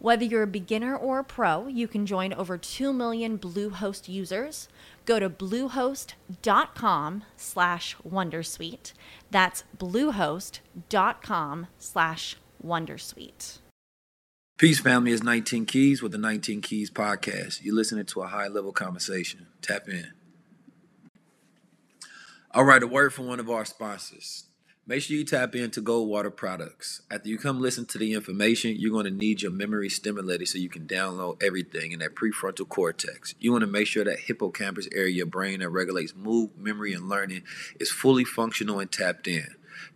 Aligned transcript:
Whether 0.00 0.24
you're 0.24 0.44
a 0.44 0.46
beginner 0.46 0.96
or 0.96 1.18
a 1.18 1.24
pro, 1.24 1.66
you 1.66 1.88
can 1.88 2.06
join 2.06 2.32
over 2.32 2.56
2 2.56 2.92
million 2.92 3.36
Bluehost 3.36 4.08
users. 4.08 4.68
Go 5.04 5.18
to 5.18 5.28
bluehost.com 5.28 7.24
slash 7.36 7.96
wondersuite. 8.08 8.92
That's 9.30 9.64
bluehost.com 9.76 11.66
slash 11.78 12.36
wondersuite. 12.64 13.58
Peace, 14.56 14.80
family. 14.80 15.12
It's 15.12 15.22
19 15.22 15.66
Keys 15.66 16.02
with 16.02 16.12
the 16.12 16.18
19 16.18 16.62
Keys 16.62 16.90
podcast. 16.90 17.62
You're 17.62 17.74
listening 17.74 18.06
to 18.06 18.22
a 18.22 18.26
high 18.26 18.48
level 18.48 18.72
conversation. 18.72 19.46
Tap 19.62 19.88
in. 19.88 20.12
All 22.52 22.64
right, 22.64 22.82
a 22.82 22.86
word 22.86 23.12
from 23.12 23.26
one 23.26 23.40
of 23.40 23.50
our 23.50 23.64
sponsors. 23.64 24.47
Make 24.88 25.02
sure 25.02 25.18
you 25.18 25.24
tap 25.24 25.54
into 25.54 25.82
Goldwater 25.82 26.34
products. 26.34 27.02
After 27.10 27.28
you 27.28 27.36
come 27.36 27.60
listen 27.60 27.84
to 27.84 27.98
the 27.98 28.14
information, 28.14 28.74
you're 28.78 28.90
going 28.90 29.04
to 29.04 29.10
need 29.10 29.42
your 29.42 29.50
memory 29.50 29.90
stimulated 29.90 30.48
so 30.48 30.56
you 30.56 30.70
can 30.70 30.86
download 30.86 31.42
everything 31.42 31.92
in 31.92 31.98
that 31.98 32.14
prefrontal 32.14 32.66
cortex. 32.66 33.34
You 33.38 33.52
want 33.52 33.64
to 33.64 33.66
make 33.66 33.86
sure 33.86 34.02
that 34.04 34.20
hippocampus 34.20 34.88
area 34.94 35.10
of 35.10 35.16
your 35.16 35.26
brain 35.26 35.60
that 35.60 35.68
regulates 35.68 36.14
mood, 36.16 36.56
memory, 36.56 36.94
and 36.94 37.06
learning 37.06 37.42
is 37.78 37.90
fully 37.90 38.24
functional 38.24 38.80
and 38.80 38.90
tapped 38.90 39.28
in. 39.28 39.56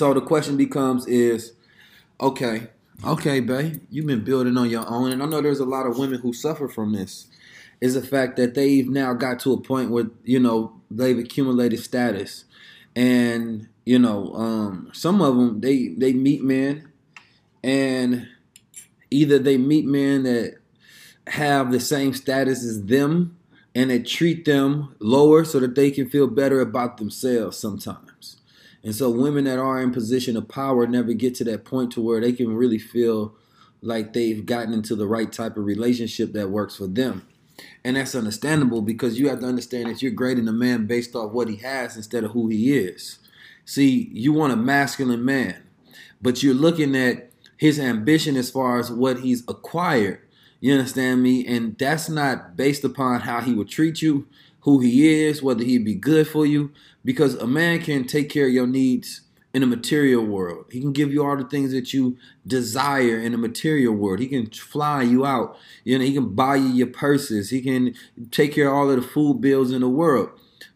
So 0.00 0.14
the 0.14 0.22
question 0.22 0.56
becomes 0.56 1.06
is, 1.06 1.52
okay, 2.22 2.68
okay, 3.04 3.40
babe, 3.40 3.82
you've 3.90 4.06
been 4.06 4.24
building 4.24 4.56
on 4.56 4.70
your 4.70 4.88
own, 4.88 5.12
and 5.12 5.22
I 5.22 5.26
know 5.26 5.42
there's 5.42 5.60
a 5.60 5.66
lot 5.66 5.86
of 5.86 5.98
women 5.98 6.20
who 6.20 6.32
suffer 6.32 6.68
from 6.68 6.94
this. 6.94 7.26
Is 7.82 7.92
the 7.92 8.00
fact 8.00 8.38
that 8.38 8.54
they've 8.54 8.88
now 8.88 9.12
got 9.12 9.40
to 9.40 9.52
a 9.52 9.60
point 9.60 9.90
where 9.90 10.06
you 10.24 10.40
know 10.40 10.72
they've 10.90 11.18
accumulated 11.18 11.80
status, 11.80 12.46
and 12.96 13.68
you 13.84 13.98
know 13.98 14.32
um, 14.36 14.88
some 14.94 15.20
of 15.20 15.36
them 15.36 15.60
they 15.60 15.88
they 15.88 16.14
meet 16.14 16.42
men, 16.42 16.90
and 17.62 18.26
either 19.10 19.38
they 19.38 19.58
meet 19.58 19.84
men 19.84 20.22
that 20.22 20.54
have 21.26 21.72
the 21.72 21.80
same 21.80 22.14
status 22.14 22.64
as 22.64 22.86
them, 22.86 23.36
and 23.74 23.90
they 23.90 23.98
treat 23.98 24.46
them 24.46 24.96
lower 24.98 25.44
so 25.44 25.60
that 25.60 25.74
they 25.74 25.90
can 25.90 26.08
feel 26.08 26.26
better 26.26 26.62
about 26.62 26.96
themselves 26.96 27.58
sometimes 27.58 28.39
and 28.82 28.94
so 28.94 29.10
women 29.10 29.44
that 29.44 29.58
are 29.58 29.80
in 29.80 29.92
position 29.92 30.36
of 30.36 30.48
power 30.48 30.86
never 30.86 31.12
get 31.12 31.34
to 31.36 31.44
that 31.44 31.64
point 31.64 31.92
to 31.92 32.00
where 32.00 32.20
they 32.20 32.32
can 32.32 32.54
really 32.54 32.78
feel 32.78 33.34
like 33.82 34.12
they've 34.12 34.44
gotten 34.44 34.72
into 34.72 34.94
the 34.94 35.06
right 35.06 35.30
type 35.30 35.56
of 35.56 35.64
relationship 35.64 36.32
that 36.32 36.50
works 36.50 36.76
for 36.76 36.86
them. 36.86 37.26
And 37.84 37.96
that's 37.96 38.14
understandable 38.14 38.82
because 38.82 39.18
you 39.18 39.28
have 39.28 39.40
to 39.40 39.46
understand 39.46 39.88
that 39.88 40.02
you're 40.02 40.12
grading 40.12 40.48
a 40.48 40.52
man 40.52 40.86
based 40.86 41.14
off 41.14 41.32
what 41.32 41.48
he 41.48 41.56
has 41.56 41.96
instead 41.96 42.24
of 42.24 42.30
who 42.32 42.48
he 42.48 42.76
is. 42.76 43.18
See, 43.64 44.08
you 44.12 44.32
want 44.32 44.52
a 44.52 44.56
masculine 44.56 45.24
man, 45.24 45.62
but 46.20 46.42
you're 46.42 46.54
looking 46.54 46.96
at 46.96 47.30
his 47.56 47.78
ambition 47.78 48.36
as 48.36 48.50
far 48.50 48.78
as 48.78 48.90
what 48.90 49.20
he's 49.20 49.44
acquired. 49.46 50.20
You 50.60 50.72
understand 50.72 51.22
me? 51.22 51.46
And 51.46 51.76
that's 51.78 52.08
not 52.08 52.56
based 52.56 52.84
upon 52.84 53.20
how 53.20 53.40
he 53.40 53.52
would 53.52 53.68
treat 53.68 54.02
you, 54.02 54.26
who 54.62 54.80
he 54.80 55.24
is, 55.24 55.42
whether 55.42 55.64
he'd 55.64 55.84
be 55.84 55.94
good 55.94 56.28
for 56.28 56.44
you, 56.46 56.72
because 57.04 57.34
a 57.34 57.46
man 57.46 57.80
can 57.80 58.06
take 58.06 58.28
care 58.28 58.46
of 58.46 58.52
your 58.52 58.66
needs 58.66 59.22
in 59.52 59.62
the 59.62 59.66
material 59.66 60.24
world. 60.24 60.66
He 60.70 60.80
can 60.80 60.92
give 60.92 61.12
you 61.12 61.24
all 61.24 61.36
the 61.36 61.44
things 61.44 61.72
that 61.72 61.92
you 61.92 62.16
desire 62.46 63.18
in 63.18 63.32
the 63.32 63.38
material 63.38 63.94
world. 63.94 64.20
He 64.20 64.28
can 64.28 64.46
fly 64.46 65.02
you 65.02 65.26
out. 65.26 65.56
You 65.82 65.98
know, 65.98 66.04
he 66.04 66.14
can 66.14 66.34
buy 66.34 66.56
you 66.56 66.68
your 66.68 66.86
purses. 66.86 67.50
He 67.50 67.60
can 67.60 67.94
take 68.30 68.54
care 68.54 68.68
of 68.68 68.74
all 68.74 68.90
of 68.90 68.96
the 68.96 69.06
food 69.06 69.40
bills 69.40 69.72
in 69.72 69.80
the 69.80 69.88
world. 69.88 70.30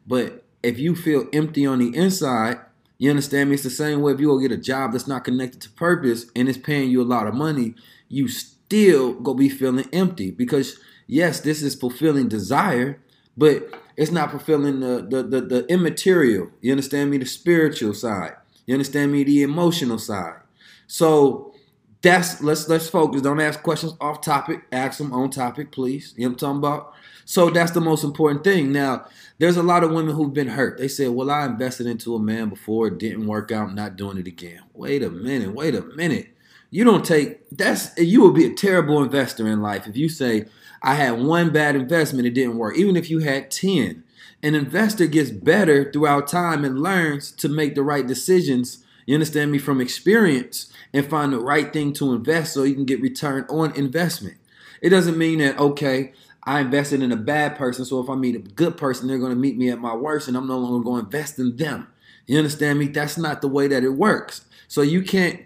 But 0.07 0.45
if 0.63 0.79
you 0.79 0.97
feel 0.97 1.29
empty 1.33 1.65
on 1.65 1.79
the 1.79 1.97
inside, 1.97 2.59
you 2.99 3.11
understand 3.11 3.51
me? 3.51 3.55
It's 3.55 3.63
the 3.63 3.71
same 3.71 4.01
way 4.01 4.13
if 4.13 4.21
you 4.21 4.29
go 4.29 4.39
get 4.39 4.53
a 4.53 4.57
job 4.57 4.93
that's 4.93 5.07
not 5.07 5.25
connected 5.25 5.61
to 5.63 5.71
purpose 5.71 6.27
and 6.35 6.49
it's 6.49 6.59
paying 6.59 6.91
you 6.91 7.03
a 7.03 7.05
lot 7.05 7.27
of 7.27 7.35
money, 7.35 7.75
you 8.09 8.29
still 8.29 9.15
go 9.15 9.35
be 9.35 9.49
feeling 9.49 9.89
empty 9.93 10.31
because 10.31 10.79
yes, 11.07 11.41
this 11.41 11.63
is 11.63 11.75
fulfilling 11.75 12.29
desire, 12.29 13.01
but 13.37 13.81
it's 13.97 14.11
not 14.11 14.31
fulfilling 14.31 14.81
the, 14.81 15.07
the, 15.09 15.23
the, 15.23 15.41
the 15.41 15.67
immaterial. 15.67 16.51
You 16.61 16.73
understand 16.73 17.11
me? 17.11 17.19
The 17.19 17.27
spiritual 17.27 17.95
side. 17.95 18.35
You 18.67 18.75
understand 18.75 19.13
me? 19.13 19.25
The 19.25 19.43
emotional 19.43 19.99
side. 19.99 20.41
So 20.87 21.55
that's 22.03 22.43
let's 22.43 22.69
let's 22.69 22.89
focus. 22.89 23.23
Don't 23.23 23.41
ask 23.41 23.63
questions 23.63 23.95
off 24.01 24.21
topic. 24.21 24.63
Ask 24.71 24.99
them 24.99 25.13
on 25.13 25.31
topic, 25.31 25.73
please. 25.73 26.13
You 26.17 26.25
know 26.25 26.29
what 26.29 26.33
I'm 26.33 26.39
talking 26.39 26.59
about? 26.59 26.95
So 27.25 27.49
that's 27.49 27.73
the 27.73 27.81
most 27.81 28.05
important 28.05 28.45
thing. 28.45 28.71
Now, 28.73 29.07
there's 29.39 29.57
a 29.57 29.63
lot 29.63 29.83
of 29.83 29.91
women 29.91 30.15
who've 30.15 30.33
been 30.33 30.49
hurt. 30.49 30.79
They 30.79 30.89
said, 30.89 31.11
Well, 31.11 31.31
I 31.31 31.47
invested 31.47 31.87
into 31.87 32.15
a 32.15 32.21
man 32.21 32.51
before, 32.51 32.89
it 32.89 32.99
didn't 32.99 33.27
work 33.27 33.51
out, 33.51 33.75
not 33.75 33.97
doing 33.97 34.19
it 34.19 34.27
again. 34.27 34.61
Wait 34.75 35.03
a 35.03 35.11
minute, 35.11 35.55
wait 35.55 35.75
a 35.75 35.83
minute. 35.83 36.29
You 36.71 36.85
don't 36.85 37.05
take 37.05 37.49
that's 37.51 37.97
you 37.97 38.21
will 38.21 38.33
be 38.33 38.47
a 38.47 38.55
terrible 38.55 39.03
investor 39.03 39.47
in 39.47 39.63
life 39.63 39.87
if 39.87 39.97
you 39.97 40.09
say, 40.09 40.47
I 40.85 40.97
had 40.97 41.19
one 41.19 41.51
bad 41.51 41.77
investment, 41.77 42.27
it 42.27 42.35
didn't 42.35 42.59
work. 42.59 42.77
Even 42.77 42.95
if 42.95 43.09
you 43.09 43.21
had 43.21 43.51
10, 43.51 44.05
an 44.43 44.55
investor 44.55 45.07
gets 45.07 45.31
better 45.31 45.91
throughout 45.91 46.29
time 46.29 46.63
and 46.63 46.83
learns 46.83 47.33
to 47.33 47.49
make 47.49 47.75
the 47.75 47.83
right 47.83 48.07
decisions. 48.07 48.85
You 49.07 49.15
understand 49.15 49.51
me 49.51 49.59
from 49.59 49.81
experience 49.81 50.71
and 50.93 51.09
find 51.09 51.33
the 51.33 51.41
right 51.41 51.73
thing 51.73 51.95
to 51.95 52.13
invest 52.13 52.53
so 52.53 52.65
you 52.65 52.75
can 52.75 52.85
get 52.85 53.01
return 53.01 53.47
on 53.49 53.75
investment. 53.75 54.37
It 54.83 54.91
doesn't 54.91 55.17
mean 55.17 55.39
that, 55.39 55.59
okay, 55.59 56.13
I 56.43 56.61
invested 56.61 57.03
in 57.03 57.13
a 57.13 57.17
bad 57.17 57.57
person, 57.57 57.87
so 57.87 58.01
if 58.01 58.11
I 58.11 58.15
meet 58.15 58.37
a 58.37 58.41
good 58.41 58.77
person, 58.77 59.09
they're 59.09 59.19
to 59.19 59.35
meet 59.35 59.57
me 59.57 59.71
at 59.71 59.81
my 59.81 59.95
worst 59.95 60.29
and 60.29 60.37
I'm 60.37 60.47
no 60.47 60.59
longer 60.59 60.85
to 60.85 60.99
invest 60.99 61.39
in 61.39 61.57
them. 61.57 61.87
You 62.27 62.37
understand 62.37 62.79
me? 62.79 62.89
That's 62.89 63.17
not 63.17 63.41
the 63.41 63.49
way 63.49 63.69
that 63.69 63.85
it 63.85 63.91
works. 63.95 64.45
So 64.69 64.83
you 64.83 65.03
can't 65.03 65.41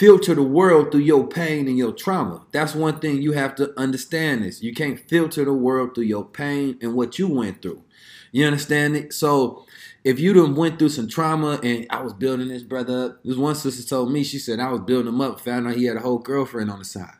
filter 0.00 0.34
the 0.34 0.42
world 0.42 0.90
through 0.90 1.02
your 1.02 1.26
pain 1.26 1.68
and 1.68 1.76
your 1.76 1.92
trauma. 1.92 2.40
That's 2.52 2.74
one 2.74 3.00
thing 3.00 3.20
you 3.20 3.32
have 3.32 3.54
to 3.56 3.78
understand 3.78 4.42
this. 4.42 4.62
You 4.62 4.72
can't 4.72 4.98
filter 4.98 5.44
the 5.44 5.52
world 5.52 5.94
through 5.94 6.04
your 6.04 6.24
pain 6.24 6.78
and 6.80 6.94
what 6.94 7.18
you 7.18 7.28
went 7.28 7.60
through. 7.60 7.84
You 8.32 8.46
understand 8.46 8.96
it? 8.96 9.12
So 9.12 9.66
if 10.02 10.18
you 10.18 10.32
done 10.32 10.56
went 10.56 10.78
through 10.78 10.88
some 10.88 11.06
trauma 11.06 11.60
and 11.62 11.86
I 11.90 12.00
was 12.00 12.14
building 12.14 12.48
this 12.48 12.62
brother 12.62 13.04
up, 13.04 13.22
this 13.24 13.36
one 13.36 13.54
sister 13.54 13.86
told 13.86 14.10
me, 14.10 14.24
she 14.24 14.38
said 14.38 14.58
I 14.58 14.70
was 14.70 14.80
building 14.80 15.12
him 15.12 15.20
up, 15.20 15.38
found 15.38 15.68
out 15.68 15.76
he 15.76 15.84
had 15.84 15.98
a 15.98 16.00
whole 16.00 16.18
girlfriend 16.18 16.70
on 16.70 16.78
the 16.78 16.86
side. 16.86 17.18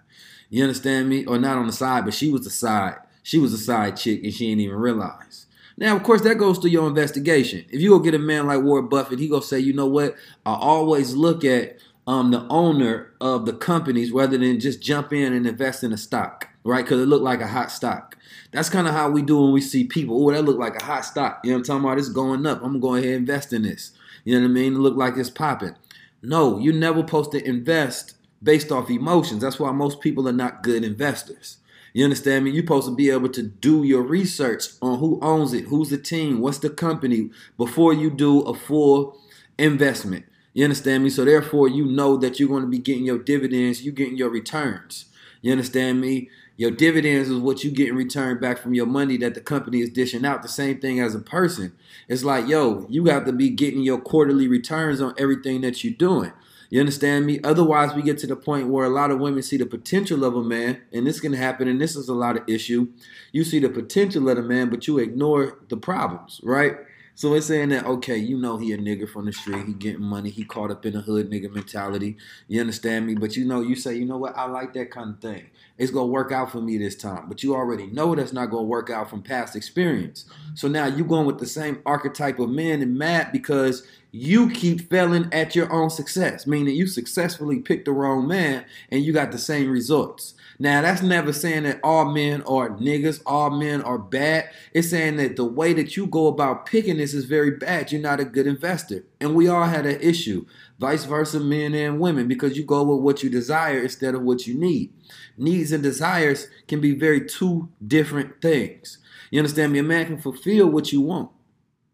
You 0.48 0.62
understand 0.62 1.10
me? 1.10 1.26
Or 1.26 1.38
not 1.38 1.58
on 1.58 1.66
the 1.66 1.74
side, 1.74 2.06
but 2.06 2.14
she 2.14 2.32
was 2.32 2.44
the 2.44 2.50
side. 2.50 2.96
She 3.22 3.38
was 3.38 3.52
a 3.52 3.58
side 3.58 3.98
chick 3.98 4.24
and 4.24 4.32
she 4.32 4.46
didn't 4.46 4.62
even 4.62 4.78
realize. 4.78 5.44
Now, 5.76 5.96
of 5.96 6.02
course, 6.02 6.22
that 6.22 6.38
goes 6.38 6.58
to 6.60 6.70
your 6.70 6.88
investigation. 6.88 7.66
If 7.68 7.82
you 7.82 7.90
go 7.90 7.98
get 7.98 8.14
a 8.14 8.18
man 8.18 8.46
like 8.46 8.62
Warren 8.62 8.88
Buffett, 8.88 9.18
he 9.18 9.28
go 9.28 9.40
say, 9.40 9.58
you 9.58 9.74
know 9.74 9.86
what? 9.86 10.14
I 10.46 10.54
always 10.54 11.14
look 11.14 11.44
at 11.44 11.76
um, 12.10 12.32
the 12.32 12.44
owner 12.50 13.12
of 13.20 13.46
the 13.46 13.52
companies 13.52 14.10
rather 14.10 14.36
than 14.36 14.58
just 14.58 14.82
jump 14.82 15.12
in 15.12 15.32
and 15.32 15.46
invest 15.46 15.84
in 15.84 15.92
a 15.92 15.96
stock. 15.96 16.48
right? 16.64 16.84
Because 16.84 17.00
it 17.00 17.06
looked 17.06 17.22
like 17.22 17.40
a 17.40 17.46
hot 17.46 17.70
stock. 17.70 18.16
That's 18.50 18.68
kind 18.68 18.88
of 18.88 18.94
how 18.94 19.08
we 19.10 19.22
do 19.22 19.40
when 19.40 19.52
we 19.52 19.60
see 19.60 19.84
people. 19.84 20.20
Oh, 20.26 20.32
that 20.32 20.42
look 20.42 20.58
like 20.58 20.74
a 20.74 20.84
hot 20.84 21.04
stock. 21.04 21.40
You 21.44 21.50
know 21.50 21.58
what 21.58 21.60
I'm 21.60 21.64
talking 21.66 21.84
about? 21.84 21.98
It's 21.98 22.08
going 22.08 22.44
up. 22.46 22.62
I'm 22.64 22.72
gonna 22.72 22.78
go 22.80 22.94
ahead 22.96 23.10
and 23.10 23.16
invest 23.18 23.52
in 23.52 23.62
this. 23.62 23.92
You 24.24 24.34
know 24.34 24.40
what 24.40 24.50
I 24.50 24.54
mean? 24.54 24.74
It 24.74 24.78
looked 24.78 24.98
like 24.98 25.16
it's 25.16 25.30
popping. 25.30 25.76
No, 26.20 26.58
you're 26.58 26.74
never 26.74 26.98
supposed 26.98 27.30
to 27.30 27.46
invest 27.46 28.16
based 28.42 28.72
off 28.72 28.90
emotions. 28.90 29.42
That's 29.42 29.60
why 29.60 29.70
most 29.70 30.00
people 30.00 30.28
are 30.28 30.32
not 30.32 30.64
good 30.64 30.82
investors. 30.82 31.58
You 31.94 32.02
understand 32.02 32.44
me? 32.44 32.50
You're 32.50 32.64
supposed 32.64 32.88
to 32.88 32.94
be 32.94 33.10
able 33.10 33.28
to 33.28 33.42
do 33.44 33.84
your 33.84 34.02
research 34.02 34.64
on 34.82 34.98
who 34.98 35.20
owns 35.22 35.52
it, 35.52 35.66
who's 35.66 35.90
the 35.90 35.98
team, 35.98 36.40
what's 36.40 36.58
the 36.58 36.70
company 36.70 37.30
before 37.56 37.92
you 37.92 38.10
do 38.10 38.40
a 38.40 38.54
full 38.54 39.16
investment. 39.58 40.24
You 40.52 40.64
understand 40.64 41.04
me? 41.04 41.10
So 41.10 41.24
therefore, 41.24 41.68
you 41.68 41.84
know 41.84 42.16
that 42.16 42.40
you're 42.40 42.48
going 42.48 42.62
to 42.62 42.68
be 42.68 42.78
getting 42.78 43.04
your 43.04 43.18
dividends, 43.18 43.82
You're 43.82 43.94
getting 43.94 44.16
your 44.16 44.30
returns. 44.30 45.06
You 45.42 45.52
understand 45.52 46.00
me? 46.00 46.28
Your 46.56 46.70
dividends 46.70 47.30
is 47.30 47.38
what 47.38 47.64
you 47.64 47.70
get 47.70 47.88
in 47.88 47.96
return 47.96 48.38
back 48.38 48.58
from 48.58 48.74
your 48.74 48.84
money 48.84 49.16
that 49.18 49.34
the 49.34 49.40
company 49.40 49.80
is 49.80 49.88
dishing 49.88 50.26
out. 50.26 50.42
The 50.42 50.48
same 50.48 50.78
thing 50.78 51.00
as 51.00 51.14
a 51.14 51.20
person. 51.20 51.72
It's 52.06 52.22
like, 52.22 52.46
yo, 52.46 52.86
you 52.90 53.06
have 53.06 53.24
to 53.24 53.32
be 53.32 53.48
getting 53.48 53.80
your 53.80 53.98
quarterly 53.98 54.46
returns 54.46 55.00
on 55.00 55.14
everything 55.16 55.62
that 55.62 55.82
you're 55.82 55.94
doing. 55.94 56.32
You 56.68 56.78
understand 56.78 57.24
me? 57.24 57.40
Otherwise, 57.42 57.94
we 57.94 58.02
get 58.02 58.18
to 58.18 58.26
the 58.26 58.36
point 58.36 58.68
where 58.68 58.84
a 58.84 58.90
lot 58.90 59.10
of 59.10 59.18
women 59.18 59.42
see 59.42 59.56
the 59.56 59.66
potential 59.66 60.22
of 60.22 60.36
a 60.36 60.42
man, 60.42 60.82
and 60.92 61.06
this 61.06 61.18
can 61.18 61.32
happen, 61.32 61.66
and 61.66 61.80
this 61.80 61.96
is 61.96 62.08
a 62.08 62.14
lot 62.14 62.36
of 62.36 62.42
issue. 62.46 62.88
You 63.32 63.42
see 63.42 63.58
the 63.58 63.70
potential 63.70 64.28
of 64.28 64.36
the 64.36 64.42
man, 64.42 64.68
but 64.68 64.86
you 64.86 64.98
ignore 64.98 65.58
the 65.68 65.78
problems, 65.78 66.40
right? 66.44 66.76
So 67.20 67.34
it's 67.34 67.48
saying 67.48 67.68
that 67.68 67.84
okay, 67.84 68.16
you 68.16 68.38
know 68.38 68.56
he 68.56 68.72
a 68.72 68.78
nigga 68.78 69.06
from 69.06 69.26
the 69.26 69.32
street, 69.34 69.66
he 69.66 69.74
getting 69.74 70.02
money, 70.02 70.30
he 70.30 70.42
caught 70.42 70.70
up 70.70 70.86
in 70.86 70.96
a 70.96 71.02
hood 71.02 71.30
nigga 71.30 71.52
mentality. 71.52 72.16
You 72.48 72.62
understand 72.62 73.06
me? 73.06 73.14
But 73.14 73.36
you 73.36 73.44
know, 73.44 73.60
you 73.60 73.76
say, 73.76 73.94
you 73.94 74.06
know 74.06 74.16
what, 74.16 74.38
I 74.38 74.46
like 74.46 74.72
that 74.72 74.90
kind 74.90 75.10
of 75.10 75.20
thing. 75.20 75.50
It's 75.76 75.90
gonna 75.90 76.06
work 76.06 76.32
out 76.32 76.50
for 76.50 76.62
me 76.62 76.78
this 76.78 76.96
time. 76.96 77.28
But 77.28 77.42
you 77.42 77.54
already 77.54 77.88
know 77.88 78.14
that's 78.14 78.32
not 78.32 78.46
gonna 78.46 78.62
work 78.62 78.88
out 78.88 79.10
from 79.10 79.20
past 79.22 79.54
experience. 79.54 80.24
So 80.54 80.66
now 80.66 80.86
you 80.86 81.04
going 81.04 81.26
with 81.26 81.38
the 81.38 81.46
same 81.46 81.82
archetype 81.84 82.38
of 82.38 82.48
men 82.48 82.80
and 82.80 82.96
mad 82.96 83.32
because 83.32 83.86
you 84.12 84.48
keep 84.48 84.88
failing 84.88 85.28
at 85.30 85.54
your 85.54 85.70
own 85.70 85.90
success, 85.90 86.46
meaning 86.46 86.74
you 86.74 86.86
successfully 86.86 87.58
picked 87.58 87.84
the 87.84 87.92
wrong 87.92 88.26
man 88.26 88.64
and 88.90 89.04
you 89.04 89.12
got 89.12 89.30
the 89.30 89.38
same 89.38 89.68
results. 89.68 90.32
Now, 90.62 90.82
that's 90.82 91.00
never 91.00 91.32
saying 91.32 91.62
that 91.62 91.80
all 91.82 92.04
men 92.04 92.42
are 92.42 92.68
niggas, 92.68 93.22
all 93.24 93.48
men 93.48 93.80
are 93.80 93.96
bad. 93.96 94.50
It's 94.74 94.90
saying 94.90 95.16
that 95.16 95.36
the 95.36 95.44
way 95.46 95.72
that 95.72 95.96
you 95.96 96.06
go 96.06 96.26
about 96.26 96.66
picking 96.66 96.98
this 96.98 97.14
is 97.14 97.24
very 97.24 97.52
bad. 97.52 97.90
You're 97.90 98.02
not 98.02 98.20
a 98.20 98.26
good 98.26 98.46
investor. 98.46 99.06
And 99.22 99.34
we 99.34 99.48
all 99.48 99.64
had 99.64 99.86
an 99.86 99.98
issue, 100.02 100.44
vice 100.78 101.06
versa, 101.06 101.40
men 101.40 101.72
and 101.74 101.98
women, 101.98 102.28
because 102.28 102.58
you 102.58 102.64
go 102.64 102.82
with 102.82 103.02
what 103.02 103.22
you 103.22 103.30
desire 103.30 103.80
instead 103.80 104.14
of 104.14 104.20
what 104.20 104.46
you 104.46 104.52
need. 104.52 104.92
Needs 105.38 105.72
and 105.72 105.82
desires 105.82 106.46
can 106.68 106.78
be 106.78 106.92
very 106.92 107.24
two 107.24 107.70
different 107.84 108.42
things. 108.42 108.98
You 109.30 109.40
understand 109.40 109.72
me? 109.72 109.78
A 109.78 109.82
man 109.82 110.04
can 110.04 110.18
fulfill 110.18 110.68
what 110.68 110.92
you 110.92 111.00
want, 111.00 111.30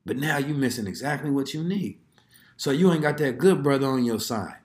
but 0.04 0.16
now 0.16 0.38
you're 0.38 0.56
missing 0.56 0.88
exactly 0.88 1.30
what 1.30 1.54
you 1.54 1.62
need. 1.62 2.00
So 2.56 2.72
you 2.72 2.90
ain't 2.92 3.02
got 3.02 3.18
that 3.18 3.38
good 3.38 3.62
brother 3.62 3.86
on 3.86 4.04
your 4.04 4.18
side. 4.18 4.56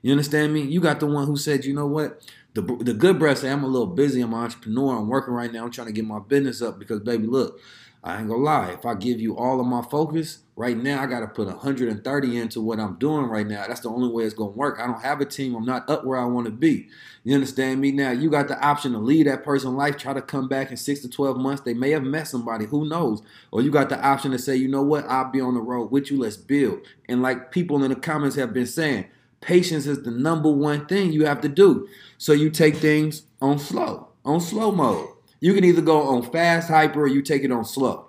You 0.00 0.12
understand 0.12 0.54
me? 0.54 0.62
You 0.62 0.80
got 0.80 0.98
the 1.00 1.06
one 1.06 1.26
who 1.26 1.36
said, 1.36 1.66
you 1.66 1.74
know 1.74 1.86
what? 1.86 2.26
The, 2.54 2.62
the 2.62 2.94
good 2.94 3.18
brother 3.18 3.40
say, 3.40 3.50
I'm 3.50 3.64
a 3.64 3.68
little 3.68 3.86
busy. 3.86 4.20
I'm 4.20 4.34
an 4.34 4.40
entrepreneur. 4.40 4.96
I'm 4.98 5.08
working 5.08 5.34
right 5.34 5.52
now. 5.52 5.64
I'm 5.64 5.70
trying 5.70 5.86
to 5.88 5.92
get 5.92 6.04
my 6.04 6.18
business 6.18 6.62
up 6.62 6.78
because, 6.78 7.00
baby, 7.00 7.26
look, 7.26 7.60
I 8.02 8.18
ain't 8.18 8.28
gonna 8.28 8.42
lie. 8.42 8.70
If 8.72 8.86
I 8.86 8.94
give 8.94 9.20
you 9.20 9.36
all 9.36 9.60
of 9.60 9.66
my 9.66 9.82
focus 9.82 10.38
right 10.56 10.76
now, 10.76 11.02
I 11.02 11.06
gotta 11.06 11.26
put 11.26 11.48
130 11.48 12.38
into 12.38 12.62
what 12.62 12.80
I'm 12.80 12.96
doing 12.96 13.26
right 13.26 13.46
now. 13.46 13.66
That's 13.68 13.80
the 13.80 13.90
only 13.90 14.08
way 14.08 14.24
it's 14.24 14.34
gonna 14.34 14.52
work. 14.52 14.78
I 14.80 14.86
don't 14.86 15.02
have 15.02 15.20
a 15.20 15.26
team. 15.26 15.54
I'm 15.54 15.66
not 15.66 15.88
up 15.90 16.04
where 16.06 16.18
I 16.18 16.24
want 16.24 16.46
to 16.46 16.50
be. 16.50 16.88
You 17.24 17.34
understand 17.34 17.80
me? 17.80 17.92
Now 17.92 18.10
you 18.12 18.30
got 18.30 18.48
the 18.48 18.58
option 18.66 18.92
to 18.92 18.98
leave 18.98 19.26
that 19.26 19.44
person 19.44 19.76
life, 19.76 19.98
try 19.98 20.14
to 20.14 20.22
come 20.22 20.48
back 20.48 20.70
in 20.70 20.78
six 20.78 21.00
to 21.00 21.10
12 21.10 21.36
months. 21.36 21.62
They 21.62 21.74
may 21.74 21.90
have 21.90 22.02
met 22.02 22.26
somebody, 22.26 22.64
who 22.64 22.88
knows? 22.88 23.20
Or 23.52 23.60
you 23.60 23.70
got 23.70 23.90
the 23.90 24.02
option 24.02 24.30
to 24.30 24.38
say, 24.38 24.56
you 24.56 24.68
know 24.68 24.82
what? 24.82 25.04
I'll 25.06 25.30
be 25.30 25.42
on 25.42 25.54
the 25.54 25.60
road 25.60 25.90
with 25.90 26.10
you. 26.10 26.18
Let's 26.18 26.38
build. 26.38 26.80
And 27.06 27.20
like 27.20 27.52
people 27.52 27.84
in 27.84 27.90
the 27.90 27.96
comments 27.96 28.36
have 28.36 28.54
been 28.54 28.66
saying, 28.66 29.08
patience 29.40 29.86
is 29.86 30.02
the 30.02 30.10
number 30.10 30.50
one 30.50 30.86
thing 30.86 31.12
you 31.12 31.24
have 31.26 31.40
to 31.42 31.48
do. 31.48 31.88
So 32.18 32.32
you 32.32 32.50
take 32.50 32.76
things 32.76 33.22
on 33.40 33.58
slow, 33.58 34.08
on 34.24 34.40
slow 34.40 34.70
mode. 34.72 35.08
You 35.40 35.54
can 35.54 35.64
either 35.64 35.80
go 35.80 36.02
on 36.02 36.22
fast 36.22 36.68
hyper 36.68 37.02
or 37.02 37.06
you 37.06 37.22
take 37.22 37.42
it 37.42 37.52
on 37.52 37.64
slow. 37.64 38.08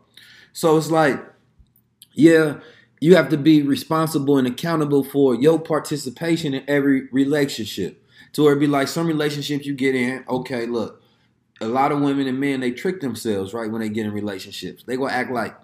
So 0.53 0.77
it's 0.77 0.91
like, 0.91 1.23
yeah, 2.13 2.59
you 2.99 3.15
have 3.15 3.29
to 3.29 3.37
be 3.37 3.61
responsible 3.61 4.37
and 4.37 4.47
accountable 4.47 5.03
for 5.03 5.33
your 5.35 5.59
participation 5.59 6.53
in 6.53 6.63
every 6.67 7.07
relationship. 7.11 7.97
To 8.33 8.43
where 8.43 8.53
it 8.53 8.59
be 8.59 8.67
like 8.67 8.87
some 8.87 9.07
relationships 9.07 9.65
you 9.65 9.73
get 9.73 9.93
in, 9.93 10.23
okay, 10.29 10.65
look, 10.65 11.01
a 11.59 11.67
lot 11.67 11.91
of 11.91 12.01
women 12.01 12.27
and 12.27 12.39
men 12.39 12.61
they 12.61 12.71
trick 12.71 13.01
themselves, 13.01 13.53
right, 13.53 13.69
when 13.69 13.81
they 13.81 13.89
get 13.89 14.05
in 14.05 14.13
relationships. 14.13 14.83
They 14.83 14.95
gonna 14.95 15.11
act 15.11 15.31
like 15.31 15.55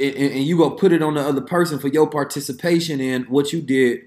and, 0.00 0.16
and 0.16 0.44
you 0.44 0.56
go 0.56 0.70
put 0.70 0.92
it 0.92 1.02
on 1.02 1.14
the 1.14 1.20
other 1.20 1.42
person 1.42 1.78
for 1.78 1.88
your 1.88 2.08
participation 2.08 3.00
in 3.00 3.24
what 3.24 3.52
you 3.52 3.60
did 3.60 4.00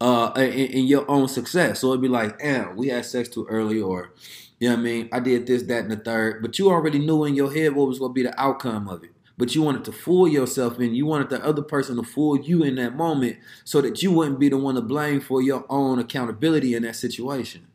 uh, 0.00 0.32
in, 0.36 0.50
in, 0.50 0.84
your 0.86 1.08
own 1.10 1.28
success. 1.28 1.80
So 1.80 1.88
it'd 1.88 2.00
be 2.00 2.08
like, 2.08 2.38
damn, 2.38 2.76
we 2.76 2.88
had 2.88 3.04
sex 3.04 3.28
too 3.28 3.46
early, 3.50 3.80
or 3.80 4.12
you 4.58 4.68
know 4.68 4.76
what 4.76 4.80
I 4.80 4.84
mean? 4.84 5.08
I 5.12 5.20
did 5.20 5.46
this, 5.46 5.62
that, 5.64 5.84
and 5.84 5.92
the 5.92 5.96
third. 5.96 6.42
But 6.42 6.58
you 6.58 6.70
already 6.70 6.98
knew 6.98 7.24
in 7.24 7.34
your 7.34 7.52
head 7.52 7.74
what 7.74 7.88
was 7.88 7.98
going 7.98 8.10
to 8.10 8.14
be 8.14 8.22
the 8.22 8.40
outcome 8.40 8.88
of 8.88 9.04
it. 9.04 9.10
But 9.36 9.54
you 9.54 9.62
wanted 9.62 9.84
to 9.86 9.92
fool 9.92 10.28
yourself 10.28 10.78
and 10.78 10.94
you 10.94 11.06
wanted 11.06 11.30
the 11.30 11.42
other 11.42 11.62
person 11.62 11.96
to 11.96 12.02
fool 12.02 12.38
you 12.38 12.62
in 12.62 12.74
that 12.74 12.94
moment 12.94 13.38
so 13.64 13.80
that 13.80 14.02
you 14.02 14.12
wouldn't 14.12 14.38
be 14.38 14.50
the 14.50 14.58
one 14.58 14.74
to 14.74 14.82
blame 14.82 15.20
for 15.20 15.40
your 15.40 15.64
own 15.70 15.98
accountability 15.98 16.74
in 16.74 16.82
that 16.82 16.96
situation. 16.96 17.66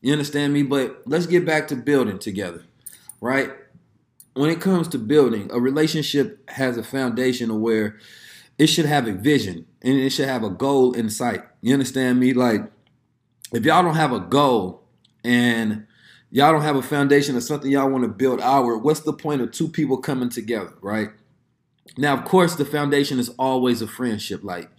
You 0.00 0.12
understand 0.12 0.52
me? 0.52 0.62
But 0.62 1.02
let's 1.04 1.26
get 1.26 1.44
back 1.44 1.66
to 1.68 1.76
building 1.76 2.20
together, 2.20 2.62
right? 3.20 3.50
When 4.34 4.50
it 4.50 4.60
comes 4.60 4.86
to 4.88 4.98
building, 4.98 5.50
a 5.52 5.58
relationship 5.58 6.48
has 6.50 6.76
a 6.76 6.84
foundation 6.84 7.60
where 7.60 7.98
it 8.56 8.68
should 8.68 8.86
have 8.86 9.08
a 9.08 9.12
vision 9.12 9.66
and 9.82 9.98
it 9.98 10.10
should 10.10 10.28
have 10.28 10.44
a 10.44 10.50
goal 10.50 10.92
in 10.92 11.10
sight. 11.10 11.42
You 11.62 11.72
understand 11.72 12.20
me? 12.20 12.32
Like, 12.32 12.62
if 13.52 13.64
y'all 13.64 13.82
don't 13.82 13.96
have 13.96 14.12
a 14.12 14.20
goal 14.20 14.84
and 15.24 15.86
y'all 16.30 16.52
don't 16.52 16.62
have 16.62 16.76
a 16.76 16.82
foundation 16.82 17.36
of 17.36 17.42
something 17.42 17.70
y'all 17.70 17.90
want 17.90 18.04
to 18.04 18.08
build 18.08 18.40
outward, 18.40 18.78
what's 18.78 19.00
the 19.00 19.12
point 19.12 19.40
of 19.40 19.50
two 19.50 19.68
people 19.68 19.98
coming 19.98 20.28
together, 20.28 20.74
right? 20.80 21.10
Now, 21.96 22.14
of 22.16 22.24
course, 22.24 22.54
the 22.54 22.64
foundation 22.64 23.18
is 23.18 23.30
always 23.30 23.82
a 23.82 23.86
friendship. 23.86 24.44
Like, 24.44 24.70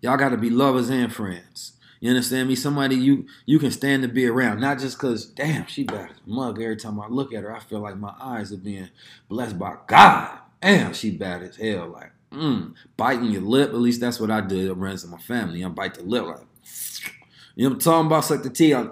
y'all 0.00 0.16
got 0.16 0.28
to 0.30 0.36
be 0.36 0.50
lovers 0.50 0.90
and 0.90 1.12
friends. 1.12 1.72
You 2.00 2.08
understand 2.10 2.48
me? 2.48 2.54
Somebody 2.54 2.96
you 2.96 3.26
you 3.44 3.58
can 3.58 3.70
stand 3.70 4.02
to 4.02 4.08
be 4.08 4.26
around, 4.26 4.60
not 4.60 4.78
just 4.78 4.96
because, 4.96 5.26
damn, 5.26 5.66
she 5.66 5.84
bad 5.84 6.10
as 6.10 6.16
mug. 6.24 6.60
Every 6.60 6.76
time 6.76 6.98
I 6.98 7.08
look 7.08 7.34
at 7.34 7.42
her, 7.42 7.54
I 7.54 7.60
feel 7.60 7.80
like 7.80 7.98
my 7.98 8.14
eyes 8.18 8.52
are 8.52 8.56
being 8.56 8.88
blessed 9.28 9.58
by 9.58 9.76
God. 9.86 10.38
Damn, 10.62 10.94
she 10.94 11.10
bad 11.10 11.42
as 11.42 11.56
hell. 11.56 11.88
Like, 11.88 12.12
mm, 12.32 12.74
biting 12.96 13.30
your 13.30 13.42
lip. 13.42 13.70
At 13.70 13.76
least 13.76 14.00
that's 14.00 14.20
what 14.20 14.30
I 14.30 14.40
did 14.40 14.70
around 14.70 15.04
my 15.08 15.18
family. 15.18 15.64
I 15.64 15.68
bite 15.68 15.94
the 15.94 16.02
lip 16.02 16.24
like, 16.24 16.38
you 17.56 17.64
know 17.64 17.70
what 17.70 17.74
I'm 17.74 17.80
talking 17.80 18.06
about? 18.06 18.24
Suck 18.24 18.42
the 18.42 18.50
tea. 18.50 18.74
I'm, 18.74 18.90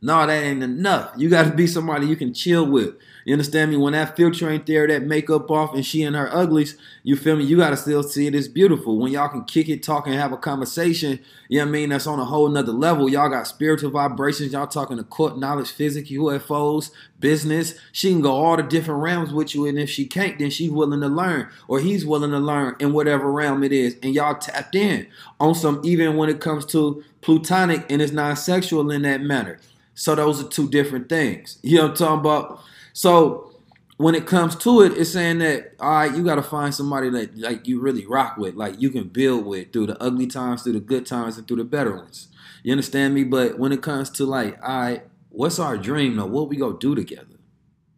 no, 0.00 0.26
that 0.26 0.42
ain't 0.42 0.62
enough. 0.62 1.12
You 1.16 1.28
got 1.28 1.44
to 1.44 1.52
be 1.52 1.66
somebody 1.66 2.06
you 2.06 2.16
can 2.16 2.34
chill 2.34 2.66
with. 2.66 2.94
You 3.24 3.34
understand 3.34 3.70
me? 3.70 3.76
When 3.76 3.92
that 3.92 4.16
filter 4.16 4.50
ain't 4.50 4.66
there, 4.66 4.86
that 4.86 5.04
makeup 5.04 5.50
off, 5.50 5.74
and 5.74 5.84
she 5.84 6.02
and 6.02 6.16
her 6.16 6.34
uglies, 6.34 6.76
you 7.02 7.16
feel 7.16 7.36
me? 7.36 7.44
You 7.44 7.56
gotta 7.56 7.76
still 7.76 8.02
see 8.02 8.26
it 8.26 8.34
as 8.34 8.48
beautiful. 8.48 8.98
When 8.98 9.12
y'all 9.12 9.28
can 9.28 9.44
kick 9.44 9.68
it, 9.68 9.82
talk, 9.82 10.06
and 10.06 10.14
have 10.16 10.32
a 10.32 10.36
conversation, 10.36 11.20
you 11.48 11.58
know 11.58 11.64
what 11.64 11.68
I 11.68 11.72
mean? 11.72 11.88
That's 11.90 12.06
on 12.06 12.18
a 12.18 12.24
whole 12.24 12.48
nother 12.48 12.72
level. 12.72 13.08
Y'all 13.08 13.28
got 13.28 13.46
spiritual 13.46 13.90
vibrations. 13.90 14.52
Y'all 14.52 14.66
talking 14.66 14.96
to 14.96 15.04
court 15.04 15.38
knowledge, 15.38 15.70
physics, 15.70 16.10
UFOs, 16.10 16.90
business. 17.20 17.74
She 17.92 18.10
can 18.10 18.22
go 18.22 18.32
all 18.32 18.56
the 18.56 18.62
different 18.62 19.02
realms 19.02 19.32
with 19.32 19.54
you, 19.54 19.66
and 19.66 19.78
if 19.78 19.88
she 19.90 20.06
can't, 20.06 20.38
then 20.38 20.50
she's 20.50 20.70
willing 20.70 21.00
to 21.00 21.08
learn, 21.08 21.48
or 21.68 21.80
he's 21.80 22.04
willing 22.04 22.30
to 22.30 22.38
learn 22.38 22.76
in 22.80 22.92
whatever 22.92 23.30
realm 23.30 23.62
it 23.62 23.72
is. 23.72 23.96
And 24.02 24.14
y'all 24.14 24.34
tapped 24.34 24.74
in 24.74 25.06
on 25.38 25.54
some, 25.54 25.80
even 25.84 26.16
when 26.16 26.28
it 26.28 26.40
comes 26.40 26.64
to 26.66 27.04
plutonic 27.20 27.90
and 27.90 28.02
it's 28.02 28.12
non-sexual 28.12 28.90
in 28.90 29.02
that 29.02 29.20
manner. 29.22 29.58
So 29.94 30.14
those 30.14 30.42
are 30.42 30.48
two 30.48 30.68
different 30.68 31.08
things. 31.08 31.58
You 31.62 31.78
know 31.78 31.82
what 31.84 31.90
I'm 31.90 31.96
talking 31.96 32.20
about? 32.20 32.60
So 32.92 33.52
when 33.96 34.14
it 34.14 34.26
comes 34.26 34.56
to 34.56 34.82
it, 34.82 34.92
it's 34.92 35.12
saying 35.12 35.38
that 35.38 35.74
all 35.78 35.90
right, 35.90 36.14
you 36.14 36.24
got 36.24 36.36
to 36.36 36.42
find 36.42 36.74
somebody 36.74 37.08
that 37.10 37.36
like 37.38 37.66
you 37.66 37.80
really 37.80 38.06
rock 38.06 38.36
with, 38.36 38.54
like 38.54 38.80
you 38.80 38.90
can 38.90 39.08
build 39.08 39.46
with 39.46 39.72
through 39.72 39.86
the 39.86 40.02
ugly 40.02 40.26
times, 40.26 40.62
through 40.62 40.72
the 40.74 40.80
good 40.80 41.06
times, 41.06 41.38
and 41.38 41.46
through 41.46 41.58
the 41.58 41.64
better 41.64 41.94
ones. 41.96 42.28
You 42.62 42.72
understand 42.72 43.14
me? 43.14 43.24
But 43.24 43.58
when 43.58 43.72
it 43.72 43.82
comes 43.82 44.10
to 44.10 44.24
like, 44.24 44.58
all 44.62 44.80
right, 44.80 45.02
what's 45.30 45.58
our 45.58 45.76
dream 45.76 46.16
though? 46.16 46.26
What 46.26 46.48
we 46.48 46.56
gonna 46.56 46.78
do 46.78 46.94
together? 46.94 47.26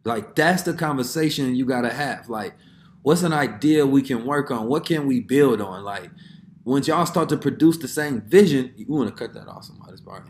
Like 0.03 0.35
that's 0.35 0.63
the 0.63 0.73
conversation 0.73 1.55
you 1.55 1.65
gotta 1.65 1.91
have. 1.93 2.29
Like, 2.29 2.53
what's 3.01 3.23
an 3.23 3.33
idea 3.33 3.85
we 3.85 4.01
can 4.01 4.25
work 4.25 4.51
on? 4.51 4.67
What 4.67 4.85
can 4.85 5.07
we 5.07 5.19
build 5.19 5.61
on? 5.61 5.83
Like, 5.83 6.11
once 6.63 6.87
y'all 6.87 7.05
start 7.05 7.29
to 7.29 7.37
produce 7.37 7.77
the 7.77 7.87
same 7.87 8.21
vision, 8.21 8.73
you 8.75 8.85
want 8.87 9.09
to 9.09 9.15
cut 9.15 9.33
that 9.33 9.47
off 9.47 9.65
somebody's 9.65 10.01
body. 10.01 10.29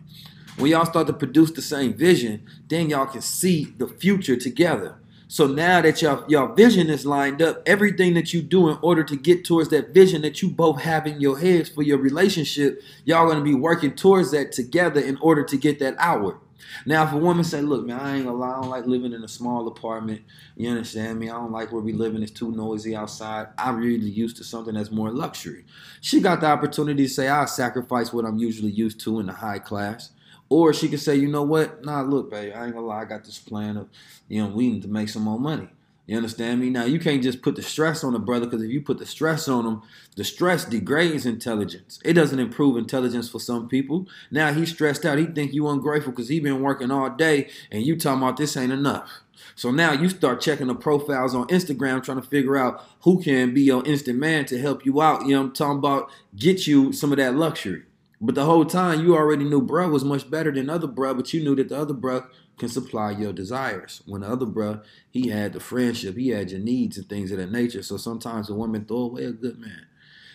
When 0.57 0.71
y'all 0.71 0.85
start 0.85 1.07
to 1.07 1.13
produce 1.13 1.51
the 1.51 1.61
same 1.61 1.93
vision, 1.93 2.43
then 2.69 2.89
y'all 2.89 3.07
can 3.07 3.21
see 3.21 3.73
the 3.77 3.87
future 3.87 4.37
together. 4.37 4.95
So 5.27 5.47
now 5.47 5.81
that 5.81 6.01
y'all 6.01 6.23
y'all 6.29 6.55
vision 6.55 6.89
is 6.89 7.05
lined 7.05 7.41
up, 7.41 7.61
everything 7.65 8.13
that 8.13 8.33
you 8.33 8.41
do 8.41 8.69
in 8.69 8.77
order 8.81 9.03
to 9.03 9.17
get 9.17 9.43
towards 9.43 9.67
that 9.69 9.93
vision 9.93 10.21
that 10.21 10.41
you 10.41 10.49
both 10.49 10.81
have 10.81 11.07
in 11.07 11.19
your 11.19 11.37
heads 11.37 11.67
for 11.67 11.81
your 11.81 11.97
relationship, 11.97 12.81
y'all 13.03 13.27
gonna 13.27 13.43
be 13.43 13.53
working 13.53 13.95
towards 13.95 14.31
that 14.31 14.53
together 14.53 15.01
in 15.01 15.17
order 15.17 15.43
to 15.43 15.57
get 15.57 15.79
that 15.79 15.95
outward. 15.97 16.37
Now, 16.85 17.05
if 17.05 17.11
a 17.11 17.17
woman 17.17 17.43
say, 17.43 17.61
"Look, 17.61 17.85
man, 17.85 17.99
I 17.99 18.15
ain't 18.15 18.25
gonna 18.25 18.37
lie, 18.37 18.51
I 18.51 18.61
don't 18.61 18.69
like 18.69 18.85
living 18.85 19.11
in 19.11 19.23
a 19.23 19.27
small 19.27 19.67
apartment. 19.67 20.21
You 20.55 20.69
understand 20.69 21.19
me? 21.19 21.29
I 21.29 21.33
don't 21.33 21.51
like 21.51 21.73
where 21.73 21.81
we 21.81 21.91
living. 21.91 22.23
It's 22.23 22.31
too 22.31 22.51
noisy 22.51 22.95
outside. 22.95 23.47
I'm 23.57 23.77
really 23.77 24.09
used 24.09 24.37
to 24.37 24.45
something 24.45 24.75
that's 24.75 24.91
more 24.91 25.11
luxury." 25.11 25.65
She 25.99 26.21
got 26.21 26.39
the 26.39 26.47
opportunity 26.47 27.03
to 27.07 27.13
say, 27.13 27.27
"I'll 27.27 27.47
sacrifice 27.47 28.13
what 28.13 28.23
I'm 28.23 28.37
usually 28.37 28.71
used 28.71 29.01
to 29.01 29.19
in 29.19 29.25
the 29.25 29.33
high 29.33 29.59
class." 29.59 30.11
Or 30.49 30.73
she 30.73 30.89
could 30.89 30.99
say, 30.99 31.15
you 31.15 31.27
know 31.27 31.43
what? 31.43 31.83
Nah, 31.83 32.01
look, 32.01 32.29
babe, 32.29 32.53
I 32.55 32.65
ain't 32.65 32.75
gonna 32.75 32.85
lie, 32.85 33.01
I 33.01 33.05
got 33.05 33.23
this 33.23 33.39
plan 33.39 33.77
of, 33.77 33.89
you 34.27 34.43
know, 34.43 34.49
we 34.49 34.69
need 34.69 34.83
to 34.83 34.87
make 34.87 35.09
some 35.09 35.23
more 35.23 35.39
money. 35.39 35.69
You 36.07 36.17
understand 36.17 36.61
me? 36.61 36.69
Now 36.69 36.85
you 36.85 36.99
can't 36.99 37.23
just 37.23 37.41
put 37.41 37.55
the 37.55 37.63
stress 37.63 38.03
on 38.03 38.13
the 38.13 38.19
brother 38.19 38.45
because 38.45 38.61
if 38.61 38.69
you 38.69 38.79
put 38.79 38.99
the 38.99 39.07
stress 39.07 39.47
on 39.47 39.65
him, 39.65 39.81
the 40.15 40.23
stress 40.23 40.63
degrades 40.63 41.25
intelligence. 41.25 41.99
It 42.05 42.13
doesn't 42.13 42.37
improve 42.37 42.77
intelligence 42.77 43.27
for 43.27 43.39
some 43.39 43.67
people. 43.67 44.07
Now 44.29 44.53
he's 44.53 44.69
stressed 44.69 45.03
out. 45.03 45.17
He 45.17 45.25
think 45.25 45.53
you 45.53 45.67
ungrateful 45.67 46.11
because 46.11 46.29
he 46.29 46.39
been 46.39 46.61
working 46.61 46.91
all 46.91 47.09
day 47.09 47.49
and 47.71 47.83
you 47.83 47.97
talking 47.97 48.21
about 48.21 48.37
this 48.37 48.55
ain't 48.55 48.71
enough. 48.71 49.21
So 49.55 49.71
now 49.71 49.93
you 49.93 50.09
start 50.09 50.41
checking 50.41 50.67
the 50.67 50.75
profiles 50.75 51.33
on 51.33 51.47
Instagram, 51.47 52.03
trying 52.03 52.21
to 52.21 52.27
figure 52.27 52.57
out 52.57 52.83
who 53.01 53.21
can 53.21 53.53
be 53.53 53.61
your 53.61 53.83
instant 53.85 54.19
man 54.19 54.45
to 54.45 54.59
help 54.59 54.85
you 54.85 55.01
out. 55.01 55.25
You 55.25 55.35
know 55.35 55.41
I'm 55.41 55.53
talking 55.53 55.79
about? 55.79 56.11
Get 56.35 56.67
you 56.67 56.93
some 56.93 57.11
of 57.11 57.17
that 57.17 57.35
luxury. 57.35 57.84
But 58.21 58.35
the 58.35 58.45
whole 58.45 58.65
time 58.65 59.01
you 59.01 59.15
already 59.15 59.43
knew 59.43 59.61
bruh 59.61 59.91
was 59.91 60.05
much 60.05 60.29
better 60.29 60.51
than 60.51 60.69
other 60.69 60.87
bruh, 60.87 61.15
but 61.15 61.33
you 61.33 61.43
knew 61.43 61.55
that 61.55 61.69
the 61.69 61.77
other 61.77 61.93
bruh 61.93 62.27
can 62.57 62.69
supply 62.69 63.11
your 63.11 63.33
desires. 63.33 64.01
When 64.05 64.21
the 64.21 64.27
other 64.27 64.45
bruh, 64.45 64.83
he 65.11 65.29
had 65.29 65.53
the 65.53 65.59
friendship, 65.59 66.15
he 66.15 66.29
had 66.29 66.51
your 66.51 66.61
needs 66.61 66.97
and 66.97 67.09
things 67.09 67.31
of 67.31 67.37
that 67.37 67.51
nature. 67.51 67.83
So 67.83 67.97
sometimes 67.97 68.49
a 68.49 68.53
woman 68.53 68.85
throw 68.85 68.97
away 68.97 69.25
a 69.25 69.31
good 69.31 69.59
man. 69.59 69.87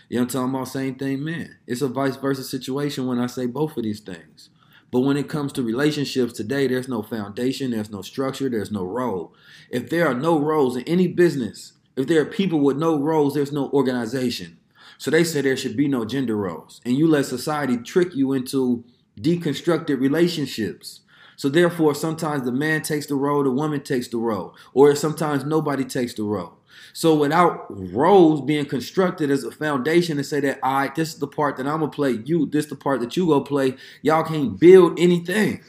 You 0.08 0.16
know 0.16 0.22
I'm 0.22 0.28
talking 0.28 0.54
about? 0.54 0.68
Same 0.68 0.96
thing, 0.96 1.25
man. 1.25 1.56
It's 1.66 1.82
a 1.82 1.88
vice 1.88 2.16
versa 2.16 2.44
situation 2.44 3.06
when 3.06 3.20
I 3.20 3.26
say 3.26 3.46
both 3.46 3.76
of 3.76 3.84
these 3.84 4.00
things. 4.00 4.50
But 4.90 5.00
when 5.00 5.16
it 5.16 5.28
comes 5.28 5.52
to 5.52 5.62
relationships 5.62 6.32
today, 6.32 6.66
there's 6.66 6.88
no 6.88 7.02
foundation, 7.02 7.70
there's 7.70 7.90
no 7.90 8.02
structure, 8.02 8.49
there's 8.49 8.72
no 8.72 8.82
role. 8.82 9.32
If 9.70 9.88
there 9.88 10.08
are 10.08 10.14
no 10.14 10.38
roles 10.38 10.76
in 10.76 10.82
any 10.82 11.06
business, 11.06 11.75
if 11.96 12.08
there 12.08 12.20
are 12.20 12.26
people 12.26 12.60
with 12.60 12.76
no 12.76 12.99
roles, 12.99 13.34
there's 13.34 13.52
no 13.52 13.70
organization. 13.70 14.58
So 15.00 15.11
they 15.11 15.25
say 15.25 15.40
there 15.40 15.57
should 15.57 15.78
be 15.78 15.88
no 15.88 16.04
gender 16.04 16.37
roles. 16.37 16.83
And 16.85 16.95
you 16.95 17.09
let 17.09 17.25
society 17.25 17.78
trick 17.78 18.14
you 18.14 18.35
into 18.35 18.85
deconstructed 19.19 19.99
relationships. 19.99 21.00
So 21.37 21.49
therefore, 21.49 21.95
sometimes 21.95 22.45
the 22.45 22.52
man 22.52 22.83
takes 22.83 23.07
the 23.07 23.14
role, 23.14 23.42
the 23.42 23.50
woman 23.50 23.80
takes 23.80 24.09
the 24.09 24.19
role, 24.19 24.54
or 24.75 24.95
sometimes 24.95 25.47
nobody 25.47 25.87
takes 25.87 26.12
the 26.12 26.25
role. 26.25 26.59
So 26.92 27.14
without 27.14 27.64
roles 27.71 28.42
being 28.42 28.66
constructed 28.66 29.30
as 29.30 29.42
a 29.42 29.50
foundation 29.50 30.19
to 30.19 30.23
say 30.23 30.40
that, 30.40 30.59
all 30.62 30.75
right, 30.75 30.95
this 30.95 31.14
is 31.14 31.19
the 31.19 31.26
part 31.26 31.57
that 31.57 31.66
I'm 31.66 31.80
gonna 31.80 31.90
play, 31.90 32.19
you, 32.26 32.45
this 32.45 32.66
is 32.66 32.71
the 32.71 32.76
part 32.76 33.00
that 33.00 33.16
you 33.16 33.25
go 33.25 33.40
play, 33.40 33.76
y'all 34.02 34.23
can't 34.23 34.61
build 34.61 35.00
anything. 35.00 35.64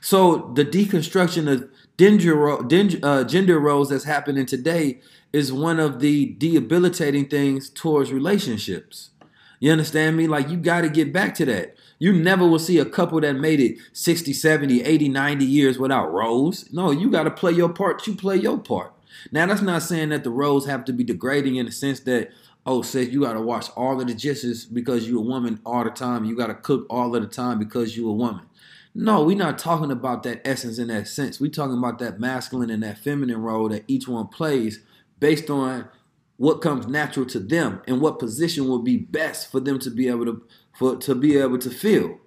So 0.00 0.50
the 0.54 0.64
deconstruction 0.64 1.52
of 1.52 1.68
gender, 1.98 3.04
uh, 3.04 3.24
gender 3.24 3.60
roles 3.60 3.90
that's 3.90 4.04
happening 4.04 4.46
today 4.46 5.02
is 5.34 5.52
one 5.52 5.80
of 5.80 5.98
the 5.98 6.26
debilitating 6.38 7.26
things 7.26 7.68
towards 7.68 8.12
relationships. 8.12 9.10
You 9.58 9.72
understand 9.72 10.16
me? 10.16 10.28
Like 10.28 10.48
you 10.48 10.56
got 10.56 10.82
to 10.82 10.88
get 10.88 11.12
back 11.12 11.34
to 11.34 11.44
that. 11.46 11.74
You 11.98 12.12
never 12.12 12.46
will 12.46 12.60
see 12.60 12.78
a 12.78 12.84
couple 12.84 13.20
that 13.20 13.32
made 13.32 13.58
it 13.58 13.78
60, 13.94 14.32
70, 14.32 14.84
80, 14.84 15.08
90 15.08 15.44
years 15.44 15.76
without 15.76 16.12
roles. 16.12 16.72
No, 16.72 16.92
you 16.92 17.10
got 17.10 17.24
to 17.24 17.32
play 17.32 17.50
your 17.50 17.68
part. 17.68 18.06
You 18.06 18.14
play 18.14 18.36
your 18.36 18.58
part. 18.58 18.92
Now, 19.32 19.46
that's 19.46 19.60
not 19.60 19.82
saying 19.82 20.10
that 20.10 20.22
the 20.22 20.30
roles 20.30 20.66
have 20.66 20.84
to 20.84 20.92
be 20.92 21.02
degrading 21.02 21.56
in 21.56 21.66
the 21.66 21.72
sense 21.72 21.98
that, 22.00 22.30
oh, 22.64 22.82
says 22.82 23.08
you 23.08 23.22
got 23.22 23.32
to 23.32 23.40
wash 23.40 23.70
all 23.70 24.00
of 24.00 24.06
the 24.06 24.14
dishes 24.14 24.64
because 24.64 25.08
you're 25.08 25.18
a 25.18 25.22
woman 25.22 25.58
all 25.66 25.82
the 25.82 25.90
time. 25.90 26.24
You 26.24 26.36
got 26.36 26.46
to 26.46 26.54
cook 26.54 26.86
all 26.88 27.16
of 27.16 27.22
the 27.22 27.28
time 27.28 27.58
because 27.58 27.96
you're 27.96 28.10
a 28.10 28.12
woman. 28.12 28.46
No, 28.94 29.24
we're 29.24 29.36
not 29.36 29.58
talking 29.58 29.90
about 29.90 30.22
that 30.22 30.46
essence 30.46 30.78
in 30.78 30.86
that 30.88 31.08
sense. 31.08 31.40
We're 31.40 31.50
talking 31.50 31.76
about 31.76 31.98
that 31.98 32.20
masculine 32.20 32.70
and 32.70 32.84
that 32.84 32.98
feminine 32.98 33.42
role 33.42 33.68
that 33.70 33.82
each 33.88 34.06
one 34.06 34.28
plays 34.28 34.78
based 35.18 35.50
on 35.50 35.88
what 36.36 36.60
comes 36.60 36.86
natural 36.86 37.26
to 37.26 37.38
them 37.38 37.80
and 37.86 38.00
what 38.00 38.18
position 38.18 38.68
would 38.68 38.84
be 38.84 38.96
best 38.96 39.50
for 39.50 39.60
them 39.60 39.78
to 39.78 39.90
be 39.90 40.08
able 40.08 40.24
to 40.24 40.42
for 40.72 40.96
to 40.96 41.14
be 41.14 41.36
able 41.36 41.58
to 41.58 41.70
feel. 41.70 42.18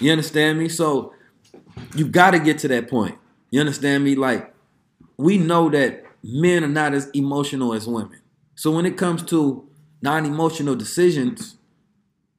You 0.00 0.12
understand 0.12 0.58
me? 0.58 0.68
So 0.68 1.12
you 1.94 2.08
got 2.08 2.30
to 2.30 2.38
get 2.38 2.58
to 2.58 2.68
that 2.68 2.88
point. 2.88 3.18
You 3.50 3.60
understand 3.60 4.04
me? 4.04 4.14
Like 4.14 4.54
we 5.16 5.36
know 5.36 5.68
that 5.70 6.04
men 6.22 6.64
are 6.64 6.68
not 6.68 6.94
as 6.94 7.10
emotional 7.10 7.74
as 7.74 7.86
women. 7.86 8.20
So 8.54 8.70
when 8.70 8.86
it 8.86 8.96
comes 8.96 9.22
to 9.24 9.68
non-emotional 10.02 10.76
decisions, 10.76 11.56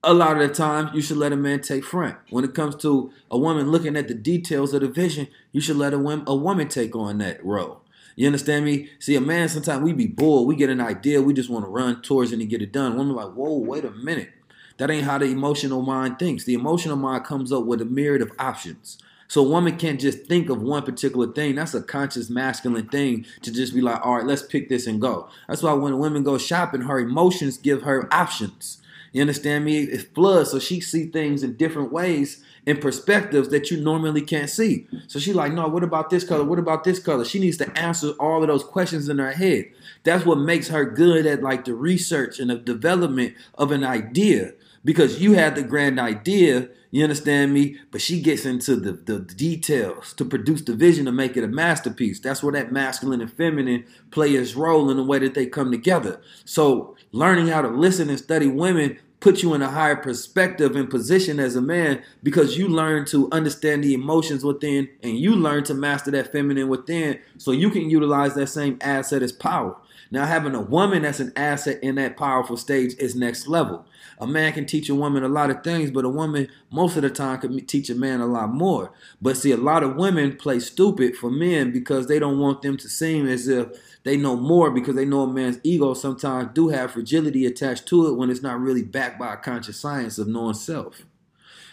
a 0.04 0.14
lot 0.14 0.42
of 0.42 0.48
the 0.48 0.54
time 0.54 0.90
you 0.96 1.02
should 1.02 1.18
let 1.18 1.32
a 1.32 1.36
man 1.36 1.62
take 1.62 1.84
front. 1.84 2.18
When 2.32 2.44
it 2.44 2.56
comes 2.56 2.76
to 2.78 3.12
a 3.30 3.38
woman 3.38 3.70
looking 3.70 3.96
at 3.96 4.08
the 4.08 4.16
details 4.16 4.74
of 4.74 4.82
the 4.82 4.88
vision, 4.88 5.28
you 5.52 5.62
should 5.62 5.78
let 5.78 5.94
a 5.94 5.98
a 5.98 6.36
woman 6.36 6.68
take 6.68 6.96
on 6.96 7.20
that 7.20 7.44
role. 7.46 7.81
You 8.16 8.28
understand 8.28 8.66
me? 8.66 8.90
See, 9.00 9.16
a 9.16 9.22
man, 9.22 9.50
sometimes 9.50 9.84
we 9.84 9.94
be 9.94 10.08
bored. 10.08 10.48
We 10.48 10.56
get 10.56 10.70
an 10.70 10.82
idea. 10.82 11.22
We 11.22 11.34
just 11.34 11.50
want 11.50 11.66
to 11.66 11.72
run 11.72 12.02
towards 12.02 12.32
it 12.32 12.40
and 12.40 12.50
get 12.50 12.62
it 12.62 12.72
done. 12.72 12.98
Women 12.98 13.16
like, 13.16 13.34
whoa, 13.34 13.58
wait 13.58 13.86
a 13.86 13.92
minute. 13.92 14.32
That 14.78 14.90
ain't 14.90 15.06
how 15.06 15.18
the 15.18 15.26
emotional 15.26 15.82
mind 15.82 16.20
thinks. 16.20 16.44
The 16.44 16.54
emotional 16.54 16.96
mind 16.96 17.26
comes 17.26 17.52
up 17.52 17.66
with 17.66 17.82
a 17.82 17.86
myriad 17.86 18.22
of 18.22 18.32
options. 18.40 18.98
So 19.28 19.46
a 19.46 19.48
woman 19.48 19.78
can't 19.78 20.00
just 20.00 20.26
think 20.26 20.50
of 20.50 20.62
one 20.62 20.84
particular 20.84 21.32
thing. 21.32 21.56
That's 21.56 21.74
a 21.74 21.82
conscious 21.82 22.30
masculine 22.30 22.90
thing 22.90 23.26
to 23.44 23.52
just 23.52 23.74
be 23.74 23.80
like, 23.80 24.06
all 24.06 24.16
right, 24.16 24.26
let's 24.26 24.44
pick 24.44 24.68
this 24.68 24.88
and 24.88 25.00
go. 25.00 25.30
That's 25.48 25.64
why 25.64 25.72
when 25.72 26.00
women 26.00 26.24
go 26.24 26.38
shopping, 26.38 26.82
her 26.82 27.00
emotions 27.00 27.58
give 27.58 27.84
her 27.84 28.14
options. 28.14 28.82
You 29.14 29.22
understand 29.22 29.64
me? 29.64 29.84
It 29.84 30.14
floods, 30.14 30.52
so 30.52 30.60
she 30.60 30.82
see 30.82 31.06
things 31.06 31.44
in 31.44 31.56
different 31.56 31.92
ways 31.94 32.44
and 32.68 32.80
perspectives 32.80 33.50
that 33.50 33.72
you 33.72 33.82
normally 33.82 34.22
can't 34.22 34.50
see. 34.50 34.88
So 35.08 35.20
she's 35.20 35.36
like, 35.36 35.54
no, 35.54 35.68
what 35.68 35.84
about 35.84 36.10
this 36.10 36.24
color? 36.24 36.44
What 36.44 36.60
about 36.60 36.84
this 36.84 37.00
color? 37.00 37.26
She 37.26 37.40
needs 37.40 37.58
to 37.58 37.78
answer 37.78 38.12
all 38.20 38.42
of 38.42 38.48
those 38.48 38.64
questions 38.64 39.10
in 39.10 39.18
her 39.18 39.32
head. 39.32 39.66
That's 40.04 40.26
what 40.26 40.38
makes 40.38 40.68
her 40.68 40.86
good 40.86 41.26
at 41.26 41.42
like 41.42 41.66
the 41.66 41.74
research 41.74 42.40
and 42.40 42.50
the 42.50 42.58
development 42.58 43.36
of 43.56 43.72
an 43.72 43.84
idea. 43.84 44.54
Because 44.84 45.22
you 45.22 45.34
had 45.34 45.56
the 45.56 45.64
grand 45.64 46.00
idea, 46.00 46.70
you 46.90 47.04
understand 47.04 47.54
me? 47.54 47.78
But 47.92 48.02
she 48.02 48.20
gets 48.20 48.46
into 48.46 48.76
the, 48.76 48.94
the 48.94 49.20
details 49.20 50.14
to 50.14 50.26
produce 50.26 50.64
the 50.64 50.76
vision 50.76 51.06
to 51.06 51.12
make 51.12 51.38
it 51.38 51.44
a 51.44 51.48
masterpiece. 51.48 52.20
That's 52.20 52.42
where 52.42 52.54
that 52.54 52.72
masculine 52.72 53.22
and 53.22 53.32
feminine 53.32 53.86
play 54.10 54.32
its 54.32 54.56
role 54.56 54.90
in 54.90 54.98
the 54.98 55.04
way 55.04 55.20
that 55.20 55.36
they 55.36 55.46
come 55.46 55.72
together. 55.72 56.20
So 56.46 56.96
learning 57.12 57.48
how 57.48 57.62
to 57.62 57.68
listen 57.70 58.10
and 58.10 58.20
study 58.20 58.48
women 58.48 59.00
put 59.22 59.44
you 59.44 59.54
in 59.54 59.62
a 59.62 59.70
higher 59.70 59.96
perspective 59.96 60.76
and 60.76 60.90
position 60.90 61.40
as 61.40 61.56
a 61.56 61.62
man 61.62 62.02
because 62.24 62.58
you 62.58 62.68
learn 62.68 63.06
to 63.06 63.30
understand 63.32 63.84
the 63.84 63.94
emotions 63.94 64.44
within 64.44 64.90
and 65.04 65.18
you 65.18 65.36
learn 65.36 65.64
to 65.64 65.76
master 65.76 66.12
that 66.12 66.32
feminine 66.32 66.68
within 66.68 67.20
so 67.38 67.52
you 67.52 67.70
can 67.70 67.90
utilize 67.90 68.34
that 68.34 68.48
same 68.48 68.78
asset 68.82 69.22
as 69.22 69.32
power. 69.32 69.78
Now, 70.12 70.26
having 70.26 70.54
a 70.56 70.62
woman 70.62 71.04
that's 71.04 71.22
an 71.22 71.32
asset 71.38 71.82
in 71.82 71.96
that 71.96 72.18
powerful 72.18 72.58
stage 72.58 72.94
is 73.00 73.16
next 73.16 73.48
level. 73.48 73.86
A 74.20 74.28
man 74.28 74.52
can 74.52 74.66
teach 74.66 74.90
a 74.90 74.96
woman 74.96 75.24
a 75.24 75.30
lot 75.30 75.50
of 75.50 75.64
things, 75.64 75.90
but 75.90 76.04
a 76.04 76.10
woman 76.10 76.50
most 76.70 76.98
of 76.98 77.02
the 77.02 77.10
time 77.10 77.40
can 77.40 77.66
teach 77.66 77.90
a 77.90 77.96
man 77.96 78.20
a 78.20 78.28
lot 78.28 78.54
more. 78.54 78.92
But 79.22 79.38
see, 79.38 79.52
a 79.52 79.58
lot 79.58 79.84
of 79.84 79.96
women 79.96 80.36
play 80.36 80.60
stupid 80.60 81.16
for 81.16 81.32
men 81.32 81.72
because 81.72 82.08
they 82.08 82.20
don't 82.20 82.40
want 82.40 82.62
them 82.62 82.76
to 82.78 82.90
seem 82.90 83.26
as 83.26 83.48
if 83.48 83.70
they 84.04 84.18
know 84.18 84.36
more 84.36 84.70
because 84.70 84.96
they 84.96 85.06
know 85.06 85.22
a 85.22 85.28
man's 85.28 85.60
ego 85.64 85.94
sometimes 85.94 86.50
do 86.54 86.70
have 86.70 86.92
fragility 86.92 87.46
attached 87.46 87.88
to 87.88 88.08
it 88.08 88.16
when 88.16 88.30
it's 88.30 88.44
not 88.44 88.60
really 88.60 88.84
backed 88.84 89.18
by 89.18 89.34
a 89.34 89.38
conscious 89.38 89.80
science 89.80 90.18
of 90.18 90.28
knowing 90.28 90.56
self. 90.56 91.04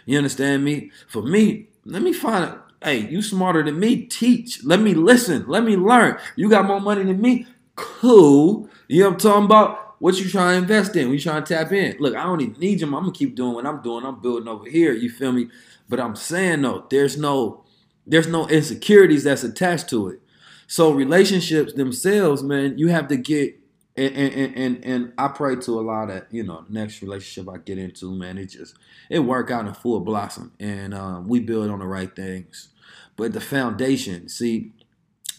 You 0.06 0.16
understand 0.16 0.64
me? 0.64 0.90
For 1.08 1.22
me, 1.22 1.68
let 1.84 2.02
me 2.02 2.12
find 2.12 2.44
out. 2.44 2.64
Hey, 2.82 3.08
you 3.08 3.22
smarter 3.22 3.64
than 3.64 3.80
me? 3.80 4.04
Teach. 4.04 4.62
Let 4.62 4.80
me 4.80 4.94
listen. 4.94 5.44
Let 5.48 5.64
me 5.64 5.76
learn. 5.76 6.16
You 6.36 6.48
got 6.48 6.64
more 6.64 6.80
money 6.80 7.02
than 7.02 7.20
me? 7.20 7.46
Cool. 7.78 8.68
You 8.88 9.00
know 9.04 9.10
what 9.10 9.14
I'm 9.14 9.20
talking 9.20 9.44
about? 9.46 10.02
What 10.02 10.18
you 10.18 10.28
trying 10.28 10.54
to 10.56 10.62
invest 10.62 10.96
in? 10.96 11.10
We 11.10 11.18
trying 11.20 11.44
to 11.44 11.54
tap 11.54 11.72
in. 11.72 11.96
Look, 12.00 12.16
I 12.16 12.24
don't 12.24 12.40
even 12.40 12.60
need 12.60 12.80
them. 12.80 12.94
I'm 12.94 13.02
gonna 13.04 13.12
keep 13.12 13.36
doing 13.36 13.54
what 13.54 13.66
I'm 13.66 13.82
doing. 13.82 14.04
I'm 14.04 14.20
building 14.20 14.48
over 14.48 14.68
here. 14.68 14.92
You 14.92 15.10
feel 15.10 15.32
me? 15.32 15.48
But 15.88 16.00
I'm 16.00 16.16
saying 16.16 16.62
though, 16.62 16.86
there's 16.90 17.16
no 17.18 17.64
there's 18.06 18.28
no 18.28 18.48
insecurities 18.48 19.24
that's 19.24 19.44
attached 19.44 19.88
to 19.90 20.08
it. 20.08 20.20
So 20.66 20.92
relationships 20.92 21.74
themselves, 21.74 22.42
man, 22.42 22.78
you 22.78 22.88
have 22.88 23.08
to 23.08 23.16
get 23.16 23.58
and 23.96 24.16
and, 24.16 24.56
and 24.56 24.84
and 24.84 25.12
I 25.18 25.28
pray 25.28 25.56
to 25.56 25.78
Allah 25.78 26.06
that 26.08 26.28
you 26.32 26.44
know 26.44 26.64
next 26.68 27.02
relationship 27.02 27.52
I 27.52 27.58
get 27.58 27.78
into, 27.78 28.12
man, 28.14 28.38
it 28.38 28.46
just 28.46 28.76
it 29.10 29.20
work 29.20 29.50
out 29.50 29.66
in 29.66 29.74
full 29.74 30.00
blossom, 30.00 30.52
and 30.60 30.94
um, 30.94 31.28
we 31.28 31.40
build 31.40 31.70
on 31.70 31.80
the 31.80 31.86
right 31.86 32.14
things. 32.14 32.70
But 33.16 33.32
the 33.32 33.40
foundation, 33.40 34.28
see, 34.28 34.72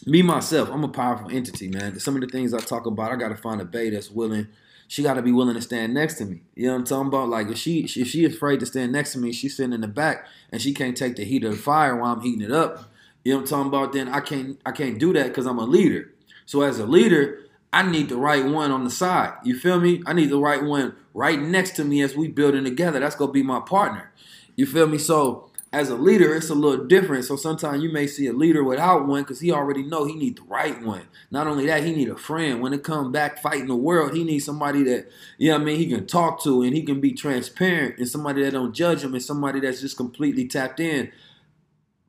me 0.06 0.22
myself, 0.22 0.70
I'm 0.70 0.84
a 0.84 0.88
powerful 0.88 1.30
entity, 1.30 1.68
man. 1.68 1.98
Some 2.00 2.14
of 2.14 2.22
the 2.22 2.28
things 2.28 2.54
I 2.54 2.58
talk 2.58 2.86
about, 2.86 3.12
I 3.12 3.16
gotta 3.16 3.36
find 3.36 3.60
a 3.60 3.64
bae 3.64 3.90
that's 3.90 4.10
willing. 4.10 4.48
She 4.88 5.02
gotta 5.02 5.22
be 5.22 5.32
willing 5.32 5.54
to 5.54 5.62
stand 5.62 5.94
next 5.94 6.14
to 6.14 6.24
me. 6.24 6.42
You 6.54 6.66
know 6.66 6.72
what 6.72 6.78
I'm 6.80 6.84
talking 6.84 7.08
about? 7.08 7.28
Like 7.28 7.48
if 7.48 7.58
she 7.58 7.80
if 7.80 8.08
she 8.08 8.24
afraid 8.24 8.60
to 8.60 8.66
stand 8.66 8.92
next 8.92 9.12
to 9.12 9.18
me, 9.18 9.32
she's 9.32 9.56
sitting 9.56 9.72
in 9.72 9.82
the 9.82 9.88
back 9.88 10.26
and 10.50 10.60
she 10.60 10.74
can't 10.74 10.96
take 10.96 11.16
the 11.16 11.24
heat 11.24 11.44
of 11.44 11.52
the 11.52 11.58
fire 11.58 11.96
while 11.96 12.12
I'm 12.12 12.22
heating 12.22 12.42
it 12.42 12.50
up. 12.50 12.90
You 13.24 13.32
know 13.32 13.38
what 13.38 13.42
I'm 13.42 13.48
talking 13.48 13.68
about? 13.68 13.92
Then 13.92 14.08
I 14.08 14.20
can't 14.20 14.60
I 14.66 14.72
can't 14.72 14.98
do 14.98 15.12
that 15.12 15.28
because 15.28 15.46
I'm 15.46 15.58
a 15.58 15.64
leader. 15.64 16.12
So 16.46 16.62
as 16.62 16.78
a 16.78 16.86
leader, 16.86 17.38
I 17.72 17.88
need 17.88 18.08
the 18.08 18.16
right 18.16 18.44
one 18.44 18.72
on 18.72 18.82
the 18.82 18.90
side. 18.90 19.34
You 19.44 19.56
feel 19.56 19.78
me? 19.78 20.02
I 20.06 20.12
need 20.12 20.30
the 20.30 20.40
right 20.40 20.64
one 20.64 20.96
right 21.14 21.40
next 21.40 21.76
to 21.76 21.84
me 21.84 22.02
as 22.02 22.16
we 22.16 22.28
building 22.28 22.64
together. 22.64 22.98
That's 22.98 23.14
gonna 23.14 23.32
be 23.32 23.42
my 23.42 23.60
partner. 23.60 24.10
You 24.56 24.66
feel 24.66 24.88
me? 24.88 24.98
So 24.98 25.49
as 25.72 25.88
a 25.88 25.94
leader, 25.94 26.34
it's 26.34 26.50
a 26.50 26.54
little 26.54 26.84
different. 26.84 27.24
So 27.24 27.36
sometimes 27.36 27.82
you 27.82 27.92
may 27.92 28.08
see 28.08 28.26
a 28.26 28.32
leader 28.32 28.64
without 28.64 29.06
one 29.06 29.22
because 29.22 29.38
he 29.38 29.52
already 29.52 29.84
know 29.84 30.04
he 30.04 30.16
need 30.16 30.38
the 30.38 30.42
right 30.42 30.80
one. 30.82 31.06
Not 31.30 31.46
only 31.46 31.66
that, 31.66 31.84
he 31.84 31.92
need 31.92 32.08
a 32.08 32.16
friend. 32.16 32.60
When 32.60 32.72
it 32.72 32.82
come 32.82 33.12
back 33.12 33.40
fighting 33.40 33.68
the 33.68 33.76
world, 33.76 34.16
he 34.16 34.24
needs 34.24 34.44
somebody 34.44 34.82
that, 34.84 35.08
you 35.38 35.50
know 35.50 35.56
I 35.56 35.58
mean, 35.58 35.78
he 35.78 35.86
can 35.86 36.08
talk 36.08 36.42
to 36.42 36.62
and 36.62 36.74
he 36.74 36.82
can 36.82 37.00
be 37.00 37.12
transparent 37.12 37.98
and 37.98 38.08
somebody 38.08 38.42
that 38.42 38.52
don't 38.52 38.74
judge 38.74 39.04
him 39.04 39.14
and 39.14 39.22
somebody 39.22 39.60
that's 39.60 39.80
just 39.80 39.96
completely 39.96 40.48
tapped 40.48 40.80
in. 40.80 41.12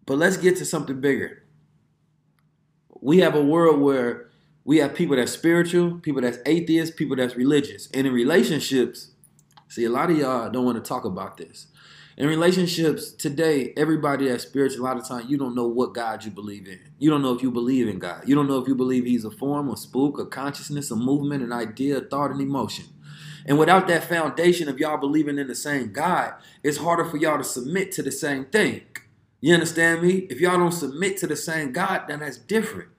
But 0.07 0.17
let's 0.17 0.37
get 0.37 0.57
to 0.57 0.65
something 0.65 0.99
bigger. 0.99 1.43
We 2.99 3.19
have 3.19 3.35
a 3.35 3.43
world 3.43 3.79
where 3.79 4.31
we 4.63 4.77
have 4.77 4.95
people 4.95 5.15
that's 5.15 5.31
spiritual, 5.31 5.99
people 5.99 6.21
that's 6.21 6.39
atheists, 6.47 6.95
people 6.95 7.15
that's 7.15 7.35
religious. 7.35 7.89
And 7.93 8.07
in 8.07 8.13
relationships, 8.13 9.11
see, 9.67 9.85
a 9.85 9.89
lot 9.91 10.09
of 10.09 10.17
y'all 10.17 10.49
don't 10.49 10.65
want 10.65 10.83
to 10.83 10.87
talk 10.87 11.05
about 11.05 11.37
this 11.37 11.67
in 12.21 12.27
relationships 12.27 13.11
today, 13.11 13.73
everybody 13.75 14.29
that's 14.29 14.43
spiritual, 14.43 14.83
a 14.83 14.85
lot 14.85 14.95
of 14.95 15.07
times 15.07 15.27
you 15.27 15.39
don't 15.39 15.55
know 15.55 15.65
what 15.65 15.95
God 15.95 16.23
you 16.23 16.29
believe 16.29 16.67
in. 16.67 16.79
You 16.99 17.09
don't 17.09 17.23
know 17.23 17.33
if 17.33 17.41
you 17.41 17.49
believe 17.49 17.87
in 17.87 17.97
God. 17.97 18.21
You 18.27 18.35
don't 18.35 18.47
know 18.47 18.59
if 18.59 18.67
you 18.67 18.75
believe 18.75 19.05
He's 19.05 19.25
a 19.25 19.31
form, 19.31 19.71
a 19.71 19.75
spook, 19.75 20.19
a 20.19 20.27
consciousness, 20.27 20.91
a 20.91 20.95
movement, 20.95 21.41
an 21.41 21.51
idea, 21.51 21.97
a 21.97 22.01
thought, 22.01 22.29
an 22.29 22.39
emotion. 22.39 22.85
And 23.47 23.57
without 23.57 23.87
that 23.87 24.03
foundation 24.03 24.69
of 24.69 24.77
y'all 24.77 24.97
believing 24.97 25.39
in 25.39 25.47
the 25.47 25.55
same 25.55 25.93
God, 25.93 26.35
it's 26.61 26.77
harder 26.77 27.05
for 27.05 27.17
y'all 27.17 27.39
to 27.39 27.43
submit 27.43 27.91
to 27.93 28.03
the 28.03 28.11
same 28.11 28.45
thing. 28.45 28.83
You 29.39 29.55
understand 29.55 30.03
me? 30.03 30.27
If 30.29 30.39
y'all 30.39 30.59
don't 30.59 30.71
submit 30.71 31.17
to 31.17 31.27
the 31.27 31.35
same 31.35 31.71
God, 31.71 32.03
then 32.07 32.19
that's 32.19 32.37
different. 32.37 32.89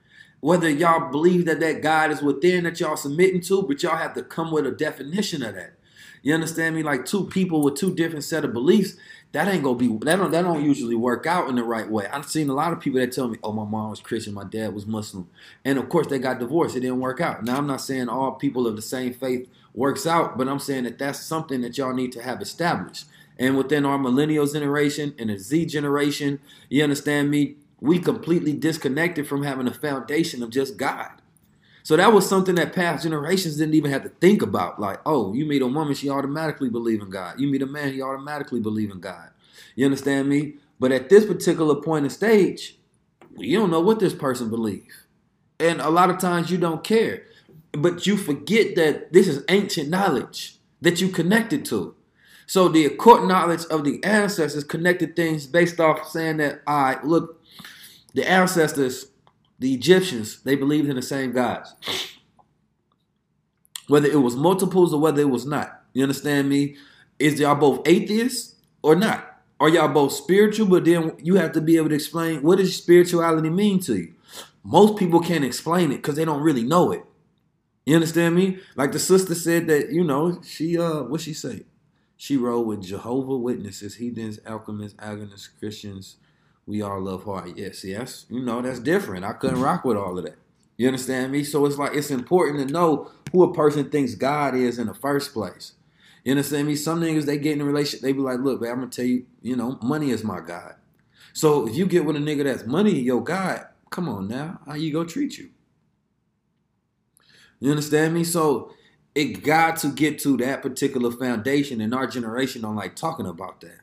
Whether 0.41 0.69
y'all 0.69 1.09
believe 1.09 1.45
that 1.45 1.61
that 1.61 1.81
God 1.81 2.11
is 2.11 2.21
within 2.21 2.65
that 2.65 2.81
y'all 2.81 2.97
submitting 2.97 3.39
to, 3.43 3.63
but 3.63 3.83
y'all 3.83 3.95
have 3.95 4.15
to 4.15 4.23
come 4.23 4.51
with 4.51 4.67
a 4.67 4.71
definition 4.71 5.43
of 5.43 5.55
that. 5.55 5.75
You 6.23 6.33
understand 6.33 6.75
me? 6.75 6.83
Like 6.83 7.05
two 7.05 7.25
people 7.25 7.61
with 7.61 7.75
two 7.75 7.93
different 7.93 8.23
set 8.23 8.45
of 8.45 8.53
beliefs, 8.53 8.95
that 9.33 9.47
ain't 9.47 9.63
gonna 9.63 9.77
be 9.77 9.87
that 10.05 10.15
don't 10.15 10.31
that 10.31 10.43
don't 10.43 10.63
usually 10.63 10.95
work 10.95 11.25
out 11.25 11.49
in 11.49 11.55
the 11.55 11.63
right 11.63 11.89
way. 11.89 12.07
I've 12.07 12.29
seen 12.29 12.49
a 12.49 12.53
lot 12.53 12.71
of 12.71 12.79
people 12.79 12.99
that 12.99 13.11
tell 13.11 13.27
me, 13.27 13.37
"Oh, 13.43 13.51
my 13.51 13.65
mom 13.65 13.89
was 13.89 13.99
Christian, 13.99 14.33
my 14.33 14.45
dad 14.45 14.73
was 14.73 14.87
Muslim," 14.87 15.27
and 15.65 15.77
of 15.77 15.89
course 15.89 16.07
they 16.07 16.19
got 16.19 16.39
divorced. 16.39 16.75
It 16.75 16.81
didn't 16.81 17.01
work 17.01 17.19
out. 17.19 17.43
Now 17.43 17.57
I'm 17.57 17.67
not 17.67 17.81
saying 17.81 18.09
all 18.09 18.31
people 18.33 18.67
of 18.67 18.75
the 18.75 18.81
same 18.81 19.13
faith 19.13 19.49
works 19.73 20.07
out, 20.07 20.37
but 20.37 20.47
I'm 20.47 20.59
saying 20.59 20.85
that 20.85 20.99
that's 20.99 21.19
something 21.19 21.61
that 21.61 21.77
y'all 21.77 21.93
need 21.93 22.11
to 22.13 22.21
have 22.21 22.41
established. 22.41 23.05
And 23.37 23.57
within 23.57 23.85
our 23.85 23.97
millennial 23.97 24.45
generation 24.45 25.15
and 25.17 25.29
the 25.29 25.37
Z 25.37 25.65
generation, 25.65 26.39
you 26.69 26.83
understand 26.83 27.31
me? 27.31 27.55
We 27.81 27.99
completely 27.99 28.53
disconnected 28.53 29.27
from 29.27 29.43
having 29.43 29.67
a 29.67 29.73
foundation 29.73 30.41
of 30.41 30.51
just 30.51 30.77
God. 30.77 31.09
So 31.83 31.97
that 31.97 32.13
was 32.13 32.27
something 32.27 32.55
that 32.55 32.73
past 32.73 33.03
generations 33.03 33.57
didn't 33.57 33.75
even 33.75 33.91
have 33.91 34.03
to 34.03 34.09
think 34.09 34.41
about. 34.41 34.79
Like, 34.79 34.99
oh, 35.05 35.33
you 35.33 35.45
meet 35.45 35.61
a 35.61 35.67
woman, 35.67 35.93
she 35.93 36.09
automatically 36.09 36.69
believe 36.69 37.01
in 37.01 37.09
God. 37.09 37.39
You 37.39 37.47
meet 37.47 37.61
a 37.61 37.65
man, 37.65 37.93
he 37.93 38.01
automatically 38.01 38.61
believe 38.61 38.89
in 38.89 39.01
God. 39.01 39.29
You 39.75 39.85
understand 39.85 40.29
me? 40.29 40.55
But 40.79 40.93
at 40.93 41.09
this 41.09 41.25
particular 41.25 41.75
point 41.75 42.05
in 42.05 42.09
stage, 42.09 42.77
you 43.37 43.59
don't 43.59 43.71
know 43.71 43.81
what 43.81 43.99
this 43.99 44.13
person 44.13 44.49
believes. 44.49 45.05
And 45.59 45.81
a 45.81 45.89
lot 45.89 46.09
of 46.09 46.19
times 46.19 46.49
you 46.49 46.57
don't 46.57 46.83
care. 46.83 47.23
But 47.73 48.07
you 48.07 48.17
forget 48.17 48.75
that 48.75 49.11
this 49.11 49.27
is 49.27 49.43
ancient 49.49 49.89
knowledge 49.89 50.57
that 50.81 51.01
you 51.01 51.09
connected 51.09 51.65
to. 51.65 51.95
So 52.45 52.69
the 52.69 52.85
occult 52.85 53.25
knowledge 53.25 53.65
of 53.65 53.83
the 53.83 54.03
ancestors 54.03 54.63
connected 54.63 55.15
things 55.15 55.47
based 55.47 55.79
off 55.79 56.07
saying 56.09 56.37
that, 56.37 56.61
all 56.67 56.81
right, 56.83 57.03
look, 57.03 57.41
the 58.13 58.29
ancestors 58.29 59.07
the 59.63 59.73
Egyptians, 59.73 60.41
they 60.43 60.55
believed 60.55 60.89
in 60.89 60.97
the 60.97 61.01
same 61.01 61.31
gods. 61.31 61.73
Whether 63.87 64.09
it 64.09 64.21
was 64.21 64.35
multiples 64.35 64.93
or 64.93 64.99
whether 64.99 65.21
it 65.21 65.29
was 65.29 65.45
not. 65.45 65.83
You 65.93 66.03
understand 66.03 66.49
me? 66.49 66.75
Is 67.17 67.39
y'all 67.39 67.55
both 67.55 67.87
atheists 67.87 68.55
or 68.81 68.93
not? 68.93 69.41
Are 69.61 69.69
y'all 69.69 69.87
both 69.87 70.11
spiritual? 70.11 70.67
But 70.67 70.83
then 70.83 71.13
you 71.23 71.35
have 71.35 71.53
to 71.53 71.61
be 71.61 71.77
able 71.77 71.87
to 71.89 71.95
explain 71.95 72.41
what 72.41 72.57
does 72.57 72.75
spirituality 72.75 73.49
mean 73.49 73.79
to 73.83 73.95
you? 73.95 74.13
Most 74.65 74.97
people 74.97 75.21
can't 75.21 75.45
explain 75.45 75.93
it 75.93 75.97
because 75.97 76.17
they 76.17 76.25
don't 76.25 76.41
really 76.41 76.63
know 76.63 76.91
it. 76.91 77.05
You 77.85 77.95
understand 77.95 78.35
me? 78.35 78.59
Like 78.75 78.91
the 78.91 78.99
sister 78.99 79.33
said 79.33 79.67
that, 79.67 79.93
you 79.93 80.03
know, 80.03 80.41
she 80.43 80.77
uh 80.77 81.03
what 81.03 81.21
she 81.21 81.33
say? 81.33 81.63
She 82.17 82.35
rode 82.35 82.67
with 82.67 82.83
Jehovah 82.83 83.37
Witnesses, 83.37 83.95
heathens, 83.95 84.39
alchemists, 84.45 84.99
agonists, 84.99 85.47
Christians, 85.57 86.17
we 86.65 86.81
all 86.81 87.01
love 87.01 87.23
hard. 87.25 87.57
Yes, 87.57 87.83
yes. 87.83 88.25
You 88.29 88.41
know, 88.41 88.61
that's 88.61 88.79
different. 88.79 89.25
I 89.25 89.33
couldn't 89.33 89.61
rock 89.61 89.83
with 89.83 89.97
all 89.97 90.17
of 90.17 90.23
that. 90.23 90.37
You 90.77 90.87
understand 90.87 91.31
me? 91.31 91.43
So 91.43 91.65
it's 91.65 91.77
like 91.77 91.93
it's 91.93 92.11
important 92.11 92.67
to 92.67 92.73
know 92.73 93.11
who 93.31 93.43
a 93.43 93.53
person 93.53 93.89
thinks 93.89 94.15
God 94.15 94.55
is 94.55 94.79
in 94.79 94.87
the 94.87 94.93
first 94.93 95.33
place. 95.33 95.73
You 96.23 96.31
understand 96.31 96.67
me? 96.67 96.75
Some 96.75 97.01
niggas 97.01 97.25
they 97.25 97.37
get 97.37 97.53
in 97.53 97.61
a 97.61 97.65
relationship, 97.65 98.01
they 98.01 98.13
be 98.13 98.19
like, 98.19 98.39
look, 98.39 98.61
man, 98.61 98.71
I'm 98.71 98.79
gonna 98.79 98.91
tell 98.91 99.05
you, 99.05 99.25
you 99.41 99.55
know, 99.55 99.77
money 99.81 100.09
is 100.09 100.23
my 100.23 100.39
God. 100.39 100.75
So 101.33 101.67
if 101.67 101.75
you 101.75 101.85
get 101.85 102.05
with 102.05 102.15
a 102.15 102.19
nigga 102.19 102.45
that's 102.45 102.65
money, 102.65 102.99
your 102.99 103.23
God, 103.23 103.67
come 103.89 104.07
on 104.07 104.27
now, 104.27 104.61
how 104.65 104.75
you 104.75 104.93
gonna 104.93 105.07
treat 105.07 105.37
you? 105.37 105.49
You 107.59 107.71
understand 107.71 108.13
me? 108.13 108.23
So 108.23 108.73
it 109.15 109.43
got 109.43 109.77
to 109.77 109.89
get 109.89 110.19
to 110.19 110.37
that 110.37 110.61
particular 110.61 111.11
foundation, 111.11 111.81
and 111.81 111.93
our 111.93 112.07
generation 112.07 112.61
don't 112.61 112.75
like 112.75 112.95
talking 112.95 113.27
about 113.27 113.61
that. 113.61 113.79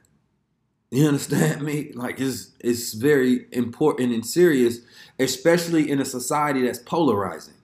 You 0.91 1.07
understand 1.07 1.63
me? 1.63 1.93
Like 1.95 2.21
it's 2.21 2.51
it's 2.59 2.95
very 2.95 3.47
important 3.53 4.13
and 4.13 4.27
serious, 4.27 4.81
especially 5.19 5.91
in 5.91 6.01
a 6.01 6.05
society 6.05 6.63
that's 6.63 6.81
polarizing. 6.81 7.55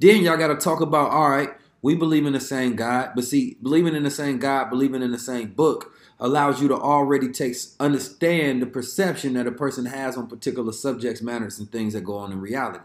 Then 0.00 0.22
y'all 0.22 0.36
got 0.36 0.48
to 0.48 0.56
talk 0.56 0.80
about 0.80 1.10
all 1.10 1.30
right, 1.30 1.50
we 1.82 1.94
believe 1.94 2.26
in 2.26 2.32
the 2.32 2.40
same 2.40 2.74
God, 2.74 3.12
but 3.14 3.24
see, 3.24 3.56
believing 3.62 3.94
in 3.94 4.02
the 4.02 4.10
same 4.10 4.38
God, 4.38 4.68
believing 4.68 5.02
in 5.02 5.12
the 5.12 5.18
same 5.18 5.52
book 5.52 5.92
allows 6.18 6.60
you 6.60 6.68
to 6.68 6.74
already 6.74 7.28
take 7.28 7.54
understand 7.78 8.62
the 8.62 8.66
perception 8.66 9.34
that 9.34 9.46
a 9.46 9.52
person 9.52 9.86
has 9.86 10.16
on 10.16 10.26
particular 10.26 10.72
subjects, 10.72 11.22
matters, 11.22 11.58
and 11.58 11.70
things 11.70 11.92
that 11.92 12.02
go 12.02 12.16
on 12.16 12.32
in 12.32 12.40
reality. 12.40 12.84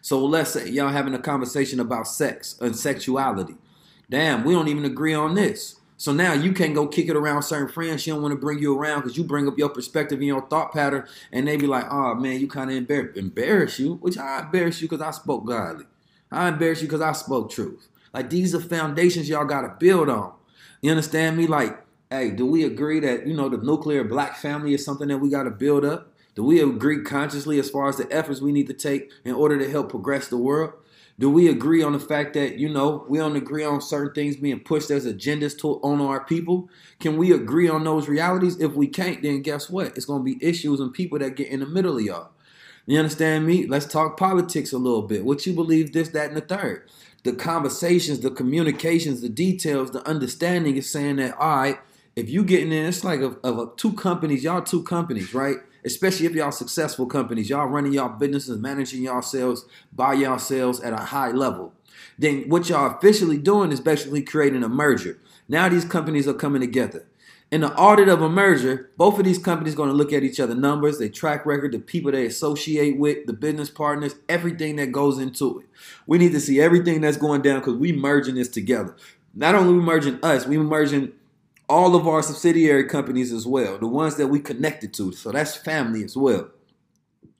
So 0.00 0.24
let's 0.24 0.50
say 0.50 0.68
y'all 0.68 0.88
having 0.88 1.14
a 1.14 1.18
conversation 1.18 1.78
about 1.78 2.08
sex 2.08 2.56
and 2.60 2.74
sexuality. 2.74 3.54
Damn, 4.08 4.44
we 4.44 4.54
don't 4.54 4.68
even 4.68 4.84
agree 4.84 5.14
on 5.14 5.34
this. 5.34 5.79
So 6.00 6.12
now 6.12 6.32
you 6.32 6.54
can't 6.54 6.74
go 6.74 6.86
kick 6.86 7.10
it 7.10 7.14
around 7.14 7.42
certain 7.42 7.68
friends. 7.68 8.00
She 8.00 8.10
don't 8.10 8.22
want 8.22 8.32
to 8.32 8.40
bring 8.40 8.58
you 8.58 8.74
around 8.74 9.02
because 9.02 9.18
you 9.18 9.22
bring 9.22 9.46
up 9.46 9.58
your 9.58 9.68
perspective 9.68 10.18
and 10.18 10.26
your 10.26 10.40
thought 10.48 10.72
pattern, 10.72 11.06
and 11.30 11.46
they 11.46 11.58
be 11.58 11.66
like, 11.66 11.84
"Oh 11.90 12.14
man, 12.14 12.40
you 12.40 12.48
kind 12.48 12.70
of 12.70 12.76
embarrass 12.76 13.18
embarrass 13.18 13.78
you." 13.78 13.96
Which 13.96 14.16
I 14.16 14.40
embarrass 14.40 14.80
you 14.80 14.88
because 14.88 15.06
I 15.06 15.10
spoke 15.10 15.44
godly. 15.44 15.84
I 16.32 16.48
embarrass 16.48 16.80
you 16.80 16.88
because 16.88 17.02
I 17.02 17.12
spoke 17.12 17.50
truth. 17.50 17.88
Like 18.14 18.30
these 18.30 18.54
are 18.54 18.60
foundations 18.60 19.28
y'all 19.28 19.44
got 19.44 19.60
to 19.60 19.76
build 19.78 20.08
on. 20.08 20.32
You 20.80 20.90
understand 20.90 21.36
me? 21.36 21.46
Like, 21.46 21.78
hey, 22.08 22.30
do 22.30 22.46
we 22.46 22.64
agree 22.64 23.00
that 23.00 23.26
you 23.26 23.34
know 23.34 23.50
the 23.50 23.58
nuclear 23.58 24.02
black 24.02 24.36
family 24.36 24.72
is 24.72 24.82
something 24.82 25.08
that 25.08 25.18
we 25.18 25.28
got 25.28 25.42
to 25.42 25.50
build 25.50 25.84
up? 25.84 26.14
Do 26.34 26.44
we 26.44 26.62
agree 26.62 27.02
consciously 27.02 27.58
as 27.58 27.68
far 27.68 27.90
as 27.90 27.98
the 27.98 28.10
efforts 28.10 28.40
we 28.40 28.52
need 28.52 28.68
to 28.68 28.72
take 28.72 29.12
in 29.22 29.34
order 29.34 29.58
to 29.58 29.70
help 29.70 29.90
progress 29.90 30.28
the 30.28 30.38
world? 30.38 30.72
Do 31.20 31.28
we 31.28 31.48
agree 31.48 31.82
on 31.82 31.92
the 31.92 32.00
fact 32.00 32.32
that, 32.32 32.56
you 32.58 32.70
know, 32.70 33.04
we 33.06 33.18
don't 33.18 33.36
agree 33.36 33.62
on 33.62 33.82
certain 33.82 34.14
things 34.14 34.36
being 34.36 34.58
pushed 34.58 34.90
as 34.90 35.04
agendas 35.04 35.56
to, 35.58 35.78
on 35.82 36.00
our 36.00 36.24
people? 36.24 36.70
Can 36.98 37.18
we 37.18 37.30
agree 37.30 37.68
on 37.68 37.84
those 37.84 38.08
realities? 38.08 38.58
If 38.58 38.72
we 38.72 38.86
can't, 38.86 39.22
then 39.22 39.42
guess 39.42 39.68
what? 39.68 39.88
It's 39.98 40.06
going 40.06 40.20
to 40.20 40.24
be 40.24 40.42
issues 40.42 40.80
and 40.80 40.94
people 40.94 41.18
that 41.18 41.36
get 41.36 41.48
in 41.48 41.60
the 41.60 41.66
middle 41.66 41.98
of 41.98 42.02
y'all. 42.02 42.30
You 42.86 42.98
understand 42.98 43.46
me? 43.46 43.66
Let's 43.66 43.84
talk 43.84 44.16
politics 44.16 44.72
a 44.72 44.78
little 44.78 45.02
bit. 45.02 45.26
What 45.26 45.44
you 45.44 45.52
believe, 45.52 45.92
this, 45.92 46.08
that, 46.08 46.28
and 46.28 46.38
the 46.38 46.40
third. 46.40 46.88
The 47.22 47.34
conversations, 47.34 48.20
the 48.20 48.30
communications, 48.30 49.20
the 49.20 49.28
details, 49.28 49.90
the 49.90 50.02
understanding 50.08 50.78
is 50.78 50.90
saying 50.90 51.16
that, 51.16 51.36
all 51.36 51.56
right, 51.58 51.78
if 52.16 52.30
you 52.30 52.42
getting 52.44 52.72
in, 52.72 52.86
it's 52.86 53.04
like 53.04 53.20
of, 53.20 53.36
of 53.44 53.76
two 53.76 53.92
companies, 53.92 54.42
y'all 54.42 54.62
two 54.62 54.82
companies, 54.84 55.34
right? 55.34 55.58
Especially 55.84 56.26
if 56.26 56.32
y'all 56.32 56.52
successful 56.52 57.06
companies, 57.06 57.50
y'all 57.50 57.66
running 57.66 57.92
y'all 57.92 58.18
businesses, 58.18 58.58
managing 58.58 59.02
yourselves 59.02 59.64
by 59.92 60.14
yourselves 60.14 60.80
at 60.80 60.92
a 60.92 61.04
high 61.04 61.30
level. 61.30 61.72
Then 62.18 62.48
what 62.48 62.68
y'all 62.68 62.96
officially 62.96 63.38
doing 63.38 63.72
is 63.72 63.80
basically 63.80 64.22
creating 64.22 64.62
a 64.62 64.68
merger. 64.68 65.18
Now 65.48 65.68
these 65.68 65.84
companies 65.84 66.28
are 66.28 66.34
coming 66.34 66.60
together. 66.60 67.06
In 67.50 67.62
the 67.62 67.74
audit 67.74 68.08
of 68.08 68.22
a 68.22 68.28
merger, 68.28 68.90
both 68.96 69.18
of 69.18 69.24
these 69.24 69.38
companies 69.38 69.74
going 69.74 69.88
to 69.88 69.94
look 69.94 70.12
at 70.12 70.22
each 70.22 70.38
other 70.38 70.54
numbers, 70.54 70.98
their 70.98 71.08
track 71.08 71.44
record, 71.44 71.72
the 71.72 71.80
people 71.80 72.12
they 72.12 72.24
associate 72.24 72.96
with, 72.96 73.26
the 73.26 73.32
business 73.32 73.68
partners, 73.68 74.14
everything 74.28 74.76
that 74.76 74.92
goes 74.92 75.18
into 75.18 75.58
it. 75.58 75.66
We 76.06 76.18
need 76.18 76.30
to 76.30 76.40
see 76.40 76.60
everything 76.60 77.00
that's 77.00 77.16
going 77.16 77.42
down 77.42 77.58
because 77.58 77.74
we 77.74 77.92
merging 77.92 78.36
this 78.36 78.48
together. 78.48 78.94
Not 79.34 79.56
only 79.56 79.74
we 79.74 79.80
merging 79.80 80.20
us, 80.22 80.46
we 80.46 80.58
merging 80.58 81.12
all 81.70 81.94
of 81.94 82.08
our 82.08 82.20
subsidiary 82.20 82.84
companies 82.84 83.32
as 83.32 83.46
well, 83.46 83.78
the 83.78 83.86
ones 83.86 84.16
that 84.16 84.26
we 84.26 84.40
connected 84.40 84.92
to. 84.94 85.12
So 85.12 85.30
that's 85.30 85.54
family 85.54 86.02
as 86.02 86.16
well. 86.16 86.48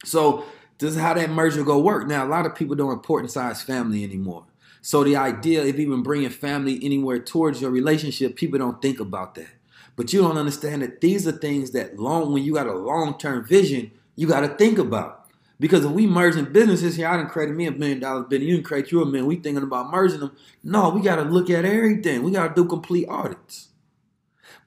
So 0.05 0.45
this 0.79 0.95
is 0.95 1.01
how 1.01 1.15
that 1.15 1.31
merger 1.31 1.65
go 1.65 1.81
work. 1.81 2.07
Now, 2.07 2.25
a 2.25 2.29
lot 2.29 2.47
of 2.47 2.55
people 2.55 2.77
don't 2.77 2.93
important 2.93 3.33
size 3.33 3.61
family 3.61 4.05
anymore. 4.05 4.45
So 4.83 5.03
the 5.03 5.17
idea 5.17 5.63
of 5.63 5.81
even 5.81 6.05
bringing 6.05 6.31
family 6.31 6.79
anywhere 6.83 7.19
towards 7.19 7.61
your 7.61 7.73
relationship, 7.73 8.37
people 8.37 8.61
don't 8.61 8.81
think 8.81 9.01
about 9.01 9.35
that. 9.35 9.51
But 9.97 10.13
you 10.13 10.23
don't 10.23 10.39
understand 10.39 10.83
that 10.83 11.01
these 11.01 11.27
are 11.27 11.33
things 11.33 11.73
that 11.73 11.99
long, 11.99 12.33
when 12.33 12.45
you 12.45 12.55
got 12.55 12.69
a 12.69 12.73
long-term 12.73 13.47
vision, 13.47 13.91
you 14.15 14.29
got 14.29 14.41
to 14.41 14.49
think 14.49 14.79
about. 14.79 15.27
Because 15.59 15.85
if 15.85 15.91
we 15.91 16.07
merging 16.07 16.53
businesses 16.53 16.95
here, 16.95 17.09
I 17.09 17.17
didn't 17.17 17.31
create 17.31 17.51
me 17.51 17.67
a 17.67 17.73
million 17.73 17.99
dollar 17.99 18.23
business, 18.23 18.49
you 18.49 18.55
didn't 18.55 18.67
create 18.67 18.93
you 18.93 19.03
a 19.03 19.07
million. 19.07 19.27
We 19.27 19.37
thinking 19.37 19.65
about 19.65 19.91
merging 19.91 20.21
them. 20.21 20.37
No, 20.63 20.89
we 20.91 21.03
got 21.03 21.17
to 21.17 21.23
look 21.23 21.51
at 21.51 21.65
everything. 21.65 22.23
We 22.23 22.31
got 22.31 22.55
to 22.55 22.63
do 22.63 22.69
complete 22.69 23.07
audits. 23.09 23.70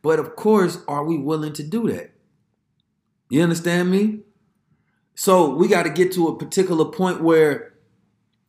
But 0.04 0.20
of 0.20 0.36
course, 0.36 0.80
are 0.88 1.04
we 1.04 1.18
willing 1.18 1.54
to 1.54 1.64
do 1.64 1.90
that? 1.90 2.12
You 3.30 3.42
understand 3.42 3.90
me? 3.90 4.20
So 5.16 5.56
we 5.56 5.68
got 5.68 5.84
to 5.84 5.90
get 5.90 6.12
to 6.12 6.28
a 6.28 6.38
particular 6.38 6.86
point 6.86 7.24
where, 7.24 7.74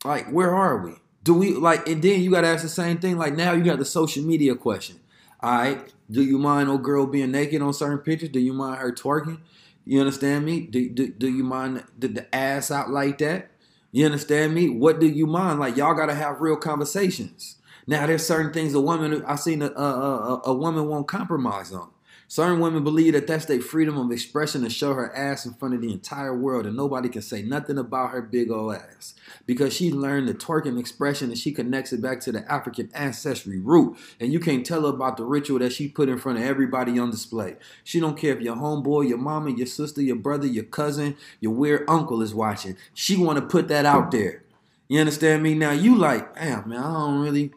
like, 0.04 0.30
where 0.30 0.54
are 0.54 0.84
we? 0.84 0.96
Do 1.22 1.32
we 1.32 1.54
like? 1.54 1.88
And 1.88 2.02
then 2.02 2.20
you 2.20 2.30
got 2.30 2.42
to 2.42 2.48
ask 2.48 2.62
the 2.62 2.68
same 2.68 2.98
thing. 2.98 3.16
Like 3.16 3.34
now, 3.34 3.52
you 3.52 3.64
got 3.64 3.78
the 3.78 3.84
social 3.86 4.22
media 4.22 4.54
question. 4.54 5.00
All 5.40 5.58
right, 5.58 5.92
do 6.10 6.22
you 6.22 6.38
mind 6.38 6.68
old 6.68 6.82
girl 6.82 7.06
being 7.06 7.30
naked 7.30 7.62
on 7.62 7.72
certain 7.72 7.98
pictures? 7.98 8.30
Do 8.30 8.40
you 8.40 8.52
mind 8.52 8.80
her 8.80 8.92
twerking? 8.92 9.40
You 9.84 10.00
understand 10.00 10.44
me? 10.44 10.60
Do, 10.60 10.88
do, 10.88 11.08
do 11.08 11.28
you 11.28 11.44
mind 11.44 11.84
the, 11.98 12.08
the 12.08 12.34
ass 12.34 12.70
out 12.70 12.90
like 12.90 13.18
that? 13.18 13.50
You 13.92 14.06
understand 14.06 14.54
me? 14.54 14.70
What 14.70 15.00
do 15.00 15.06
you 15.06 15.26
mind? 15.26 15.60
Like 15.60 15.76
y'all 15.76 15.94
got 15.94 16.06
to 16.06 16.14
have 16.14 16.40
real 16.40 16.56
conversations. 16.56 17.56
Now 17.86 18.06
there's 18.06 18.26
certain 18.26 18.52
things 18.52 18.74
a 18.74 18.80
woman 18.80 19.24
I 19.26 19.36
seen 19.36 19.62
a, 19.62 19.70
a, 19.70 19.70
a, 19.70 20.42
a 20.46 20.54
woman 20.54 20.88
won't 20.88 21.08
compromise 21.08 21.72
on. 21.72 21.90
Certain 22.26 22.58
women 22.58 22.82
believe 22.82 23.12
that 23.12 23.26
that's 23.26 23.44
their 23.44 23.60
freedom 23.60 23.98
of 23.98 24.10
expression 24.10 24.62
to 24.62 24.70
show 24.70 24.94
her 24.94 25.14
ass 25.14 25.44
in 25.44 25.52
front 25.54 25.74
of 25.74 25.82
the 25.82 25.92
entire 25.92 26.36
world, 26.36 26.66
and 26.66 26.76
nobody 26.76 27.08
can 27.08 27.20
say 27.22 27.42
nothing 27.42 27.76
about 27.78 28.10
her 28.10 28.22
big 28.22 28.50
old 28.50 28.74
ass 28.74 29.14
because 29.46 29.74
she 29.74 29.92
learned 29.92 30.26
the 30.26 30.34
twerking 30.34 30.80
expression 30.80 31.28
and 31.28 31.38
she 31.38 31.52
connects 31.52 31.92
it 31.92 32.00
back 32.00 32.20
to 32.20 32.32
the 32.32 32.50
African 32.50 32.90
ancestry 32.94 33.58
root. 33.58 33.96
And 34.18 34.32
you 34.32 34.40
can't 34.40 34.64
tell 34.64 34.82
her 34.82 34.88
about 34.88 35.16
the 35.18 35.24
ritual 35.24 35.58
that 35.58 35.72
she 35.72 35.88
put 35.88 36.08
in 36.08 36.18
front 36.18 36.38
of 36.38 36.44
everybody 36.44 36.98
on 36.98 37.10
display. 37.10 37.56
She 37.84 38.00
don't 38.00 38.18
care 38.18 38.34
if 38.34 38.40
your 38.40 38.56
homeboy, 38.56 39.08
your 39.08 39.18
mama, 39.18 39.50
your 39.50 39.66
sister, 39.66 40.00
your 40.00 40.16
brother, 40.16 40.46
your 40.46 40.64
cousin, 40.64 41.16
your 41.40 41.52
weird 41.52 41.84
uncle 41.88 42.22
is 42.22 42.34
watching. 42.34 42.76
She 42.94 43.16
want 43.16 43.38
to 43.38 43.46
put 43.46 43.68
that 43.68 43.84
out 43.84 44.10
there. 44.10 44.42
You 44.88 45.00
understand 45.00 45.42
me? 45.42 45.54
Now 45.54 45.72
you 45.72 45.96
like, 45.96 46.34
damn 46.34 46.68
man, 46.68 46.78
I 46.78 46.92
don't 46.92 47.20
really, 47.20 47.52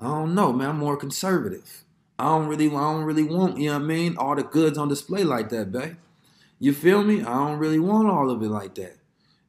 I 0.00 0.04
don't 0.06 0.34
know, 0.34 0.52
man. 0.52 0.70
I'm 0.70 0.78
more 0.78 0.96
conservative. 0.96 1.84
I 2.18 2.24
don't 2.24 2.48
really, 2.48 2.66
I 2.68 2.70
don't 2.70 3.04
really 3.04 3.22
want, 3.22 3.58
you 3.58 3.68
know 3.68 3.74
what 3.74 3.82
I 3.82 3.86
mean, 3.86 4.16
all 4.16 4.34
the 4.34 4.42
goods 4.42 4.76
on 4.78 4.88
display 4.88 5.24
like 5.24 5.50
that, 5.50 5.70
babe. 5.70 5.96
You 6.58 6.72
feel 6.72 7.04
me? 7.04 7.20
I 7.20 7.34
don't 7.34 7.58
really 7.58 7.78
want 7.78 8.08
all 8.08 8.30
of 8.30 8.42
it 8.42 8.48
like 8.48 8.74
that. 8.76 8.96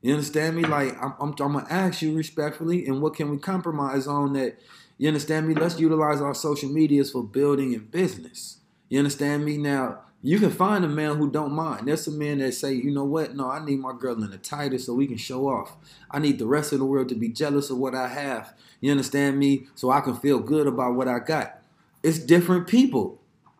You 0.01 0.13
understand 0.13 0.55
me? 0.55 0.63
Like 0.63 0.95
I'm, 1.01 1.13
I'm, 1.19 1.29
I'm 1.29 1.53
gonna 1.53 1.65
ask 1.69 2.01
you 2.01 2.15
respectfully, 2.15 2.85
and 2.85 3.01
what 3.01 3.15
can 3.15 3.29
we 3.31 3.37
compromise 3.37 4.07
on 4.07 4.33
that? 4.33 4.59
You 4.97 5.07
understand 5.07 5.47
me? 5.47 5.55
Let's 5.55 5.79
utilize 5.79 6.21
our 6.21 6.33
social 6.33 6.69
medias 6.69 7.11
for 7.11 7.23
building 7.23 7.73
and 7.73 7.89
business. 7.89 8.57
You 8.89 8.99
understand 8.99 9.45
me? 9.45 9.57
Now 9.57 9.99
you 10.21 10.39
can 10.39 10.51
find 10.51 10.83
a 10.83 10.89
man 10.89 11.15
who 11.17 11.31
don't 11.31 11.53
mind. 11.53 11.87
There's 11.87 12.03
some 12.05 12.17
men 12.17 12.39
that 12.39 12.53
say, 12.53 12.73
you 12.73 12.91
know 12.91 13.05
what? 13.05 13.35
No, 13.35 13.49
I 13.49 13.63
need 13.63 13.79
my 13.79 13.93
girl 13.97 14.21
in 14.21 14.29
the 14.29 14.37
tightest 14.37 14.85
so 14.85 14.93
we 14.93 15.07
can 15.07 15.17
show 15.17 15.47
off. 15.47 15.77
I 16.11 16.19
need 16.19 16.39
the 16.39 16.47
rest 16.47 16.73
of 16.73 16.79
the 16.79 16.85
world 16.85 17.09
to 17.09 17.15
be 17.15 17.29
jealous 17.29 17.69
of 17.69 17.77
what 17.77 17.95
I 17.95 18.09
have. 18.09 18.53
You 18.81 18.91
understand 18.91 19.39
me? 19.39 19.67
So 19.75 19.91
I 19.91 20.01
can 20.01 20.15
feel 20.15 20.39
good 20.39 20.67
about 20.67 20.95
what 20.95 21.07
I 21.07 21.19
got 21.19 21.59
it's 22.03 22.19
different 22.19 22.67
people, 22.67 23.19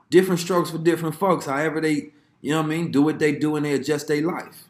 different 0.09 0.39
strokes 0.39 0.71
for 0.71 0.77
different 0.77 1.15
folks. 1.15 1.45
However 1.45 1.81
they, 1.81 2.11
you 2.41 2.51
know 2.51 2.57
what 2.57 2.65
I 2.65 2.69
mean, 2.69 2.91
do 2.91 3.01
what 3.01 3.19
they 3.19 3.33
do 3.33 3.55
and 3.55 3.65
they 3.65 3.73
adjust 3.73 4.07
their 4.07 4.21
life. 4.21 4.65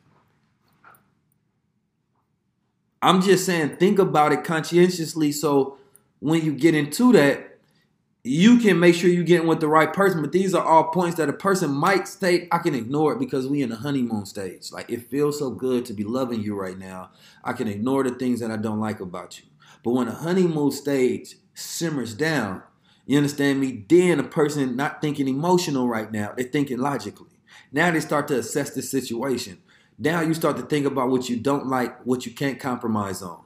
I'm 3.02 3.21
just 3.21 3.45
saying, 3.45 3.78
think 3.78 3.99
about 3.99 4.34
it 4.34 4.43
conscientiously. 4.43 5.32
So 5.32 5.78
when 6.19 6.43
you 6.43 6.54
get 6.54 6.75
into 6.75 7.13
that, 7.13 7.48
you 8.23 8.60
can 8.60 8.79
make 8.79 8.95
sure 8.95 9.10
you're 9.10 9.23
getting 9.23 9.47
with 9.47 9.62
the 9.62 9.67
right 9.67 9.91
person. 9.93 10.21
But 10.21 10.32
these 10.32 10.53
are 10.53 10.63
all 10.63 10.86
points 10.86 11.17
that 11.17 11.29
a 11.29 11.34
person 11.34 11.71
might 11.71 12.08
state. 12.08 12.47
I 12.51 12.58
can 12.58 12.75
ignore 12.75 13.13
it 13.13 13.19
because 13.19 13.47
we 13.47 13.62
in 13.62 13.69
the 13.69 13.77
honeymoon 13.77 14.25
stage. 14.25 14.71
Like 14.71 14.89
it 14.89 15.10
feels 15.10 15.39
so 15.39 15.49
good 15.51 15.86
to 15.86 15.93
be 15.93 16.03
loving 16.03 16.41
you 16.41 16.55
right 16.55 16.77
now. 16.77 17.12
I 17.43 17.53
can 17.53 17.67
ignore 17.67 18.03
the 18.03 18.12
things 18.12 18.41
that 18.41 18.51
I 18.51 18.58
don't 18.58 18.79
like 18.79 18.99
about 18.99 19.39
you. 19.39 19.45
But 19.84 19.91
when 19.91 20.08
the 20.08 20.13
honeymoon 20.13 20.71
stage 20.71 21.36
simmers 21.53 22.13
down, 22.13 22.63
you 23.05 23.17
understand 23.17 23.60
me? 23.60 23.86
Then 23.88 24.19
a 24.19 24.23
person 24.23 24.75
not 24.75 25.01
thinking 25.01 25.27
emotional 25.27 25.88
right 25.88 26.12
now, 26.12 26.34
they're 26.36 26.45
thinking 26.45 26.77
logically. 26.77 27.39
Now 27.71 27.89
they 27.89 27.99
start 28.01 28.27
to 28.27 28.38
assess 28.38 28.71
the 28.71 28.82
situation. 28.82 29.60
Now 29.97 30.21
you 30.21 30.34
start 30.34 30.58
to 30.58 30.63
think 30.63 30.86
about 30.86 31.10
what 31.10 31.29
you 31.29 31.38
don't 31.38 31.67
like, 31.67 32.05
what 32.05 32.25
you 32.25 32.34
can't 32.34 32.60
compromise 32.60 33.21
on. 33.21 33.43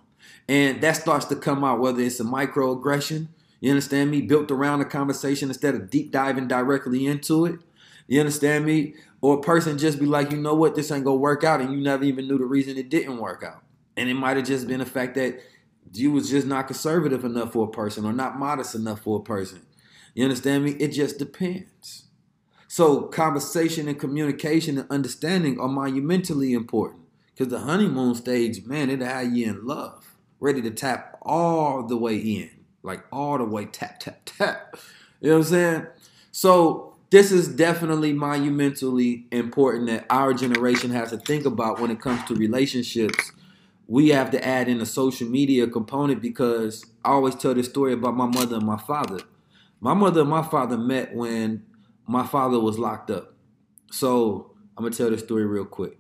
And 0.50 0.82
that 0.82 0.98
starts 0.98 1.26
to 1.26 1.36
come 1.36 1.64
out, 1.64 1.80
whether 1.80 2.02
it's 2.02 2.20
a 2.20 2.24
microaggression, 2.24 3.30
you 3.64 3.70
understand 3.70 4.12
me, 4.12 4.20
built 4.20 4.52
around 4.52 4.82
a 4.82 4.86
conversation 4.86 5.48
instead 5.48 5.74
of 5.74 5.90
deep 5.90 6.12
diving 6.12 6.50
directly 6.50 7.06
into 7.06 7.46
it. 7.46 7.62
You 8.08 8.20
understand 8.20 8.66
me? 8.66 8.96
Or 9.22 9.36
a 9.38 9.42
person 9.42 9.78
just 9.78 10.02
be 10.02 10.06
like, 10.06 10.34
you 10.34 10.38
know 10.38 10.54
what, 10.54 10.76
this 10.76 10.92
ain't 10.92 11.06
gonna 11.06 11.16
work 11.16 11.46
out, 11.46 11.62
and 11.62 11.72
you 11.74 11.80
never 11.80 12.04
even 12.04 12.28
knew 12.28 12.38
the 12.38 12.44
reason 12.44 12.78
it 12.78 12.90
didn't 12.90 13.20
work 13.20 13.42
out. 13.42 13.64
And 13.96 14.10
it 14.10 14.16
might 14.16 14.36
have 14.36 14.46
just 14.46 14.68
been 14.68 14.80
the 14.80 14.86
fact 14.86 15.16
that 15.16 15.40
you 15.94 16.12
was 16.12 16.30
just 16.30 16.46
not 16.46 16.68
conservative 16.68 17.24
enough 17.24 17.54
for 17.54 17.66
a 17.66 17.72
person 17.72 18.04
or 18.04 18.12
not 18.12 18.38
modest 18.38 18.76
enough 18.76 19.00
for 19.00 19.20
a 19.20 19.24
person. 19.24 19.62
You 20.14 20.26
understand 20.26 20.66
me? 20.66 20.72
It 20.72 20.90
just 20.90 21.18
depends. 21.18 22.08
So 22.68 23.04
conversation 23.04 23.88
and 23.88 23.98
communication 23.98 24.78
and 24.78 24.92
understanding 24.92 25.58
are 25.62 25.70
monumentally 25.70 26.52
important. 26.52 27.04
Because 27.34 27.48
the 27.48 27.60
honeymoon 27.60 28.16
stage, 28.16 28.66
man, 28.66 28.90
it'll 28.90 29.24
you 29.24 29.52
in 29.52 29.66
love. 29.66 30.18
Ready 30.42 30.62
to 30.64 30.72
tap 30.72 31.18
all 31.22 31.88
the 31.88 31.96
way 31.96 32.18
in. 32.18 32.50
Like 32.84 33.04
all 33.12 33.38
the 33.38 33.46
way 33.46 33.66
tap, 33.66 34.00
tap, 34.00 34.22
tap. 34.26 34.78
You 35.22 35.30
know 35.30 35.38
what 35.38 35.46
I'm 35.46 35.52
saying? 35.52 35.88
So 36.32 36.96
this 37.10 37.32
is 37.32 37.48
definitely 37.48 38.14
monumentally 38.14 39.26
important 39.32 39.88
that 39.88 40.06
our 40.10 40.34
generation 40.34 40.92
has 40.92 41.10
to 41.12 41.18
think 41.18 41.46
about 41.46 41.80
when 41.80 41.92
it 41.92 42.00
comes 42.00 42.24
to 42.26 42.36
relationships 42.36 43.32
we 43.88 44.10
have 44.10 44.32
to 44.32 44.46
add 44.46 44.68
in 44.68 44.82
a 44.82 44.86
social 44.86 45.28
media 45.28 45.68
component 45.68 46.22
because 46.22 46.86
I 47.04 47.10
always 47.10 47.36
tell 47.36 47.54
this 47.54 47.68
story 47.68 47.94
about 47.94 48.16
my 48.16 48.26
mother 48.26 48.56
and 48.56 48.66
my 48.66 48.78
father. 48.78 49.20
My 49.80 49.94
mother 49.94 50.22
and 50.22 50.30
my 50.30 50.42
father 50.42 50.78
met 50.78 51.14
when 51.14 51.66
my 52.08 52.26
father 52.26 52.60
was 52.60 52.80
locked 52.80 53.12
up. 53.12 53.34
So 53.92 54.56
I'm 54.78 54.84
gonna 54.84 54.96
tell 54.96 55.10
this 55.10 55.22
story 55.22 55.46
real 55.46 55.66
quick. 55.66 55.98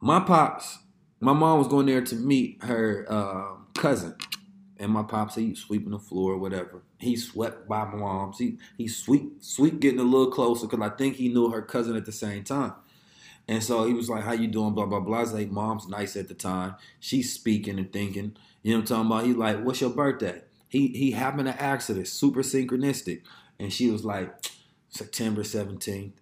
My 0.00 0.20
pops, 0.20 0.78
my 1.20 1.32
mom 1.32 1.58
was 1.58 1.68
going 1.68 1.86
there 1.86 2.02
to 2.02 2.14
meet 2.16 2.62
her 2.64 3.06
uh, 3.08 3.56
cousin, 3.74 4.16
and 4.84 4.92
my 4.92 5.02
pops 5.02 5.34
he 5.34 5.54
sweeping 5.54 5.92
the 5.92 5.98
floor 5.98 6.32
or 6.32 6.36
whatever. 6.36 6.82
He 6.98 7.16
swept 7.16 7.66
by 7.66 7.86
my 7.86 7.96
mom's. 7.96 8.38
He 8.38 8.58
he 8.76 8.86
sweep 8.86 9.42
sweep 9.42 9.80
getting 9.80 9.98
a 9.98 10.04
little 10.04 10.30
closer 10.30 10.66
because 10.66 10.86
I 10.86 10.94
think 10.94 11.16
he 11.16 11.28
knew 11.28 11.48
her 11.48 11.62
cousin 11.62 11.96
at 11.96 12.04
the 12.04 12.12
same 12.12 12.44
time. 12.44 12.74
And 13.48 13.62
so 13.62 13.86
he 13.86 13.94
was 13.94 14.10
like, 14.10 14.24
"How 14.24 14.32
you 14.32 14.46
doing?" 14.46 14.74
Blah 14.74 14.84
blah 14.84 15.00
blah. 15.00 15.18
I 15.18 15.20
was 15.22 15.32
like, 15.32 15.50
"Mom's 15.50 15.88
nice 15.88 16.16
at 16.16 16.28
the 16.28 16.34
time. 16.34 16.74
She's 17.00 17.32
speaking 17.32 17.78
and 17.78 17.90
thinking." 17.90 18.36
You 18.62 18.72
know 18.72 18.80
what 18.80 18.90
I'm 18.90 19.06
talking 19.06 19.10
about? 19.10 19.26
He's 19.26 19.36
like, 19.36 19.64
"What's 19.64 19.80
your 19.80 19.90
birthday?" 19.90 20.42
He 20.68 20.88
he 20.88 21.12
happened 21.12 21.48
to 21.48 21.94
this, 21.94 22.12
super 22.12 22.42
synchronistic, 22.42 23.22
and 23.58 23.72
she 23.72 23.90
was 23.90 24.04
like, 24.04 24.34
"September 24.90 25.44
17th." 25.44 26.12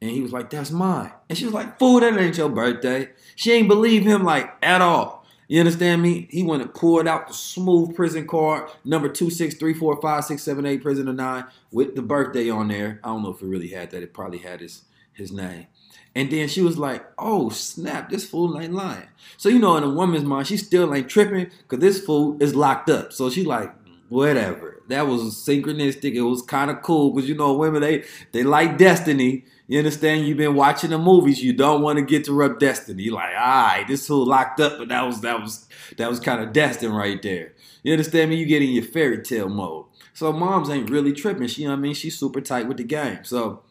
And 0.00 0.10
he 0.10 0.22
was 0.22 0.32
like, 0.32 0.50
"That's 0.50 0.72
mine." 0.72 1.12
And 1.28 1.38
she 1.38 1.44
was 1.44 1.54
like, 1.54 1.78
"Fool, 1.78 2.00
that 2.00 2.18
ain't 2.18 2.36
your 2.36 2.48
birthday." 2.48 3.10
She 3.36 3.52
ain't 3.52 3.68
believe 3.68 4.02
him 4.02 4.24
like 4.24 4.56
at 4.60 4.82
all. 4.82 5.17
You 5.48 5.60
understand 5.60 6.02
me? 6.02 6.28
He 6.30 6.42
went 6.42 6.62
and 6.62 6.72
pulled 6.72 7.08
out 7.08 7.28
the 7.28 7.34
smooth 7.34 7.96
prison 7.96 8.26
card, 8.26 8.70
number 8.84 9.08
two 9.08 9.30
six 9.30 9.54
three 9.54 9.74
four 9.74 10.00
five 10.00 10.24
six 10.24 10.42
seven 10.42 10.66
eight, 10.66 10.82
prisoner 10.82 11.12
nine, 11.12 11.46
with 11.72 11.96
the 11.96 12.02
birthday 12.02 12.50
on 12.50 12.68
there. 12.68 13.00
I 13.02 13.08
don't 13.08 13.22
know 13.22 13.30
if 13.30 13.42
it 13.42 13.46
really 13.46 13.68
had 13.68 13.90
that. 13.90 14.02
It 14.02 14.12
probably 14.12 14.38
had 14.38 14.60
his 14.60 14.82
his 15.14 15.32
name. 15.32 15.66
And 16.14 16.30
then 16.30 16.48
she 16.48 16.62
was 16.62 16.78
like, 16.78 17.04
oh, 17.18 17.48
snap, 17.48 18.10
this 18.10 18.28
fool 18.28 18.58
ain't 18.58 18.72
lying. 18.72 19.08
So, 19.36 19.48
you 19.48 19.58
know, 19.58 19.76
in 19.76 19.84
a 19.84 19.90
woman's 19.90 20.24
mind, 20.24 20.46
she 20.48 20.56
still 20.56 20.92
ain't 20.94 21.08
tripping 21.08 21.50
because 21.62 21.78
this 21.78 22.04
fool 22.04 22.36
is 22.42 22.54
locked 22.54 22.90
up. 22.90 23.12
So 23.12 23.30
she 23.30 23.44
like, 23.44 23.72
whatever. 24.08 24.82
That 24.88 25.06
was 25.06 25.22
synchronistic. 25.36 26.14
It 26.14 26.22
was 26.22 26.42
kind 26.42 26.70
of 26.70 26.82
cool 26.82 27.12
because, 27.12 27.28
you 27.28 27.36
know, 27.36 27.54
women, 27.54 27.82
they, 27.82 28.04
they 28.32 28.42
like 28.42 28.78
destiny. 28.78 29.44
You 29.68 29.78
understand? 29.78 30.26
You've 30.26 30.38
been 30.38 30.54
watching 30.54 30.90
the 30.90 30.98
movies. 30.98 31.42
You 31.42 31.52
don't 31.52 31.82
want 31.82 31.98
to 31.98 32.04
get 32.04 32.24
to 32.24 32.32
rub 32.32 32.58
destiny. 32.58 33.04
You're 33.04 33.14
like, 33.14 33.34
all 33.36 33.66
right, 33.66 33.84
this 33.86 34.08
who 34.08 34.24
locked 34.24 34.58
up, 34.60 34.78
but 34.78 34.88
that 34.88 35.02
was, 35.02 35.20
that 35.20 35.40
was, 35.40 35.68
that 35.96 36.08
was 36.08 36.18
kind 36.18 36.42
of 36.42 36.52
destined 36.52 36.96
right 36.96 37.22
there. 37.22 37.52
You 37.82 37.92
understand 37.92 38.30
me? 38.30 38.36
You 38.36 38.46
get 38.46 38.62
in 38.62 38.70
your 38.70 38.82
fairy 38.82 39.22
tale 39.22 39.48
mode. 39.48 39.84
So 40.14 40.32
moms 40.32 40.70
ain't 40.70 40.90
really 40.90 41.12
tripping. 41.12 41.46
She, 41.46 41.62
you 41.62 41.68
know 41.68 41.74
I 41.74 41.76
mean? 41.76 41.94
She's 41.94 42.18
super 42.18 42.40
tight 42.40 42.66
with 42.66 42.78
the 42.78 42.84
game. 42.84 43.24
So, 43.24 43.62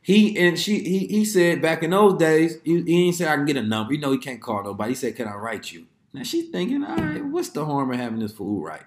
he 0.00 0.38
and 0.38 0.58
she 0.58 0.78
he, 0.78 1.06
he 1.08 1.24
said 1.24 1.60
back 1.60 1.82
in 1.82 1.90
those 1.90 2.18
days, 2.18 2.58
he, 2.64 2.76
he 2.76 2.82
didn't 2.82 3.14
say 3.16 3.28
I 3.28 3.34
can 3.34 3.44
get 3.44 3.56
a 3.56 3.62
number. 3.62 3.92
You 3.92 4.00
know 4.00 4.12
he 4.12 4.18
can't 4.18 4.40
call 4.40 4.62
nobody. 4.62 4.92
He 4.92 4.94
said, 4.94 5.16
Can 5.16 5.28
I 5.28 5.34
write 5.34 5.72
you? 5.72 5.86
Now 6.12 6.22
she's 6.22 6.48
thinking, 6.48 6.84
all 6.84 6.96
right, 6.96 7.24
what's 7.24 7.50
the 7.50 7.64
harm 7.64 7.92
of 7.92 7.98
having 7.98 8.20
this 8.20 8.32
fool 8.32 8.62
write? 8.62 8.84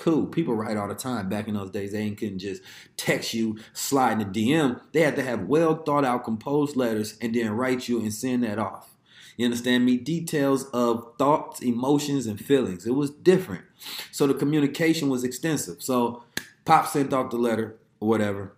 Cool. 0.00 0.26
People 0.26 0.54
write 0.54 0.76
all 0.76 0.88
the 0.88 0.94
time. 0.94 1.28
Back 1.28 1.46
in 1.46 1.54
those 1.54 1.70
days, 1.70 1.92
they 1.92 2.10
couldn't 2.10 2.38
just 2.38 2.62
text 2.96 3.34
you, 3.34 3.58
slide 3.74 4.12
in 4.12 4.22
a 4.22 4.24
DM. 4.24 4.80
They 4.92 5.02
had 5.02 5.14
to 5.16 5.22
have 5.22 5.42
well 5.42 5.76
thought 5.76 6.04
out, 6.04 6.24
composed 6.24 6.74
letters, 6.74 7.18
and 7.20 7.34
then 7.34 7.50
write 7.50 7.88
you 7.88 8.00
and 8.00 8.12
send 8.12 8.42
that 8.44 8.58
off. 8.58 8.96
You 9.36 9.44
understand 9.44 9.84
me? 9.84 9.98
Details 9.98 10.64
of 10.72 11.12
thoughts, 11.18 11.60
emotions, 11.60 12.26
and 12.26 12.40
feelings. 12.40 12.86
It 12.86 12.94
was 12.94 13.10
different. 13.10 13.64
So 14.10 14.26
the 14.26 14.34
communication 14.34 15.08
was 15.08 15.22
extensive. 15.22 15.82
So 15.82 16.24
Pop 16.64 16.86
sent 16.86 17.12
off 17.12 17.30
the 17.30 17.36
letter 17.36 17.76
or 18.00 18.08
whatever 18.08 18.54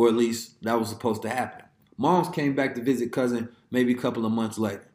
or 0.00 0.08
at 0.08 0.14
least 0.14 0.62
that 0.62 0.78
was 0.78 0.88
supposed 0.88 1.20
to 1.20 1.28
happen. 1.28 1.62
Moms 1.98 2.30
came 2.30 2.54
back 2.54 2.74
to 2.74 2.82
visit 2.82 3.12
cousin 3.12 3.50
maybe 3.70 3.92
a 3.92 3.98
couple 3.98 4.24
of 4.24 4.32
months 4.32 4.56
later. 4.56 4.88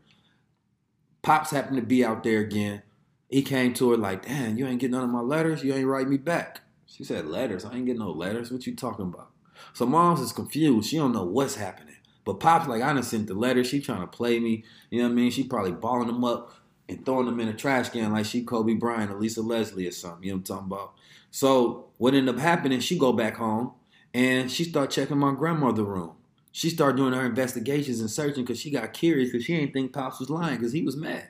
Pops 1.21 1.51
happened 1.51 1.77
to 1.77 1.83
be 1.83 2.03
out 2.03 2.23
there 2.23 2.39
again. 2.39 2.81
He 3.29 3.41
came 3.41 3.73
to 3.75 3.91
her 3.91 3.97
like, 3.97 4.25
damn, 4.25 4.57
you 4.57 4.67
ain't 4.67 4.79
getting 4.79 4.95
none 4.95 5.03
of 5.03 5.09
my 5.09 5.21
letters. 5.21 5.63
You 5.63 5.73
ain't 5.73 5.87
write 5.87 6.07
me 6.07 6.17
back. 6.17 6.61
She 6.85 7.03
said, 7.03 7.25
letters? 7.25 7.65
I 7.65 7.75
ain't 7.75 7.85
getting 7.85 7.99
no 7.99 8.11
letters. 8.11 8.51
What 8.51 8.65
you 8.65 8.75
talking 8.75 9.05
about? 9.05 9.31
So 9.73 9.85
mom's 9.85 10.21
is 10.21 10.31
confused. 10.31 10.89
She 10.89 10.97
don't 10.97 11.13
know 11.13 11.25
what's 11.25 11.55
happening. 11.55 11.95
But 12.23 12.39
Pop's 12.39 12.67
like, 12.67 12.81
I 12.81 12.93
done 12.93 13.03
sent 13.03 13.27
the 13.27 13.33
letter. 13.33 13.63
She 13.63 13.79
trying 13.79 14.01
to 14.01 14.07
play 14.07 14.39
me. 14.39 14.63
You 14.89 14.99
know 14.99 15.05
what 15.05 15.11
I 15.11 15.15
mean? 15.15 15.31
She 15.31 15.43
probably 15.43 15.71
balling 15.71 16.07
them 16.07 16.23
up 16.23 16.53
and 16.89 17.05
throwing 17.05 17.25
them 17.25 17.39
in 17.39 17.47
a 17.47 17.53
trash 17.53 17.89
can 17.89 18.11
like 18.11 18.25
she 18.25 18.43
Kobe 18.43 18.73
Bryant 18.73 19.11
or 19.11 19.19
Lisa 19.19 19.41
Leslie 19.41 19.87
or 19.87 19.91
something. 19.91 20.23
You 20.23 20.31
know 20.31 20.37
what 20.37 20.49
I'm 20.49 20.57
talking 20.57 20.71
about? 20.71 20.93
So 21.31 21.87
what 21.97 22.13
ended 22.13 22.33
up 22.33 22.41
happening, 22.41 22.79
she 22.79 22.97
go 22.97 23.13
back 23.13 23.37
home 23.37 23.73
and 24.13 24.51
she 24.51 24.63
start 24.63 24.91
checking 24.91 25.17
my 25.17 25.33
grandmother 25.33 25.83
room. 25.83 26.13
She 26.51 26.69
started 26.69 26.95
doing 26.95 27.13
her 27.13 27.25
investigations 27.25 27.99
and 27.99 28.09
searching 28.09 28.45
because 28.45 28.59
she 28.59 28.71
got 28.71 28.93
curious 28.93 29.31
because 29.31 29.45
she 29.45 29.57
didn't 29.57 29.73
think 29.73 29.91
Pops 29.91 30.19
was 30.19 30.29
lying 30.29 30.57
because 30.57 30.71
he 30.71 30.83
was 30.83 30.95
mad. 30.95 31.29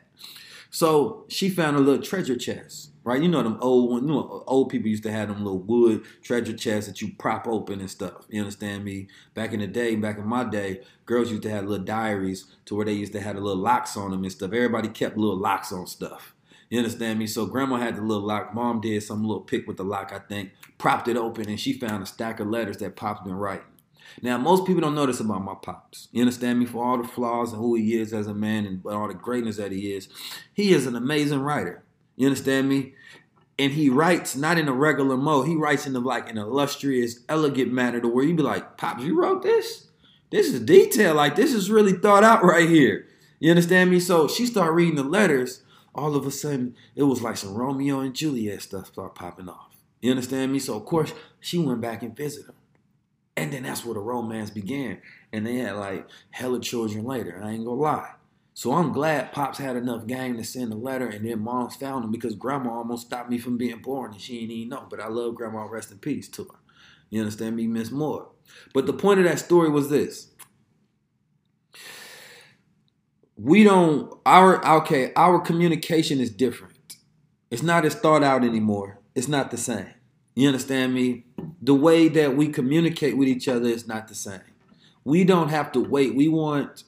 So 0.70 1.26
she 1.30 1.50
found 1.50 1.78
a 1.78 1.80
little 1.80 2.04
treasure 2.04 2.36
chest, 2.36 2.92
right? 3.04 3.22
You 3.22 3.28
know 3.28 3.44
them 3.44 3.58
old 3.62 3.92
one, 3.92 4.08
you 4.08 4.14
know, 4.14 4.44
old 4.48 4.70
people 4.70 4.90
used 4.90 5.04
to 5.04 5.12
have 5.12 5.30
them 5.30 5.44
little 5.44 5.60
wood 5.60 6.04
treasure 6.22 6.56
chests 6.56 6.88
that 6.88 7.02
you 7.02 7.12
prop 7.18 7.48
open 7.48 7.80
and 7.80 7.90
stuff. 7.90 8.26
You 8.30 8.42
understand 8.42 8.84
me? 8.84 9.08
Back 9.34 9.54
in 9.54 9.60
the 9.60 9.68
day, 9.68 9.96
back 9.96 10.18
in 10.18 10.28
my 10.28 10.44
day, 10.44 10.82
girls 11.06 11.32
used 11.32 11.44
to 11.44 11.50
have 11.50 11.66
little 11.66 11.86
diaries 11.86 12.46
to 12.66 12.76
where 12.76 12.86
they 12.86 12.94
used 12.94 13.14
to 13.14 13.22
have 13.22 13.36
the 13.36 13.42
little 13.42 13.62
locks 13.62 13.96
on 13.96 14.12
them 14.12 14.24
and 14.24 14.32
stuff. 14.32 14.52
Everybody 14.54 14.90
kept 14.90 15.18
little 15.18 15.38
locks 15.38 15.72
on 15.72 15.88
stuff. 15.88 16.34
You 16.70 16.80
understand 16.80 17.20
me? 17.20 17.28
So 17.28 17.46
grandma 17.46 17.78
had 17.78 17.96
the 17.96 18.02
little 18.02 18.26
lock. 18.26 18.54
Mom 18.54 18.82
did 18.82 19.04
some 19.04 19.24
little 19.24 19.44
pick 19.44 19.68
with 19.68 19.78
the 19.78 19.84
lock, 19.84 20.12
I 20.12 20.20
think. 20.20 20.52
Propped 20.78 21.08
it 21.08 21.16
open 21.16 21.48
and 21.48 21.60
she 21.60 21.74
found 21.74 22.04
a 22.04 22.06
stack 22.06 22.40
of 22.40 22.48
letters 22.48 22.78
that 22.78 22.96
Pop's 22.96 23.22
been 23.22 23.36
writing. 23.36 23.68
Now, 24.22 24.38
most 24.38 24.66
people 24.66 24.82
don't 24.82 24.96
know 24.96 25.06
this 25.06 25.20
about 25.20 25.44
my 25.44 25.56
pops. 25.56 26.08
You 26.12 26.22
understand 26.22 26.60
me? 26.60 26.66
For 26.66 26.84
all 26.84 27.02
the 27.02 27.08
flaws 27.08 27.52
and 27.52 27.62
who 27.62 27.76
he 27.76 27.98
is 28.00 28.14
as 28.14 28.28
a 28.28 28.34
man 28.34 28.66
and 28.66 28.86
all 28.86 29.08
the 29.08 29.14
greatness 29.14 29.58
that 29.58 29.72
he 29.72 29.94
is, 29.94 30.08
he 30.54 30.74
is 30.74 30.88
an 30.88 30.96
amazing 30.96 31.40
writer. 31.40 31.84
You 32.16 32.28
understand 32.28 32.70
me? 32.70 32.94
And 33.58 33.72
he 33.72 33.90
writes 33.90 34.36
not 34.36 34.58
in 34.58 34.68
a 34.68 34.74
regular 34.74 35.18
mode. 35.18 35.48
He 35.48 35.56
writes 35.56 35.86
in 35.86 35.94
the 35.94 36.00
like 36.00 36.30
an 36.30 36.38
illustrious, 36.38 37.20
elegant 37.30 37.72
manner 37.72 38.02
to 38.02 38.08
where 38.08 38.26
you'd 38.26 38.38
be 38.38 38.44
like, 38.44 38.78
Pops, 38.78 39.04
you 39.04 39.20
wrote 39.20 39.44
this? 39.44 39.88
This 40.32 40.54
is 40.54 40.60
detail. 40.62 41.16
Like 41.16 41.36
this 41.36 41.54
is 41.54 41.72
really 41.72 41.94
thought 41.94 42.24
out 42.24 42.44
right 42.44 42.68
here. 42.68 43.08
You 43.40 43.52
understand 43.52 43.92
me? 43.92 44.00
So 44.00 44.28
she 44.28 44.46
started 44.46 44.74
reading 44.74 44.96
the 44.96 45.04
letters. 45.04 45.62
All 45.94 46.16
of 46.16 46.26
a 46.26 46.32
sudden, 46.32 46.76
it 46.94 47.04
was 47.04 47.22
like 47.22 47.38
some 47.38 47.54
Romeo 47.54 48.02
and 48.02 48.14
Juliet 48.14 48.62
stuff 48.62 48.88
start 48.88 49.16
popping 49.16 49.48
off. 49.48 49.78
You 50.02 50.12
understand 50.12 50.52
me? 50.52 50.60
So 50.60 50.76
of 50.76 50.86
course 50.86 51.14
she 51.40 51.58
went 51.58 51.80
back 51.80 52.04
and 52.04 52.16
visited 52.16 52.50
him. 52.50 52.55
And 53.38 53.52
then 53.52 53.64
that's 53.64 53.84
where 53.84 53.96
the 53.96 54.00
romance 54.00 54.50
began. 54.50 55.00
And 55.34 55.46
they 55.46 55.58
had 55.58 55.76
like 55.76 56.08
hella 56.32 56.60
children 56.62 57.04
later. 57.04 57.42
I 57.44 57.52
ain't 57.52 57.66
gonna 57.66 57.80
lie. 57.80 58.14
So 58.54 58.72
I'm 58.72 58.94
glad 58.94 59.34
Pops 59.34 59.58
had 59.58 59.76
enough 59.76 60.08
game 60.08 60.38
to 60.38 60.44
send 60.46 60.72
a 60.72 60.78
letter 60.78 61.08
and 61.08 61.28
then 61.28 61.44
Mom's 61.44 61.76
found 61.76 62.06
him 62.06 62.12
because 62.12 62.36
Grandma 62.36 62.72
almost 62.72 63.08
stopped 63.08 63.30
me 63.30 63.38
from 63.38 63.58
being 63.58 63.80
born 63.80 64.14
and 64.14 64.22
she 64.22 64.40
didn't 64.40 64.52
even 64.52 64.70
know. 64.70 64.88
But 64.90 65.02
I 65.02 65.10
love 65.10 65.36
Grandma, 65.36 65.66
rest 65.66 65.92
in 65.92 65.98
peace 65.98 66.30
to 66.30 66.46
her. 66.46 66.60
You 67.10 67.20
understand 67.20 67.58
me, 67.58 67.68
Miss 67.68 67.92
Moore? 67.92 68.30
But 68.74 68.86
the 68.86 68.94
point 68.94 69.20
of 69.20 69.26
that 69.26 69.40
story 69.40 69.70
was 69.70 69.90
this. 69.90 70.30
We 73.36 73.66
don't 73.66 74.14
our 74.26 74.66
okay, 74.78 75.12
our 75.18 75.40
communication 75.42 76.22
is 76.22 76.32
different. 76.32 76.96
It's 77.52 77.62
not 77.62 77.84
as 77.84 77.96
thought 77.96 78.24
out 78.24 78.46
anymore. 78.46 79.02
It's 79.16 79.28
not 79.28 79.52
the 79.52 79.58
same. 79.58 79.95
You 80.36 80.48
understand 80.48 80.94
me? 80.94 81.24
The 81.62 81.74
way 81.74 82.10
that 82.10 82.36
we 82.36 82.50
communicate 82.50 83.18
with 83.18 83.30
each 83.30 83.48
other 83.48 83.70
is 83.70 83.88
not 83.88 84.10
the 84.10 84.16
same. 84.16 84.42
We 85.06 85.24
don't 85.24 85.50
have 85.50 85.72
to 85.72 85.80
wait. 85.80 86.14
We 86.14 86.28
want 86.28 86.84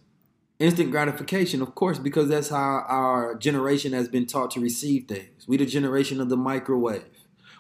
instant 0.60 0.92
gratification, 0.92 1.62
of 1.62 1.74
course, 1.74 1.98
because 1.98 2.28
that's 2.28 2.50
how 2.50 2.84
our 2.88 3.36
generation 3.36 3.94
has 3.94 4.10
been 4.10 4.26
taught 4.26 4.52
to 4.52 4.60
receive 4.60 5.08
things. 5.08 5.48
We 5.48 5.56
the 5.56 5.66
generation 5.66 6.20
of 6.20 6.28
the 6.28 6.36
microwave. 6.36 7.06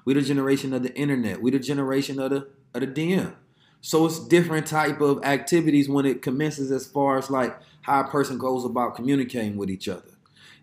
We 0.04 0.14
the 0.14 0.22
generation 0.22 0.74
of 0.74 0.84
the 0.84 0.94
internet. 0.96 1.42
We 1.42 1.52
the 1.52 1.60
generation 1.60 2.20
of 2.20 2.32
the 2.32 2.48
of 2.74 2.82
the 2.82 2.88
DM. 2.88 3.34
So 3.80 4.06
it's 4.06 4.20
different 4.20 4.68
type 4.68 5.00
of 5.00 5.24
activities 5.24 5.88
when 5.88 6.06
it 6.06 6.22
commences 6.22 6.72
as 6.72 6.86
far 6.86 7.18
as 7.18 7.30
like 7.30 7.58
how 7.82 8.02
a 8.02 8.08
person 8.08 8.38
goes 8.38 8.66
about 8.66 8.96
communicating 8.96 9.56
with 9.56 9.70
each 9.70 9.88
other. 9.88 10.10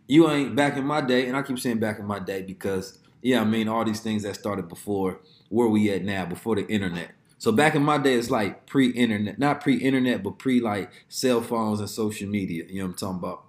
You 0.07 0.31
ain't 0.31 0.55
back 0.55 0.77
in 0.77 0.85
my 0.85 1.01
day, 1.01 1.27
and 1.27 1.37
I 1.37 1.43
keep 1.43 1.59
saying 1.59 1.79
back 1.79 1.99
in 1.99 2.05
my 2.05 2.19
day 2.19 2.43
because 2.43 2.99
yeah, 3.25 3.41
I 3.41 3.45
mean 3.45 3.69
all 3.69 3.85
these 3.87 4.01
things 4.01 4.23
that 4.25 4.37
started 4.37 4.69
before 4.69 5.19
where 5.49 5.67
we 5.67 5.91
at 5.91 6.05
now, 6.05 6.27
before 6.27 6.57
the 6.57 6.69
internet. 6.69 7.11
So 7.39 7.53
back 7.53 7.75
in 7.75 7.83
my 7.83 7.97
day, 7.97 8.15
it's 8.15 8.31
like 8.31 8.67
pre-internet, 8.67 9.39
not 9.39 9.63
pre-internet, 9.63 10.23
but 10.23 10.39
pre 10.39 10.61
like 10.61 10.91
cell 11.09 11.41
phones 11.41 11.81
and 11.81 11.89
social 11.89 12.29
media. 12.29 12.65
You 12.69 12.81
know 12.81 12.85
what 12.85 12.91
I'm 12.91 12.97
talking 12.97 13.19
about? 13.19 13.45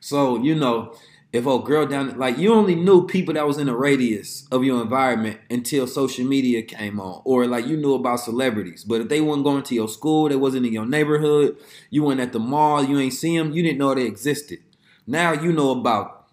So 0.00 0.40
you 0.40 0.54
know, 0.54 0.94
if 1.32 1.46
a 1.46 1.58
girl 1.58 1.84
down 1.86 2.16
like 2.16 2.38
you 2.38 2.54
only 2.54 2.76
knew 2.76 3.04
people 3.04 3.34
that 3.34 3.46
was 3.46 3.58
in 3.58 3.68
a 3.68 3.76
radius 3.76 4.46
of 4.52 4.62
your 4.62 4.80
environment 4.80 5.40
until 5.50 5.88
social 5.88 6.24
media 6.24 6.62
came 6.62 7.00
on, 7.00 7.22
or 7.24 7.46
like 7.48 7.66
you 7.66 7.76
knew 7.76 7.94
about 7.94 8.20
celebrities. 8.20 8.84
But 8.84 9.00
if 9.00 9.08
they 9.08 9.20
weren't 9.20 9.42
going 9.42 9.64
to 9.64 9.74
your 9.74 9.88
school, 9.88 10.28
they 10.28 10.36
wasn't 10.36 10.66
in 10.66 10.72
your 10.72 10.86
neighborhood, 10.86 11.56
you 11.90 12.04
weren't 12.04 12.20
at 12.20 12.32
the 12.32 12.38
mall, 12.38 12.84
you 12.84 13.00
ain't 13.00 13.14
see 13.14 13.36
them, 13.36 13.52
you 13.52 13.64
didn't 13.64 13.78
know 13.78 13.96
they 13.96 14.06
existed. 14.06 14.60
Now 15.08 15.32
you 15.32 15.52
know 15.52 15.70
about 15.72 16.28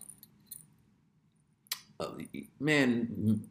uh, 2.00 2.10
man, 2.60 3.42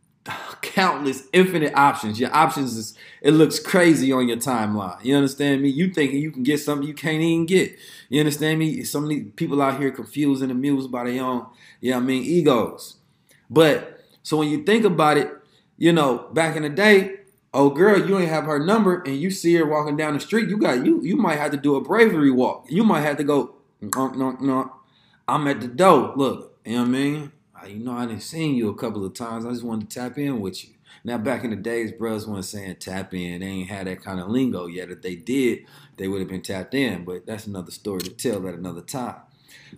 countless 0.60 1.24
infinite 1.32 1.74
options. 1.74 2.20
Your 2.20 2.34
options 2.34 2.76
is 2.76 2.94
it 3.22 3.32
looks 3.32 3.58
crazy 3.58 4.12
on 4.12 4.28
your 4.28 4.36
timeline. 4.36 5.02
You 5.04 5.16
understand 5.16 5.62
me? 5.62 5.68
You 5.68 5.92
thinking 5.92 6.18
you 6.18 6.30
can 6.30 6.42
get 6.42 6.60
something 6.60 6.86
you 6.86 6.94
can't 6.94 7.22
even 7.22 7.46
get. 7.46 7.76
You 8.08 8.20
understand 8.20 8.58
me? 8.58 8.82
So 8.84 9.00
many 9.00 9.22
people 9.22 9.62
out 9.62 9.80
here 9.80 9.90
confused 9.90 10.42
and 10.42 10.52
amused 10.52 10.90
by 10.90 11.04
their 11.04 11.22
own, 11.22 11.46
yeah, 11.80 11.88
you 11.88 11.90
know 11.92 11.96
I 11.98 12.00
mean, 12.00 12.24
egos. 12.24 12.96
But 13.50 14.00
so 14.22 14.36
when 14.36 14.48
you 14.48 14.64
think 14.64 14.84
about 14.84 15.16
it, 15.16 15.32
you 15.76 15.92
know, 15.92 16.28
back 16.32 16.56
in 16.56 16.62
the 16.62 16.68
day, 16.68 17.20
oh 17.54 17.70
girl, 17.70 17.98
you 18.06 18.18
ain't 18.18 18.28
have 18.28 18.44
her 18.44 18.58
number 18.58 19.02
and 19.02 19.16
you 19.16 19.30
see 19.30 19.54
her 19.54 19.66
walking 19.66 19.96
down 19.96 20.14
the 20.14 20.20
street, 20.20 20.48
you 20.48 20.58
got 20.58 20.84
you 20.84 21.00
you 21.02 21.16
might 21.16 21.38
have 21.38 21.52
to 21.52 21.56
do 21.56 21.76
a 21.76 21.80
bravery 21.80 22.30
walk. 22.30 22.66
You 22.68 22.84
might 22.84 23.02
have 23.02 23.16
to 23.18 23.24
go, 23.24 23.54
no, 23.80 24.08
no. 24.08 24.72
I'm 25.26 25.46
at 25.46 25.60
the 25.60 25.68
door. 25.68 26.14
Look, 26.16 26.58
you 26.64 26.72
know 26.72 26.80
what 26.80 26.88
I 26.88 26.90
mean? 26.90 27.32
You 27.70 27.84
know, 27.84 27.92
I 27.92 28.06
didn't 28.06 28.22
seen 28.22 28.54
you 28.54 28.68
a 28.68 28.74
couple 28.74 29.04
of 29.04 29.14
times. 29.14 29.44
I 29.44 29.50
just 29.50 29.64
wanted 29.64 29.90
to 29.90 30.00
tap 30.00 30.18
in 30.18 30.40
with 30.40 30.64
you. 30.64 30.74
Now, 31.04 31.18
back 31.18 31.44
in 31.44 31.50
the 31.50 31.56
days, 31.56 31.92
bros 31.92 32.26
weren't 32.26 32.44
saying 32.44 32.76
tap 32.76 33.14
in. 33.14 33.40
They 33.40 33.46
ain't 33.46 33.70
had 33.70 33.86
that 33.86 34.02
kind 34.02 34.20
of 34.20 34.28
lingo 34.28 34.66
yet. 34.66 34.90
If 34.90 35.02
they 35.02 35.14
did, 35.14 35.60
they 35.96 36.08
would 36.08 36.20
have 36.20 36.28
been 36.28 36.42
tapped 36.42 36.74
in. 36.74 37.04
But 37.04 37.26
that's 37.26 37.46
another 37.46 37.70
story 37.70 38.00
to 38.00 38.10
tell 38.10 38.46
at 38.48 38.54
another 38.54 38.80
time. 38.80 39.16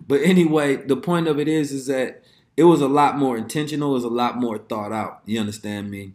But 0.07 0.21
anyway, 0.21 0.77
the 0.77 0.97
point 0.97 1.27
of 1.27 1.39
it 1.39 1.47
is, 1.47 1.71
is 1.71 1.87
that 1.87 2.23
it 2.57 2.63
was 2.63 2.81
a 2.81 2.87
lot 2.87 3.17
more 3.17 3.37
intentional. 3.37 3.91
It 3.91 3.95
was 3.95 4.03
a 4.03 4.09
lot 4.09 4.37
more 4.37 4.57
thought 4.57 4.91
out. 4.91 5.21
You 5.25 5.39
understand 5.39 5.91
me? 5.91 6.13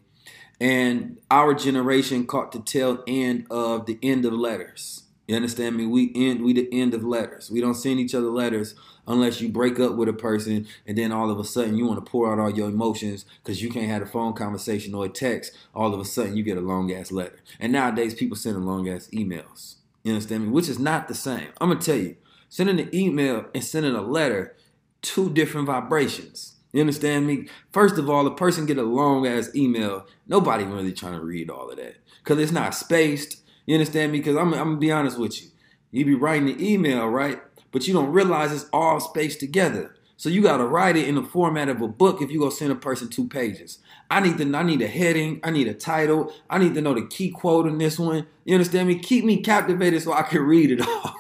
And 0.61 1.19
our 1.31 1.55
generation 1.55 2.27
caught 2.27 2.53
the 2.53 2.61
tail 2.61 3.03
end 3.07 3.47
of 3.51 3.87
the 3.87 3.99
end 4.03 4.25
of 4.25 4.33
letters. 4.33 5.05
You 5.27 5.37
understand 5.37 5.77
me? 5.77 5.87
We 5.87 6.13
end 6.15 6.45
we 6.45 6.53
the 6.53 6.69
end 6.73 6.95
of 6.95 7.05
letters. 7.05 7.51
We 7.51 7.61
don't 7.61 7.75
send 7.75 8.01
each 8.01 8.15
other 8.15 8.31
letters 8.31 8.75
unless 9.07 9.41
you 9.41 9.49
break 9.49 9.79
up 9.79 9.95
with 9.95 10.09
a 10.09 10.13
person 10.13 10.67
and 10.87 10.99
then 10.99 11.13
all 11.13 11.31
of 11.31 11.39
a 11.39 11.45
sudden 11.45 11.77
you 11.77 11.87
want 11.87 12.05
to 12.05 12.11
pour 12.11 12.33
out 12.33 12.39
all 12.39 12.51
your 12.51 12.69
emotions 12.69 13.25
because 13.43 13.63
you 13.63 13.71
can't 13.71 13.91
have 13.91 14.03
a 14.03 14.07
phone 14.07 14.33
conversation 14.33 14.95
or 14.95 15.05
a 15.07 15.09
text. 15.09 15.53
All 15.75 15.95
of 15.95 16.01
a 16.01 16.05
sudden 16.05 16.37
you 16.37 16.43
get 16.43 16.59
a 16.59 16.63
long 16.63 16.93
ass 16.93 17.13
letter. 17.13 17.41
And 17.61 17.73
nowadays 17.73 18.15
people 18.15 18.37
send 18.37 18.65
long 18.65 18.89
ass 18.89 19.09
emails. 19.13 19.77
You 20.03 20.13
understand 20.13 20.45
me? 20.45 20.51
Which 20.51 20.69
is 20.69 20.79
not 20.79 21.09
the 21.09 21.15
same. 21.15 21.49
I'm 21.61 21.69
gonna 21.69 21.81
tell 21.81 21.97
you, 21.97 22.17
sending 22.49 22.79
an 22.79 22.95
email 22.95 23.47
and 23.55 23.65
sending 23.65 23.95
a 23.95 24.03
letter, 24.03 24.57
two 25.03 25.31
different 25.33 25.67
vibrations. 25.67 26.57
You 26.73 26.81
understand 26.81 27.27
me? 27.27 27.49
First 27.73 27.97
of 27.97 28.11
all, 28.11 28.27
a 28.27 28.35
person 28.35 28.67
get 28.67 28.79
a 28.79 28.83
long 28.83 29.27
ass 29.27 29.51
email. 29.55 30.07
Nobody 30.27 30.65
really 30.65 30.93
trying 30.93 31.15
to 31.15 31.25
read 31.25 31.51
all 31.51 31.71
of 31.71 31.77
that 31.79 31.97
because 32.23 32.39
it's 32.39 32.53
not 32.53 32.75
spaced. 32.75 33.41
You 33.65 33.75
understand 33.75 34.13
me? 34.13 34.19
Because 34.19 34.37
I'm, 34.37 34.53
I'm 34.53 34.65
gonna 34.65 34.77
be 34.77 34.93
honest 34.93 35.19
with 35.19 35.43
you. 35.43 35.49
You 35.91 36.05
be 36.05 36.15
writing 36.15 36.47
the 36.47 36.73
email, 36.73 37.09
right? 37.09 37.41
But 37.77 37.87
you 37.87 37.93
don't 37.93 38.11
realize 38.11 38.55
it's 38.55 38.65
all 38.73 38.99
spaced 38.99 39.39
together. 39.39 39.95
So 40.17 40.31
you 40.31 40.41
gotta 40.41 40.65
write 40.65 40.97
it 40.97 41.07
in 41.07 41.15
the 41.15 41.23
format 41.23 41.69
of 41.69 41.83
a 41.83 41.89
book 41.89 42.23
if 42.23 42.31
you 42.31 42.39
go 42.39 42.49
send 42.49 42.73
a 42.73 42.75
person 42.75 43.11
two 43.11 43.29
pages. 43.29 43.81
I 44.11 44.21
need 44.21 44.39
to 44.39 44.57
I 44.57 44.63
need 44.63 44.81
a 44.81 44.87
heading, 44.87 45.41
I 45.45 45.51
need 45.51 45.69
a 45.69 45.75
title, 45.75 46.33
I 46.49 46.57
need 46.57 46.73
to 46.73 46.81
know 46.81 46.95
the 46.95 47.07
key 47.07 47.29
quote 47.29 47.67
in 47.67 47.77
this 47.77 47.99
one. 47.99 48.27
You 48.47 48.55
understand 48.55 48.89
me? 48.89 48.99
Keep 48.99 49.27
me 49.27 49.43
captivated 49.43 50.01
so 50.03 50.15
I 50.15 50.23
can 50.23 50.41
read 50.41 50.71
it 50.71 50.81
all. 50.81 51.17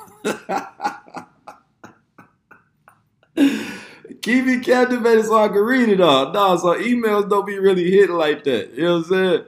Keep 4.23 4.47
me 4.47 4.61
captivated 4.61 5.27
so 5.27 5.37
I 5.37 5.49
can 5.49 5.59
read 5.59 5.91
it 5.91 6.01
all. 6.01 6.33
Nah, 6.33 6.57
so 6.57 6.75
emails 6.81 7.29
don't 7.29 7.47
be 7.47 7.59
really 7.59 7.91
hit 7.91 8.09
like 8.09 8.45
that. 8.45 8.73
You 8.73 8.83
know 8.83 9.01
what 9.01 9.13
I'm 9.13 9.45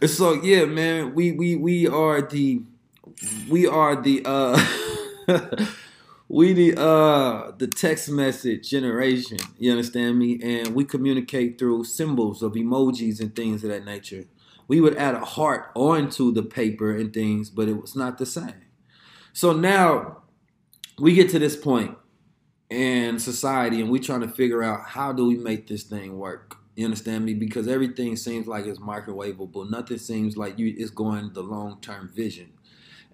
saying? 0.00 0.08
So 0.08 0.32
yeah, 0.42 0.64
man, 0.64 1.14
we 1.14 1.32
we 1.32 1.56
we 1.56 1.86
are 1.86 2.22
the 2.22 2.62
we 3.50 3.66
are 3.66 3.94
the 4.00 4.22
uh 4.24 4.58
we 6.28 6.52
the 6.52 6.80
uh 6.80 7.52
the 7.56 7.66
text 7.66 8.10
message 8.10 8.70
generation 8.70 9.38
you 9.58 9.70
understand 9.70 10.18
me? 10.18 10.38
And 10.42 10.74
we 10.74 10.84
communicate 10.84 11.58
through 11.58 11.84
symbols 11.84 12.42
of 12.42 12.52
emojis 12.52 13.20
and 13.20 13.34
things 13.34 13.64
of 13.64 13.70
that 13.70 13.84
nature. 13.84 14.24
We 14.66 14.80
would 14.80 14.96
add 14.96 15.14
a 15.14 15.24
heart 15.24 15.70
onto 15.74 16.32
the 16.32 16.42
paper 16.42 16.94
and 16.94 17.12
things 17.12 17.50
but 17.50 17.68
it 17.68 17.80
was 17.80 17.96
not 17.96 18.18
the 18.18 18.26
same. 18.26 18.62
So 19.32 19.52
now 19.52 20.22
we 20.98 21.14
get 21.14 21.30
to 21.30 21.38
this 21.38 21.56
point 21.56 21.96
in 22.70 23.18
society 23.18 23.80
and 23.80 23.90
we're 23.90 24.02
trying 24.02 24.20
to 24.20 24.28
figure 24.28 24.62
out 24.62 24.84
how 24.88 25.12
do 25.12 25.26
we 25.26 25.36
make 25.36 25.66
this 25.68 25.84
thing 25.84 26.18
work 26.18 26.58
you 26.78 26.84
understand 26.84 27.24
me? 27.24 27.34
Because 27.34 27.66
everything 27.66 28.14
seems 28.14 28.46
like 28.46 28.64
it's 28.64 28.78
microwavable. 28.78 29.68
Nothing 29.68 29.98
seems 29.98 30.36
like 30.36 30.60
you 30.60 30.72
it's 30.78 30.92
going 30.92 31.32
the 31.32 31.42
long-term 31.42 32.12
vision. 32.14 32.52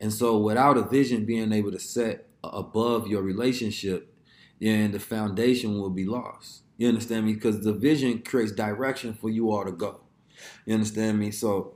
And 0.03 0.13
so 0.13 0.37
without 0.37 0.77
a 0.77 0.83
vision 0.83 1.25
being 1.25 1.51
able 1.51 1.73
to 1.73 1.79
set 1.79 2.29
above 2.53 3.09
your 3.09 3.23
relationship, 3.23 4.15
then 4.61 4.93
the 4.93 5.01
foundation 5.01 5.79
will 5.79 5.91
be 5.91 6.05
lost. 6.05 6.63
You 6.77 6.89
understand 6.89 7.27
me? 7.27 7.35
Because 7.35 7.61
the 7.61 7.73
vision 7.73 8.23
creates 8.23 8.53
direction 8.53 9.15
for 9.15 9.31
you 9.31 9.51
all 9.51 9.65
to 9.65 9.73
go. 9.73 10.01
You 10.67 10.75
understand 10.75 11.19
me? 11.19 11.31
So 11.31 11.75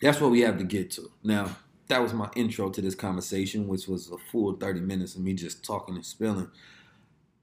that's 0.00 0.20
what 0.20 0.30
we 0.30 0.40
have 0.40 0.58
to 0.58 0.64
get 0.64 0.90
to. 0.92 1.10
Now, 1.22 1.56
that 1.88 2.00
was 2.02 2.14
my 2.14 2.30
intro 2.36 2.70
to 2.70 2.80
this 2.80 2.94
conversation, 2.94 3.66
which 3.66 3.88
was 3.88 4.10
a 4.10 4.18
full 4.30 4.56
30 4.56 4.80
minutes 4.80 5.16
of 5.16 5.22
me 5.22 5.34
just 5.34 5.64
talking 5.64 5.96
and 5.96 6.06
spilling. 6.06 6.50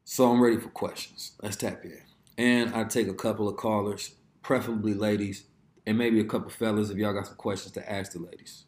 So 0.05 0.31
I'm 0.31 0.41
ready 0.41 0.57
for 0.57 0.69
questions. 0.69 1.33
Let's 1.41 1.57
tap 1.57 1.83
in. 1.83 2.01
And 2.37 2.73
I 2.73 2.85
take 2.85 3.09
a 3.09 3.13
couple 3.13 3.49
of 3.49 3.57
callers, 3.57 4.15
preferably 4.41 4.93
ladies, 4.93 5.43
and 5.85 5.97
maybe 5.97 6.19
a 6.19 6.25
couple 6.25 6.49
fellas 6.49 6.89
if 6.89 6.97
y'all 6.97 7.13
got 7.13 7.27
some 7.27 7.35
questions 7.35 7.73
to 7.73 7.91
ask 7.91 8.13
the 8.13 8.19
ladies. 8.19 8.63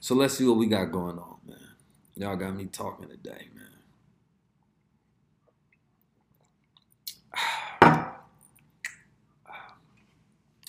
So 0.00 0.14
let's 0.14 0.34
see 0.38 0.46
what 0.46 0.56
we 0.56 0.66
got 0.66 0.92
going 0.92 1.18
on. 1.18 1.36
Y'all 2.20 2.36
got 2.36 2.54
me 2.54 2.66
talking 2.66 3.08
today, 3.08 3.48
man. 3.54 3.64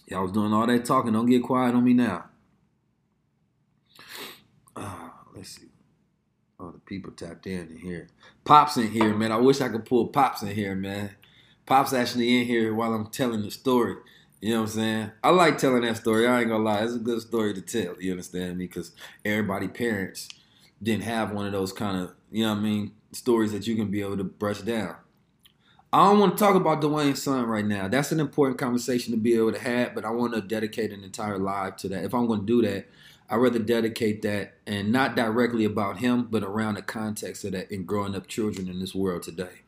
Y'all 0.08 0.22
was 0.22 0.32
doing 0.32 0.54
all 0.54 0.66
that 0.66 0.86
talking. 0.86 1.12
Don't 1.12 1.26
get 1.26 1.44
quiet 1.44 1.76
on 1.76 1.84
me 1.84 1.94
now. 1.94 2.24
Uh, 4.78 5.10
let's 5.36 5.50
see. 5.50 5.68
Oh, 6.58 6.72
the 6.72 6.80
people 6.80 7.12
tapped 7.12 7.46
in 7.46 7.68
in 7.68 7.80
here. 7.80 8.08
Pops 8.46 8.78
in 8.78 8.90
here, 8.90 9.14
man. 9.14 9.34
I 9.34 9.38
wish 9.38 9.60
I 9.60 9.68
could 9.68 9.84
pull 9.84 10.08
Pops 10.08 10.44
in 10.44 10.56
here, 10.56 10.74
man. 10.74 11.10
Pops 11.66 11.92
actually 11.92 12.40
in 12.40 12.48
here 12.48 12.74
while 12.74 12.94
I'm 12.94 13.08
telling 13.08 13.42
the 13.42 13.52
story. 13.52 13.98
You 14.40 14.52
know 14.52 14.62
what 14.62 14.70
I'm 14.70 14.76
saying? 14.76 15.12
I 15.22 15.32
like 15.32 15.58
telling 15.58 15.82
that 15.82 15.98
story. 15.98 16.26
I 16.26 16.40
ain't 16.40 16.50
gonna 16.50 16.64
lie. 16.64 16.82
It's 16.86 16.96
a 16.96 17.00
good 17.00 17.20
story 17.20 17.54
to 17.54 17.62
tell. 17.62 18.02
You 18.02 18.12
understand 18.12 18.58
me? 18.58 18.68
Because 18.68 18.94
everybody 19.26 19.68
parents 19.68 20.30
didn't 20.82 21.04
have 21.04 21.32
one 21.32 21.46
of 21.46 21.52
those 21.52 21.74
kind 21.74 21.98
of, 21.98 22.13
you 22.32 22.44
know 22.44 22.54
what 22.54 22.60
I 22.60 22.62
mean, 22.62 22.91
stories 23.12 23.52
that 23.52 23.67
you 23.67 23.76
can 23.76 23.91
be 23.91 24.02
able 24.02 24.17
to 24.17 24.24
brush 24.24 24.62
down. 24.62 24.96
I 25.94 26.06
don't 26.06 26.20
want 26.20 26.38
to 26.38 26.44
talk 26.44 26.56
about 26.56 26.82
Dwayne's 26.82 27.22
son 27.22 27.46
right 27.46 27.65
now. 27.65 27.89
That's 27.89 28.13
an 28.13 28.22
important 28.22 28.58
conversation 28.58 29.12
to 29.12 29.20
be 29.20 29.36
able 29.36 29.52
to 29.52 29.60
have, 29.60 29.94
but 29.94 30.06
I 30.06 30.10
want 30.12 30.34
to 30.34 30.41
dedicate 30.41 30.91
an 30.94 31.04
entire 31.04 31.38
live 31.38 31.76
to 31.78 31.89
that. 31.89 32.06
If 32.06 32.13
I'm 32.13 32.28
going 32.28 32.41
to 32.41 32.46
do 32.46 32.62
that, 32.62 32.88
I'd 33.30 33.36
rather 33.38 33.60
dedicate 33.60 34.22
that 34.22 34.56
and 34.65 34.91
not 34.91 35.15
directly 35.15 35.65
about 35.65 36.00
him, 36.00 36.28
but 36.30 36.44
around 36.44 36.76
the 36.76 36.82
context 36.82 37.44
of 37.44 37.52
that 37.52 37.72
in 37.72 37.86
growing 37.86 38.15
up 38.15 38.28
children 38.28 38.70
in 38.70 38.80
this 38.80 38.96
world 38.96 39.24
today. 39.24 39.62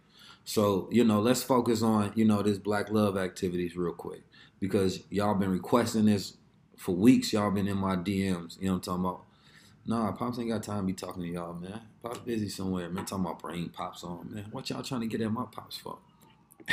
So, 0.46 0.90
you 0.92 1.04
know, 1.04 1.20
let's 1.20 1.44
focus 1.44 1.82
on, 1.82 2.12
you 2.16 2.26
know, 2.26 2.42
this 2.42 2.58
black 2.58 2.90
love 2.90 3.18
activities 3.18 3.76
real 3.76 3.94
quick 3.94 4.24
because 4.60 5.04
y'all 5.10 5.36
been 5.36 5.52
requesting 5.52 6.06
this 6.06 6.38
for 6.78 6.94
weeks. 6.94 7.34
Y'all 7.34 7.52
been 7.52 7.68
in 7.68 7.78
my 7.78 7.96
DMs. 7.96 8.60
You 8.60 8.68
know 8.68 8.74
what 8.74 8.76
I'm 8.76 8.82
talking 8.82 9.06
about? 9.06 9.26
Nah, 9.86 10.12
Pops 10.14 10.40
ain't 10.40 10.50
got 10.50 10.64
time 10.64 10.82
to 10.82 10.88
be 10.88 10.94
talking 10.94 11.24
to 11.24 11.30
y'all, 11.30 11.54
man. 11.54 11.82
Pops 12.02 12.20
busy 12.20 12.48
somewhere, 12.48 12.90
man. 12.90 13.06
Talking 13.06 13.26
about 13.26 13.40
brain 13.40 13.70
Pops 13.70 14.04
on, 14.04 14.30
man. 14.34 14.46
What 14.52 14.70
y'all 14.70 14.82
trying 14.82 15.02
to 15.02 15.08
get 15.08 15.20
at 15.22 15.32
my 15.32 15.46
Pops 15.52 15.78
for? 15.78 15.98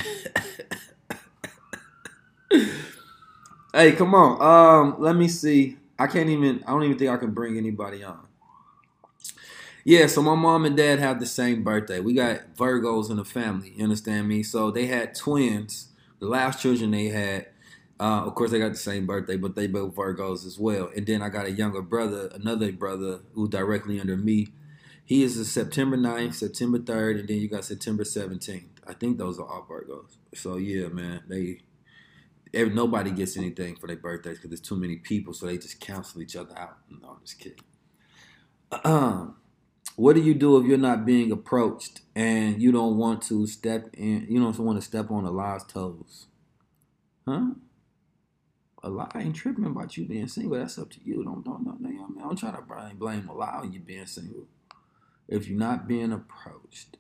hey, 3.75 3.92
come 3.92 4.14
on. 4.14 4.40
Um, 4.40 4.96
let 5.03 5.16
me 5.16 5.27
see. 5.29 5.77
I 5.99 6.07
can't 6.07 6.29
even. 6.29 6.62
I 6.66 6.70
don't 6.70 6.85
even 6.85 6.99
think 6.99 7.11
I 7.11 7.16
can 7.16 7.33
bring 7.33 7.59
anybody 7.59 8.05
on. 8.05 8.27
Yeah, 9.85 10.07
so 10.07 10.23
my 10.23 10.35
mom 10.35 10.66
and 10.66 10.77
dad 10.77 10.99
have 11.01 11.18
the 11.18 11.27
same 11.27 11.64
birthday. 11.64 12.01
We 12.01 12.14
got 12.14 12.55
Virgos 12.55 13.11
in 13.11 13.16
the 13.16 13.25
family. 13.25 13.73
You 13.77 13.85
understand 13.85 14.29
me? 14.29 14.42
So 14.42 14.70
they 14.70 14.87
had 14.87 15.14
twins. 15.14 15.88
The 16.20 16.27
last 16.27 16.61
children 16.61 16.90
they 16.90 17.07
had 17.07 17.46
uh, 18.01 18.25
of 18.25 18.35
course, 18.35 18.51
they 18.51 18.59
got 18.59 18.73
the 18.73 18.79
same 18.79 19.05
birthday, 19.05 19.37
but 19.37 19.55
they 19.55 19.67
both 19.67 19.95
Virgos 19.95 20.47
as 20.47 20.59
well. 20.59 20.91
And 20.97 21.07
then 21.07 21.21
I 21.21 21.29
got 21.29 21.45
a 21.45 21.53
younger 21.53 21.83
brother, 21.83 22.31
another 22.33 22.73
brother 22.73 23.21
who 23.35 23.47
directly 23.47 24.01
under 24.01 24.17
me. 24.17 24.49
He 25.05 25.23
is 25.23 25.37
a 25.37 25.45
September 25.45 25.99
9th, 25.99 26.35
September 26.35 26.79
3rd, 26.79 27.21
and 27.21 27.29
then 27.29 27.37
you 27.37 27.49
got 27.49 27.65
September 27.65 28.05
17th. 28.05 28.65
I 28.89 28.95
think 28.95 29.19
those 29.19 29.39
are 29.39 29.47
all 29.47 29.67
Virgos. 29.69 30.17
So 30.35 30.57
yeah, 30.57 30.89
man, 30.89 31.25
they 31.29 31.61
every, 32.55 32.73
nobody 32.73 33.11
gets 33.11 33.37
anything 33.37 33.77
for 33.77 33.87
their 33.87 33.97
birthdays 33.97 34.37
because 34.37 34.51
there's 34.51 34.61
too 34.61 34.77
many 34.77 34.97
people, 34.97 35.35
so 35.35 35.47
they 35.47 35.59
just 35.59 35.79
cancel 35.79 36.23
each 36.23 36.37
other 36.37 36.59
out. 36.59 36.79
No, 36.89 37.11
I'm 37.11 37.21
just 37.23 37.39
kidding. 37.39 37.59
Um, 38.83 39.37
what 39.97 40.15
do 40.15 40.23
you 40.23 40.33
do 40.33 40.57
if 40.59 40.67
you're 40.67 40.79
not 40.79 41.05
being 41.05 41.33
approached 41.33 42.01
and 42.15 42.63
you 42.63 42.73
don't 42.73 42.97
want 42.97 43.23
to 43.25 43.47
step 43.47 43.91
in? 43.93 44.27
You 44.31 44.41
don't 44.41 44.59
want 44.59 44.81
to 44.81 44.87
step 44.87 45.11
on 45.11 45.25
the 45.25 45.31
last 45.31 45.69
toes, 45.69 46.29
huh? 47.29 47.51
A 48.83 48.88
lot 48.88 49.12
ain't 49.14 49.37
tripping 49.37 49.66
about 49.66 49.97
you 49.97 50.07
being 50.07 50.29
single. 50.29 50.59
That's 50.59 50.79
up 50.79 50.90
to 50.90 50.99
you. 51.05 51.23
Don't 51.23 51.45
don't 51.45 51.64
don't. 51.64 51.81
You 51.81 51.99
know, 52.16 52.31
I'm 52.31 52.37
trying 52.37 52.57
to 52.57 52.62
blame 52.62 52.97
blame 52.97 53.29
Allah 53.29 53.61
on 53.62 53.73
you 53.73 53.81
being 53.81 54.07
single. 54.07 54.47
If 55.29 55.49
you're 55.49 55.59
not 55.59 55.87
being 55.87 56.12
approached, 56.12 56.97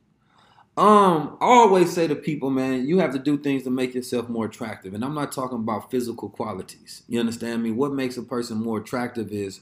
um, 0.76 1.36
I 1.40 1.46
always 1.46 1.92
say 1.92 2.06
to 2.06 2.14
people, 2.14 2.48
man, 2.48 2.86
you 2.86 2.98
have 2.98 3.12
to 3.12 3.18
do 3.18 3.36
things 3.36 3.64
to 3.64 3.70
make 3.70 3.94
yourself 3.94 4.28
more 4.28 4.46
attractive. 4.46 4.94
And 4.94 5.04
I'm 5.04 5.14
not 5.14 5.32
talking 5.32 5.58
about 5.58 5.90
physical 5.90 6.28
qualities. 6.28 7.02
You 7.08 7.18
understand 7.20 7.62
me? 7.62 7.70
What 7.70 7.92
makes 7.92 8.16
a 8.16 8.22
person 8.22 8.58
more 8.58 8.78
attractive 8.78 9.32
is, 9.32 9.60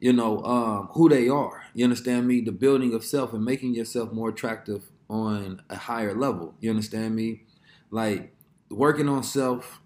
you 0.00 0.12
know, 0.12 0.42
um, 0.44 0.88
who 0.92 1.08
they 1.08 1.28
are. 1.28 1.64
You 1.74 1.84
understand 1.84 2.28
me? 2.28 2.40
The 2.40 2.52
building 2.52 2.94
of 2.94 3.04
self 3.04 3.32
and 3.32 3.44
making 3.44 3.74
yourself 3.74 4.12
more 4.12 4.28
attractive 4.28 4.84
on 5.10 5.60
a 5.68 5.76
higher 5.76 6.14
level. 6.14 6.54
You 6.60 6.70
understand 6.70 7.16
me? 7.16 7.42
Like 7.90 8.32
working 8.70 9.08
on 9.08 9.24
self 9.24 9.80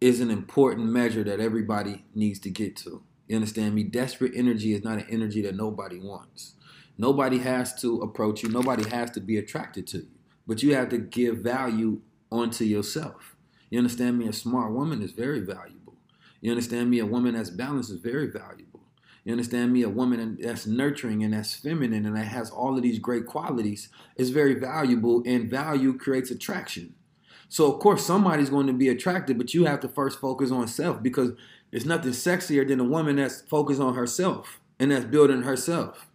is 0.00 0.20
an 0.20 0.30
important 0.30 0.90
measure 0.90 1.24
that 1.24 1.40
everybody 1.40 2.04
needs 2.14 2.38
to 2.40 2.50
get 2.50 2.76
to. 2.76 3.02
You 3.26 3.36
understand 3.36 3.74
me? 3.74 3.82
Desperate 3.82 4.32
energy 4.34 4.72
is 4.72 4.84
not 4.84 4.98
an 4.98 5.06
energy 5.10 5.42
that 5.42 5.56
nobody 5.56 5.98
wants. 5.98 6.54
Nobody 6.96 7.38
has 7.38 7.80
to 7.80 8.00
approach 8.00 8.42
you. 8.42 8.48
Nobody 8.48 8.88
has 8.90 9.10
to 9.12 9.20
be 9.20 9.36
attracted 9.36 9.86
to 9.88 9.98
you. 9.98 10.08
But 10.46 10.62
you 10.62 10.74
have 10.74 10.88
to 10.90 10.98
give 10.98 11.38
value 11.38 12.00
onto 12.30 12.64
yourself. 12.64 13.36
You 13.70 13.78
understand 13.78 14.18
me? 14.18 14.28
A 14.28 14.32
smart 14.32 14.72
woman 14.72 15.02
is 15.02 15.12
very 15.12 15.40
valuable. 15.40 15.94
You 16.40 16.50
understand 16.50 16.90
me? 16.90 17.00
A 17.00 17.06
woman 17.06 17.34
that's 17.34 17.50
balanced 17.50 17.90
is 17.90 18.00
very 18.00 18.28
valuable. 18.28 18.80
You 19.24 19.32
understand 19.32 19.72
me? 19.72 19.82
A 19.82 19.88
woman 19.90 20.38
that's 20.40 20.66
nurturing 20.66 21.22
and 21.22 21.34
that's 21.34 21.54
feminine 21.54 22.06
and 22.06 22.16
that 22.16 22.28
has 22.28 22.50
all 22.50 22.76
of 22.76 22.82
these 22.82 22.98
great 22.98 23.26
qualities 23.26 23.90
is 24.16 24.30
very 24.30 24.54
valuable, 24.54 25.22
and 25.26 25.50
value 25.50 25.98
creates 25.98 26.30
attraction. 26.30 26.94
So 27.48 27.72
of 27.72 27.80
course 27.80 28.04
somebody's 28.04 28.50
going 28.50 28.66
to 28.66 28.72
be 28.72 28.88
attracted, 28.88 29.38
but 29.38 29.54
you 29.54 29.64
have 29.64 29.80
to 29.80 29.88
first 29.88 30.20
focus 30.20 30.50
on 30.50 30.68
self 30.68 31.02
because 31.02 31.32
there's 31.70 31.86
nothing 31.86 32.12
sexier 32.12 32.66
than 32.66 32.80
a 32.80 32.84
woman 32.84 33.16
that's 33.16 33.42
focused 33.42 33.80
on 33.80 33.94
herself 33.94 34.60
and 34.78 34.90
that's 34.90 35.04
building 35.04 35.42
herself. 35.42 36.06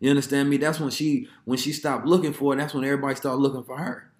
You 0.00 0.10
understand 0.10 0.48
me? 0.48 0.56
That's 0.56 0.80
when 0.80 0.90
she 0.90 1.28
when 1.44 1.58
she 1.58 1.72
stopped 1.72 2.06
looking 2.06 2.32
for 2.32 2.54
it, 2.54 2.56
that's 2.58 2.74
when 2.74 2.84
everybody 2.84 3.16
started 3.16 3.40
looking 3.40 3.64
for 3.64 3.76
her. 3.76 4.10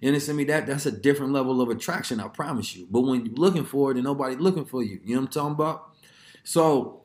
You 0.00 0.08
understand 0.08 0.38
me? 0.38 0.44
That 0.44 0.66
that's 0.66 0.86
a 0.86 0.92
different 0.92 1.32
level 1.32 1.60
of 1.60 1.70
attraction, 1.70 2.20
I 2.20 2.28
promise 2.28 2.76
you. 2.76 2.86
But 2.90 3.02
when 3.02 3.24
you're 3.24 3.34
looking 3.34 3.64
for 3.64 3.90
it 3.90 3.96
and 3.96 4.04
nobody's 4.04 4.38
looking 4.38 4.64
for 4.64 4.82
you, 4.82 5.00
you 5.04 5.14
know 5.14 5.22
what 5.22 5.26
I'm 5.26 5.32
talking 5.32 5.52
about? 5.52 5.90
So 6.44 7.01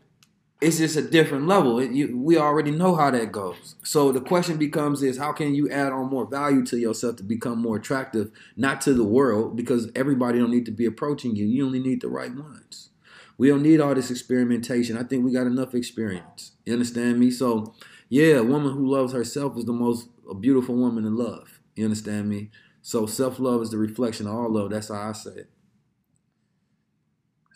it's 0.60 0.78
just 0.78 0.96
a 0.96 1.02
different 1.02 1.48
level. 1.48 1.80
It, 1.80 1.92
you, 1.92 2.18
we 2.18 2.38
already 2.38 2.72
know 2.72 2.96
how 2.96 3.12
that 3.12 3.32
goes. 3.32 3.76
So 3.84 4.12
the 4.12 4.22
question 4.22 4.58
becomes 4.58 5.04
is 5.04 5.18
how 5.18 5.32
can 5.32 5.54
you 5.54 5.70
add 5.70 5.94
on 5.94 6.10
more 6.10 6.26
value 6.26 6.66
to 6.66 6.78
yourself 6.78 7.18
to 7.18 7.24
become 7.24 7.60
more 7.60 7.78
attractive, 7.78 8.32
not 8.56 8.82
to 8.82 8.94
the 8.94 9.04
world, 9.04 9.56
because 9.56 9.92
everybody 9.96 10.40
don't 10.40 10.52
need 10.52 10.66
to 10.66 10.72
be 10.72 10.86
approaching 10.86 11.36
you. 11.36 11.46
You 11.46 11.66
only 11.66 11.80
need 11.80 12.02
the 12.02 12.10
right 12.10 12.34
ones. 12.34 12.90
We 13.38 13.50
don't 13.50 13.62
need 13.62 13.80
all 13.80 13.94
this 13.94 14.10
experimentation. 14.10 14.98
I 14.98 15.04
think 15.04 15.24
we 15.24 15.32
got 15.32 15.46
enough 15.46 15.76
experience. 15.76 16.54
You 16.66 16.74
understand 16.74 17.20
me? 17.20 17.30
So 17.30 17.76
yeah, 18.10 18.38
a 18.38 18.44
woman 18.44 18.74
who 18.74 18.90
loves 18.90 19.14
herself 19.14 19.58
is 19.58 19.66
the 19.66 19.74
most 19.74 20.10
beautiful 20.40 20.76
woman 20.76 21.06
in 21.06 21.16
love. 21.16 21.60
You 21.76 21.86
understand 21.86 22.30
me? 22.30 22.50
So 22.82 23.06
self-love 23.06 23.62
is 23.62 23.70
the 23.70 23.78
reflection 23.78 24.28
of 24.28 24.34
all 24.34 24.52
love. 24.52 24.72
That's 24.72 24.88
how 24.88 25.10
I 25.10 25.12
say 25.12 25.32
it. 25.32 25.50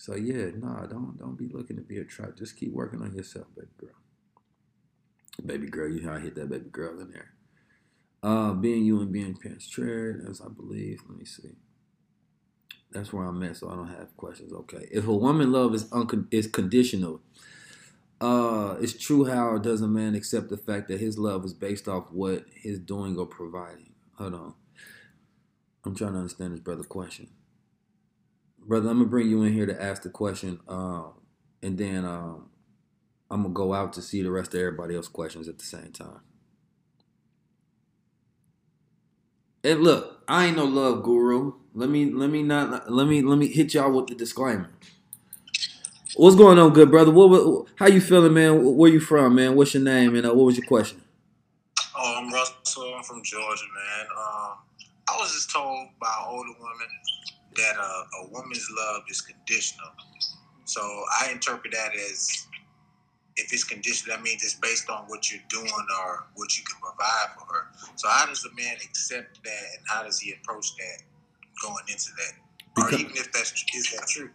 So 0.01 0.15
yeah, 0.15 0.47
nah, 0.57 0.87
don't 0.87 1.15
don't 1.19 1.37
be 1.37 1.47
looking 1.47 1.75
to 1.75 1.83
be 1.83 1.99
a 1.99 2.03
trap. 2.03 2.35
Just 2.35 2.57
keep 2.57 2.73
working 2.73 3.03
on 3.03 3.13
yourself, 3.13 3.45
baby 3.55 3.69
girl. 3.77 3.89
Baby 5.45 5.67
girl, 5.67 5.91
you 5.91 6.09
how 6.09 6.15
I 6.15 6.19
hit 6.19 6.33
that 6.37 6.49
baby 6.49 6.71
girl 6.71 6.99
in 6.99 7.11
there. 7.11 7.33
Uh, 8.23 8.53
being 8.53 8.83
you 8.83 8.99
and 8.99 9.11
being 9.11 9.37
trade, 9.37 10.15
as 10.27 10.41
I 10.41 10.47
believe. 10.47 11.03
Let 11.07 11.19
me 11.19 11.25
see. 11.25 11.51
That's 12.89 13.13
where 13.13 13.25
I'm 13.25 13.43
at, 13.43 13.57
so 13.57 13.69
I 13.69 13.75
don't 13.75 13.89
have 13.89 14.17
questions. 14.17 14.51
Okay. 14.51 14.87
If 14.91 15.07
a 15.07 15.13
woman 15.13 15.51
love 15.51 15.75
is 15.75 15.83
uncon- 15.91 16.27
is 16.31 16.47
conditional, 16.47 17.21
uh, 18.19 18.77
it's 18.81 18.97
true 18.97 19.25
how 19.25 19.59
does 19.59 19.81
a 19.81 19.87
man 19.87 20.15
accept 20.15 20.49
the 20.49 20.57
fact 20.57 20.87
that 20.87 20.99
his 20.99 21.19
love 21.19 21.45
is 21.45 21.53
based 21.53 21.87
off 21.87 22.11
what 22.11 22.45
he's 22.55 22.79
doing 22.79 23.19
or 23.19 23.27
providing? 23.27 23.93
Hold 24.17 24.33
on. 24.33 24.53
I'm 25.85 25.93
trying 25.95 26.13
to 26.13 26.19
understand 26.19 26.53
this 26.53 26.59
brother 26.59 26.83
question 26.83 27.29
brother, 28.65 28.89
I'm 28.89 28.99
gonna 28.99 29.09
bring 29.09 29.29
you 29.29 29.43
in 29.43 29.53
here 29.53 29.65
to 29.65 29.81
ask 29.81 30.03
the 30.03 30.09
question, 30.09 30.59
um, 30.67 31.13
and 31.63 31.77
then 31.77 32.05
um, 32.05 32.49
I'm 33.31 33.43
gonna 33.43 33.53
go 33.53 33.73
out 33.73 33.93
to 33.93 34.01
see 34.01 34.21
the 34.21 34.31
rest 34.31 34.53
of 34.53 34.59
everybody 34.61 34.95
else's 34.95 35.09
questions 35.11 35.47
at 35.47 35.59
the 35.59 35.65
same 35.65 35.91
time. 35.91 36.21
And 39.63 39.81
look, 39.83 40.23
I 40.27 40.47
ain't 40.47 40.57
no 40.57 40.65
love 40.65 41.03
guru. 41.03 41.53
Let 41.73 41.89
me 41.89 42.11
let 42.11 42.29
me 42.29 42.43
not 42.43 42.91
let 42.91 43.07
me 43.07 43.21
let 43.21 43.37
me 43.37 43.47
hit 43.47 43.73
y'all 43.73 43.91
with 43.91 44.07
the 44.07 44.15
disclaimer. 44.15 44.69
What's 46.15 46.35
going 46.35 46.59
on, 46.59 46.73
good 46.73 46.91
brother? 46.91 47.11
What, 47.11 47.29
what 47.29 47.67
how 47.77 47.87
you 47.87 48.01
feeling, 48.01 48.33
man? 48.33 48.75
Where 48.77 48.91
you 48.91 48.99
from, 48.99 49.35
man? 49.35 49.55
What's 49.55 49.73
your 49.73 49.83
name 49.83 50.15
and 50.15 50.25
uh, 50.27 50.33
what 50.33 50.45
was 50.45 50.57
your 50.57 50.67
question? 50.67 51.01
Oh, 51.97 52.15
I'm 52.17 52.33
Russell. 52.33 52.93
I'm 52.95 53.03
from 53.03 53.23
Georgia, 53.23 53.65
man. 53.75 54.07
Um, 54.17 54.57
I 55.09 55.17
was 55.19 55.33
just 55.33 55.51
told 55.51 55.87
by 56.01 56.07
an 56.07 56.25
older 56.29 56.53
women 56.59 56.87
that 57.55 57.75
uh, 57.77 58.23
a 58.23 58.27
woman's 58.31 58.67
love 58.77 59.03
is 59.09 59.21
conditional. 59.21 59.89
So 60.65 60.81
I 61.19 61.31
interpret 61.31 61.73
that 61.73 61.95
as 61.95 62.47
if 63.37 63.51
it's 63.53 63.63
conditional, 63.63 64.15
that 64.15 64.23
means 64.23 64.43
it's 64.43 64.55
based 64.55 64.89
on 64.89 65.03
what 65.07 65.31
you're 65.31 65.41
doing 65.49 65.87
or 66.03 66.27
what 66.35 66.57
you 66.57 66.63
can 66.63 66.79
provide 66.81 67.35
for 67.37 67.53
her. 67.53 67.67
So 67.95 68.07
how 68.09 68.25
does 68.25 68.45
a 68.45 68.53
man 68.55 68.75
accept 68.75 69.43
that, 69.43 69.63
and 69.77 69.85
how 69.87 70.03
does 70.03 70.19
he 70.19 70.33
approach 70.33 70.75
that 70.77 71.03
going 71.61 71.83
into 71.87 72.09
that, 72.17 72.33
because, 72.75 72.93
or 72.93 72.99
even 72.99 73.11
if 73.17 73.31
that's 73.31 73.51
is 73.73 73.91
that 73.91 74.07
true? 74.07 74.29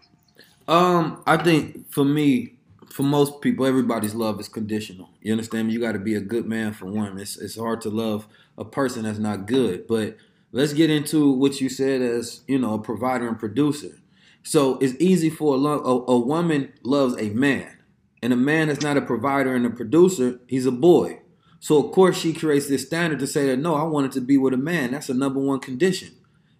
Um, 0.68 1.22
I 1.26 1.36
think 1.36 1.90
for 1.90 2.04
me, 2.04 2.54
for 2.90 3.02
most 3.02 3.40
people, 3.40 3.66
everybody's 3.66 4.14
love 4.14 4.40
is 4.40 4.48
conditional. 4.48 5.10
You 5.20 5.32
understand 5.32 5.68
me? 5.68 5.74
You 5.74 5.80
got 5.80 5.92
to 5.92 5.98
be 5.98 6.14
a 6.14 6.20
good 6.20 6.46
man 6.46 6.72
for 6.72 6.86
one. 6.86 7.18
It's 7.18 7.36
it's 7.36 7.58
hard 7.58 7.80
to 7.82 7.90
love 7.90 8.26
a 8.58 8.64
person 8.64 9.02
that's 9.02 9.18
not 9.18 9.46
good. 9.46 9.86
But 9.86 10.16
let's 10.56 10.72
get 10.72 10.88
into 10.88 11.30
what 11.30 11.60
you 11.60 11.68
said 11.68 12.00
as 12.00 12.40
you 12.48 12.58
know 12.58 12.72
a 12.74 12.78
provider 12.78 13.28
and 13.28 13.38
producer. 13.38 14.00
So 14.42 14.78
it's 14.78 14.94
easy 14.98 15.28
for 15.28 15.54
a, 15.54 15.58
a, 15.58 16.04
a 16.06 16.18
woman 16.18 16.72
loves 16.82 17.14
a 17.20 17.28
man 17.28 17.76
and 18.22 18.32
a 18.32 18.36
man 18.36 18.70
is 18.70 18.80
not 18.80 18.96
a 18.96 19.02
provider 19.02 19.54
and 19.54 19.66
a 19.66 19.70
producer, 19.70 20.40
he's 20.46 20.64
a 20.64 20.72
boy. 20.72 21.20
So 21.60 21.84
of 21.84 21.92
course 21.92 22.18
she 22.18 22.32
creates 22.32 22.68
this 22.68 22.86
standard 22.86 23.18
to 23.18 23.26
say 23.26 23.46
that 23.46 23.58
no, 23.58 23.74
I 23.74 23.82
wanted 23.82 24.12
to 24.12 24.22
be 24.22 24.38
with 24.38 24.54
a 24.54 24.56
man. 24.56 24.92
That's 24.92 25.10
a 25.10 25.14
number 25.14 25.40
one 25.40 25.60
condition. 25.60 26.12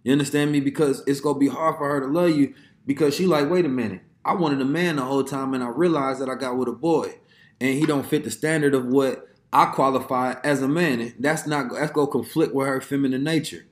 You 0.05 0.13
understand 0.13 0.53
me? 0.53 0.61
Because 0.61 1.03
it's 1.07 1.21
gonna 1.21 1.39
be 1.39 1.49
hard 1.49 1.77
for 1.79 1.89
her 1.89 2.01
to 2.01 2.07
love 2.07 2.37
you 2.37 2.55
because 2.87 3.15
she 3.15 3.27
like, 3.27 3.49
wait 3.49 3.65
a 3.65 3.69
minute, 3.69 4.03
I 4.27 4.35
wanted 4.35 4.61
a 4.61 4.67
man 4.67 4.97
the 4.97 5.05
whole 5.05 5.25
time 5.25 5.55
and 5.55 5.65
I 5.65 5.69
realized 5.69 6.21
that 6.21 6.29
I 6.29 6.35
got 6.35 6.59
with 6.59 6.69
a 6.69 6.73
boy 6.73 7.15
and 7.63 7.79
he 7.79 7.87
don't 7.87 8.05
fit 8.05 8.25
the 8.25 8.31
standard 8.31 8.75
of 8.75 8.85
what 8.85 9.27
I 9.55 9.67
qualify 9.67 10.35
as 10.45 10.61
a 10.61 10.69
man. 10.69 11.15
That's 11.19 11.47
not 11.47 11.73
that's 11.73 11.93
gonna 11.93 12.09
conflict 12.09 12.55
with 12.55 12.67
her 12.67 12.83
feminine 12.83 13.25
nature. 13.25 13.65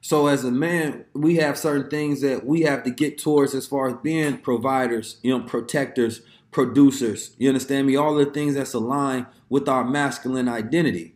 So 0.00 0.28
as 0.28 0.44
a 0.44 0.50
man, 0.50 1.04
we 1.12 1.36
have 1.36 1.58
certain 1.58 1.90
things 1.90 2.22
that 2.22 2.46
we 2.46 2.62
have 2.62 2.82
to 2.84 2.90
get 2.90 3.18
towards 3.18 3.54
as 3.54 3.66
far 3.66 3.88
as 3.88 3.96
being 4.02 4.38
providers, 4.38 5.18
you 5.22 5.36
know, 5.36 5.44
protectors, 5.44 6.22
producers. 6.50 7.34
You 7.38 7.48
understand 7.48 7.86
me? 7.86 7.96
All 7.96 8.14
the 8.14 8.26
things 8.26 8.54
that's 8.54 8.74
aligned 8.74 9.26
with 9.48 9.68
our 9.68 9.84
masculine 9.84 10.48
identity. 10.48 11.14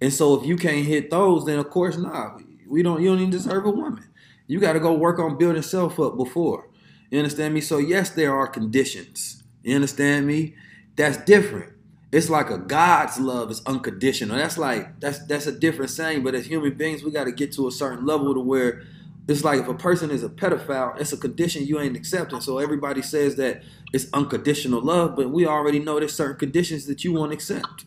And 0.00 0.12
so 0.12 0.40
if 0.40 0.46
you 0.46 0.56
can't 0.56 0.86
hit 0.86 1.10
those, 1.10 1.44
then 1.44 1.58
of 1.58 1.70
course 1.70 1.96
not. 1.96 2.40
We 2.68 2.82
don't 2.82 3.02
you 3.02 3.08
don't 3.08 3.18
even 3.18 3.30
deserve 3.30 3.66
a 3.66 3.70
woman. 3.70 4.08
You 4.46 4.60
got 4.60 4.72
to 4.74 4.80
go 4.80 4.94
work 4.94 5.18
on 5.18 5.36
building 5.36 5.62
self 5.62 5.98
up 5.98 6.16
before. 6.16 6.68
You 7.10 7.18
understand 7.18 7.52
me? 7.52 7.60
So 7.60 7.78
yes, 7.78 8.10
there 8.10 8.34
are 8.34 8.46
conditions. 8.46 9.42
You 9.62 9.74
understand 9.74 10.26
me? 10.26 10.54
That's 10.96 11.16
different. 11.18 11.72
It's 12.12 12.28
like 12.28 12.50
a 12.50 12.58
God's 12.58 13.20
love 13.20 13.50
is 13.50 13.62
unconditional. 13.66 14.36
That's 14.36 14.58
like 14.58 14.98
that's 15.00 15.24
that's 15.26 15.46
a 15.46 15.52
different 15.52 15.90
saying, 15.90 16.24
but 16.24 16.34
as 16.34 16.46
human 16.46 16.74
beings, 16.74 17.04
we 17.04 17.10
got 17.12 17.24
to 17.24 17.32
get 17.32 17.52
to 17.52 17.68
a 17.68 17.72
certain 17.72 18.04
level 18.04 18.34
to 18.34 18.40
where 18.40 18.82
it's 19.28 19.44
like 19.44 19.60
if 19.60 19.68
a 19.68 19.74
person 19.74 20.10
is 20.10 20.24
a 20.24 20.28
pedophile, 20.28 21.00
it's 21.00 21.12
a 21.12 21.16
condition 21.16 21.64
you 21.64 21.78
ain't 21.78 21.96
accepting. 21.96 22.40
So 22.40 22.58
everybody 22.58 23.00
says 23.00 23.36
that 23.36 23.62
it's 23.92 24.06
unconditional 24.12 24.80
love, 24.80 25.14
but 25.14 25.30
we 25.30 25.46
already 25.46 25.78
know 25.78 26.00
there's 26.00 26.14
certain 26.14 26.36
conditions 26.36 26.86
that 26.86 27.04
you 27.04 27.12
won't 27.12 27.32
accept. 27.32 27.84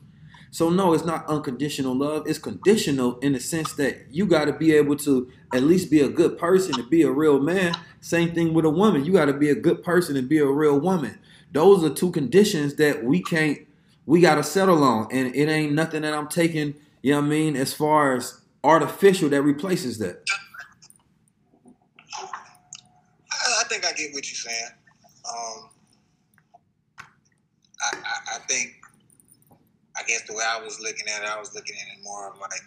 So 0.51 0.69
no, 0.69 0.93
it's 0.93 1.03
not 1.03 1.28
unconditional 1.28 1.95
love. 1.95 2.28
It's 2.28 2.39
conditional 2.39 3.17
in 3.19 3.34
the 3.34 3.39
sense 3.39 3.74
that 3.74 4.05
you 4.11 4.26
got 4.26 4.45
to 4.45 4.53
be 4.53 4.71
able 4.74 4.95
to 4.97 5.30
at 5.51 5.63
least 5.63 5.91
be 5.91 5.99
a 5.99 6.07
good 6.07 6.38
person 6.38 6.76
to 6.76 6.84
be 6.84 7.01
a 7.01 7.11
real 7.11 7.39
man. 7.41 7.76
Same 7.99 8.34
thing 8.34 8.53
with 8.53 8.63
a 8.63 8.69
woman. 8.69 9.03
You 9.03 9.11
got 9.11 9.26
to 9.26 9.34
be 9.34 9.49
a 9.49 9.55
good 9.55 9.84
person 9.84 10.15
and 10.15 10.30
be 10.30 10.38
a 10.38 10.45
real 10.45 10.80
woman. 10.80 11.19
Those 11.51 11.84
are 11.84 11.89
two 11.89 12.11
conditions 12.11 12.76
that 12.76 13.03
we 13.03 13.21
can't 13.21 13.59
we 14.06 14.22
got 14.22 14.36
to 14.36 14.43
settle 14.43 14.84
on 14.84 15.08
and 15.12 15.36
it 15.36 15.49
ain't 15.49 15.74
nothing 15.74 16.01
that 16.01 16.14
I'm 16.14 16.28
taking, 16.28 16.76
you 17.01 17.14
know 17.14 17.20
what 17.20 17.28
I 17.28 17.30
mean, 17.30 17.56
as 17.56 17.74
far 17.74 18.16
as 18.16 18.41
artificial 18.64 19.30
that 19.30 19.41
replaces 19.41 19.97
that. 19.99 20.24
I 23.60 23.64
think 23.70 23.86
I 23.86 23.93
get 23.93 24.14
what 24.14 24.30
you're 24.30 24.51
saying. 24.51 24.72
Um, 25.26 25.70
I, 27.82 27.95
I, 27.95 28.36
I, 28.36 28.39
think, 28.47 28.76
I 29.97 30.04
guess 30.08 30.24
the 30.28 30.34
way 30.34 30.43
I 30.45 30.62
was 30.62 30.80
looking 30.80 31.08
at 31.08 31.24
it, 31.24 31.30
I 31.30 31.39
was 31.39 31.56
looking 31.56 31.76
at 31.76 31.97
it 31.97 32.04
more 32.04 32.30
of 32.30 32.39
like 32.39 32.62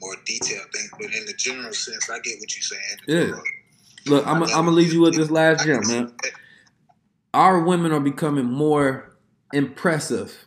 more 0.00 0.14
detailed 0.24 0.70
things. 0.74 0.90
But 0.92 1.06
in 1.14 1.24
the 1.26 1.34
general 1.36 1.72
sense, 1.72 2.10
I 2.10 2.18
get 2.20 2.38
what 2.38 2.54
you're 2.54 2.62
saying. 2.62 2.98
Yeah. 3.08 3.40
Look, 4.06 4.26
I'm, 4.26 4.42
I'm 4.42 4.48
gonna 4.48 4.70
leave 4.70 4.92
you 4.92 5.00
with 5.00 5.16
this 5.16 5.30
last 5.30 5.64
gem, 5.64 5.80
man. 5.88 6.12
Our 7.34 7.60
women 7.64 7.92
are 7.92 8.00
becoming 8.00 8.44
more 8.44 9.16
impressive 9.52 10.45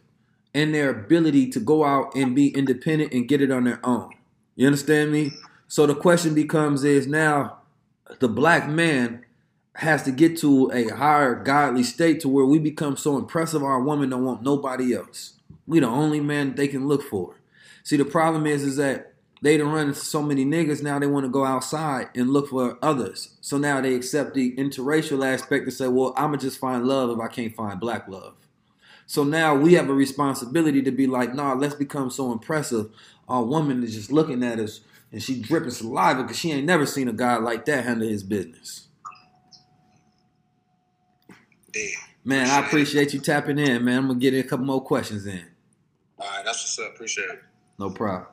in 0.53 0.71
their 0.71 0.89
ability 0.89 1.49
to 1.51 1.59
go 1.59 1.83
out 1.83 2.15
and 2.15 2.35
be 2.35 2.49
independent 2.49 3.13
and 3.13 3.27
get 3.27 3.41
it 3.41 3.51
on 3.51 3.63
their 3.63 3.79
own. 3.85 4.09
You 4.55 4.65
understand 4.65 5.11
me? 5.11 5.31
So 5.67 5.85
the 5.85 5.95
question 5.95 6.33
becomes 6.33 6.83
is 6.83 7.07
now 7.07 7.59
the 8.19 8.27
black 8.27 8.67
man 8.67 9.25
has 9.75 10.03
to 10.03 10.11
get 10.11 10.37
to 10.37 10.69
a 10.73 10.89
higher 10.89 11.35
godly 11.35 11.83
state 11.83 12.19
to 12.21 12.29
where 12.29 12.45
we 12.45 12.59
become 12.59 12.97
so 12.97 13.17
impressive 13.17 13.63
our 13.63 13.81
woman 13.81 14.09
don't 14.09 14.25
want 14.25 14.41
nobody 14.41 14.93
else. 14.95 15.33
We 15.67 15.79
the 15.79 15.87
only 15.87 16.19
man 16.19 16.55
they 16.55 16.67
can 16.67 16.87
look 16.87 17.03
for. 17.03 17.35
See, 17.83 17.95
the 17.95 18.05
problem 18.05 18.45
is 18.45 18.63
is 18.63 18.75
that 18.77 19.13
they 19.41 19.55
don't 19.55 19.71
run 19.71 19.87
into 19.87 19.99
so 19.99 20.21
many 20.21 20.45
niggas 20.45 20.83
now 20.83 20.99
they 20.99 21.07
want 21.07 21.25
to 21.25 21.31
go 21.31 21.45
outside 21.45 22.09
and 22.15 22.31
look 22.31 22.49
for 22.49 22.77
others. 22.81 23.37
So 23.39 23.57
now 23.57 23.79
they 23.79 23.95
accept 23.95 24.33
the 24.33 24.53
interracial 24.57 25.25
aspect 25.25 25.63
and 25.63 25.73
say, 25.73 25.87
well, 25.87 26.13
I'ma 26.17 26.37
just 26.37 26.59
find 26.59 26.85
love 26.85 27.09
if 27.09 27.19
I 27.19 27.27
can't 27.27 27.55
find 27.55 27.79
black 27.79 28.07
love. 28.07 28.33
So 29.09 29.23
now 29.23 29.55
we 29.55 29.73
have 29.73 29.89
a 29.89 29.93
responsibility 29.93 30.83
to 30.83 30.91
be 30.91 31.07
like, 31.07 31.33
nah, 31.33 31.53
let's 31.53 31.73
become 31.73 32.11
so 32.11 32.31
impressive. 32.31 32.91
Our 33.27 33.43
woman 33.43 33.83
is 33.83 33.95
just 33.95 34.11
looking 34.11 34.43
at 34.43 34.59
us 34.59 34.81
and 35.11 35.21
she 35.21 35.41
dripping 35.41 35.71
saliva 35.71 36.21
because 36.21 36.37
she 36.37 36.51
ain't 36.51 36.67
never 36.67 36.85
seen 36.85 37.07
a 37.07 37.11
guy 37.11 37.37
like 37.37 37.65
that 37.65 37.85
handle 37.85 38.07
his 38.07 38.21
business. 38.21 38.87
Man, 42.23 42.43
appreciate 42.43 42.51
I 42.51 42.67
appreciate 42.67 43.07
it. 43.07 43.13
you 43.15 43.19
tapping 43.19 43.57
in, 43.57 43.83
man. 43.83 43.97
I'm 43.97 44.07
gonna 44.09 44.19
get 44.19 44.35
in 44.35 44.41
a 44.41 44.47
couple 44.47 44.67
more 44.67 44.83
questions 44.83 45.25
in. 45.25 45.43
All 46.19 46.27
right, 46.27 46.45
that's 46.45 46.61
what's 46.61 46.77
up. 46.77 46.93
Appreciate 46.93 47.29
it. 47.29 47.39
No 47.79 47.89
problem. 47.89 48.27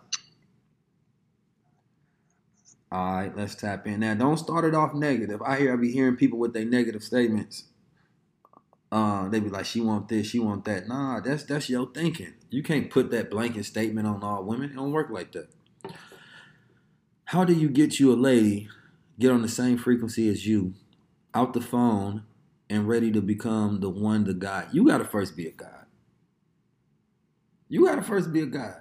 All 2.92 3.14
right, 3.14 3.34
let's 3.34 3.54
tap 3.54 3.86
in. 3.86 4.00
Now, 4.00 4.12
don't 4.12 4.36
start 4.36 4.66
it 4.66 4.74
off 4.74 4.92
negative. 4.92 5.40
I 5.40 5.56
hear 5.58 5.72
I 5.72 5.76
be 5.76 5.90
hearing 5.90 6.16
people 6.16 6.38
with 6.38 6.52
their 6.52 6.66
negative 6.66 7.02
statements. 7.02 7.64
Uh, 8.96 9.28
they 9.28 9.40
be 9.40 9.50
like, 9.50 9.66
"She 9.66 9.82
want 9.82 10.08
this, 10.08 10.28
she 10.28 10.38
want 10.38 10.64
that." 10.64 10.88
Nah, 10.88 11.20
that's 11.20 11.44
that's 11.44 11.68
your 11.68 11.86
thinking. 11.92 12.32
You 12.48 12.62
can't 12.62 12.88
put 12.88 13.10
that 13.10 13.30
blanket 13.30 13.66
statement 13.66 14.06
on 14.06 14.22
all 14.22 14.44
women. 14.44 14.70
It 14.70 14.76
don't 14.76 14.92
work 14.92 15.10
like 15.10 15.32
that. 15.32 15.48
How 17.26 17.44
do 17.44 17.52
you 17.52 17.68
get 17.68 18.00
you 18.00 18.10
a 18.12 18.16
lady 18.16 18.68
get 19.18 19.30
on 19.30 19.42
the 19.42 19.48
same 19.48 19.76
frequency 19.76 20.28
as 20.30 20.46
you, 20.46 20.74
out 21.34 21.52
the 21.52 21.60
phone, 21.60 22.24
and 22.68 22.88
ready 22.88 23.10
to 23.12 23.20
become 23.20 23.80
the 23.80 23.90
one, 23.90 24.24
the 24.24 24.34
guy, 24.34 24.66
you 24.72 24.86
got 24.86 24.98
to 24.98 25.04
first 25.04 25.36
be 25.36 25.46
a 25.46 25.52
God. 25.52 25.86
You 27.68 27.86
got 27.86 27.96
to 27.96 28.02
first 28.02 28.32
be 28.32 28.40
a 28.40 28.46
God. 28.46 28.76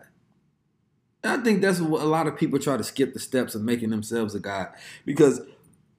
I 1.23 1.37
think 1.37 1.61
that's 1.61 1.79
what 1.79 2.03
a 2.03 2.05
lot 2.05 2.27
of 2.27 2.37
people 2.37 2.59
try 2.59 2.77
to 2.77 2.83
skip 2.83 3.13
the 3.13 3.19
steps 3.19 3.55
of 3.55 3.63
making 3.63 3.89
themselves 3.89 4.35
a 4.35 4.39
God. 4.39 4.69
Because 5.05 5.41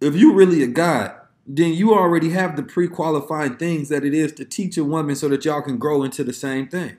if 0.00 0.14
you 0.14 0.32
really 0.34 0.62
a 0.62 0.68
God, 0.68 1.16
then 1.46 1.72
you 1.74 1.94
already 1.94 2.30
have 2.30 2.56
the 2.56 2.62
pre-qualifying 2.62 3.56
things 3.56 3.88
that 3.88 4.04
it 4.04 4.12
is 4.12 4.32
to 4.32 4.44
teach 4.44 4.76
a 4.76 4.84
woman 4.84 5.14
so 5.14 5.28
that 5.28 5.44
y'all 5.44 5.62
can 5.62 5.78
grow 5.78 6.02
into 6.02 6.24
the 6.24 6.32
same 6.32 6.66
thing. 6.66 6.96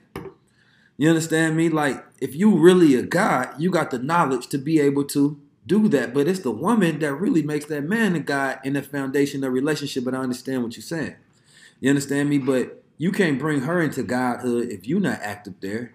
You 0.97 1.09
understand 1.09 1.57
me? 1.57 1.69
Like, 1.69 2.03
if 2.19 2.33
you 2.35 2.57
really 2.57 2.95
a 2.95 3.03
God, 3.03 3.49
you 3.59 3.69
got 3.69 3.91
the 3.91 3.99
knowledge 3.99 4.47
to 4.47 4.57
be 4.57 4.79
able 4.79 5.03
to 5.05 5.39
do 5.67 5.87
that. 5.89 6.13
But 6.13 6.27
it's 6.27 6.39
the 6.39 6.51
woman 6.51 6.99
that 6.99 7.13
really 7.13 7.43
makes 7.43 7.65
that 7.65 7.83
man 7.83 8.15
a 8.15 8.19
God 8.19 8.59
in 8.63 8.73
the 8.73 8.81
foundation 8.81 9.43
of 9.43 9.53
relationship. 9.53 10.05
But 10.05 10.15
I 10.15 10.19
understand 10.19 10.63
what 10.63 10.75
you're 10.75 10.81
saying. 10.81 11.15
You 11.79 11.89
understand 11.89 12.29
me? 12.29 12.39
But 12.39 12.83
you 12.97 13.11
can't 13.11 13.37
bring 13.37 13.61
her 13.61 13.81
into 13.81 14.01
godhood 14.01 14.69
if 14.69 14.87
you're 14.87 14.99
not 14.99 15.19
active 15.21 15.55
there. 15.59 15.93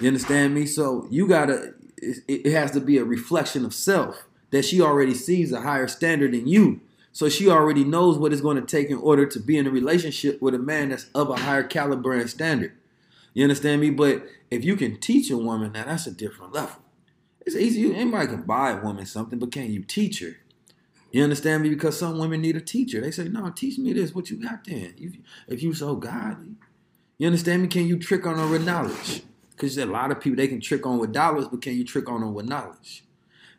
You 0.00 0.08
understand 0.08 0.54
me? 0.54 0.66
So 0.66 1.06
you 1.10 1.26
gotta. 1.26 1.74
It, 1.96 2.22
it 2.28 2.52
has 2.52 2.70
to 2.72 2.80
be 2.80 2.98
a 2.98 3.04
reflection 3.04 3.64
of 3.64 3.72
self 3.72 4.26
that 4.50 4.64
she 4.64 4.80
already 4.80 5.14
sees 5.14 5.52
a 5.52 5.62
higher 5.62 5.88
standard 5.88 6.32
than 6.32 6.46
you. 6.46 6.80
So 7.18 7.28
she 7.28 7.50
already 7.50 7.82
knows 7.82 8.16
what 8.16 8.32
it's 8.32 8.40
going 8.40 8.58
to 8.58 8.62
take 8.64 8.90
in 8.90 8.98
order 8.98 9.26
to 9.26 9.40
be 9.40 9.58
in 9.58 9.66
a 9.66 9.72
relationship 9.72 10.40
with 10.40 10.54
a 10.54 10.58
man 10.60 10.90
that's 10.90 11.06
of 11.16 11.30
a 11.30 11.34
higher 11.34 11.64
caliber 11.64 12.12
and 12.12 12.30
standard. 12.30 12.74
You 13.34 13.42
understand 13.42 13.80
me? 13.80 13.90
But 13.90 14.24
if 14.52 14.64
you 14.64 14.76
can 14.76 15.00
teach 15.00 15.28
a 15.28 15.36
woman, 15.36 15.72
now 15.72 15.86
that's 15.86 16.06
a 16.06 16.12
different 16.12 16.52
level. 16.52 16.80
It's 17.40 17.56
easy. 17.56 17.92
Anybody 17.92 18.28
can 18.28 18.42
buy 18.42 18.70
a 18.70 18.80
woman 18.80 19.04
something, 19.04 19.40
but 19.40 19.50
can 19.50 19.72
you 19.72 19.82
teach 19.82 20.20
her? 20.20 20.36
You 21.10 21.24
understand 21.24 21.64
me? 21.64 21.70
Because 21.70 21.98
some 21.98 22.20
women 22.20 22.40
need 22.40 22.54
a 22.54 22.60
teacher. 22.60 23.00
They 23.00 23.10
say, 23.10 23.26
"No, 23.28 23.50
teach 23.50 23.78
me 23.78 23.92
this. 23.92 24.14
What 24.14 24.30
you 24.30 24.36
got 24.36 24.62
then? 24.62 24.94
If, 24.96 25.14
if 25.48 25.60
you 25.60 25.74
so 25.74 25.96
godly, 25.96 26.54
you 27.18 27.26
understand 27.26 27.62
me? 27.62 27.66
Can 27.66 27.88
you 27.88 27.98
trick 27.98 28.28
on 28.28 28.38
her 28.38 28.46
with 28.46 28.64
knowledge? 28.64 29.24
Because 29.50 29.76
a 29.76 29.86
lot 29.86 30.12
of 30.12 30.20
people 30.20 30.36
they 30.36 30.46
can 30.46 30.60
trick 30.60 30.86
on 30.86 31.00
with 31.00 31.12
dollars, 31.12 31.48
but 31.48 31.62
can 31.62 31.74
you 31.74 31.84
trick 31.84 32.08
on 32.08 32.20
them 32.20 32.32
with 32.32 32.46
knowledge? 32.46 33.02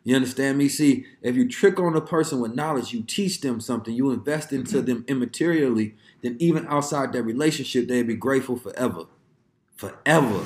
You 0.02 0.16
understand 0.16 0.56
me? 0.56 0.68
See, 0.68 1.06
if 1.20 1.36
you 1.36 1.48
trick 1.48 1.78
on 1.78 1.94
a 1.94 2.00
person 2.00 2.40
with 2.40 2.54
knowledge, 2.54 2.92
you 2.92 3.02
teach 3.02 3.40
them 3.40 3.60
something, 3.60 3.94
you 3.94 4.10
invest 4.10 4.52
into 4.52 4.78
mm-hmm. 4.78 4.86
them 4.86 5.04
immaterially, 5.04 5.92
then 6.22 6.36
even 6.38 6.66
outside 6.68 7.12
that 7.12 7.22
relationship, 7.22 7.88
they'd 7.88 8.06
be 8.06 8.14
grateful 8.14 8.56
forever. 8.56 9.04
Forever. 9.76 10.38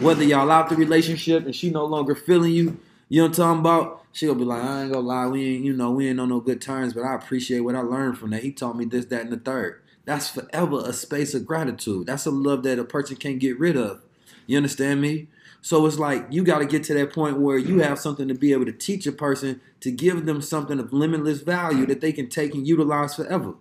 Whether 0.00 0.24
y'all 0.24 0.50
out 0.50 0.68
the 0.68 0.76
relationship 0.76 1.44
and 1.44 1.54
she 1.54 1.70
no 1.70 1.84
longer 1.84 2.14
feeling 2.14 2.52
you, 2.52 2.78
you 3.08 3.20
know 3.20 3.28
what 3.28 3.38
I'm 3.38 3.44
talking 3.44 3.60
about? 3.60 4.04
She'll 4.12 4.34
be 4.34 4.44
like, 4.44 4.62
I 4.62 4.82
ain't 4.82 4.92
gonna 4.92 5.06
lie, 5.06 5.26
we 5.26 5.54
ain't, 5.54 5.64
you 5.64 5.72
know, 5.72 5.90
we 5.90 6.08
ain't 6.08 6.20
on 6.20 6.28
no 6.28 6.40
good 6.40 6.60
terms, 6.60 6.94
but 6.94 7.04
I 7.04 7.14
appreciate 7.14 7.60
what 7.60 7.76
I 7.76 7.80
learned 7.80 8.18
from 8.18 8.30
that. 8.30 8.42
He 8.42 8.52
taught 8.52 8.76
me 8.76 8.84
this, 8.84 9.06
that, 9.06 9.22
and 9.22 9.32
the 9.32 9.38
third. 9.38 9.80
That's 10.04 10.30
forever 10.30 10.82
a 10.84 10.92
space 10.92 11.34
of 11.34 11.46
gratitude. 11.46 12.06
That's 12.06 12.26
a 12.26 12.30
love 12.30 12.62
that 12.64 12.78
a 12.78 12.84
person 12.84 13.16
can't 13.16 13.38
get 13.38 13.58
rid 13.58 13.76
of. 13.76 14.02
You 14.46 14.56
understand 14.56 15.00
me? 15.00 15.28
So 15.62 15.84
it's 15.86 15.98
like 15.98 16.26
you 16.30 16.42
got 16.42 16.58
to 16.60 16.66
get 16.66 16.84
to 16.84 16.94
that 16.94 17.12
point 17.12 17.38
where 17.38 17.58
you 17.58 17.80
have 17.80 17.98
something 17.98 18.28
to 18.28 18.34
be 18.34 18.52
able 18.52 18.64
to 18.64 18.72
teach 18.72 19.06
a 19.06 19.12
person 19.12 19.60
to 19.80 19.90
give 19.90 20.24
them 20.24 20.40
something 20.40 20.78
of 20.78 20.92
limitless 20.92 21.40
value 21.40 21.86
that 21.86 22.00
they 22.00 22.12
can 22.12 22.28
take 22.28 22.54
and 22.54 22.66
utilize 22.66 23.14
forever. 23.14 23.54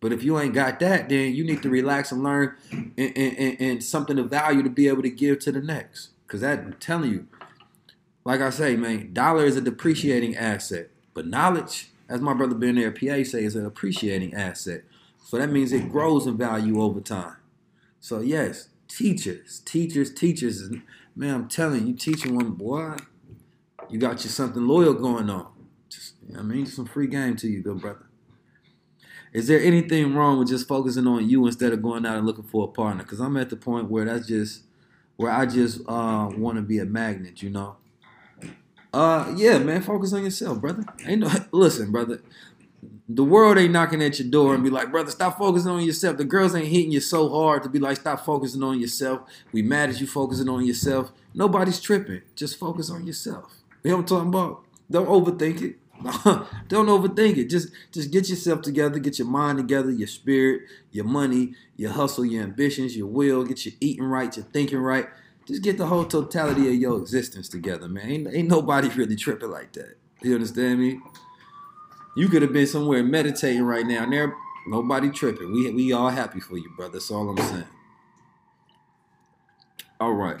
But 0.00 0.12
if 0.12 0.24
you 0.24 0.38
ain't 0.38 0.52
got 0.52 0.80
that, 0.80 1.08
then 1.08 1.32
you 1.34 1.44
need 1.44 1.62
to 1.62 1.70
relax 1.70 2.10
and 2.10 2.22
learn 2.22 2.56
and, 2.72 3.16
and, 3.16 3.60
and 3.60 3.84
something 3.84 4.18
of 4.18 4.28
value 4.28 4.62
to 4.62 4.68
be 4.68 4.88
able 4.88 5.02
to 5.02 5.10
give 5.10 5.38
to 5.40 5.52
the 5.52 5.60
next. 5.60 6.10
Because 6.26 6.40
that, 6.40 6.58
I'm 6.58 6.72
telling 6.74 7.10
you, 7.10 7.28
like 8.24 8.40
I 8.40 8.50
say, 8.50 8.76
man, 8.76 9.12
dollar 9.12 9.44
is 9.44 9.56
a 9.56 9.60
depreciating 9.60 10.36
asset. 10.36 10.90
But 11.14 11.26
knowledge, 11.26 11.90
as 12.08 12.20
my 12.20 12.34
brother 12.34 12.54
Ben 12.54 12.74
there, 12.74 12.90
PA 12.90 13.22
say, 13.22 13.44
is 13.44 13.54
an 13.54 13.64
appreciating 13.64 14.34
asset. 14.34 14.82
So 15.24 15.38
that 15.38 15.50
means 15.50 15.72
it 15.72 15.88
grows 15.88 16.26
in 16.26 16.36
value 16.36 16.82
over 16.82 17.00
time. 17.00 17.36
So 18.00 18.20
yes, 18.20 18.68
teachers, 18.88 19.60
teachers, 19.60 20.12
teachers. 20.12 20.68
Man, 21.14 21.34
I'm 21.34 21.48
telling 21.48 21.86
you, 21.86 21.94
teaching 21.94 22.34
one 22.34 22.52
boy, 22.52 22.96
you 23.90 23.98
got 23.98 24.24
you 24.24 24.30
something 24.30 24.66
loyal 24.66 24.94
going 24.94 25.28
on. 25.28 25.48
Just, 25.90 26.14
I 26.36 26.42
mean, 26.42 26.64
some 26.64 26.86
free 26.86 27.06
game 27.06 27.36
to 27.36 27.48
you, 27.48 27.62
good 27.62 27.80
brother. 27.80 28.06
Is 29.32 29.46
there 29.46 29.60
anything 29.60 30.14
wrong 30.14 30.38
with 30.38 30.48
just 30.48 30.68
focusing 30.68 31.06
on 31.06 31.28
you 31.28 31.46
instead 31.46 31.72
of 31.72 31.82
going 31.82 32.06
out 32.06 32.16
and 32.16 32.26
looking 32.26 32.44
for 32.44 32.64
a 32.64 32.68
partner? 32.68 33.02
Because 33.02 33.20
I'm 33.20 33.36
at 33.36 33.50
the 33.50 33.56
point 33.56 33.90
where 33.90 34.04
that's 34.04 34.26
just 34.26 34.62
where 35.16 35.30
I 35.30 35.46
just 35.46 35.80
uh, 35.86 36.30
want 36.36 36.56
to 36.56 36.62
be 36.62 36.78
a 36.78 36.84
magnet, 36.84 37.42
you 37.42 37.50
know. 37.50 37.76
Uh, 38.92 39.32
yeah, 39.36 39.58
man, 39.58 39.80
focus 39.80 40.12
on 40.12 40.24
yourself, 40.24 40.60
brother. 40.60 40.84
Ain't 41.06 41.20
no 41.20 41.30
listen, 41.52 41.90
brother 41.90 42.20
the 43.16 43.24
world 43.24 43.58
ain't 43.58 43.72
knocking 43.72 44.02
at 44.02 44.18
your 44.18 44.28
door 44.28 44.54
and 44.54 44.62
be 44.62 44.70
mm. 44.70 44.74
like, 44.74 44.90
brother, 44.90 45.10
stop 45.10 45.38
focusing 45.38 45.70
on 45.70 45.82
yourself. 45.82 46.16
The 46.16 46.24
girls 46.24 46.54
ain't 46.54 46.68
hitting 46.68 46.92
you 46.92 47.00
so 47.00 47.28
hard 47.28 47.62
to 47.64 47.68
be 47.68 47.78
like, 47.78 47.96
stop 47.98 48.24
focusing 48.24 48.62
on 48.62 48.80
yourself. 48.80 49.22
We 49.52 49.62
mad 49.62 49.90
at 49.90 50.00
you 50.00 50.06
focusing 50.06 50.48
on 50.48 50.64
yourself. 50.64 51.12
Nobody's 51.34 51.80
tripping. 51.80 52.22
Just 52.36 52.58
focus 52.58 52.90
on 52.90 53.06
yourself. 53.06 53.52
You 53.82 53.90
know 53.90 53.96
what 53.96 54.02
I'm 54.02 54.06
talking 54.06 54.28
about? 54.28 54.64
Don't 54.90 55.08
overthink 55.08 55.62
it. 55.62 55.76
Don't 56.68 56.86
overthink 56.86 57.36
it. 57.36 57.48
Just 57.48 57.68
just 57.92 58.10
get 58.10 58.28
yourself 58.28 58.62
together, 58.62 58.98
get 58.98 59.18
your 59.18 59.28
mind 59.28 59.58
together, 59.58 59.90
your 59.90 60.08
spirit, 60.08 60.62
your 60.90 61.04
money, 61.04 61.54
your 61.76 61.92
hustle, 61.92 62.24
your 62.24 62.42
ambitions, 62.42 62.96
your 62.96 63.06
will, 63.06 63.44
get 63.44 63.64
your 63.64 63.74
eating 63.80 64.04
right, 64.04 64.36
your 64.36 64.44
thinking 64.46 64.78
right. 64.78 65.06
Just 65.46 65.62
get 65.62 65.78
the 65.78 65.86
whole 65.86 66.04
totality 66.04 66.68
of 66.68 66.74
your 66.74 66.98
existence 66.98 67.48
together, 67.48 67.88
man. 67.88 68.10
Ain't, 68.10 68.28
ain't 68.32 68.48
nobody 68.48 68.88
really 68.96 69.16
tripping 69.16 69.50
like 69.50 69.72
that. 69.72 69.96
You 70.22 70.34
understand 70.34 70.80
me? 70.80 71.00
You 72.14 72.28
could 72.28 72.42
have 72.42 72.52
been 72.52 72.66
somewhere 72.66 73.02
meditating 73.02 73.62
right 73.62 73.86
now, 73.86 74.04
and 74.04 74.12
there 74.12 74.36
nobody 74.66 75.10
tripping. 75.10 75.52
We 75.52 75.70
we 75.70 75.92
all 75.92 76.10
happy 76.10 76.40
for 76.40 76.56
you, 76.56 76.70
brother. 76.76 76.94
That's 76.94 77.10
all 77.10 77.30
I'm 77.30 77.38
saying. 77.38 77.64
All 80.00 80.12
right. 80.12 80.40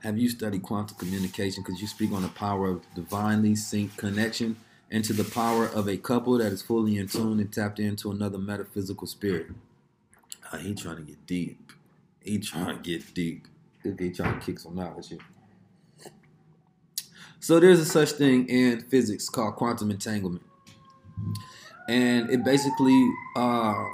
Have 0.00 0.18
you 0.18 0.28
studied 0.28 0.62
quantum 0.62 0.96
communication? 0.98 1.64
Because 1.64 1.80
you 1.80 1.88
speak 1.88 2.12
on 2.12 2.22
the 2.22 2.28
power 2.28 2.68
of 2.68 2.94
divinely 2.94 3.52
synced 3.52 3.96
connection 3.96 4.56
into 4.90 5.12
the 5.12 5.24
power 5.24 5.66
of 5.66 5.88
a 5.88 5.96
couple 5.96 6.38
that 6.38 6.52
is 6.52 6.62
fully 6.62 6.96
in 6.96 7.08
tune 7.08 7.40
and 7.40 7.52
tapped 7.52 7.80
into 7.80 8.10
another 8.12 8.38
metaphysical 8.38 9.06
spirit. 9.06 9.48
Uh, 10.52 10.58
he 10.58 10.74
trying 10.74 10.96
to 10.96 11.02
get 11.02 11.26
deep. 11.26 11.72
He 12.20 12.38
trying 12.38 12.76
to 12.76 12.82
get 12.82 13.14
deep. 13.14 13.48
He 13.82 14.10
trying 14.10 14.38
to 14.38 14.46
kick 14.46 14.60
some 14.60 14.76
knowledge 14.76 15.08
here. 15.08 15.18
So 17.46 17.60
there's 17.60 17.78
a 17.78 17.84
such 17.84 18.10
thing 18.10 18.48
in 18.48 18.80
physics 18.80 19.28
called 19.28 19.54
quantum 19.54 19.92
entanglement, 19.92 20.42
and 21.88 22.28
it 22.28 22.44
basically 22.44 23.08
uh, 23.36 23.84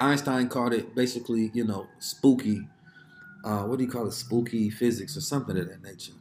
Einstein 0.00 0.48
called 0.48 0.72
it 0.72 0.94
basically 0.94 1.50
you 1.52 1.64
know 1.64 1.86
spooky. 1.98 2.66
Uh, 3.44 3.64
what 3.64 3.78
do 3.78 3.84
you 3.84 3.90
call 3.90 4.06
it? 4.06 4.12
Spooky 4.12 4.70
physics 4.70 5.18
or 5.18 5.20
something 5.20 5.58
of 5.58 5.68
that 5.68 5.82
nature. 5.82 6.14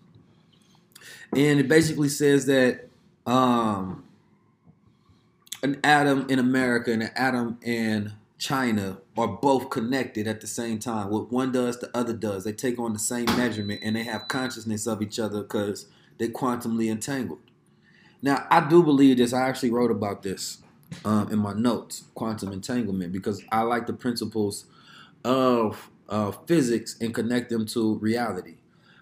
And 1.34 1.62
it 1.62 1.70
basically 1.70 2.10
says 2.10 2.48
that 2.48 2.90
um, 3.26 4.04
an 5.64 5.80
atom 5.86 6.26
in 6.30 6.38
America 6.38 6.92
and 6.92 7.04
an 7.04 7.12
atom 7.16 7.60
in 7.62 8.12
China 8.40 8.98
are 9.18 9.30
both 9.30 9.70
connected 9.70 10.28
at 10.28 10.42
the 10.42 10.48
same 10.48 10.80
time. 10.80 11.12
What 11.12 11.32
one 11.32 11.54
does, 11.54 11.80
the 11.80 11.90
other 11.98 12.12
does. 12.12 12.44
They 12.44 12.52
take 12.52 12.78
on 12.78 12.92
the 12.92 13.00
same 13.00 13.28
measurement 13.38 13.80
and 13.84 13.96
they 13.96 14.04
have 14.04 14.28
consciousness 14.28 14.86
of 14.86 15.02
each 15.02 15.18
other 15.18 15.44
because 15.44 15.86
they're 16.18 16.30
quantumly 16.30 16.90
entangled. 16.90 17.40
Now, 18.22 18.48
I 18.50 18.68
do 18.68 18.84
believe 18.84 19.18
this. 19.18 19.34
I 19.34 19.48
actually 19.48 19.72
wrote 19.72 19.92
about 19.92 20.24
this 20.24 20.60
um, 21.06 21.32
in 21.32 21.40
my 21.40 21.54
notes, 21.54 22.06
quantum 22.16 22.52
entanglement, 22.52 23.14
because 23.14 23.44
I 23.52 23.62
like 23.62 23.88
the 23.88 23.94
principles 23.94 24.66
of 25.24 25.90
uh, 26.10 26.32
physics 26.48 26.96
and 27.00 27.14
connect 27.14 27.50
them 27.50 27.66
to 27.68 27.96
reality. 27.96 28.56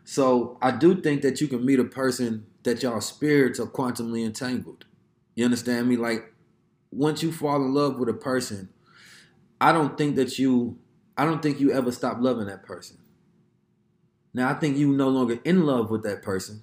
So 0.04 0.58
I 0.62 0.72
do 0.72 1.02
think 1.02 1.22
that 1.24 1.42
you 1.42 1.48
can 1.48 1.66
meet 1.66 1.80
a 1.80 1.86
person 1.86 2.46
that 2.64 2.84
y'all 2.84 3.02
spirits 3.02 3.60
are 3.60 3.66
quantumly 3.66 4.26
entangled. 4.26 4.86
You 5.36 5.46
understand 5.46 5.88
me? 5.88 5.98
Like 5.98 6.34
once 6.92 7.24
you 7.24 7.32
fall 7.32 7.58
in 7.58 7.74
love 7.74 7.98
with 7.98 8.10
a 8.10 8.14
person, 8.14 8.70
I 9.60 9.72
don't 9.72 9.98
think 9.98 10.16
that 10.16 10.38
you 10.38 10.78
I 11.18 11.24
don't 11.26 11.42
think 11.42 11.60
you 11.60 11.72
ever 11.72 11.92
stop 11.92 12.18
loving 12.20 12.48
that 12.48 12.64
person. 12.64 12.98
Now 14.34 14.50
I 14.50 14.54
think 14.54 14.78
you 14.78 14.92
no 14.92 15.10
longer 15.10 15.40
in 15.44 15.66
love 15.66 15.90
with 15.90 16.04
that 16.04 16.22
person, 16.22 16.62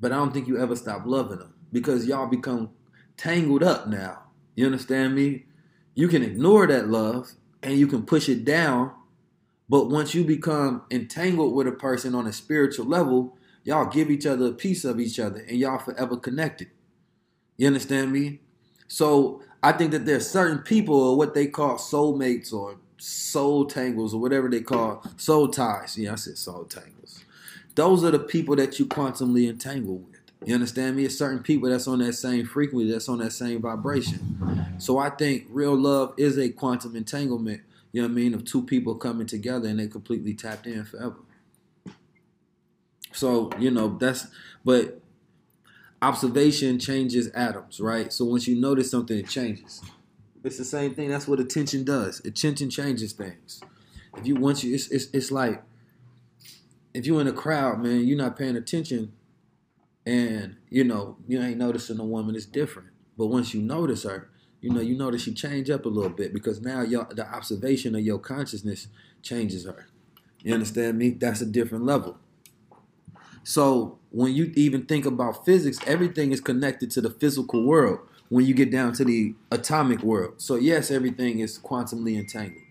but 0.00 0.12
I 0.12 0.16
don't 0.16 0.32
think 0.32 0.48
you 0.48 0.58
ever 0.58 0.76
stop 0.76 1.02
loving 1.04 1.38
them 1.38 1.54
because 1.72 2.06
y'all 2.06 2.26
become 2.26 2.70
tangled 3.16 3.62
up 3.62 3.88
now. 3.88 4.22
You 4.54 4.66
understand 4.66 5.14
me? 5.14 5.44
You 5.94 6.08
can 6.08 6.22
ignore 6.22 6.66
that 6.66 6.88
love 6.88 7.32
and 7.62 7.78
you 7.78 7.86
can 7.86 8.04
push 8.04 8.28
it 8.28 8.44
down, 8.44 8.92
but 9.68 9.88
once 9.90 10.14
you 10.14 10.24
become 10.24 10.82
entangled 10.90 11.54
with 11.54 11.66
a 11.66 11.72
person 11.72 12.14
on 12.14 12.26
a 12.26 12.32
spiritual 12.32 12.86
level, 12.86 13.36
y'all 13.64 13.86
give 13.86 14.10
each 14.10 14.26
other 14.26 14.46
a 14.46 14.52
piece 14.52 14.84
of 14.84 15.00
each 15.00 15.18
other 15.18 15.40
and 15.40 15.58
y'all 15.58 15.78
forever 15.78 16.16
connected. 16.16 16.68
You 17.56 17.66
understand 17.66 18.12
me? 18.12 18.40
So 18.88 19.42
I 19.62 19.72
think 19.72 19.90
that 19.92 20.06
there's 20.06 20.28
certain 20.28 20.58
people 20.58 20.94
or 20.94 21.16
what 21.16 21.34
they 21.34 21.46
call 21.46 21.76
soulmates 21.76 22.52
or 22.52 22.78
soul 22.98 23.66
tangles 23.66 24.14
or 24.14 24.20
whatever 24.20 24.48
they 24.48 24.60
call 24.60 25.04
soul 25.16 25.48
ties. 25.48 25.98
Yeah, 25.98 26.12
I 26.12 26.16
said 26.16 26.38
soul 26.38 26.64
tangles. 26.64 27.24
Those 27.76 28.04
are 28.04 28.10
the 28.10 28.18
people 28.18 28.56
that 28.56 28.78
you 28.78 28.86
quantumly 28.86 29.48
entangle 29.48 29.98
with. 29.98 30.20
You 30.44 30.54
understand 30.54 30.96
me? 30.96 31.04
It's 31.04 31.16
certain 31.16 31.42
people 31.42 31.68
that's 31.68 31.86
on 31.86 31.98
that 32.00 32.14
same 32.14 32.46
frequency, 32.46 32.90
that's 32.90 33.08
on 33.08 33.18
that 33.18 33.32
same 33.32 33.60
vibration. 33.60 34.74
So 34.78 34.98
I 34.98 35.10
think 35.10 35.46
real 35.50 35.76
love 35.76 36.14
is 36.16 36.38
a 36.38 36.48
quantum 36.48 36.96
entanglement, 36.96 37.60
you 37.92 38.00
know 38.00 38.08
what 38.08 38.12
I 38.12 38.14
mean, 38.14 38.34
of 38.34 38.44
two 38.44 38.62
people 38.62 38.94
coming 38.94 39.26
together 39.26 39.68
and 39.68 39.78
they 39.78 39.88
completely 39.88 40.34
tapped 40.34 40.66
in 40.66 40.84
forever. 40.84 41.16
So, 43.12 43.50
you 43.58 43.70
know, 43.70 43.96
that's 43.98 44.26
but 44.64 45.00
observation 46.00 46.78
changes 46.78 47.28
atoms, 47.28 47.80
right? 47.80 48.12
So 48.12 48.24
once 48.24 48.46
you 48.46 48.58
notice 48.58 48.90
something, 48.90 49.18
it 49.18 49.28
changes. 49.28 49.82
It's 50.44 50.58
the 50.58 50.64
same 50.64 50.94
thing. 50.94 51.10
That's 51.10 51.28
what 51.28 51.40
attention 51.40 51.84
does. 51.84 52.20
Attention 52.24 52.70
changes 52.70 53.12
things. 53.12 53.60
If 54.16 54.26
you 54.26 54.36
once 54.36 54.64
you 54.64 54.74
it's 54.74 54.88
it's, 54.88 55.08
it's 55.12 55.30
like 55.30 55.62
if 56.96 57.06
you're 57.06 57.20
in 57.20 57.26
a 57.26 57.32
crowd, 57.32 57.82
man, 57.82 58.06
you're 58.06 58.16
not 58.16 58.38
paying 58.38 58.56
attention, 58.56 59.12
and 60.06 60.56
you 60.70 60.82
know 60.82 61.18
you 61.28 61.40
ain't 61.40 61.58
noticing 61.58 62.00
a 62.00 62.04
woman 62.04 62.34
is 62.34 62.46
different. 62.46 62.88
But 63.18 63.26
once 63.26 63.52
you 63.52 63.60
notice 63.60 64.04
her, 64.04 64.30
you 64.62 64.70
know 64.70 64.80
you 64.80 64.96
notice 64.96 65.22
she 65.22 65.34
change 65.34 65.68
up 65.68 65.84
a 65.84 65.90
little 65.90 66.10
bit 66.10 66.32
because 66.32 66.62
now 66.62 66.80
your 66.80 67.06
the 67.10 67.28
observation 67.28 67.94
of 67.94 68.00
your 68.00 68.18
consciousness 68.18 68.88
changes 69.22 69.66
her. 69.66 69.86
You 70.42 70.54
understand 70.54 70.96
me? 70.96 71.10
That's 71.10 71.42
a 71.42 71.46
different 71.46 71.84
level. 71.84 72.16
So 73.44 73.98
when 74.10 74.34
you 74.34 74.52
even 74.56 74.86
think 74.86 75.04
about 75.04 75.44
physics, 75.44 75.78
everything 75.86 76.32
is 76.32 76.40
connected 76.40 76.90
to 76.92 77.00
the 77.02 77.10
physical 77.10 77.64
world 77.64 78.00
when 78.28 78.46
you 78.46 78.54
get 78.54 78.70
down 78.70 78.92
to 78.94 79.04
the 79.04 79.34
atomic 79.50 80.02
world. 80.02 80.34
So 80.38 80.56
yes, 80.56 80.90
everything 80.90 81.40
is 81.40 81.58
quantumly 81.58 82.18
entangled. 82.18 82.64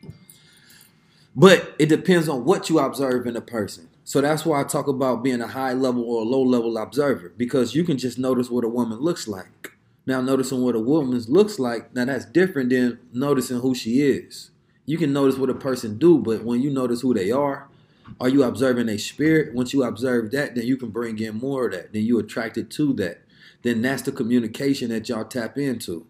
But 1.36 1.76
it 1.78 1.90
depends 1.90 2.28
on 2.28 2.44
what 2.44 2.70
you 2.70 2.80
observe 2.80 3.28
in 3.28 3.36
a 3.36 3.42
person. 3.42 3.90
So 4.06 4.22
that's 4.22 4.46
why 4.46 4.62
I 4.62 4.66
talk 4.66 4.88
about 4.88 5.24
being 5.24 5.42
a 5.42 5.48
high 5.48 5.74
level 5.74 6.04
or 6.04 6.22
a 6.22 6.26
low 6.26 6.44
level 6.44 6.78
observer 6.78 7.34
because 7.38 7.76
you 7.76 7.84
can 7.84 7.98
just 7.98 8.20
notice 8.20 8.50
what 8.52 8.64
a 8.64 8.70
woman 8.70 9.00
looks 9.00 9.28
like. 9.28 9.74
Now, 10.06 10.22
noticing 10.22 10.62
what 10.64 10.76
a 10.76 10.80
woman 10.80 11.20
looks 11.28 11.60
like, 11.60 11.96
now 11.96 12.06
that's 12.06 12.26
different 12.26 12.70
than 12.70 13.00
noticing 13.12 13.62
who 13.62 13.76
she 13.76 14.02
is. 14.04 14.52
You 14.86 15.00
can 15.00 15.12
notice 15.14 15.38
what 15.38 15.50
a 15.50 15.56
person 15.56 15.98
do, 15.98 16.20
but 16.20 16.44
when 16.44 16.62
you 16.62 16.70
notice 16.72 17.02
who 17.02 17.14
they 17.16 17.32
are, 17.32 17.70
Are 18.22 18.30
you 18.30 18.44
observing 18.44 18.90
a 18.90 18.98
spirit? 19.00 19.54
Once 19.56 19.74
you 19.74 19.84
observe 19.84 20.32
that, 20.32 20.56
then 20.56 20.66
you 20.66 20.78
can 20.78 20.90
bring 20.90 21.20
in 21.20 21.38
more 21.38 21.66
of 21.66 21.74
that. 21.74 21.94
Then 21.94 22.04
you 22.04 22.20
attracted 22.20 22.72
to 22.72 22.94
that. 22.94 23.22
Then 23.64 23.82
that's 23.82 24.04
the 24.04 24.12
communication 24.12 24.90
that 24.90 25.10
y'all 25.10 25.26
tap 25.26 25.58
into. 25.58 26.06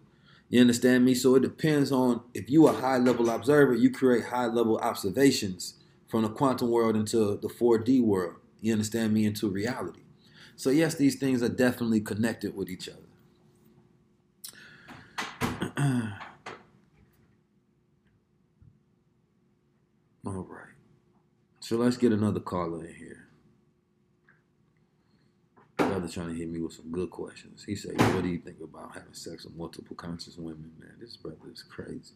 You 0.50 0.60
understand 0.60 1.04
me? 1.04 1.14
So 1.14 1.34
it 1.36 1.42
depends 1.42 1.90
on 1.90 2.22
if 2.34 2.50
you 2.50 2.68
a 2.68 2.72
high 2.72 2.98
level 2.98 3.30
observer, 3.30 3.74
you 3.74 3.90
create 3.90 4.26
high 4.26 4.46
level 4.46 4.78
observations 4.78 5.74
from 6.08 6.22
the 6.22 6.28
quantum 6.28 6.70
world 6.70 6.96
into 6.96 7.36
the 7.36 7.48
4D 7.48 8.02
world. 8.02 8.36
You 8.60 8.72
understand 8.72 9.12
me? 9.14 9.26
Into 9.26 9.48
reality. 9.48 10.02
So 10.56 10.70
yes, 10.70 10.94
these 10.94 11.16
things 11.16 11.42
are 11.42 11.48
definitely 11.48 12.00
connected 12.00 12.56
with 12.56 12.70
each 12.70 12.88
other. 12.88 13.00
All 20.26 20.46
right. 20.48 20.74
So 21.60 21.76
let's 21.76 21.96
get 21.96 22.12
another 22.12 22.40
caller 22.40 22.84
in 22.84 22.94
here. 22.94 23.28
Brother 25.76 26.08
trying 26.08 26.28
to 26.28 26.34
hit 26.34 26.48
me 26.50 26.60
with 26.60 26.72
some 26.74 26.90
good 26.90 27.10
questions. 27.10 27.64
He 27.64 27.76
said, 27.76 28.00
What 28.00 28.22
do 28.22 28.28
you 28.28 28.38
think 28.38 28.58
about 28.62 28.94
having 28.94 29.12
sex 29.14 29.44
with 29.44 29.56
multiple 29.56 29.96
conscious 29.96 30.36
women? 30.36 30.72
Man, 30.78 30.94
this 31.00 31.16
brother 31.16 31.36
is 31.52 31.62
crazy. 31.62 32.14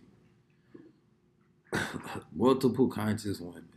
multiple 2.35 2.89
conscious 2.89 3.41
women. 3.41 3.69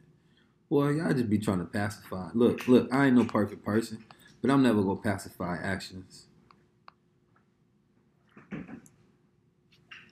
Well, 0.74 0.92
y'all 0.92 1.14
just 1.14 1.30
be 1.30 1.38
trying 1.38 1.60
to 1.60 1.66
pacify. 1.66 2.30
Look, 2.34 2.68
look, 2.68 2.92
I 2.92 3.06
ain't 3.06 3.16
no 3.16 3.26
perfect 3.26 3.64
person, 3.64 4.04
but 4.42 4.50
I'm 4.50 4.64
never 4.64 4.82
gonna 4.82 4.96
pacify 4.96 5.56
actions. 5.62 6.26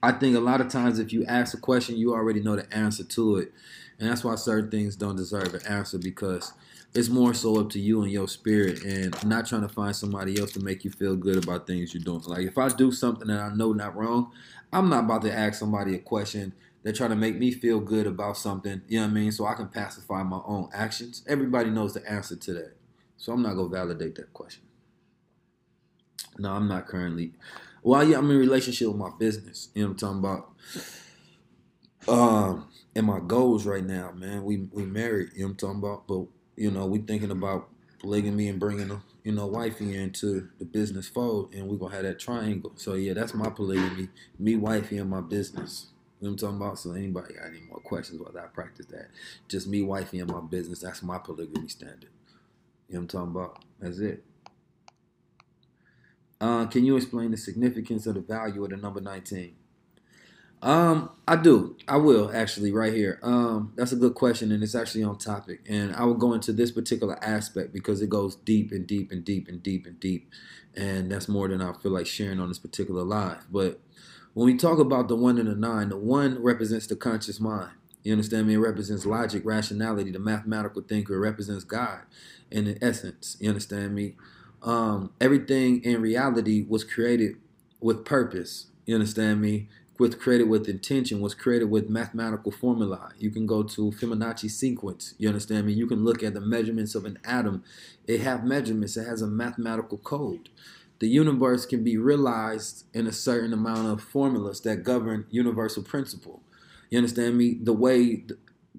I 0.03 0.11
think 0.11 0.35
a 0.35 0.39
lot 0.39 0.61
of 0.61 0.67
times 0.67 0.99
if 0.99 1.11
you 1.11 1.25
ask 1.25 1.57
a 1.57 1.59
question, 1.59 1.97
you 1.97 2.13
already 2.13 2.41
know 2.41 2.55
the 2.55 2.71
answer 2.71 3.03
to 3.03 3.37
it. 3.37 3.51
And 3.97 4.07
that's 4.07 4.23
why 4.23 4.35
certain 4.35 4.69
things 4.69 4.95
don't 4.95 5.15
deserve 5.15 5.51
an 5.55 5.65
answer 5.65 5.97
because 5.97 6.53
it's 6.93 7.09
more 7.09 7.33
so 7.33 7.59
up 7.59 7.71
to 7.71 7.79
you 7.79 8.03
and 8.03 8.11
your 8.11 8.27
spirit 8.27 8.83
and 8.83 9.15
not 9.25 9.47
trying 9.47 9.61
to 9.63 9.67
find 9.67 9.95
somebody 9.95 10.39
else 10.39 10.51
to 10.51 10.59
make 10.59 10.85
you 10.85 10.91
feel 10.91 11.15
good 11.15 11.43
about 11.43 11.65
things 11.65 11.91
you're 11.91 12.03
doing. 12.03 12.21
Like 12.27 12.45
if 12.45 12.59
I 12.59 12.69
do 12.69 12.91
something 12.91 13.29
that 13.29 13.39
I 13.39 13.51
know 13.55 13.73
not 13.73 13.95
wrong, 13.95 14.31
I'm 14.71 14.89
not 14.89 15.05
about 15.05 15.23
to 15.23 15.33
ask 15.33 15.57
somebody 15.57 15.95
a 15.95 15.99
question 15.99 16.53
that 16.83 16.95
trying 16.95 17.11
to 17.11 17.15
make 17.15 17.37
me 17.37 17.51
feel 17.51 17.79
good 17.79 18.07
about 18.07 18.37
something, 18.37 18.81
you 18.87 18.99
know 18.99 19.05
what 19.05 19.11
I 19.11 19.13
mean? 19.13 19.31
So 19.31 19.45
I 19.45 19.53
can 19.53 19.67
pacify 19.67 20.23
my 20.23 20.41
own 20.45 20.69
actions. 20.73 21.23
Everybody 21.27 21.69
knows 21.69 21.93
the 21.93 22.09
answer 22.09 22.35
to 22.35 22.53
that. 22.53 22.77
So 23.17 23.33
I'm 23.33 23.43
not 23.43 23.55
gonna 23.55 23.69
validate 23.69 24.15
that 24.15 24.33
question. 24.33 24.63
No, 26.37 26.51
I'm 26.51 26.67
not 26.67 26.87
currently 26.87 27.33
well, 27.83 28.03
yeah, 28.03 28.17
I'm 28.17 28.29
in 28.29 28.37
relationship 28.37 28.87
with 28.89 28.97
my 28.97 29.09
business. 29.17 29.69
You 29.73 29.83
know 29.83 29.89
what 29.89 30.03
I'm 30.03 30.19
talking 30.19 30.19
about? 30.19 30.51
Um, 32.07 32.67
and 32.95 33.05
my 33.05 33.19
goals 33.25 33.65
right 33.65 33.83
now, 33.83 34.11
man. 34.11 34.43
We 34.43 34.67
we 34.71 34.85
married. 34.85 35.29
You 35.33 35.41
know 35.41 35.45
what 35.47 35.51
I'm 35.51 35.57
talking 35.57 35.79
about? 35.79 36.07
But 36.07 36.25
you 36.55 36.71
know, 36.71 36.85
we 36.85 36.99
thinking 36.99 37.31
about 37.31 37.69
polygamy 37.99 38.47
and 38.49 38.59
bringing 38.59 38.91
a 38.91 39.01
you 39.23 39.31
know 39.31 39.47
wifey 39.47 39.95
into 39.95 40.49
the 40.59 40.65
business 40.65 41.07
fold, 41.07 41.53
and 41.55 41.67
we 41.67 41.77
gonna 41.77 41.95
have 41.95 42.03
that 42.03 42.19
triangle. 42.19 42.73
So 42.75 42.93
yeah, 42.93 43.13
that's 43.13 43.33
my 43.33 43.49
polygamy. 43.49 44.09
Me, 44.37 44.55
wifey, 44.55 44.97
and 44.97 45.09
my 45.09 45.21
business. 45.21 45.87
What 46.21 46.29
I'm 46.29 46.37
talking 46.37 46.57
about? 46.57 46.77
So 46.77 46.91
anybody 46.91 47.33
got 47.33 47.47
any 47.47 47.61
more 47.67 47.79
questions 47.79 48.21
whether 48.21 48.39
I 48.39 48.45
practice 48.45 48.85
that? 48.87 49.07
Just 49.47 49.67
me, 49.67 49.81
wifey, 49.81 50.19
and 50.19 50.29
my 50.29 50.39
business. 50.39 50.81
That's 50.81 51.01
my 51.01 51.17
polygamy 51.17 51.67
standard. 51.67 52.09
You 52.87 52.93
know 52.93 52.99
what 52.99 52.99
I'm 52.99 53.07
talking 53.07 53.31
about? 53.31 53.65
That's 53.79 53.97
it. 53.97 54.23
Uh, 56.39 56.67
can 56.67 56.85
you 56.85 56.95
explain 56.95 57.31
the 57.31 57.37
significance 57.37 58.05
of 58.05 58.13
the 58.13 58.21
value 58.21 58.63
of 58.63 58.69
the 58.69 58.77
number 58.77 59.01
19? 59.01 59.55
Um, 60.61 61.09
I 61.27 61.37
do. 61.37 61.75
I 61.87 61.97
will 61.97 62.29
actually 62.31 62.71
right 62.71 62.93
here. 62.93 63.19
Um, 63.23 63.73
that's 63.75 63.91
a 63.91 63.95
good 63.95 64.13
question, 64.13 64.51
and 64.51 64.61
it's 64.61 64.75
actually 64.75 65.03
on 65.03 65.17
topic. 65.17 65.61
And 65.67 65.95
I 65.95 66.03
will 66.03 66.13
go 66.13 66.33
into 66.33 66.53
this 66.53 66.71
particular 66.71 67.17
aspect 67.23 67.73
because 67.73 67.99
it 68.03 68.09
goes 68.09 68.35
deep 68.35 68.71
and 68.71 68.85
deep 68.85 69.11
and 69.11 69.25
deep 69.25 69.47
and 69.47 69.63
deep 69.63 69.87
and 69.87 69.99
deep, 69.99 70.29
and 70.75 71.11
that's 71.11 71.27
more 71.27 71.47
than 71.47 71.63
I 71.63 71.73
feel 71.73 71.91
like 71.91 72.05
sharing 72.05 72.39
on 72.39 72.47
this 72.47 72.59
particular 72.59 73.01
live. 73.01 73.47
But 73.51 73.79
when 74.33 74.47
we 74.47 74.57
talk 74.57 74.79
about 74.79 75.09
the 75.09 75.15
one 75.17 75.39
and 75.39 75.49
the 75.49 75.55
nine, 75.55 75.89
the 75.89 75.97
one 75.97 76.41
represents 76.43 76.87
the 76.87 76.95
conscious 76.97 77.39
mind. 77.39 77.71
You 78.03 78.13
understand 78.13 78.47
me? 78.47 78.55
It 78.55 78.59
represents 78.59 79.05
logic, 79.05 79.43
rationality, 79.45 80.11
the 80.11 80.19
mathematical 80.19 80.81
thinker. 80.83 81.15
It 81.15 81.19
represents 81.19 81.65
God, 81.65 82.01
in 82.51 82.77
essence. 82.81 83.37
You 83.39 83.49
understand 83.49 83.95
me? 83.95 84.15
um, 84.63 85.11
everything 85.21 85.83
in 85.83 86.01
reality 86.01 86.65
was 86.67 86.83
created 86.83 87.37
with 87.81 88.05
purpose. 88.05 88.67
You 88.85 88.95
understand 88.95 89.41
me? 89.41 89.69
With 89.99 90.19
created 90.19 90.49
with 90.49 90.69
intention, 90.69 91.21
was 91.21 91.35
created 91.35 91.71
with 91.71 91.89
mathematical 91.89 92.51
formula. 92.51 93.11
You 93.19 93.31
can 93.31 93.45
go 93.47 93.63
to 93.63 93.91
Fibonacci 93.91 94.49
sequence. 94.51 95.15
You 95.19 95.29
understand 95.29 95.67
me? 95.67 95.73
You 95.73 95.87
can 95.87 96.05
look 96.05 96.23
at 96.23 96.33
the 96.33 96.41
measurements 96.41 96.95
of 96.95 97.05
an 97.05 97.19
atom. 97.25 97.63
It 98.07 98.21
have 98.21 98.45
measurements. 98.45 98.97
It 98.97 99.07
has 99.07 99.21
a 99.21 99.27
mathematical 99.27 99.99
code. 99.99 100.49
The 101.01 101.07
universe 101.07 101.65
can 101.65 101.83
be 101.83 101.97
realized 101.97 102.85
in 102.93 103.07
a 103.07 103.11
certain 103.11 103.53
amount 103.53 103.87
of 103.87 104.03
formulas 104.03 104.61
that 104.61 104.83
govern 104.83 105.25
universal 105.31 105.81
principle. 105.81 106.43
You 106.91 106.99
understand 106.99 107.39
me? 107.39 107.57
The 107.59 107.73
way 107.73 108.25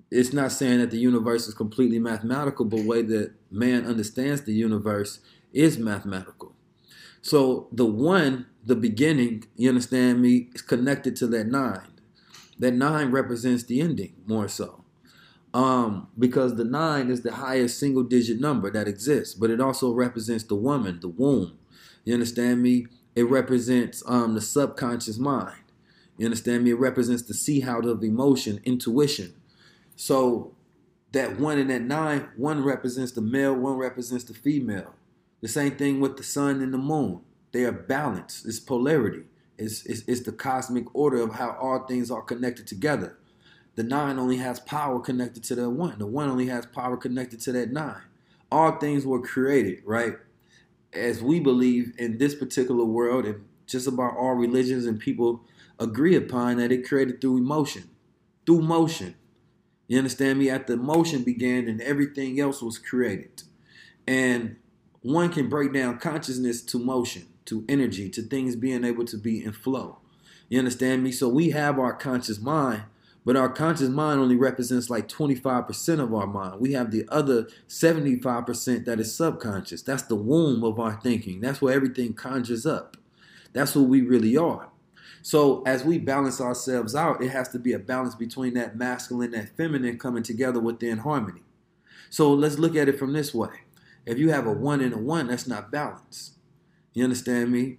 it's 0.09 0.33
not 0.33 0.53
saying 0.53 0.79
that 0.79 0.93
the 0.93 0.99
universe 0.99 1.49
is 1.49 1.55
completely 1.55 1.99
mathematical, 1.99 2.65
but 2.65 2.77
the 2.77 2.87
way 2.87 3.03
that 3.03 3.33
man 3.51 3.85
understands 3.87 4.43
the 4.43 4.53
universe 4.53 5.19
is 5.53 5.79
mathematical. 5.79 6.55
So 7.23 7.67
the 7.73 7.87
one, 7.87 8.47
the 8.65 8.77
beginning, 8.77 9.43
you 9.57 9.69
understand 9.69 10.23
me, 10.23 10.49
is 10.55 10.63
connected 10.63 11.17
to 11.17 11.27
that 11.27 11.49
nine. 11.49 11.91
That 12.57 12.75
nine 12.75 13.11
represents 13.11 13.65
the 13.65 13.81
ending 13.81 14.15
more 14.29 14.47
so. 14.47 14.85
Um, 15.53 16.07
because 16.17 16.55
the 16.55 16.65
nine 16.65 17.11
is 17.11 17.23
the 17.23 17.33
highest 17.33 17.81
single 17.81 18.05
digit 18.05 18.41
number 18.41 18.71
that 18.71 18.87
exists, 18.87 19.35
but 19.35 19.51
it 19.51 19.61
also 19.61 19.93
represents 19.93 20.45
the 20.45 20.55
woman, 20.55 21.01
the 21.01 21.09
womb. 21.09 21.59
You 22.05 22.15
understand 22.15 22.63
me? 22.63 22.87
It 23.15 23.25
represents 23.25 24.03
um, 24.07 24.35
the 24.35 24.41
subconscious 24.41 25.19
mind. 25.19 25.57
You 26.17 26.27
understand 26.27 26.65
me? 26.65 26.71
It 26.71 26.79
represents 26.79 27.23
the 27.23 27.35
see 27.35 27.61
how 27.61 27.81
of 27.81 28.03
emotion, 28.03 28.61
intuition. 28.65 29.35
So 29.97 30.55
that 31.13 31.39
one 31.39 31.59
and 31.59 31.71
that 31.71 31.83
nine, 31.83 32.29
one 32.37 32.63
represents 32.65 33.13
the 33.13 33.21
male, 33.21 33.55
one 33.55 33.77
represents 33.77 34.25
the 34.25 34.35
female. 34.35 34.95
The 35.41 35.49
same 35.49 35.77
thing 35.77 36.01
with 36.01 36.17
the 36.17 36.23
sun 36.23 36.63
and 36.63 36.73
the 36.73 36.79
moon. 36.79 37.21
They 37.53 37.65
are 37.65 37.73
balanced. 37.73 38.47
It's 38.47 38.61
polarity. 38.61 39.25
It's, 39.59 39.85
it's, 39.87 40.03
it's 40.07 40.23
the 40.23 40.33
cosmic 40.33 40.87
order 40.95 41.21
of 41.21 41.35
how 41.35 41.57
all 41.61 41.87
things 41.87 42.11
are 42.11 42.23
connected 42.23 42.67
together. 42.67 43.19
The 43.75 43.83
nine 43.83 44.19
only 44.19 44.37
has 44.39 44.61
power 44.61 45.01
connected 45.01 45.45
to 45.45 45.55
the 45.55 45.69
one. 45.69 45.99
The 45.99 46.07
one 46.07 46.29
only 46.29 46.47
has 46.47 46.67
power 46.67 46.97
connected 46.97 47.41
to 47.41 47.53
that 47.53 47.73
nine. 47.73 48.03
All 48.51 48.73
things 48.73 49.07
were 49.07 49.21
created, 49.21 49.83
right? 49.85 50.15
As 50.93 51.23
we 51.23 51.41
believe 51.41 51.95
in 51.99 52.19
this 52.19 52.35
particular 52.35 52.85
world, 52.85 53.25
and 53.25 53.45
just 53.67 53.87
about 53.87 54.17
all 54.17 54.35
religions 54.35 54.85
and 54.85 55.01
people 55.01 55.43
agree 55.79 56.15
upon 56.15 56.59
that 56.59 56.73
it 56.73 56.87
created 56.87 57.21
through 57.21 57.39
emotion, 57.39 57.89
through 58.47 58.63
motion. 58.63 59.15
You 59.89 59.99
understand 59.99 60.39
me? 60.39 60.49
The 60.49 60.77
motion 60.77 61.23
began, 61.23 61.69
and 61.69 61.81
everything 61.81 62.39
else 62.39 62.63
was 62.63 62.79
created. 62.79 63.43
And 64.07 64.57
one 65.01 65.31
can 65.31 65.49
break 65.49 65.73
down 65.73 65.99
consciousness 65.99 66.63
to 66.63 66.79
motion, 66.79 67.27
to 67.47 67.65
energy, 67.69 68.09
to 68.11 68.23
things 68.23 68.57
being 68.57 68.85
able 68.85 69.05
to 69.07 69.17
be 69.17 69.45
in 69.45 69.53
flow. 69.53 69.99
You 70.49 70.59
understand 70.59 71.03
me? 71.03 71.13
So 71.13 71.29
we 71.29 71.51
have 71.51 71.79
our 71.79 71.95
conscious 71.95 72.41
mind, 72.41 72.85
but 73.25 73.37
our 73.37 73.49
conscious 73.49 73.89
mind 73.89 74.21
only 74.21 74.37
represents 74.37 74.91
like 74.91 75.09
25% 75.09 76.01
of 76.01 76.13
our 76.13 76.27
mind. 76.27 76.61
We 76.61 76.73
have 76.73 76.91
the 76.91 77.07
other 77.09 77.49
75% 77.69 78.85
that 78.85 78.99
is 78.99 79.15
subconscious. 79.15 79.83
That's 79.83 80.03
the 80.03 80.17
womb 80.17 80.65
of 80.65 80.81
our 80.81 81.01
thinking. 81.01 81.41
That's 81.41 81.63
where 81.63 81.75
everything 81.75 82.15
conjures 82.15 82.67
up. 82.67 82.97
That's 83.53 83.73
who 83.73 83.85
we 83.85 84.03
really 84.03 84.37
are. 84.37 84.69
So 85.23 85.63
as 85.63 85.85
we 85.85 85.99
balance 85.99 86.41
ourselves 86.41 86.97
out, 86.97 87.23
it 87.23 87.31
has 87.31 87.49
to 87.51 87.59
be 87.61 87.73
a 87.73 87.79
balance 87.79 88.17
between 88.17 88.55
that 88.55 88.77
masculine 88.77 89.35
and 89.35 89.45
that 89.45 89.57
feminine 89.57 89.99
coming 89.99 90.25
together 90.25 90.59
within 90.59 90.99
harmony. 90.99 91.43
So 92.11 92.33
let's 92.33 92.59
look 92.59 92.75
at 92.75 92.89
it 92.89 92.99
from 92.99 93.13
this 93.13 93.33
way. 93.33 93.63
If 94.05 94.19
you 94.19 94.31
have 94.31 94.47
a 94.47 94.53
one 94.53 94.81
and 94.81 94.93
a 94.93 94.99
one, 94.99 95.29
that's 95.29 95.47
not 95.47 95.71
balanced. 95.71 96.33
You 96.93 97.05
understand 97.05 97.53
me? 97.53 97.79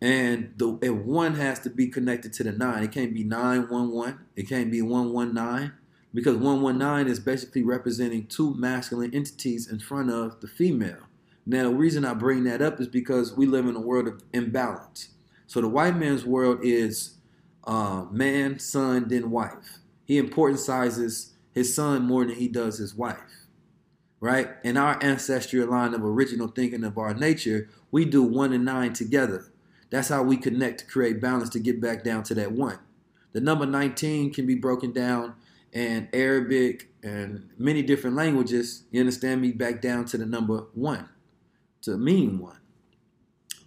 And 0.00 0.54
the 0.56 0.78
if 0.80 0.92
one 0.92 1.34
has 1.34 1.58
to 1.60 1.70
be 1.70 1.88
connected 1.88 2.32
to 2.34 2.44
the 2.44 2.52
nine. 2.52 2.84
It 2.84 2.92
can't 2.92 3.12
be 3.12 3.24
nine 3.24 3.68
one 3.68 3.90
one. 3.90 4.20
It 4.36 4.48
can't 4.48 4.70
be 4.70 4.80
one 4.80 5.12
one 5.12 5.34
nine 5.34 5.72
because 6.14 6.36
one 6.36 6.62
one 6.62 6.78
nine 6.78 7.08
is 7.08 7.18
basically 7.18 7.62
representing 7.62 8.26
two 8.26 8.54
masculine 8.54 9.14
entities 9.14 9.70
in 9.70 9.80
front 9.80 10.10
of 10.10 10.40
the 10.40 10.46
female. 10.46 11.02
Now, 11.46 11.64
the 11.64 11.74
reason 11.74 12.04
I 12.04 12.14
bring 12.14 12.44
that 12.44 12.62
up 12.62 12.80
is 12.80 12.88
because 12.88 13.34
we 13.36 13.46
live 13.46 13.66
in 13.66 13.74
a 13.74 13.80
world 13.80 14.06
of 14.06 14.22
imbalance. 14.32 15.08
So 15.46 15.60
the 15.60 15.68
white 15.68 15.96
man's 15.96 16.24
world 16.24 16.60
is 16.62 17.16
uh, 17.64 18.04
man, 18.10 18.58
son, 18.58 19.08
then 19.08 19.30
wife. 19.30 19.78
He 20.04 20.20
importantizes 20.20 21.30
his 21.52 21.74
son 21.74 22.02
more 22.02 22.24
than 22.24 22.36
he 22.36 22.48
does 22.48 22.78
his 22.78 22.94
wife 22.94 23.38
right? 24.20 24.50
In 24.64 24.76
our 24.76 25.02
ancestral 25.02 25.68
line 25.68 25.94
of 25.94 26.04
original 26.04 26.48
thinking 26.48 26.84
of 26.84 26.98
our 26.98 27.14
nature, 27.14 27.68
we 27.90 28.04
do 28.04 28.22
one 28.22 28.52
and 28.52 28.64
nine 28.64 28.92
together. 28.92 29.52
That's 29.90 30.08
how 30.08 30.22
we 30.22 30.36
connect 30.36 30.80
to 30.80 30.86
create 30.86 31.20
balance 31.20 31.48
to 31.50 31.58
get 31.58 31.80
back 31.80 32.04
down 32.04 32.22
to 32.24 32.34
that 32.34 32.52
one. 32.52 32.78
The 33.32 33.40
number 33.40 33.66
19 33.66 34.32
can 34.32 34.46
be 34.46 34.54
broken 34.54 34.92
down 34.92 35.34
and 35.72 36.08
Arabic 36.12 36.88
and 37.02 37.50
many 37.58 37.82
different 37.82 38.16
languages, 38.16 38.84
you 38.90 39.00
understand 39.00 39.40
me, 39.40 39.52
back 39.52 39.80
down 39.80 40.04
to 40.06 40.18
the 40.18 40.26
number 40.26 40.64
one, 40.74 41.08
to 41.82 41.96
mean 41.96 42.38
one. 42.38 42.58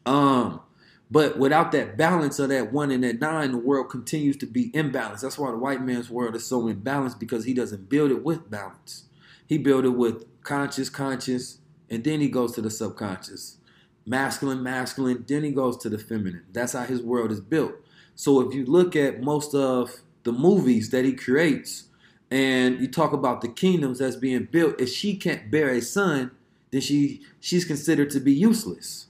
Um, 0.05 0.61
but 1.09 1.38
without 1.38 1.72
that 1.74 1.97
balance 1.97 2.39
of 2.39 2.49
that 2.49 2.72
one 2.72 2.91
and 2.91 3.03
that 3.03 3.19
nine, 3.19 3.51
the 3.51 3.57
world 3.57 3.89
continues 3.89 4.38
to 4.38 4.45
be 4.45 4.72
imbalanced. 4.72 5.22
That's 5.22 5.38
why 5.38 5.51
the 5.51 5.57
white 5.57 5.82
man's 5.82 6.09
world 6.09 6.36
is 6.36 6.45
so 6.45 6.63
imbalanced 6.63 7.19
because 7.19 7.45
he 7.45 7.53
doesn't 7.53 7.89
build 7.89 8.11
it 8.11 8.24
with 8.24 8.49
balance. 8.49 9.03
He 9.45 9.57
built 9.57 9.86
it 9.86 9.89
with 9.89 10.26
conscious, 10.43 10.89
conscious, 10.89 11.59
and 11.89 12.03
then 12.03 12.22
he 12.22 12.30
goes 12.30 12.53
to 12.53 12.61
the 12.61 12.69
subconscious. 12.69 13.57
Masculine, 14.06 14.64
masculine, 14.64 15.24
then 15.28 15.43
he 15.43 15.52
goes 15.52 15.78
to 15.78 15.89
the 15.89 15.97
feminine. 15.97 16.43
That's 16.52 16.74
how 16.74 16.84
his 16.84 17.02
world 17.02 17.32
is 17.32 17.41
built. 17.41 17.74
So 18.16 18.41
if 18.41 18.54
you 18.54 18.66
look 18.66 18.95
at 18.95 19.22
most 19.22 19.54
of 19.54 20.02
the 20.24 20.32
movies 20.32 20.89
that 20.89 21.06
he 21.06 21.14
creates, 21.14 21.86
and 22.32 22.80
you 22.80 22.88
talk 22.88 23.12
about 23.12 23.41
the 23.41 23.49
kingdoms 23.49 23.99
that's 23.99 24.16
being 24.16 24.45
built, 24.45 24.80
if 24.80 24.89
she 24.89 25.16
can't 25.18 25.52
bear 25.52 25.70
a 25.70 25.82
son, 25.82 26.32
then 26.72 26.82
she 26.82 27.22
she's 27.39 27.66
considered 27.66 28.10
to 28.12 28.20
be 28.20 28.32
useless. 28.32 29.08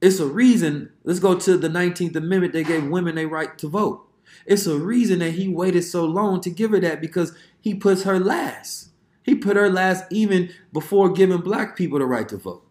It's 0.00 0.20
a 0.20 0.26
reason. 0.26 0.92
Let's 1.02 1.18
go 1.18 1.38
to 1.38 1.56
the 1.56 1.68
19th 1.68 2.14
Amendment. 2.14 2.52
They 2.52 2.62
gave 2.62 2.86
women 2.86 3.18
a 3.18 3.24
right 3.24 3.56
to 3.58 3.68
vote. 3.68 4.06
It's 4.44 4.66
a 4.66 4.78
reason 4.78 5.18
that 5.20 5.32
he 5.32 5.48
waited 5.48 5.82
so 5.82 6.04
long 6.04 6.40
to 6.42 6.50
give 6.50 6.70
her 6.70 6.80
that 6.80 7.00
because 7.00 7.32
he 7.60 7.74
puts 7.74 8.04
her 8.04 8.20
last. 8.20 8.90
He 9.24 9.34
put 9.34 9.56
her 9.56 9.68
last 9.68 10.04
even 10.10 10.50
before 10.72 11.10
giving 11.12 11.38
black 11.38 11.76
people 11.76 11.98
the 11.98 12.06
right 12.06 12.28
to 12.28 12.36
vote. 12.36 12.65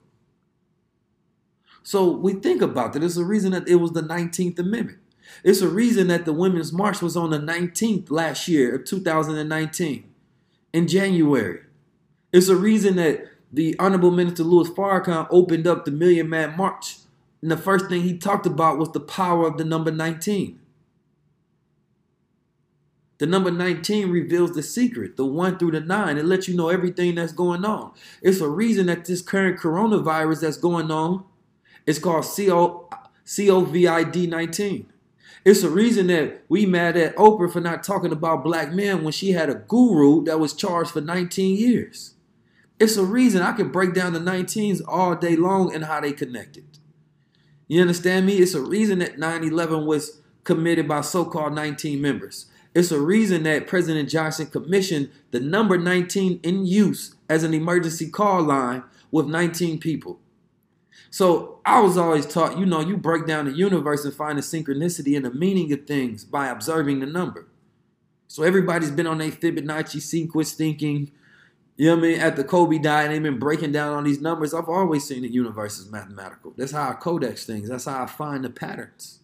So 1.86 2.10
we 2.10 2.34
think 2.34 2.64
about 2.64 2.94
that. 2.94 3.04
It's 3.04 3.16
a 3.16 3.24
reason 3.24 3.52
that 3.52 3.68
it 3.68 3.76
was 3.76 3.92
the 3.92 4.02
19th 4.02 4.58
Amendment. 4.58 4.98
It's 5.44 5.62
a 5.62 5.70
reason 5.70 6.08
that 6.08 6.26
the 6.26 6.34
Women's 6.34 6.74
March 6.74 7.00
was 7.00 7.16
on 7.16 7.30
the 7.30 7.38
19th 7.38 8.10
last 8.10 8.48
year 8.48 8.76
of 8.76 8.86
2019 8.86 10.12
in 10.74 10.88
January. 10.88 11.60
It's 12.34 12.48
a 12.48 12.56
reason 12.56 12.96
that 12.96 13.28
the 13.54 13.76
Honorable 13.78 14.10
Minister 14.10 14.44
Louis 14.44 14.68
Farrakhan 14.72 15.28
opened 15.30 15.68
up 15.68 15.86
the 15.86 15.92
Million 15.92 16.28
Man 16.28 16.58
March. 16.58 16.98
And 17.44 17.52
the 17.52 17.58
first 17.58 17.88
thing 17.88 18.02
he 18.02 18.18
talked 18.18 18.48
about 18.48 18.80
was 18.80 18.92
the 18.92 19.00
power 19.00 19.48
of 19.48 19.60
the 19.60 19.64
number 19.64 19.92
19. 19.92 20.60
The 23.20 23.28
number 23.28 23.52
19 23.52 24.10
reveals 24.10 24.54
the 24.54 24.64
secret, 24.64 25.18
the 25.18 25.26
1 25.26 25.60
through 25.60 25.72
the 25.72 25.82
9. 25.82 26.18
It 26.18 26.26
lets 26.26 26.48
you 26.48 26.56
know 26.58 26.70
everything 26.70 27.14
that's 27.14 27.32
going 27.32 27.64
on. 27.64 27.92
It's 28.24 28.42
a 28.42 28.50
reason 28.50 28.88
that 28.88 29.06
this 29.06 29.22
current 29.22 29.60
coronavirus 29.60 30.42
that's 30.42 30.58
going 30.58 30.90
on 30.90 31.26
is 31.86 32.00
called 32.00 32.24
COVID 32.24 34.30
19. 34.30 34.92
It's 35.46 35.62
a 35.62 35.70
reason 35.70 36.08
that 36.08 36.42
we 36.50 36.66
mad 36.66 36.98
at 36.98 37.16
Oprah 37.18 37.52
for 37.52 37.62
not 37.62 37.84
talking 37.84 38.12
about 38.12 38.44
black 38.44 38.74
men 38.74 39.04
when 39.04 39.14
she 39.14 39.32
had 39.32 39.50
a 39.50 39.56
guru 39.56 40.24
that 40.24 40.40
was 40.40 40.54
charged 40.54 40.92
for 40.92 41.02
19 41.02 41.56
years. 41.56 42.16
It's 42.80 42.98
a 42.98 43.06
reason 43.06 43.44
I 43.44 43.54
can 43.54 43.72
break 43.72 43.94
down 43.94 44.14
the 44.14 44.20
19s 44.20 44.82
all 44.88 45.16
day 45.16 45.36
long 45.36 45.74
and 45.74 45.86
how 45.86 46.02
they 46.02 46.14
connected. 46.14 46.66
You 47.68 47.82
understand 47.82 48.26
me? 48.26 48.38
It's 48.38 48.56
a 48.56 48.62
reason 48.62 49.00
that 49.00 49.20
9 49.20 49.44
11 49.44 49.86
was 49.86 50.20
committed 50.44 50.88
by 50.88 51.02
so 51.02 51.26
called 51.26 51.54
19 51.54 52.02
members. 52.02 52.48
It's 52.74 52.92
a 52.92 53.00
reason 53.00 53.44
that 53.44 53.68
President 53.68 54.10
Johnson 54.10 54.48
commissioned 54.48 55.10
the 55.32 55.40
number 55.40 55.78
19 55.78 56.40
in 56.44 56.66
use 56.66 57.16
as 57.30 57.44
an 57.44 57.54
emergency 57.54 58.10
call 58.10 58.44
line 58.44 58.84
with 59.12 59.28
19 59.28 59.80
people. 59.80 60.20
So 61.16 61.62
I 61.66 61.80
was 61.80 61.96
always 61.96 62.26
taught, 62.26 62.60
you 62.60 62.66
know, 62.66 62.82
you 62.82 62.98
break 62.98 63.26
down 63.26 63.46
the 63.46 63.54
universe 63.54 64.04
and 64.04 64.14
find 64.14 64.38
the 64.38 64.42
synchronicity 64.42 65.16
and 65.16 65.24
the 65.24 65.32
meaning 65.32 65.72
of 65.72 65.88
things 65.88 66.26
by 66.26 66.50
observing 66.50 67.00
the 67.00 67.06
number. 67.06 67.48
So 68.28 68.44
everybody's 68.44 68.92
been 68.92 69.08
on 69.08 69.22
a 69.22 69.32
Fibonacci 69.32 70.02
sequence 70.02 70.52
thinking, 70.52 71.12
you 71.78 71.86
know 71.86 71.96
what 71.96 72.04
I 72.04 72.08
mean? 72.10 72.20
At 72.20 72.36
the 72.36 72.44
Kobe 72.44 72.80
died, 72.80 73.12
they've 73.12 73.24
been 73.24 73.40
breaking 73.40 73.72
down 73.72 73.94
on 73.94 74.04
these 74.04 74.20
numbers. 74.20 74.54
I've 74.54 74.68
always 74.68 75.08
seen 75.08 75.22
the 75.22 75.32
universe 75.32 75.80
as 75.80 75.90
mathematical. 75.90 76.54
That's 76.58 76.74
how 76.74 76.90
I 76.90 76.94
codex 76.96 77.46
things. 77.46 77.70
That's 77.70 77.86
how 77.86 78.04
I 78.04 78.08
find 78.08 78.44
the 78.44 78.50
patterns. 78.50 79.22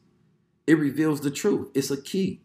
It 0.65 0.77
reveals 0.77 1.19
the 1.19 1.29
truth. 1.29 1.71
It's 1.73 1.91
a 1.91 2.01
key. 2.01 2.39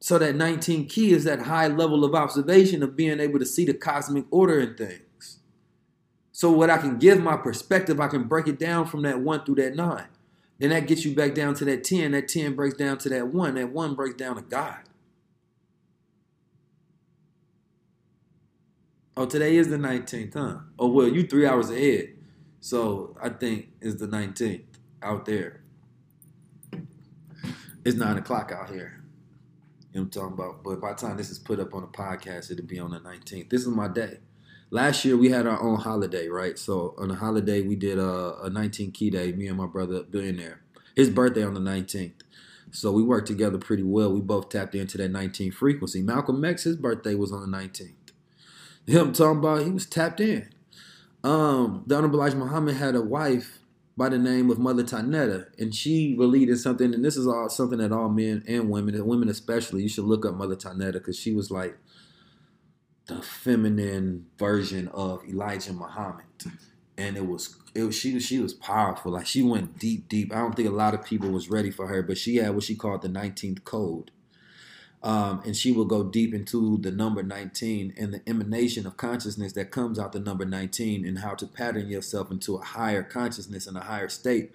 So 0.00 0.18
that 0.18 0.34
19 0.34 0.84
key 0.88 1.12
is 1.12 1.24
that 1.24 1.40
high 1.40 1.68
level 1.68 2.04
of 2.04 2.14
observation 2.14 2.82
of 2.82 2.94
being 2.94 3.20
able 3.20 3.38
to 3.38 3.46
see 3.46 3.64
the 3.64 3.72
cosmic 3.72 4.26
order 4.30 4.60
in 4.60 4.74
things. 4.74 5.00
So 6.38 6.52
what 6.52 6.70
I 6.70 6.78
can 6.78 6.98
give 6.98 7.20
my 7.20 7.36
perspective, 7.36 7.98
I 7.98 8.06
can 8.06 8.28
break 8.28 8.46
it 8.46 8.60
down 8.60 8.86
from 8.86 9.02
that 9.02 9.18
one 9.18 9.44
through 9.44 9.56
that 9.56 9.74
nine. 9.74 10.06
Then 10.60 10.70
that 10.70 10.86
gets 10.86 11.04
you 11.04 11.12
back 11.12 11.34
down 11.34 11.54
to 11.54 11.64
that 11.64 11.82
10. 11.82 12.12
That 12.12 12.28
10 12.28 12.54
breaks 12.54 12.76
down 12.76 12.96
to 12.98 13.08
that 13.08 13.26
one. 13.26 13.56
That 13.56 13.72
one 13.72 13.96
breaks 13.96 14.14
down 14.14 14.36
to 14.36 14.42
God. 14.42 14.78
Oh, 19.16 19.26
today 19.26 19.56
is 19.56 19.68
the 19.68 19.78
19th, 19.78 20.34
huh? 20.34 20.58
Oh, 20.78 20.86
well, 20.86 21.08
you 21.08 21.26
three 21.26 21.44
hours 21.44 21.70
ahead. 21.70 22.14
So 22.60 23.16
I 23.20 23.30
think 23.30 23.70
it's 23.80 23.96
the 23.96 24.06
19th 24.06 24.62
out 25.02 25.26
there. 25.26 25.62
It's 27.84 27.96
nine 27.96 28.16
o'clock 28.16 28.52
out 28.52 28.70
here. 28.70 29.02
You 29.92 30.02
know 30.02 30.04
what 30.04 30.04
I'm 30.04 30.10
talking 30.10 30.34
about? 30.34 30.62
But 30.62 30.80
by 30.80 30.90
the 30.90 30.98
time 31.00 31.16
this 31.16 31.30
is 31.30 31.40
put 31.40 31.58
up 31.58 31.74
on 31.74 31.80
the 31.80 31.88
podcast, 31.88 32.52
it'll 32.52 32.64
be 32.64 32.78
on 32.78 32.92
the 32.92 33.00
19th. 33.00 33.50
This 33.50 33.62
is 33.62 33.66
my 33.66 33.88
day 33.88 34.18
last 34.70 35.04
year 35.04 35.16
we 35.16 35.30
had 35.30 35.46
our 35.46 35.60
own 35.60 35.76
holiday, 35.80 36.28
right? 36.28 36.58
So 36.58 36.94
on 36.98 37.10
a 37.10 37.14
holiday 37.14 37.62
we 37.62 37.76
did 37.76 37.98
a, 37.98 38.36
a 38.42 38.50
19 38.50 38.92
key 38.92 39.10
day. 39.10 39.32
Me 39.32 39.46
and 39.48 39.58
my 39.58 39.66
brother, 39.66 40.02
billionaire, 40.02 40.60
his 40.94 41.10
birthday 41.10 41.44
on 41.44 41.54
the 41.54 41.60
19th. 41.60 42.12
So 42.70 42.92
we 42.92 43.02
worked 43.02 43.26
together 43.26 43.58
pretty 43.58 43.82
well. 43.82 44.12
We 44.12 44.20
both 44.20 44.50
tapped 44.50 44.74
into 44.74 44.98
that 44.98 45.10
19 45.10 45.52
frequency. 45.52 46.02
Malcolm 46.02 46.44
X, 46.44 46.64
his 46.64 46.76
birthday 46.76 47.14
was 47.14 47.32
on 47.32 47.50
the 47.50 47.56
19th. 47.56 47.92
Him 48.86 49.12
talking 49.12 49.38
about 49.38 49.64
he 49.64 49.70
was 49.70 49.86
tapped 49.86 50.20
in. 50.20 50.48
Um, 51.24 51.82
the 51.86 51.96
Honorable 51.96 52.20
Elijah 52.20 52.36
Muhammad 52.36 52.76
had 52.76 52.94
a 52.94 53.02
wife 53.02 53.58
by 53.96 54.08
the 54.08 54.18
name 54.18 54.50
of 54.50 54.58
Mother 54.58 54.84
Tynnetta, 54.84 55.46
and 55.58 55.74
she 55.74 56.14
believed 56.14 56.50
in 56.50 56.56
something. 56.56 56.94
And 56.94 57.04
this 57.04 57.16
is 57.16 57.26
all 57.26 57.48
something 57.48 57.78
that 57.78 57.92
all 57.92 58.08
men 58.08 58.44
and 58.46 58.70
women, 58.70 58.94
and 58.94 59.06
women 59.06 59.28
especially, 59.28 59.82
you 59.82 59.88
should 59.88 60.04
look 60.04 60.24
up 60.24 60.34
Mother 60.34 60.56
Tynnetta 60.56 60.94
because 60.94 61.18
she 61.18 61.34
was 61.34 61.50
like 61.50 61.76
the 63.08 63.22
feminine 63.22 64.26
version 64.38 64.88
of 64.88 65.24
Elijah 65.26 65.72
Muhammad. 65.72 66.24
And 66.96 67.16
it 67.16 67.26
was 67.26 67.56
it 67.74 67.82
was 67.82 67.96
she 67.96 68.18
she 68.20 68.38
was 68.38 68.54
powerful. 68.54 69.12
Like 69.12 69.26
she 69.26 69.42
went 69.42 69.78
deep, 69.78 70.08
deep. 70.08 70.32
I 70.32 70.38
don't 70.38 70.54
think 70.54 70.68
a 70.68 70.72
lot 70.72 70.94
of 70.94 71.04
people 71.04 71.30
was 71.30 71.50
ready 71.50 71.70
for 71.70 71.88
her, 71.88 72.02
but 72.02 72.18
she 72.18 72.36
had 72.36 72.54
what 72.54 72.64
she 72.64 72.76
called 72.76 73.02
the 73.02 73.08
19th 73.08 73.64
code. 73.64 74.10
Um, 75.00 75.42
and 75.44 75.56
she 75.56 75.70
will 75.70 75.84
go 75.84 76.02
deep 76.02 76.34
into 76.34 76.76
the 76.78 76.90
number 76.90 77.22
19 77.22 77.94
and 77.96 78.12
the 78.12 78.28
emanation 78.28 78.84
of 78.84 78.96
consciousness 78.96 79.52
that 79.52 79.70
comes 79.70 79.96
out 79.96 80.10
the 80.10 80.18
number 80.18 80.44
19 80.44 81.06
and 81.06 81.20
how 81.20 81.34
to 81.34 81.46
pattern 81.46 81.88
yourself 81.88 82.32
into 82.32 82.56
a 82.56 82.64
higher 82.64 83.04
consciousness 83.04 83.68
and 83.68 83.76
a 83.76 83.82
higher 83.82 84.08
state 84.08 84.52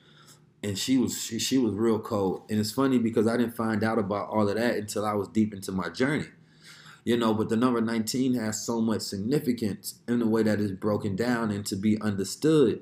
and 0.61 0.77
she 0.77 0.97
was 0.97 1.21
she, 1.21 1.39
she 1.39 1.57
was 1.57 1.73
real 1.73 1.97
cold 1.97 2.43
and 2.49 2.59
it's 2.59 2.71
funny 2.71 2.97
because 2.97 3.25
i 3.25 3.37
didn't 3.37 3.55
find 3.55 3.85
out 3.85 3.97
about 3.97 4.27
all 4.27 4.49
of 4.49 4.55
that 4.55 4.75
until 4.75 5.05
i 5.05 5.13
was 5.13 5.29
deep 5.29 5.53
into 5.53 5.71
my 5.71 5.87
journey 5.87 6.27
you 7.03 7.17
know 7.17 7.33
but 7.33 7.49
the 7.49 7.57
number 7.57 7.81
19 7.81 8.35
has 8.35 8.65
so 8.65 8.81
much 8.81 9.01
significance 9.01 9.99
in 10.07 10.19
the 10.19 10.27
way 10.27 10.43
that 10.43 10.59
it's 10.59 10.71
broken 10.71 11.15
down 11.15 11.51
and 11.51 11.65
to 11.65 11.75
be 11.75 11.99
understood. 12.01 12.81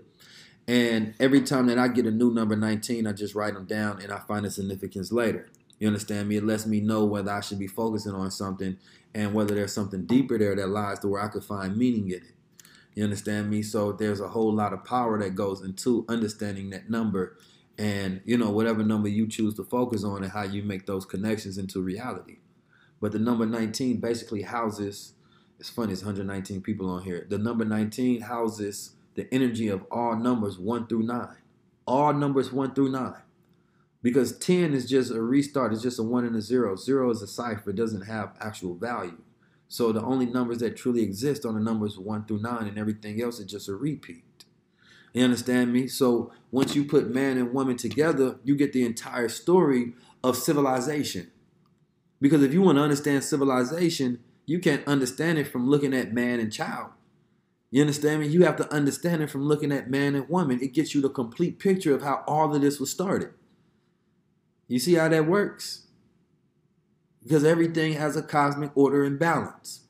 And 0.67 1.15
every 1.19 1.41
time 1.41 1.67
that 1.67 1.79
i 1.79 1.87
get 1.87 2.05
a 2.05 2.11
new 2.11 2.31
number 2.31 2.55
19 2.55 3.07
i 3.07 3.13
just 3.13 3.35
write 3.35 3.53
them 3.53 3.65
down 3.65 4.01
and 4.01 4.11
i 4.11 4.19
find 4.19 4.45
the 4.45 4.51
significance 4.51 5.11
later. 5.11 5.49
You 5.79 5.87
understand 5.87 6.29
me? 6.29 6.37
It 6.37 6.45
lets 6.45 6.65
me 6.65 6.79
know 6.79 7.05
whether 7.05 7.31
i 7.31 7.41
should 7.41 7.59
be 7.59 7.67
focusing 7.67 8.13
on 8.13 8.31
something 8.31 8.77
and 9.13 9.33
whether 9.33 9.55
there's 9.55 9.73
something 9.73 10.05
deeper 10.05 10.37
there 10.37 10.55
that 10.55 10.67
lies 10.67 10.99
to 10.99 11.07
where 11.07 11.21
i 11.21 11.27
could 11.27 11.43
find 11.43 11.77
meaning 11.77 12.09
in 12.09 12.17
it. 12.17 12.35
You 12.93 13.03
understand 13.05 13.49
me? 13.49 13.63
So 13.63 13.93
there's 13.93 14.19
a 14.19 14.27
whole 14.27 14.53
lot 14.53 14.73
of 14.73 14.83
power 14.83 15.17
that 15.19 15.33
goes 15.33 15.61
into 15.61 16.05
understanding 16.09 16.69
that 16.71 16.89
number 16.89 17.37
and 17.77 18.21
you 18.25 18.37
know 18.37 18.51
whatever 18.51 18.83
number 18.83 19.07
you 19.07 19.27
choose 19.27 19.55
to 19.55 19.63
focus 19.63 20.03
on 20.03 20.23
and 20.23 20.31
how 20.31 20.43
you 20.43 20.61
make 20.61 20.85
those 20.85 21.05
connections 21.05 21.57
into 21.57 21.81
reality 21.81 22.37
but 23.01 23.11
the 23.11 23.19
number 23.19 23.45
19 23.45 23.99
basically 23.99 24.43
houses, 24.43 25.13
it's 25.59 25.69
funny, 25.69 25.91
it's 25.91 26.03
119 26.03 26.61
people 26.61 26.89
on 26.89 27.03
here. 27.03 27.27
The 27.29 27.37
number 27.37 27.65
19 27.65 28.21
houses 28.21 28.91
the 29.15 29.27
energy 29.33 29.67
of 29.67 29.85
all 29.91 30.15
numbers 30.15 30.57
1 30.57 30.87
through 30.87 31.03
9. 31.03 31.27
All 31.85 32.13
numbers 32.13 32.51
1 32.51 32.73
through 32.73 32.91
9. 32.91 33.13
Because 34.01 34.37
10 34.37 34.73
is 34.73 34.89
just 34.89 35.11
a 35.11 35.21
restart, 35.21 35.73
it's 35.73 35.81
just 35.81 35.99
a 35.99 36.03
1 36.03 36.25
and 36.25 36.35
a 36.35 36.41
0. 36.41 36.75
0 36.75 37.09
is 37.11 37.21
a 37.21 37.27
cipher, 37.27 37.71
it 37.71 37.75
doesn't 37.75 38.03
have 38.03 38.35
actual 38.39 38.75
value. 38.75 39.21
So 39.67 39.91
the 39.91 40.01
only 40.01 40.25
numbers 40.25 40.59
that 40.59 40.75
truly 40.75 41.01
exist 41.01 41.45
are 41.45 41.53
the 41.53 41.59
numbers 41.59 41.97
1 41.97 42.25
through 42.25 42.41
9, 42.41 42.67
and 42.67 42.77
everything 42.77 43.21
else 43.21 43.39
is 43.39 43.45
just 43.45 43.69
a 43.69 43.75
repeat. 43.75 44.23
You 45.13 45.23
understand 45.25 45.73
me? 45.73 45.87
So 45.87 46.31
once 46.51 46.75
you 46.75 46.85
put 46.85 47.13
man 47.13 47.37
and 47.37 47.53
woman 47.53 47.77
together, 47.77 48.37
you 48.43 48.55
get 48.55 48.73
the 48.73 48.85
entire 48.85 49.29
story 49.29 49.93
of 50.23 50.37
civilization. 50.37 51.31
Because 52.21 52.43
if 52.43 52.53
you 52.53 52.61
want 52.61 52.77
to 52.77 52.83
understand 52.83 53.23
civilization, 53.23 54.19
you 54.45 54.59
can't 54.59 54.87
understand 54.87 55.39
it 55.39 55.47
from 55.47 55.67
looking 55.67 55.93
at 55.93 56.13
man 56.13 56.39
and 56.39 56.53
child. 56.53 56.91
You 57.71 57.81
understand 57.81 58.21
me? 58.21 58.27
You 58.27 58.45
have 58.45 58.57
to 58.57 58.71
understand 58.73 59.23
it 59.23 59.29
from 59.29 59.43
looking 59.43 59.71
at 59.71 59.89
man 59.89 60.15
and 60.15 60.29
woman. 60.29 60.59
It 60.61 60.73
gets 60.73 60.95
you 60.95 61.01
the 61.01 61.09
complete 61.09 61.57
picture 61.57 61.95
of 61.95 62.03
how 62.03 62.23
all 62.27 62.53
of 62.53 62.61
this 62.61 62.79
was 62.79 62.91
started. 62.91 63.31
You 64.67 64.79
see 64.79 64.93
how 64.93 65.09
that 65.09 65.25
works? 65.25 65.87
because 67.23 67.43
everything 67.43 67.93
has 67.93 68.15
a 68.15 68.23
cosmic 68.23 68.71
order 68.75 69.03
and 69.03 69.19
balance. 69.19 69.81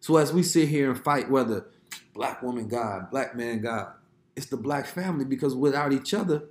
So 0.00 0.16
as 0.16 0.32
we 0.32 0.42
sit 0.42 0.68
here 0.68 0.90
and 0.90 1.02
fight 1.02 1.30
whether 1.30 1.66
black 2.14 2.42
woman 2.42 2.68
God, 2.68 3.10
black 3.10 3.36
man 3.36 3.60
God, 3.60 3.92
it's 4.36 4.46
the 4.46 4.56
black 4.56 4.86
family 4.86 5.24
because 5.24 5.54
without 5.54 5.92
each 5.92 6.14
other, 6.14 6.44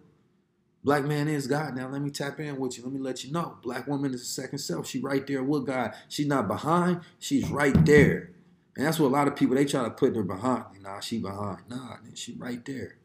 black 0.84 1.04
man 1.04 1.28
is 1.28 1.48
God. 1.48 1.76
Now 1.76 1.88
let 1.90 2.02
me 2.02 2.10
tap 2.10 2.40
in 2.40 2.58
with 2.58 2.78
you. 2.78 2.84
Let 2.84 2.94
me 2.94 3.00
let 3.00 3.24
you 3.24 3.32
know. 3.32 3.58
Black 3.62 3.88
woman 3.88 4.14
is 4.14 4.22
a 4.22 4.26
second 4.26 4.60
self. 4.60 4.88
She 4.88 5.00
right 5.00 5.26
there 5.26 5.44
with 5.44 5.66
God. 5.66 5.94
She's 6.10 6.28
not 6.28 6.48
behind. 6.48 7.02
She's 7.20 7.50
right 7.50 7.86
there. 7.86 8.32
And 8.76 8.86
that's 8.86 9.00
what 9.00 9.08
a 9.08 9.10
lot 9.10 9.28
of 9.28 9.36
people 9.36 9.56
they 9.56 9.66
try 9.66 9.84
to 9.84 9.90
put 9.90 10.16
her 10.16 10.24
behind. 10.24 10.66
Nah, 10.82 11.00
she 11.00 11.20
behind. 11.20 11.62
Nah, 11.70 11.98
she 12.14 12.34
right 12.34 12.64
there. 12.66 12.98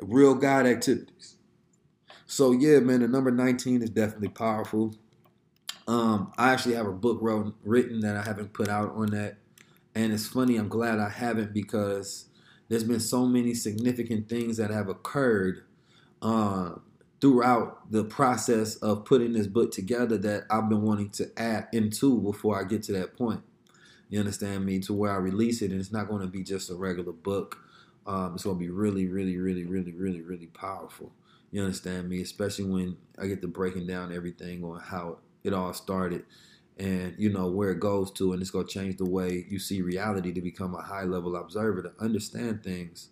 Real 0.00 0.34
God 0.34 0.66
activities. 0.66 1.36
So 2.26 2.52
yeah, 2.52 2.80
man, 2.80 3.00
the 3.00 3.08
number 3.08 3.30
19 3.30 3.82
is 3.82 3.90
definitely 3.90 4.28
powerful. 4.28 4.94
Um, 5.86 6.32
I 6.38 6.52
actually 6.52 6.74
have 6.74 6.86
a 6.86 6.92
book 6.92 7.18
wrote, 7.20 7.54
written 7.64 8.00
that 8.00 8.16
I 8.16 8.22
haven't 8.22 8.52
put 8.52 8.68
out 8.68 8.92
on 8.94 9.06
that. 9.10 9.38
And 9.94 10.12
it's 10.12 10.28
funny, 10.28 10.56
I'm 10.56 10.68
glad 10.68 11.00
I 11.00 11.08
haven't 11.08 11.52
because 11.52 12.26
there's 12.68 12.84
been 12.84 13.00
so 13.00 13.26
many 13.26 13.54
significant 13.54 14.28
things 14.28 14.56
that 14.58 14.70
have 14.70 14.88
occurred 14.88 15.64
uh, 16.22 16.72
throughout 17.20 17.90
the 17.90 18.04
process 18.04 18.76
of 18.76 19.04
putting 19.04 19.32
this 19.32 19.46
book 19.46 19.72
together 19.72 20.16
that 20.18 20.44
I've 20.50 20.68
been 20.68 20.82
wanting 20.82 21.10
to 21.10 21.30
add 21.36 21.68
into 21.72 22.20
before 22.20 22.58
I 22.58 22.64
get 22.64 22.82
to 22.84 22.92
that 22.92 23.16
point. 23.16 23.42
You 24.08 24.18
understand 24.18 24.64
me? 24.64 24.80
To 24.80 24.94
where 24.94 25.12
I 25.12 25.16
release 25.16 25.62
it, 25.62 25.70
and 25.70 25.80
it's 25.80 25.92
not 25.92 26.08
going 26.08 26.22
to 26.22 26.26
be 26.26 26.42
just 26.42 26.70
a 26.70 26.74
regular 26.74 27.12
book. 27.12 27.58
Um, 28.06 28.34
it's 28.34 28.44
going 28.44 28.56
to 28.56 28.60
be 28.60 28.70
really, 28.70 29.06
really, 29.06 29.36
really, 29.36 29.64
really, 29.64 29.92
really, 29.92 30.20
really 30.20 30.46
powerful. 30.46 31.12
You 31.52 31.62
understand 31.62 32.08
me? 32.08 32.20
Especially 32.20 32.64
when 32.64 32.96
I 33.18 33.26
get 33.26 33.40
to 33.42 33.48
breaking 33.48 33.86
down 33.86 34.12
everything 34.12 34.64
on 34.64 34.80
how 34.80 35.18
it 35.44 35.52
all 35.52 35.72
started 35.72 36.24
and 36.80 37.14
you 37.18 37.30
know 37.30 37.46
where 37.46 37.70
it 37.70 37.78
goes 37.78 38.10
to 38.10 38.32
and 38.32 38.40
it's 38.40 38.50
going 38.50 38.66
to 38.66 38.72
change 38.72 38.96
the 38.96 39.04
way 39.04 39.44
you 39.48 39.58
see 39.58 39.82
reality 39.82 40.32
to 40.32 40.40
become 40.40 40.74
a 40.74 40.82
high 40.82 41.04
level 41.04 41.36
observer 41.36 41.82
to 41.82 41.92
understand 42.00 42.64
things 42.64 43.10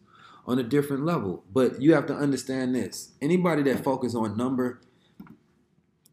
on 0.49 0.59
a 0.59 0.63
different 0.63 1.05
level. 1.05 1.45
But 1.53 1.81
you 1.81 1.93
have 1.93 2.07
to 2.07 2.15
understand 2.15 2.75
this. 2.75 3.13
Anybody 3.21 3.63
that 3.65 3.85
focuses 3.85 4.17
on 4.17 4.37
number 4.37 4.81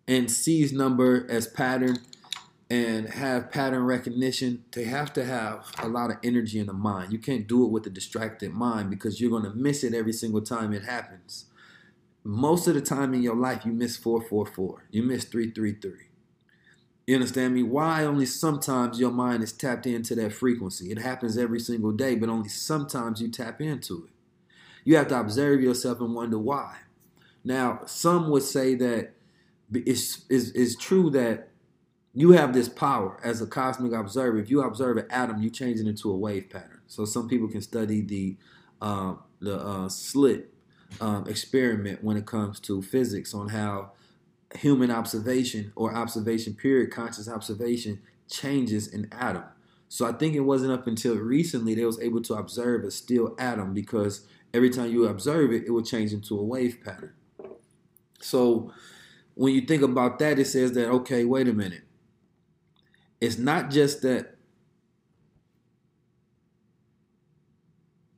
and 0.08 0.30
sees 0.30 0.74
number 0.74 1.26
as 1.30 1.48
pattern 1.48 2.00
and 2.70 3.10
have 3.10 3.52
pattern 3.52 3.84
recognition 3.84 4.66
they 4.74 4.86
have 4.86 5.14
to 5.14 5.24
have 5.24 5.72
a 5.78 5.88
lot 5.88 6.10
of 6.12 6.18
energy 6.24 6.60
in 6.60 6.66
the 6.66 6.74
mind. 6.74 7.14
You 7.14 7.20
can't 7.20 7.48
do 7.48 7.64
it 7.64 7.72
with 7.72 7.88
a 7.88 7.90
distracted 7.90 8.52
mind 8.52 8.90
because 8.90 9.22
you're 9.22 9.30
going 9.30 9.44
to 9.44 9.54
miss 9.56 9.84
it 9.84 9.94
every 9.94 10.14
single 10.14 10.42
time 10.42 10.74
it 10.74 10.84
happens. 10.84 11.46
Most 12.24 12.68
of 12.68 12.74
the 12.74 12.82
time 12.82 13.14
in 13.14 13.22
your 13.22 13.36
life 13.36 13.66
you 13.66 13.72
miss 13.72 13.96
444 13.96 14.88
you 14.92 15.02
miss 15.02 15.24
333 15.26 16.08
you 17.08 17.14
understand 17.14 17.54
me? 17.54 17.62
Why 17.62 18.04
only 18.04 18.26
sometimes 18.26 19.00
your 19.00 19.12
mind 19.12 19.44
is 19.44 19.54
tapped 19.54 19.86
into 19.86 20.16
that 20.16 20.34
frequency? 20.34 20.92
It 20.92 20.98
happens 20.98 21.38
every 21.38 21.60
single 21.60 21.92
day 21.92 22.16
but 22.16 22.30
only 22.30 22.50
sometimes 22.50 23.22
you 23.22 23.30
tap 23.30 23.62
into 23.62 24.06
it 24.08 24.15
you 24.86 24.96
have 24.96 25.10
to 25.10 25.20
observe 25.20 25.62
yourself 25.62 26.00
and 26.00 26.16
wonder 26.16 26.40
why. 26.40 26.78
Now 27.44 27.82
some 27.86 28.30
would 28.30 28.44
say 28.44 28.76
that 28.76 29.12
it's, 29.74 30.24
it's, 30.30 30.50
it's 30.52 30.78
true 30.78 31.10
that 31.10 31.50
you 32.14 32.32
have 32.32 32.54
this 32.54 32.70
power 32.70 33.20
as 33.22 33.42
a 33.42 33.48
cosmic 33.48 33.92
observer. 33.92 34.38
If 34.38 34.50
you 34.50 34.62
observe 34.62 34.96
an 34.96 35.08
atom 35.10 35.42
you 35.42 35.50
change 35.50 35.82
it 35.82 35.88
into 35.88 36.10
a 36.10 36.16
wave 36.16 36.50
pattern. 36.50 36.82
So 36.88 37.04
some 37.04 37.28
people 37.28 37.50
can 37.50 37.62
study 37.62 38.00
the 38.00 38.38
uh, 38.82 39.16
the 39.40 39.60
uh, 39.60 39.90
slit 39.90 40.54
um, 41.02 41.28
experiment 41.28 42.04
when 42.04 42.18
it 42.18 42.26
comes 42.26 42.60
to 42.62 42.82
physics 42.82 43.34
on 43.34 43.50
how 43.50 43.92
human 44.56 44.92
observation 44.92 45.72
or 45.76 45.94
observation 45.94 46.54
period, 46.54 46.92
conscious 46.92 47.28
observation 47.28 48.02
changes 48.30 48.94
an 48.94 49.08
atom. 49.12 49.44
So 49.90 50.06
I 50.06 50.14
think 50.14 50.36
it 50.36 50.42
wasn't 50.42 50.72
up 50.72 50.88
until 50.88 51.16
recently 51.18 51.76
they 51.76 51.86
was 51.86 52.00
able 52.00 52.22
to 52.24 52.36
observe 52.36 52.84
a 52.84 52.92
still 52.92 53.36
atom 53.38 53.74
because 53.74 54.28
every 54.56 54.70
time 54.70 54.92
you 54.92 55.08
observe 55.08 55.52
it, 55.52 55.66
it 55.66 55.72
will 55.72 55.84
change 55.84 56.14
into 56.14 56.40
a 56.40 56.44
wave 56.44 56.80
pattern. 56.84 57.14
So 58.20 58.72
when 59.36 59.54
you 59.54 59.62
think 59.62 59.84
about 59.84 60.20
that, 60.20 60.40
it 60.40 60.46
says 60.46 60.72
that 60.74 60.90
okay, 60.90 61.26
wait 61.26 61.48
a 61.48 61.54
minute. 61.54 61.84
It's 63.22 63.38
not 63.38 63.70
just 63.70 64.02
that. 64.02 64.36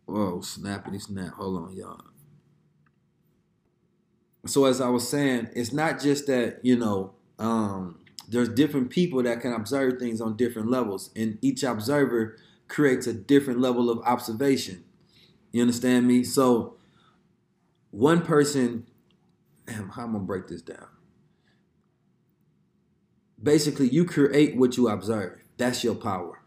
Whoa, 0.05 0.39
snappity 0.39 1.01
snap. 1.01 1.33
Hold 1.33 1.63
on, 1.63 1.75
y'all 1.75 2.01
so 4.47 4.65
as 4.65 4.81
I 4.81 4.89
was 4.89 5.07
saying, 5.07 5.49
it's 5.53 5.73
not 5.73 5.99
just 6.01 6.27
that 6.27 6.59
you 6.63 6.77
know 6.77 7.13
um, 7.39 7.99
there's 8.27 8.49
different 8.49 8.89
people 8.89 9.21
that 9.23 9.41
can 9.41 9.53
observe 9.53 9.99
things 9.99 10.21
on 10.21 10.35
different 10.35 10.69
levels, 10.69 11.11
and 11.15 11.38
each 11.41 11.63
observer 11.63 12.38
creates 12.67 13.07
a 13.07 13.13
different 13.13 13.59
level 13.59 13.89
of 13.89 13.99
observation. 13.99 14.83
You 15.51 15.61
understand 15.61 16.07
me? 16.07 16.23
So 16.23 16.77
one 17.91 18.21
person, 18.21 18.85
damn, 19.65 19.89
how 19.89 20.03
I'm 20.03 20.09
I 20.09 20.13
gonna 20.13 20.25
break 20.25 20.47
this 20.47 20.61
down? 20.61 20.87
Basically, 23.41 23.87
you 23.87 24.05
create 24.05 24.57
what 24.57 24.77
you 24.77 24.89
observe. 24.89 25.39
That's 25.57 25.83
your 25.83 25.95
power. 25.95 26.41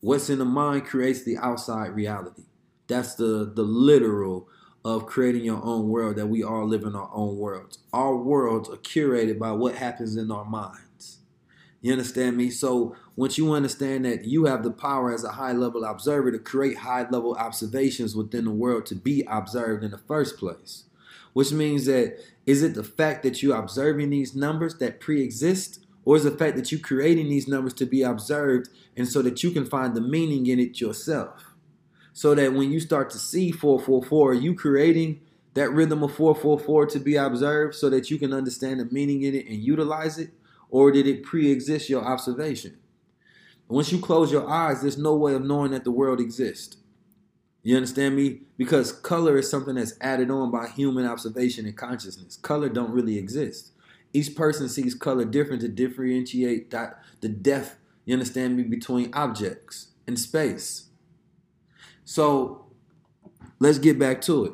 What's 0.00 0.30
in 0.30 0.38
the 0.38 0.44
mind 0.44 0.84
creates 0.84 1.22
the 1.22 1.38
outside 1.38 1.94
reality. 1.94 2.44
That's 2.88 3.14
the 3.14 3.52
the 3.54 3.62
literal 3.62 4.48
of 4.84 5.06
creating 5.06 5.44
your 5.44 5.64
own 5.64 5.88
world 5.88 6.16
that 6.16 6.26
we 6.26 6.42
all 6.42 6.66
live 6.66 6.82
in 6.82 6.96
our 6.96 7.10
own 7.14 7.36
worlds. 7.36 7.78
Our 7.92 8.16
worlds 8.16 8.68
are 8.68 8.76
curated 8.76 9.38
by 9.38 9.52
what 9.52 9.76
happens 9.76 10.16
in 10.16 10.30
our 10.30 10.44
minds. 10.44 11.18
You 11.80 11.92
understand 11.92 12.36
me? 12.36 12.50
So 12.50 12.96
once 13.16 13.36
you 13.36 13.52
understand 13.52 14.04
that 14.04 14.24
you 14.24 14.46
have 14.46 14.62
the 14.62 14.70
power 14.70 15.12
as 15.12 15.24
a 15.24 15.32
high 15.32 15.52
level 15.52 15.84
observer 15.84 16.32
to 16.32 16.38
create 16.38 16.78
high 16.78 17.06
level 17.10 17.34
observations 17.34 18.16
within 18.16 18.44
the 18.44 18.50
world 18.50 18.86
to 18.86 18.94
be 18.94 19.24
observed 19.28 19.84
in 19.84 19.90
the 19.90 19.98
first 19.98 20.38
place, 20.38 20.84
which 21.32 21.52
means 21.52 21.86
that 21.86 22.18
is 22.46 22.62
it 22.62 22.74
the 22.74 22.84
fact 22.84 23.22
that 23.22 23.42
you're 23.42 23.56
observing 23.56 24.10
these 24.10 24.34
numbers 24.34 24.76
that 24.76 25.00
pre-exist 25.00 25.84
or 26.04 26.16
is 26.16 26.24
the 26.24 26.30
fact 26.30 26.56
that 26.56 26.72
you're 26.72 26.80
creating 26.80 27.28
these 27.28 27.46
numbers 27.46 27.74
to 27.74 27.86
be 27.86 28.02
observed 28.02 28.68
and 28.96 29.06
so 29.06 29.22
that 29.22 29.42
you 29.42 29.50
can 29.50 29.64
find 29.64 29.94
the 29.94 30.00
meaning 30.00 30.46
in 30.46 30.58
it 30.58 30.80
yourself? 30.80 31.52
so 32.12 32.34
that 32.34 32.52
when 32.52 32.70
you 32.70 32.80
start 32.80 33.10
to 33.10 33.18
see 33.18 33.50
444, 33.50 34.30
are 34.30 34.34
you 34.34 34.54
creating 34.54 35.20
that 35.54 35.70
rhythm 35.70 36.02
of 36.02 36.14
444 36.14 36.86
to 36.86 36.98
be 36.98 37.16
observed 37.16 37.74
so 37.74 37.90
that 37.90 38.10
you 38.10 38.18
can 38.18 38.32
understand 38.32 38.80
the 38.80 38.84
meaning 38.86 39.22
in 39.22 39.34
it 39.34 39.46
and 39.46 39.56
utilize 39.56 40.18
it? 40.18 40.30
Or 40.70 40.90
did 40.90 41.06
it 41.06 41.22
pre 41.22 41.50
exist 41.50 41.88
your 41.88 42.04
observation? 42.04 42.78
Once 43.72 43.90
you 43.90 43.98
close 43.98 44.30
your 44.30 44.48
eyes, 44.48 44.82
there's 44.82 44.98
no 44.98 45.14
way 45.14 45.34
of 45.34 45.42
knowing 45.42 45.70
that 45.70 45.82
the 45.82 45.90
world 45.90 46.20
exists. 46.20 46.76
You 47.62 47.76
understand 47.76 48.16
me? 48.16 48.42
Because 48.58 48.92
color 48.92 49.38
is 49.38 49.48
something 49.48 49.76
that's 49.76 49.94
added 50.00 50.30
on 50.30 50.50
by 50.50 50.68
human 50.68 51.06
observation 51.06 51.64
and 51.64 51.76
consciousness. 51.76 52.36
Color 52.36 52.68
don't 52.68 52.90
really 52.90 53.16
exist. 53.16 53.72
Each 54.12 54.34
person 54.34 54.68
sees 54.68 54.94
color 54.94 55.24
different 55.24 55.62
to 55.62 55.68
differentiate 55.68 56.70
the 56.70 57.28
depth, 57.28 57.78
you 58.04 58.12
understand 58.12 58.56
me, 58.56 58.64
between 58.64 59.10
objects 59.14 59.88
and 60.06 60.18
space. 60.18 60.88
So 62.04 62.66
let's 63.58 63.78
get 63.78 63.98
back 63.98 64.20
to 64.22 64.44
it. 64.44 64.52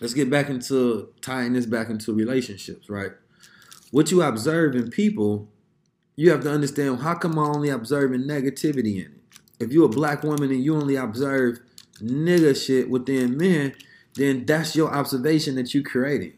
Let's 0.00 0.14
get 0.14 0.30
back 0.30 0.48
into 0.48 1.10
tying 1.20 1.52
this 1.52 1.66
back 1.66 1.90
into 1.90 2.14
relationships, 2.14 2.88
right? 2.88 3.12
What 3.90 4.10
you 4.10 4.22
observe 4.22 4.74
in 4.74 4.90
people, 4.90 5.48
you 6.16 6.30
have 6.30 6.42
to 6.42 6.50
understand 6.50 7.00
how 7.00 7.14
come 7.14 7.38
I'm 7.38 7.56
only 7.56 7.68
observing 7.68 8.22
negativity 8.22 8.96
in 8.96 9.12
it. 9.12 9.40
If 9.60 9.72
you're 9.72 9.86
a 9.86 9.88
black 9.88 10.22
woman 10.22 10.50
and 10.50 10.64
you 10.64 10.74
only 10.74 10.96
observe 10.96 11.60
nigga 12.00 12.56
shit 12.56 12.90
within 12.90 13.36
men, 13.36 13.74
then 14.14 14.46
that's 14.46 14.74
your 14.74 14.92
observation 14.92 15.54
that 15.56 15.74
you're 15.74 15.82
creating. 15.82 16.32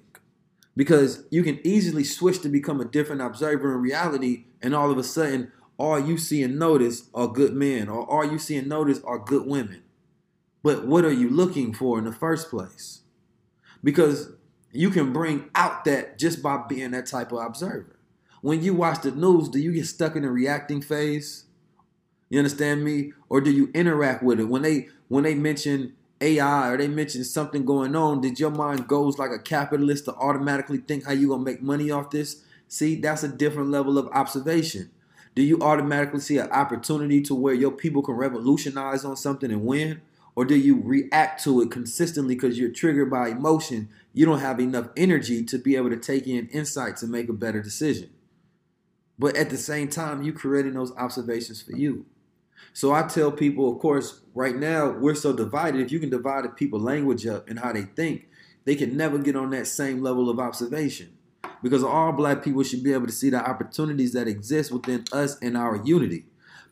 Because 0.77 1.25
you 1.31 1.43
can 1.43 1.61
easily 1.65 2.05
switch 2.05 2.41
to 2.43 2.49
become 2.49 2.81
a 2.81 2.85
different 2.85 3.23
observer 3.23 3.75
in 3.75 3.81
reality, 3.81 4.45
and 4.63 4.75
all 4.75 4.91
of 4.91 4.99
a 4.99 5.03
sudden, 5.05 5.53
all 5.77 5.99
you 5.99 6.19
see 6.19 6.43
and 6.43 6.59
notice 6.59 7.09
are 7.15 7.29
good 7.29 7.55
men, 7.55 7.89
or 7.89 8.09
all 8.09 8.25
you 8.25 8.39
see 8.39 8.57
and 8.57 8.69
notice 8.69 9.01
are 9.05 9.19
good 9.19 9.47
women. 9.47 9.83
But 10.63 10.87
what 10.87 11.05
are 11.05 11.13
you 11.13 11.31
looking 11.31 11.73
for 11.73 11.99
in 11.99 12.05
the 12.05 12.13
first 12.13 12.51
place? 12.51 13.03
Because 13.83 14.33
you 14.73 14.91
can 14.91 15.13
bring 15.13 15.51
out 15.55 15.85
that 15.85 16.19
just 16.19 16.43
by 16.43 16.65
being 16.69 16.91
that 16.93 17.07
type 17.07 17.33
of 17.33 17.39
observer. 17.39 17.98
When 18.41 18.63
you 18.63 18.75
watch 18.75 19.03
the 19.03 19.11
news, 19.11 19.49
do 19.49 19.59
you 19.59 19.73
get 19.73 19.87
stuck 19.87 20.15
in 20.15 20.23
the 20.23 20.31
reacting 20.31 20.81
phase? 20.81 21.45
You 22.29 22.39
understand 22.39 22.85
me? 22.85 23.13
Or 23.29 23.41
do 23.41 23.51
you 23.51 23.71
interact 23.75 24.23
with 24.23 24.39
it? 24.41 24.45
When 24.45 24.63
they 24.63 24.89
when 25.09 25.25
they 25.25 25.35
mention 25.35 25.95
AI 26.21 26.69
or 26.69 26.77
they 26.77 26.89
mention 26.89 27.25
something 27.25 27.65
going 27.65 27.97
on, 27.97 28.21
did 28.21 28.39
your 28.39 28.51
mind 28.51 28.87
goes 28.87 29.19
like 29.19 29.31
a 29.31 29.39
capitalist 29.39 30.05
to 30.05 30.15
automatically 30.15 30.79
think 30.79 31.05
how 31.05 31.13
you 31.13 31.29
gonna 31.29 31.43
make 31.43 31.63
money 31.63 31.91
off 31.91 32.11
this? 32.11 32.43
See, 32.69 32.97
that's 32.97 33.23
a 33.23 33.29
different 33.29 33.71
level 33.71 33.99
of 33.99 34.09
observation. 34.09 34.91
Do 35.35 35.43
you 35.43 35.61
automatically 35.61 36.21
see 36.21 36.39
an 36.39 36.51
opportunity 36.51 37.23
to 37.23 37.35
where 37.35 37.55
your 37.55 37.71
people 37.71 38.03
can 38.03 38.15
revolutionize 38.15 39.05
on 39.05 39.17
something 39.17 39.51
and 39.51 39.65
win? 39.65 40.01
Or 40.35 40.45
do 40.45 40.57
you 40.57 40.81
react 40.81 41.43
to 41.45 41.61
it 41.63 41.71
consistently 41.71 42.35
because 42.35 42.59
you're 42.59 42.71
triggered 42.71 43.11
by 43.11 43.29
emotion? 43.29 43.89
You 44.13 44.27
don't 44.27 44.41
have 44.41 44.61
enough 44.61 44.89
energy 44.97 45.45
to 45.45 45.59
be 45.59 45.77
able 45.77 45.91
to 45.91 45.97
take 45.97 46.27
in 46.27 46.49
insight 46.49 46.97
to 46.99 47.07
make 47.07 47.29
a 47.29 47.33
better 47.33 47.63
decision. 47.63 48.11
But 49.19 49.37
at 49.37 49.51
the 49.51 49.57
same 49.57 49.89
time, 49.89 50.23
you 50.23 50.33
creating 50.33 50.75
those 50.75 50.95
observations 50.97 51.61
for 51.61 51.73
you. 51.73 52.07
So 52.73 52.93
I 52.93 53.03
tell 53.03 53.33
people, 53.33 53.73
of 53.73 53.81
course, 53.81 54.21
right 54.35 54.55
now 54.55 54.91
we're 54.91 55.15
so 55.15 55.33
divided. 55.33 55.81
If 55.81 55.91
you 55.91 55.99
can 55.99 56.11
divide 56.11 56.45
people 56.57 56.79
language 56.79 57.27
up 57.27 57.49
and 57.49 57.59
how 57.59 57.73
they 57.73 57.83
think, 57.83 58.29
they 58.65 58.77
can 58.77 58.97
never 58.97 59.19
get 59.19 59.35
on 59.35 59.51
that 59.51 59.67
same 59.67 60.03
level 60.03 60.31
of 60.31 60.39
observation. 60.39 61.17
Because 61.63 61.83
all 61.83 62.13
black 62.13 62.45
people 62.45 62.63
should 62.63 62.85
be 62.85 62.93
able 62.93 63.07
to 63.07 63.13
see 63.13 63.31
the 63.31 63.39
opportunities 63.39 64.13
that 64.13 64.29
exist 64.29 64.71
within 64.71 65.05
us 65.13 65.39
and 65.41 65.57
our 65.57 65.77
unity. 65.85 66.27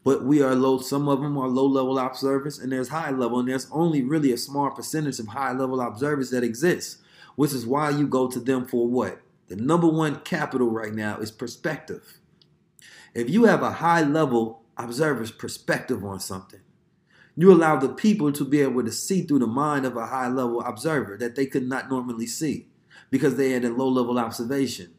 But 0.05 0.24
we 0.24 0.40
are 0.40 0.55
low, 0.55 0.78
some 0.78 1.09
of 1.09 1.20
them 1.20 1.36
are 1.36 1.49
low 1.49 1.66
level 1.66 1.99
observers, 1.99 2.61
and 2.61 2.70
there's 2.70 2.90
high 2.90 3.11
level, 3.11 3.40
and 3.40 3.49
there's 3.49 3.68
only 3.72 4.03
really 4.03 4.30
a 4.30 4.36
small 4.36 4.70
percentage 4.70 5.18
of 5.18 5.26
high 5.26 5.51
level 5.51 5.80
observers 5.80 6.30
that 6.30 6.44
exist, 6.44 6.99
which 7.34 7.53
is 7.53 7.66
why 7.66 7.90
you 7.90 8.07
go 8.07 8.28
to 8.28 8.38
them 8.38 8.66
for 8.66 8.86
what? 8.86 9.20
The 9.49 9.57
number 9.57 9.88
one 9.88 10.20
capital 10.20 10.70
right 10.70 10.94
now 10.94 11.16
is 11.18 11.32
perspective. 11.32 12.16
If 13.17 13.31
you 13.31 13.45
have 13.45 13.62
a 13.62 13.71
high 13.71 14.03
level 14.03 14.62
observer's 14.77 15.31
perspective 15.31 16.05
on 16.05 16.21
something, 16.21 16.61
you 17.35 17.51
allow 17.51 17.77
the 17.77 17.89
people 17.89 18.31
to 18.33 18.45
be 18.45 18.61
able 18.61 18.85
to 18.85 18.93
see 18.93 19.23
through 19.23 19.39
the 19.39 19.47
mind 19.47 19.87
of 19.87 19.97
a 19.97 20.07
high 20.07 20.29
level 20.29 20.61
observer 20.61 21.17
that 21.17 21.35
they 21.35 21.47
could 21.47 21.67
not 21.67 21.89
normally 21.89 22.27
see 22.27 22.67
because 23.11 23.37
they 23.37 23.53
had 23.53 23.64
a 23.64 23.73
low 23.73 23.89
level 23.89 24.19
observation. 24.19 24.93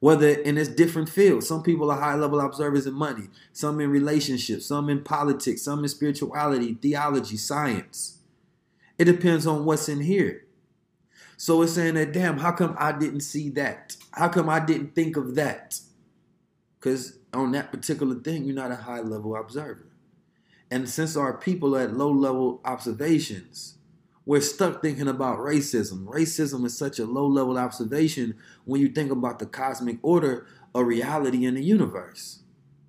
Whether 0.00 0.28
in 0.28 0.56
its 0.56 0.70
different 0.70 1.10
fields, 1.10 1.46
some 1.46 1.62
people 1.62 1.90
are 1.90 2.00
high 2.00 2.14
level 2.14 2.40
observers 2.40 2.86
in 2.86 2.94
money, 2.94 3.28
some 3.52 3.80
in 3.80 3.90
relationships, 3.90 4.64
some 4.64 4.88
in 4.88 5.04
politics, 5.04 5.60
some 5.60 5.82
in 5.82 5.88
spirituality, 5.90 6.72
theology, 6.72 7.36
science. 7.36 8.20
It 8.96 9.04
depends 9.04 9.46
on 9.46 9.66
what's 9.66 9.90
in 9.90 10.00
here. 10.00 10.46
So 11.36 11.60
it's 11.60 11.72
saying 11.72 11.94
that, 11.94 12.14
damn, 12.14 12.38
how 12.38 12.52
come 12.52 12.76
I 12.78 12.92
didn't 12.92 13.20
see 13.20 13.50
that? 13.50 13.96
How 14.12 14.28
come 14.28 14.48
I 14.48 14.58
didn't 14.58 14.94
think 14.94 15.18
of 15.18 15.34
that? 15.34 15.78
Because 16.80 17.17
on 17.32 17.52
that 17.52 17.72
particular 17.72 18.14
thing, 18.16 18.44
you're 18.44 18.54
not 18.54 18.72
a 18.72 18.76
high 18.76 19.00
level 19.00 19.36
observer. 19.36 19.86
And 20.70 20.88
since 20.88 21.16
our 21.16 21.36
people 21.36 21.76
are 21.76 21.82
at 21.82 21.96
low 21.96 22.10
level 22.10 22.60
observations, 22.64 23.78
we're 24.26 24.42
stuck 24.42 24.82
thinking 24.82 25.08
about 25.08 25.38
racism. 25.38 26.04
Racism 26.04 26.66
is 26.66 26.76
such 26.76 26.98
a 26.98 27.06
low 27.06 27.26
level 27.26 27.56
observation 27.56 28.36
when 28.66 28.80
you 28.80 28.88
think 28.88 29.10
about 29.10 29.38
the 29.38 29.46
cosmic 29.46 29.98
order 30.02 30.46
of 30.74 30.86
reality 30.86 31.46
in 31.46 31.54
the 31.54 31.62
universe. 31.64 32.40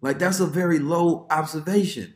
Like 0.01 0.19
that's 0.19 0.41
a 0.41 0.45
very 0.45 0.79
low 0.79 1.27
observation. 1.29 2.13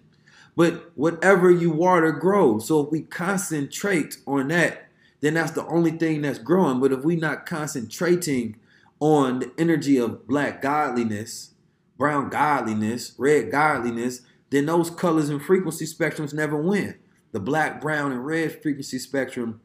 But 0.55 0.91
whatever 0.95 1.49
you 1.49 1.71
water 1.71 2.11
grows. 2.11 2.67
So 2.67 2.81
if 2.81 2.91
we 2.91 3.01
concentrate 3.01 4.17
on 4.27 4.49
that, 4.49 4.89
then 5.21 5.35
that's 5.35 5.51
the 5.51 5.65
only 5.67 5.91
thing 5.91 6.21
that's 6.21 6.37
growing. 6.37 6.81
But 6.81 6.91
if 6.91 7.03
we're 7.05 7.17
not 7.17 7.45
concentrating 7.45 8.57
on 8.99 9.39
the 9.39 9.51
energy 9.57 9.97
of 9.97 10.27
black 10.27 10.61
godliness, 10.61 11.52
brown 11.97 12.29
godliness, 12.29 13.13
red 13.17 13.51
godliness, 13.51 14.21
then 14.49 14.65
those 14.65 14.89
colors 14.89 15.29
and 15.29 15.41
frequency 15.41 15.85
spectrums 15.85 16.33
never 16.33 16.55
win. 16.55 16.95
The 17.31 17.39
black, 17.39 17.81
brown, 17.81 18.11
and 18.11 18.25
red 18.25 18.61
frequency 18.61 18.99
spectrum 18.99 19.61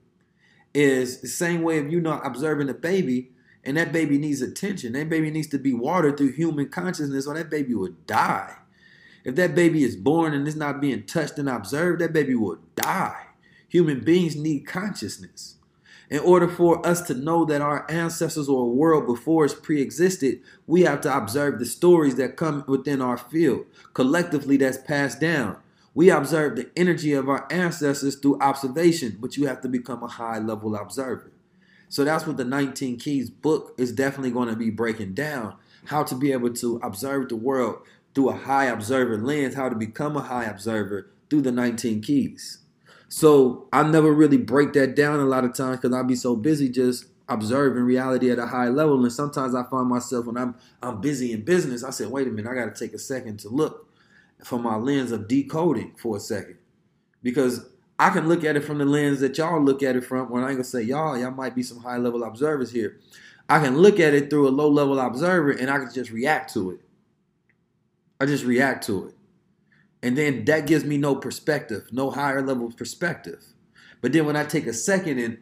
is 0.73 1.21
the 1.21 1.29
same 1.29 1.63
way 1.63 1.79
if 1.79 1.91
you're 1.91 2.01
not 2.01 2.27
observing 2.27 2.69
a 2.69 2.75
baby 2.75 3.31
and 3.65 3.77
that 3.77 3.93
baby 3.93 4.17
needs 4.17 4.41
attention. 4.41 4.93
That 4.95 5.11
baby 5.11 5.31
needs 5.31 5.49
to 5.49 5.59
be 5.59 5.75
watered 5.75 6.17
through 6.17 6.33
human 6.33 6.71
consciousness 6.71 7.27
or 7.27 7.35
that 7.35 7.51
baby 7.51 7.75
would 7.75 8.07
die. 8.07 8.57
If 9.25 9.35
that 9.35 9.55
baby 9.55 9.85
is 9.85 9.97
born 9.97 10.33
and 10.33 10.49
is 10.49 10.57
not 10.57 10.81
being 10.81 11.05
touched 11.05 11.39
and 11.39 11.51
observed, 11.51 12.01
that 12.01 12.15
baby 12.15 12.35
will 12.35 12.61
die. 12.77 13.27
Human 13.69 14.01
beings 14.01 14.37
need 14.37 14.61
consciousness. 14.61 15.57
In 16.11 16.21
order 16.21 16.49
for 16.49 16.85
us 16.87 17.03
to 17.03 17.15
know 17.15 17.45
that 17.45 17.61
our 17.61 17.91
ancestors 17.91 18.49
or 18.49 18.71
world 18.71 19.07
before 19.07 19.45
us 19.45 19.55
pre 19.55 19.83
existed, 19.83 20.41
we 20.67 20.83
have 20.83 21.03
to 21.03 21.15
observe 21.15 21.59
the 21.59 21.67
stories 21.67 22.15
that 22.17 22.37
come 22.37 22.65
within 22.67 23.03
our 23.03 23.19
field. 23.19 23.67
Collectively, 23.93 24.57
that's 24.57 24.79
passed 24.79 25.21
down. 25.21 25.59
We 25.95 26.11
observe 26.11 26.57
the 26.57 26.71
energy 26.77 27.13
of 27.13 27.29
our 27.29 27.47
ancestors 27.51 28.17
through 28.17 28.41
observation, 28.41 29.19
but 29.21 29.37
you 29.37 29.47
have 29.47 29.61
to 29.63 29.69
become 29.69 30.03
a 30.03 30.09
high 30.09 30.39
level 30.39 30.77
observer. 30.77 31.33
So 31.91 32.05
that's 32.05 32.27
what 32.27 32.37
the 32.37 32.45
19 32.45 32.99
Keys 32.99 33.31
book 33.31 33.75
is 33.77 33.93
definitely 33.93 34.31
going 34.31 34.49
to 34.49 34.57
be 34.57 34.71
breaking 34.71 35.15
down 35.15 35.57
how 35.87 36.05
to 36.05 36.15
be 36.15 36.33
able 36.33 36.53
to 36.55 36.77
observe 36.83 37.29
the 37.29 37.37
world 37.37 37.79
through 38.15 38.31
a 38.31 38.37
high 38.37 38.67
observer 38.67 39.19
lens, 39.19 39.55
how 39.55 39.69
to 39.69 39.77
become 39.77 40.17
a 40.17 40.23
high 40.23 40.45
observer 40.45 41.11
through 41.29 41.43
the 41.43 41.53
19 41.53 42.03
Keys. 42.03 42.59
So 43.09 43.69
I 43.73 43.83
never 43.83 44.13
really 44.13 44.37
break 44.37 44.75
that 44.75 44.95
down 44.95 45.21
a 45.21 45.25
lot 45.25 45.45
of 45.45 45.55
times 45.55 45.79
because 45.79 45.95
I'll 45.95 46.05
be 46.05 46.15
so 46.15 46.37
busy 46.37 46.69
just 46.69 47.07
observing 47.29 47.83
reality 47.83 48.31
at 48.31 48.39
a 48.39 48.47
high 48.47 48.69
level. 48.69 49.03
And 49.03 49.13
sometimes 49.13 49.55
I 49.55 49.63
find 49.65 49.89
myself 49.89 50.27
when 50.27 50.37
I'm 50.37 50.55
I'm 50.83 51.01
busy 51.01 51.33
in 51.33 51.43
business, 51.43 51.85
I 51.85 51.91
said, 51.91 52.09
wait 52.09 52.27
a 52.27 52.31
minute, 52.31 52.51
I 52.51 52.55
gotta 52.55 52.79
take 52.79 52.93
a 52.93 52.99
second 52.99 53.39
to 53.41 53.49
look 53.49 53.89
from 54.45 54.63
my 54.63 54.77
lens 54.77 55.11
of 55.11 55.27
decoding 55.27 55.95
for 55.97 56.17
a 56.17 56.21
second. 56.21 56.59
Because 57.23 57.67
I 57.99 58.11
can 58.11 58.29
look 58.29 58.45
at 58.45 58.57
it 58.57 58.65
from 58.65 58.79
the 58.79 58.85
lens 58.85 59.21
that 59.21 59.37
y'all 59.39 59.61
look 59.61 59.83
at 59.83 59.97
it 59.97 60.05
from. 60.05 60.31
When 60.31 60.45
I 60.45 60.49
ain't 60.49 60.57
gonna 60.57 60.65
say 60.65 60.83
y'all, 60.83 61.19
y'all 61.19 61.31
might 61.31 61.55
be 61.55 61.63
some 61.63 61.81
high 61.81 61.97
level 61.97 62.23
observers 62.25 62.71
here. 62.71 62.99
I 63.49 63.59
can 63.59 63.79
look 63.79 63.99
at 63.99 64.15
it 64.15 64.29
through 64.29 64.49
a 64.49 64.51
low 64.51 64.69
level 64.69 65.01
observer 65.01 65.51
and 65.51 65.71
I 65.71 65.79
can 65.79 65.93
just 65.93 66.11
react 66.11 66.53
to 66.53 66.73
it. 66.73 66.81
I 68.21 68.27
just 68.27 68.45
react 68.45 68.85
to 68.87 69.09
it. 69.09 69.15
And 70.03 70.17
then 70.17 70.45
that 70.45 70.67
gives 70.67 70.85
me 70.85 70.97
no 70.97 71.17
perspective, 71.17 71.89
no 71.91 72.11
higher 72.11 72.43
level 72.43 72.71
perspective. 72.71 73.45
But 74.01 74.13
then 74.13 74.27
when 74.27 74.37
I 74.37 74.45
take 74.45 74.67
a 74.67 74.73
second 74.73 75.19
and 75.19 75.39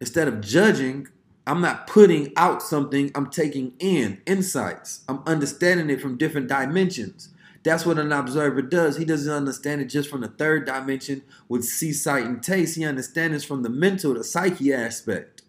instead 0.00 0.28
of 0.28 0.40
judging, 0.40 1.08
I'm 1.46 1.60
not 1.60 1.86
putting 1.86 2.32
out 2.36 2.62
something, 2.62 3.10
I'm 3.14 3.30
taking 3.30 3.74
in 3.78 4.20
insights. 4.26 5.04
I'm 5.08 5.22
understanding 5.26 5.90
it 5.90 6.00
from 6.00 6.16
different 6.16 6.48
dimensions. 6.48 7.30
That's 7.62 7.86
what 7.86 7.98
an 7.98 8.12
observer 8.12 8.60
does. 8.60 8.98
He 8.98 9.06
doesn't 9.06 9.32
understand 9.32 9.80
it 9.80 9.86
just 9.86 10.10
from 10.10 10.20
the 10.20 10.28
third 10.28 10.66
dimension 10.66 11.22
with 11.48 11.64
see, 11.64 11.92
sight, 11.94 12.24
and 12.24 12.42
taste. 12.42 12.76
He 12.76 12.84
understands 12.84 13.42
it 13.42 13.46
from 13.46 13.62
the 13.62 13.70
mental, 13.70 14.14
the 14.14 14.22
psyche 14.22 14.72
aspect. 14.72 15.42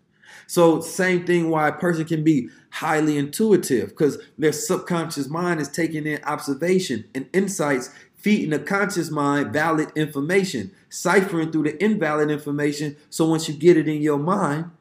So, 0.47 0.79
same 0.79 1.25
thing 1.25 1.49
why 1.49 1.67
a 1.67 1.73
person 1.73 2.05
can 2.05 2.23
be 2.23 2.49
highly 2.69 3.17
intuitive 3.17 3.89
because 3.89 4.17
their 4.37 4.51
subconscious 4.51 5.27
mind 5.27 5.59
is 5.59 5.69
taking 5.69 6.05
in 6.05 6.23
observation 6.23 7.05
and 7.15 7.27
insights 7.33 7.89
feeding 8.25 8.49
the 8.49 8.57
conscious 8.57 9.11
mind 9.11 9.53
valid 9.53 9.91
information, 9.95 10.71
ciphering 10.89 11.51
through 11.51 11.61
the 11.61 11.83
invalid 11.83 12.31
information. 12.31 12.97
So 13.11 13.29
once 13.29 13.47
you 13.47 13.53
get 13.53 13.77
it 13.77 13.87
in 13.87 14.01
your 14.01 14.17
mind 14.17 14.71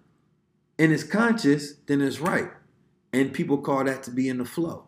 and 0.78 0.94
it's 0.94 1.04
conscious, 1.04 1.74
then 1.84 2.00
it's 2.00 2.20
right. 2.20 2.48
And 3.12 3.34
people 3.34 3.58
call 3.58 3.84
that 3.84 4.02
to 4.04 4.10
be 4.10 4.30
in 4.30 4.38
the 4.38 4.46
flow. 4.46 4.84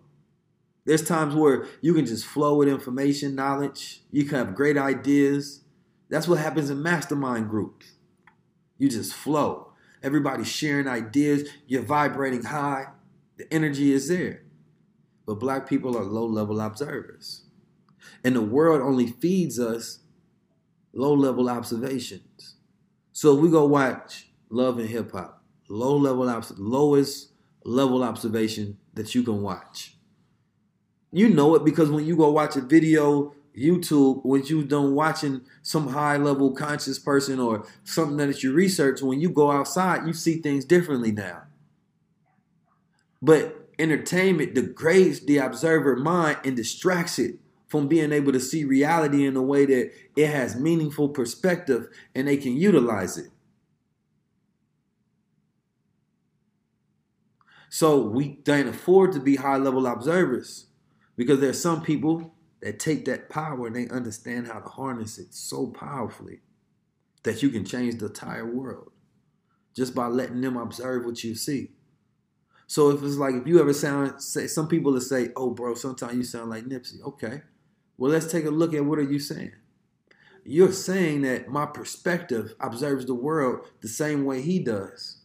There's 0.87 1.07
times 1.07 1.35
where 1.35 1.67
you 1.83 1.93
can 1.93 2.07
just 2.07 2.25
flow 2.25 2.57
with 2.57 2.69
information, 2.69 3.35
knowledge. 3.35 4.01
You 4.11 4.25
can 4.25 4.39
have 4.39 4.55
great 4.55 4.79
ideas. 4.79 5.61
That's 6.09 6.27
what 6.27 6.39
happens 6.39 6.71
in 6.71 6.83
mastermind 6.83 7.51
groups. 7.51 7.93
You 8.79 8.89
just 8.89 9.13
flow. 9.13 9.73
Everybody's 10.03 10.49
sharing 10.49 10.89
ideas. 10.89 11.47
You're 11.67 11.83
vibrating 11.83 12.45
high. 12.45 12.87
The 13.37 13.53
energy 13.53 13.93
is 13.93 14.09
there. 14.09 14.45
But 15.27 15.41
black 15.41 15.69
people 15.69 15.95
are 15.95 16.05
low 16.05 16.25
level 16.25 16.59
observers. 16.59 17.43
And 18.25 18.37
the 18.37 18.43
world 18.43 18.83
only 18.83 19.07
feeds 19.07 19.59
us 19.59 20.01
low 20.93 21.13
level 21.15 21.49
observations. 21.49 22.57
So 23.13 23.35
we 23.35 23.51
go 23.51 23.67
watch 23.67 24.29
Love 24.51 24.79
and 24.79 24.89
Hip 24.89 25.13
Hop, 25.13 25.43
low 25.69 25.97
level 25.97 26.43
lowest 26.59 27.31
level 27.65 28.03
observation 28.03 28.79
that 28.95 29.15
you 29.15 29.23
can 29.23 29.43
watch. 29.43 29.97
You 31.13 31.29
know 31.29 31.55
it 31.55 31.65
because 31.65 31.91
when 31.91 32.05
you 32.05 32.17
go 32.17 32.31
watch 32.31 32.57
a 32.57 32.61
video 32.61 33.35
YouTube, 33.57 34.25
when 34.25 34.45
you 34.45 34.63
done 34.65 34.95
watching 34.95 35.41
some 35.63 35.89
high 35.89 36.19
level 36.19 36.53
conscious 36.53 36.99
person 36.99 37.41
or 37.41 37.67
something 37.85 38.19
that 38.19 38.43
you 38.43 38.53
research, 38.53 39.01
when 39.01 39.21
you 39.21 39.31
go 39.31 39.51
outside, 39.51 40.07
you 40.07 40.13
see 40.13 40.41
things 40.41 40.65
differently 40.65 41.11
now. 41.11 41.45
But 43.23 43.71
entertainment 43.79 44.55
degrades 44.55 45.21
the 45.21 45.39
observer 45.39 45.97
mind 45.97 46.39
and 46.45 46.57
distracts 46.57 47.19
it 47.19 47.37
from 47.69 47.89
being 47.89 48.13
able 48.13 48.33
to 48.33 48.41
see 48.41 48.65
reality 48.65 49.27
in 49.27 49.37
a 49.37 49.43
way 49.43 49.67
that 49.67 49.93
it 50.17 50.29
has 50.29 50.57
meaningful 50.57 51.09
perspective 51.09 51.89
and 52.15 52.29
they 52.29 52.37
can 52.37 52.57
utilize 52.57 53.19
it. 53.19 53.31
So 57.69 58.01
we 58.01 58.37
can't 58.37 58.69
afford 58.69 59.13
to 59.13 59.21
be 59.21 59.37
high 59.37 59.57
level 59.57 59.87
observers 59.87 60.67
because 61.17 61.41
there's 61.41 61.61
some 61.61 61.83
people 61.83 62.35
that 62.63 62.79
take 62.79 63.05
that 63.07 63.29
power 63.29 63.67
and 63.67 63.77
they 63.77 63.89
understand 63.89 64.47
how 64.47 64.61
to 64.61 64.69
harness 64.69 65.19
it 65.19 65.35
so 65.35 65.69
powerfully 65.69 66.41
that 67.25 67.43
you 67.43 67.51
can 67.51 67.65
change 67.65 67.99
the 67.99 68.07
entire 68.07 68.47
world 68.47 68.93
just 69.75 69.95
by 69.95 70.07
letting 70.07 70.41
them 70.41 70.57
observe 70.57 71.05
what 71.05 71.23
you 71.23 71.35
see. 71.35 71.71
So 72.67 72.91
if 72.91 73.03
it's 73.03 73.17
like 73.17 73.35
if 73.35 73.47
you 73.47 73.61
ever 73.61 73.73
sound 73.73 74.23
say 74.23 74.47
some 74.47 74.69
people 74.69 74.93
will 74.93 75.01
say, 75.01 75.31
"Oh, 75.37 75.51
bro, 75.51 75.75
sometimes 75.75 76.15
you 76.17 76.25
sound 76.25 76.51
like 76.51 76.65
Nipsey." 76.65 77.01
Okay, 77.03 77.43
well, 77.99 78.11
let's 78.11 78.31
take 78.31 78.45
a 78.45 78.51
look 78.51 78.75
at 78.75 78.85
what 78.85 78.99
are 78.99 79.11
you 79.11 79.19
saying? 79.19 79.53
You're 80.45 80.73
saying 80.73 81.23
that 81.23 81.49
my 81.49 81.67
perspective 81.67 82.55
observes 82.61 83.07
the 83.07 83.15
world 83.15 83.67
the 83.81 83.89
same 83.89 84.25
way 84.25 84.43
he 84.43 84.59
does. 84.59 85.19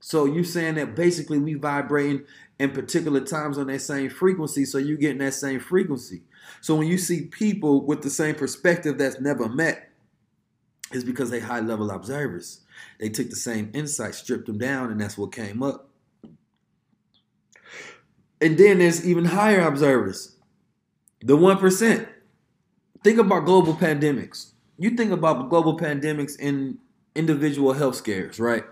So 0.00 0.24
you're 0.24 0.44
saying 0.44 0.76
that 0.76 0.94
basically 0.94 1.38
we 1.38 1.54
vibrating 1.54 2.24
in 2.58 2.70
particular 2.70 3.20
times 3.20 3.58
on 3.58 3.66
that 3.66 3.80
same 3.80 4.10
frequency, 4.10 4.64
so 4.64 4.78
you're 4.78 4.96
getting 4.96 5.18
that 5.18 5.34
same 5.34 5.60
frequency. 5.60 6.22
So 6.60 6.74
when 6.74 6.86
you 6.86 6.98
see 6.98 7.26
people 7.26 7.84
with 7.84 8.02
the 8.02 8.10
same 8.10 8.34
perspective 8.34 8.98
that's 8.98 9.20
never 9.20 9.48
met, 9.48 9.90
it's 10.92 11.04
because 11.04 11.30
they 11.30 11.40
high 11.40 11.60
level 11.60 11.90
observers. 11.90 12.60
They 12.98 13.08
took 13.08 13.30
the 13.30 13.36
same 13.36 13.70
insight, 13.74 14.14
stripped 14.14 14.46
them 14.46 14.58
down, 14.58 14.90
and 14.90 15.00
that's 15.00 15.16
what 15.16 15.32
came 15.32 15.62
up. 15.62 15.88
And 18.40 18.56
then 18.58 18.78
there's 18.78 19.06
even 19.06 19.26
higher 19.26 19.60
observers, 19.60 20.36
the 21.22 21.36
1%. 21.36 22.08
Think 23.02 23.18
about 23.18 23.44
global 23.44 23.74
pandemics. 23.74 24.52
You 24.78 24.90
think 24.90 25.12
about 25.12 25.48
global 25.50 25.78
pandemics 25.78 26.38
in 26.38 26.78
individual 27.14 27.72
health 27.72 27.96
scares, 27.96 28.38
right? 28.38 28.64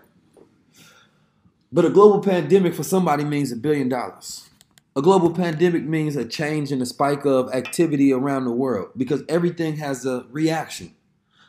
But 1.71 1.85
a 1.85 1.91
global 1.91 2.21
pandemic 2.21 2.75
for 2.75 2.83
somebody 2.83 3.25
means 3.25 3.53
a 3.53 3.57
billion 3.57 3.89
dollars. 3.89 4.49
A 4.97 5.03
global 5.03 5.31
pandemic 5.31 5.85
means 5.85 6.17
a 6.17 6.25
change 6.25 6.73
in 6.73 6.79
the 6.79 6.87
spike 6.87 7.25
of 7.25 7.53
activity 7.53 8.13
around 8.13 8.45
the 8.45 8.51
world 8.51 8.91
because 8.97 9.23
everything 9.29 9.77
has 9.77 10.05
a 10.05 10.27
reaction. 10.31 10.95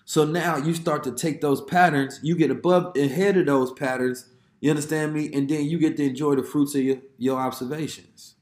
So 0.05 0.25
now 0.25 0.57
you 0.57 0.73
start 0.73 1.03
to 1.05 1.11
take 1.11 1.39
those 1.41 1.61
patterns, 1.61 2.19
you 2.21 2.35
get 2.35 2.51
above 2.51 2.97
ahead 2.97 3.37
of 3.37 3.45
those 3.45 3.71
patterns, 3.71 4.25
you 4.59 4.69
understand 4.69 5.13
me? 5.13 5.31
And 5.33 5.49
then 5.49 5.65
you 5.65 5.77
get 5.77 5.97
to 5.97 6.03
enjoy 6.03 6.35
the 6.35 6.43
fruits 6.43 6.75
of 6.75 6.81
your, 6.81 6.97
your 7.17 7.39
observations. 7.39 8.35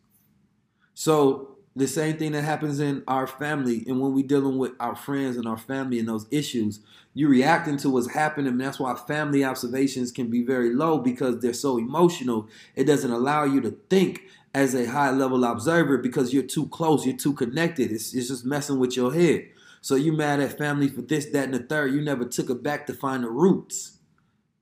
So 0.94 1.57
the 1.78 1.88
same 1.88 2.18
thing 2.18 2.32
that 2.32 2.44
happens 2.44 2.80
in 2.80 3.04
our 3.08 3.28
family 3.28 3.84
and 3.88 4.02
when 4.02 4.12
we 4.14 4.24
dealing 4.24 4.58
with 4.58 4.72
our 4.80 4.96
friends 4.96 5.38
and 5.38 5.48
our 5.48 5.58
family 5.58 6.00
and 6.00 6.10
those 6.10 6.26
issues, 6.32 6.80
you're 7.14 7.30
reacting 7.30 7.78
to 7.78 7.90
what's 7.90 8.12
happening. 8.12 8.48
And 8.48 8.62
that's 8.62 8.80
why 8.80 8.96
family 8.96 9.44
observations 9.44 10.12
can 10.12 10.30
be 10.30 10.44
very 10.44 10.74
low 10.74 10.98
because 10.98 11.40
they're 11.40 11.54
so 11.54 11.78
emotional. 11.78 12.48
It 12.76 12.86
doesn't 12.86 13.12
allow 13.12 13.44
you 13.44 13.62
to 13.62 13.72
think 13.90 14.24
as 14.56 14.74
a 14.74 14.86
high 14.86 15.12
level 15.12 15.44
observer 15.44 16.00
because 16.00 16.34
you're 16.34 16.42
too 16.42 16.68
close, 16.70 17.06
you're 17.06 17.16
too 17.16 17.34
connected. 17.34 17.92
It's, 17.92 18.14
it's 18.16 18.30
just 18.30 18.44
messing 18.44 18.80
with 18.80 18.98
your 18.98 19.14
head. 19.14 19.48
So 19.82 19.94
you 19.96 20.14
mad 20.14 20.40
at 20.40 20.58
family 20.58 20.88
for 20.88 21.02
this, 21.02 21.26
that, 21.28 21.46
and 21.46 21.54
the 21.54 21.60
third. 21.60 21.94
You 21.94 22.02
never 22.02 22.26
took 22.26 22.50
it 22.50 22.64
back 22.64 22.88
to 22.88 22.94
find 22.94 23.24
the 23.24 23.30
roots. 23.30 24.00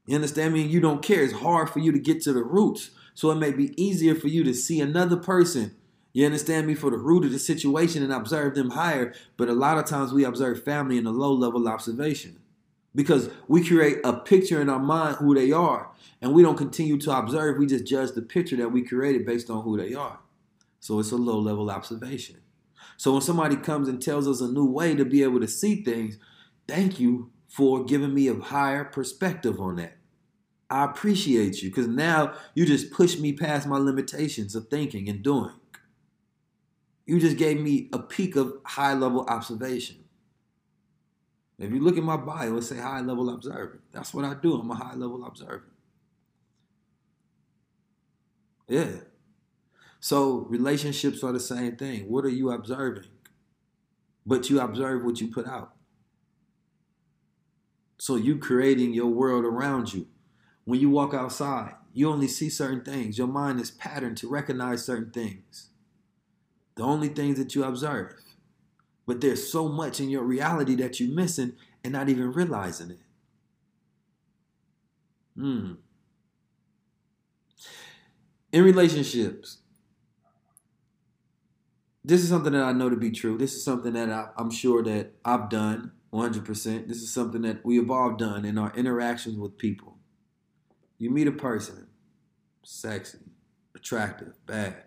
You 0.05 0.16
understand 0.16 0.53
me? 0.53 0.63
You 0.63 0.82
don't 0.82 1.01
care. 1.01 1.24
It's 1.24 1.34
hard 1.34 1.70
for 1.70 1.80
you 1.80 1.93
to 1.93 1.99
get 1.99 2.22
to 2.24 2.34
the 2.34 2.43
roots. 2.43 2.91
So 3.13 3.32
it 3.32 3.36
may 3.36 3.51
be 3.51 3.82
easier 3.82 4.16
for 4.16 4.28
you 4.28 4.43
to 4.43 4.53
see 4.53 4.82
another 4.82 5.16
person. 5.16 5.76
You 6.16 6.26
understand 6.26 6.66
me? 6.66 6.76
For 6.76 6.91
the 6.91 6.97
root 6.97 7.26
of 7.26 7.34
the 7.34 7.39
situation 7.39 8.01
and 8.01 8.13
observe 8.13 8.55
them 8.55 8.70
higher. 8.70 9.13
But 9.36 9.49
a 9.49 9.53
lot 9.53 9.78
of 9.78 9.84
times 9.84 10.13
we 10.13 10.24
observe 10.24 10.63
family 10.63 10.97
in 10.97 11.05
a 11.05 11.11
low 11.11 11.34
level 11.34 11.68
observation 11.68 12.39
because 12.95 13.30
we 13.49 13.68
create 13.68 13.97
a 14.05 14.13
picture 14.13 14.61
in 14.61 14.70
our 14.70 14.80
mind 14.80 15.18
who 15.18 15.36
they 15.36 15.51
are 15.51 15.91
and 16.22 16.34
we 16.34 16.41
don't 16.41 16.57
continue 16.57 16.97
to 16.99 17.11
observe. 17.11 17.57
We 17.57 17.66
just 17.66 17.86
judge 17.86 18.13
the 18.13 18.22
picture 18.22 18.55
that 18.55 18.72
we 18.72 18.82
created 18.82 19.26
based 19.26 19.49
on 19.49 19.63
who 19.63 19.76
they 19.76 19.93
are. 19.93 20.20
So 20.80 20.99
it's 20.99 21.11
a 21.11 21.18
low 21.18 21.38
level 21.38 21.70
observation. 21.70 22.38
So 22.95 23.11
when 23.11 23.22
somebody 23.22 23.57
comes 23.57 23.89
and 23.89 24.01
tells 24.01 24.26
us 24.26 24.39
a 24.39 24.47
new 24.47 24.72
way 24.72 24.95
to 24.95 25.03
be 25.03 25.22
able 25.22 25.41
to 25.41 25.49
see 25.49 25.84
things, 25.84 26.18
thank 26.66 26.97
you 26.97 27.30
for 27.49 27.84
giving 27.84 28.13
me 28.13 28.30
a 28.30 28.36
higher 28.36 28.86
perspective 28.86 29.59
on 29.59 29.76
that. 29.76 29.97
I 30.70 30.86
appreciate 30.86 31.61
you 31.61 31.70
because 31.70 31.89
now 31.89 32.36
you 32.53 32.66
just 32.66 32.91
pushed 32.91 33.20
me 33.20 33.34
past 33.34 33.68
my 33.68 33.78
limitations 33.78 34.55
of 34.55 34.70
thinking 34.70 35.09
and 35.09 35.22
doing. 35.22 35.51
You 37.06 37.20
just 37.20 37.38
gave 37.38 37.60
me 37.60 37.89
a 37.93 37.99
peek 37.99 38.36
of 38.36 38.53
high 38.66 38.93
level 38.93 39.26
observation. 39.28 39.97
If 41.58 41.72
you 41.72 41.80
look 41.80 41.97
at 41.97 42.03
my 42.03 42.18
bio, 42.18 42.58
it 42.58 42.64
say 42.64 42.78
high 42.78 43.01
level 43.01 43.30
observer. 43.30 43.82
That's 43.91 44.14
what 44.14 44.26
I 44.26 44.34
do. 44.34 44.56
I'm 44.56 44.70
a 44.72 44.76
high 44.76 44.95
level 44.95 45.26
observer. 45.26 45.72
Yeah. 48.68 48.91
So 49.99 50.45
relationships 50.49 51.24
are 51.24 51.32
the 51.32 51.39
same 51.39 51.78
thing. 51.78 52.10
What 52.10 52.26
are 52.26 52.30
you 52.30 52.51
observing? 52.51 53.10
But 54.26 54.49
you 54.49 54.60
observe 54.60 55.03
what 55.06 55.22
you 55.22 55.28
put 55.28 55.47
out. 55.47 55.74
So 57.97 58.16
you 58.16 58.38
creating 58.38 58.93
your 58.93 59.08
world 59.08 59.45
around 59.45 59.93
you. 59.93 60.08
When 60.66 60.80
you 60.80 60.89
walk 60.89 61.14
outside, 61.14 61.76
you 61.93 62.10
only 62.10 62.28
see 62.28 62.49
certain 62.49 62.84
things. 62.84 63.18
Your 63.18 63.28
mind 63.28 63.60
is 63.60 63.72
patterned 63.72 64.18
to 64.18 64.28
recognize 64.28 64.84
certain 64.84 65.12
things. 65.12 65.70
The 66.76 66.84
only 66.84 67.09
things 67.09 67.38
that 67.38 67.55
you 67.55 67.63
observe. 67.63 68.13
But 69.05 69.21
there's 69.21 69.49
so 69.49 69.69
much 69.69 69.99
in 69.99 70.09
your 70.09 70.23
reality 70.23 70.76
that 70.76 70.99
you're 70.99 71.13
missing 71.13 71.53
and 71.84 71.93
not 71.93 72.09
even 72.09 72.32
realizing 72.32 72.91
it. 72.91 72.99
Hmm. 75.38 75.73
In 78.51 78.63
relationships, 78.63 79.59
this 82.03 82.21
is 82.21 82.30
something 82.30 82.53
that 82.53 82.63
I 82.63 82.71
know 82.71 82.89
to 82.89 82.95
be 82.95 83.11
true. 83.11 83.38
This 83.38 83.53
is 83.53 83.63
something 83.63 83.93
that 83.93 84.09
I, 84.09 84.30
am 84.38 84.49
sure 84.49 84.84
that 84.84 85.13
I've 85.26 85.49
done 85.49 85.91
100%. 86.13 86.88
This 86.88 87.01
is 87.01 87.13
something 87.13 87.41
that 87.41 87.65
we 87.65 87.76
have 87.78 87.91
all 87.91 88.15
done 88.15 88.45
in 88.45 88.57
our 88.57 88.73
interactions 88.76 89.38
with 89.38 89.57
people. 89.57 89.97
You 90.97 91.09
meet 91.09 91.28
a 91.28 91.32
person, 91.32 91.88
sexy, 92.63 93.17
attractive, 93.76 94.34
bad. 94.45 94.84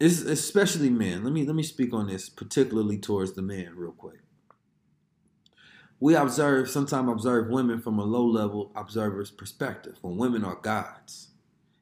It's 0.00 0.20
especially 0.20 0.90
men. 0.90 1.24
Let 1.24 1.32
me 1.32 1.44
let 1.44 1.56
me 1.56 1.64
speak 1.64 1.92
on 1.92 2.06
this 2.06 2.28
particularly 2.28 2.98
towards 2.98 3.32
the 3.32 3.42
men 3.42 3.72
real 3.74 3.92
quick. 3.92 4.20
We 6.00 6.14
observe, 6.14 6.70
sometimes 6.70 7.10
observe 7.10 7.48
women 7.48 7.80
from 7.80 7.98
a 7.98 8.04
low 8.04 8.24
level 8.24 8.70
observer's 8.76 9.32
perspective 9.32 9.98
when 10.00 10.16
women 10.16 10.44
are 10.44 10.54
gods. 10.54 11.30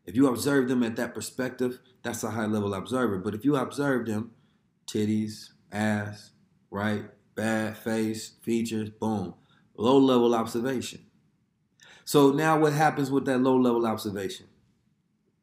If 0.07 0.17
you 0.17 0.29
observe 0.29 0.69
them 0.69 0.83
at 0.83 0.97
that 0.97 1.15
perspective, 1.15 1.81
that's 2.03 2.25
a 2.25 2.31
high 2.31 2.47
level 2.47 2.73
observer. 2.73 3.19
But 3.19 3.35
if 3.35 3.45
you 3.45 3.57
observe 3.57 4.07
them, 4.07 4.31
titties, 4.87 5.51
ass, 5.71 6.31
right, 6.71 7.05
bad 7.35 7.77
face, 7.77 8.33
features, 8.41 8.89
boom, 8.89 9.35
low 9.77 9.99
level 9.99 10.35
observation. 10.35 11.05
So 12.07 12.31
now 12.31 12.59
what 12.59 12.73
happens 12.73 13.11
with 13.11 13.27
that 13.27 13.41
low 13.41 13.57
level 13.57 13.87
observation? 13.87 14.47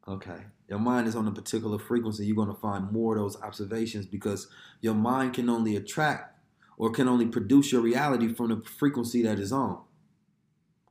Okay, 0.06 0.42
your 0.68 0.78
mind 0.78 1.08
is 1.08 1.16
on 1.16 1.26
a 1.26 1.32
particular 1.32 1.78
frequency. 1.78 2.26
You're 2.26 2.36
going 2.36 2.48
to 2.48 2.54
find 2.54 2.92
more 2.92 3.14
of 3.14 3.22
those 3.22 3.40
observations 3.42 4.04
because 4.04 4.48
your 4.82 4.94
mind 4.94 5.32
can 5.32 5.48
only 5.48 5.76
attract 5.76 6.38
or 6.76 6.90
can 6.90 7.08
only 7.08 7.26
produce 7.26 7.72
your 7.72 7.80
reality 7.80 8.28
from 8.28 8.48
the 8.48 8.60
frequency 8.68 9.22
that 9.22 9.38
is 9.38 9.50
on. 9.50 9.80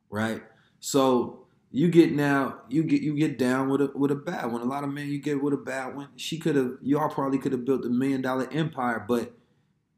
Right? 0.09 0.41
So 0.79 1.45
you 1.71 1.89
get 1.89 2.11
now 2.11 2.61
you 2.69 2.83
get 2.83 3.01
you 3.01 3.15
get 3.15 3.37
down 3.37 3.69
with 3.69 3.81
a 3.81 3.91
with 3.95 4.11
a 4.11 4.15
bad 4.15 4.51
one. 4.51 4.61
A 4.61 4.65
lot 4.65 4.83
of 4.83 4.91
men 4.91 5.09
you 5.09 5.19
get 5.19 5.43
with 5.43 5.53
a 5.53 5.57
bad 5.57 5.95
one. 5.95 6.09
She 6.15 6.39
could 6.39 6.55
have 6.55 6.77
y'all 6.81 7.09
probably 7.09 7.37
could 7.37 7.51
have 7.51 7.65
built 7.65 7.85
a 7.85 7.89
million 7.89 8.21
dollar 8.21 8.47
empire, 8.51 9.03
but 9.07 9.33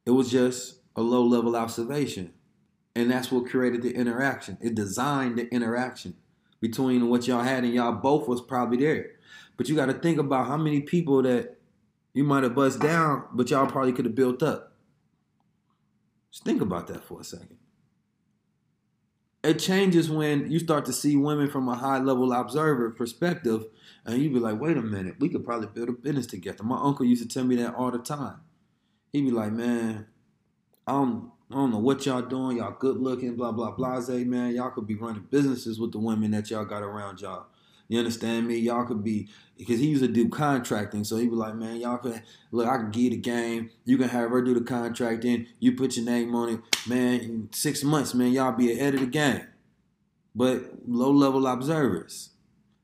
it 0.05 0.11
was 0.11 0.29
just 0.29 0.81
a 0.95 1.01
low 1.01 1.23
level 1.23 1.55
observation. 1.55 2.33
And 2.95 3.11
that's 3.11 3.31
what 3.31 3.49
created 3.49 3.81
the 3.81 3.93
interaction. 3.93 4.57
It 4.61 4.75
designed 4.75 5.37
the 5.37 5.53
interaction 5.53 6.15
between 6.61 7.09
what 7.09 7.27
y'all 7.27 7.43
had 7.43 7.63
and 7.63 7.73
y'all 7.73 7.93
both 7.93 8.27
was 8.27 8.41
probably 8.41 8.77
there. 8.77 9.11
But 9.57 9.69
you 9.69 9.75
got 9.75 9.85
to 9.87 9.93
think 9.93 10.17
about 10.17 10.47
how 10.47 10.57
many 10.57 10.81
people 10.81 11.21
that 11.23 11.57
you 12.13 12.23
might 12.23 12.43
have 12.43 12.55
bust 12.55 12.79
down, 12.79 13.25
but 13.33 13.49
y'all 13.49 13.67
probably 13.67 13.93
could 13.93 14.05
have 14.05 14.15
built 14.15 14.41
up. 14.43 14.73
Just 16.31 16.43
think 16.43 16.61
about 16.61 16.87
that 16.87 17.03
for 17.03 17.21
a 17.21 17.23
second 17.23 17.57
it 19.45 19.59
changes 19.59 20.09
when 20.09 20.51
you 20.51 20.59
start 20.59 20.85
to 20.85 20.93
see 20.93 21.15
women 21.15 21.49
from 21.49 21.69
a 21.69 21.75
high 21.75 21.99
level 21.99 22.33
observer 22.33 22.89
perspective, 22.91 23.65
and 24.05 24.21
you 24.21 24.29
be 24.29 24.39
like, 24.39 24.59
wait 24.59 24.77
a 24.77 24.81
minute, 24.81 25.15
we 25.19 25.29
could 25.29 25.45
probably 25.45 25.67
build 25.67 25.89
a 25.89 25.91
business 25.91 26.25
together. 26.25 26.63
My 26.63 26.79
uncle 26.81 27.05
used 27.05 27.21
to 27.21 27.27
tell 27.27 27.43
me 27.43 27.55
that 27.57 27.75
all 27.75 27.91
the 27.91 27.99
time. 27.99 28.41
He'd 29.11 29.21
be 29.21 29.31
like, 29.31 29.51
man, 29.51 30.07
I 30.87 30.93
don't, 30.93 31.31
I 31.51 31.55
don't 31.55 31.71
know 31.71 31.79
what 31.79 32.05
y'all 32.05 32.23
doing. 32.23 32.57
Y'all 32.57 32.75
good 32.77 32.97
looking, 32.97 33.35
blah 33.35 33.51
blah 33.51 33.71
blah. 33.71 33.99
Say, 33.99 34.23
man, 34.23 34.55
y'all 34.55 34.71
could 34.71 34.87
be 34.87 34.95
running 34.95 35.27
businesses 35.29 35.79
with 35.79 35.91
the 35.91 35.99
women 35.99 36.31
that 36.31 36.49
y'all 36.49 36.65
got 36.65 36.81
around 36.81 37.21
y'all. 37.21 37.45
You 37.87 37.99
understand 37.99 38.47
me? 38.47 38.57
Y'all 38.57 38.85
could 38.85 39.03
be 39.03 39.29
because 39.57 39.79
he 39.79 39.87
used 39.87 40.01
to 40.01 40.07
do 40.07 40.27
contracting, 40.27 41.03
so 41.03 41.17
he 41.17 41.27
was 41.27 41.37
like, 41.37 41.55
"Man, 41.55 41.77
y'all 41.77 41.97
could 41.97 42.23
look. 42.51 42.67
I 42.67 42.77
can 42.77 42.89
give 42.89 43.03
you 43.03 43.09
the 43.11 43.17
game. 43.17 43.69
You 43.85 43.97
can 43.97 44.09
have 44.09 44.31
her 44.31 44.41
do 44.41 44.55
the 44.55 44.61
contracting. 44.61 45.45
You 45.59 45.73
put 45.73 45.95
your 45.95 46.05
name 46.05 46.33
on 46.33 46.49
it, 46.49 46.59
man. 46.87 47.19
In 47.19 47.49
six 47.53 47.83
months, 47.83 48.15
man, 48.15 48.31
y'all 48.31 48.51
be 48.51 48.71
ahead 48.71 48.95
of 48.95 49.01
the 49.01 49.05
game." 49.05 49.43
But 50.33 50.87
low 50.87 51.11
level 51.11 51.45
observers. 51.45 52.31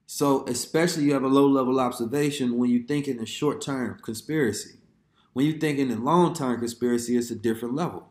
So 0.05 0.45
especially 0.45 1.05
you 1.05 1.13
have 1.13 1.23
a 1.23 1.27
low 1.27 1.47
level 1.47 1.79
observation 1.79 2.57
when 2.57 2.69
you 2.69 2.83
think 2.83 3.07
in 3.07 3.19
a 3.19 3.25
short 3.25 3.59
term 3.59 3.97
conspiracy. 4.01 4.77
When 5.33 5.45
you 5.45 5.53
think 5.53 5.79
in 5.79 5.89
a 5.89 5.95
long 5.95 6.33
term 6.33 6.59
conspiracy, 6.59 7.17
it's 7.17 7.31
a 7.31 7.35
different 7.35 7.75
level. 7.75 8.10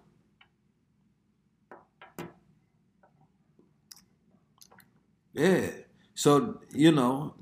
Yeah. 5.40 5.70
So, 6.14 6.60
you 6.70 6.92
know, 6.92 7.34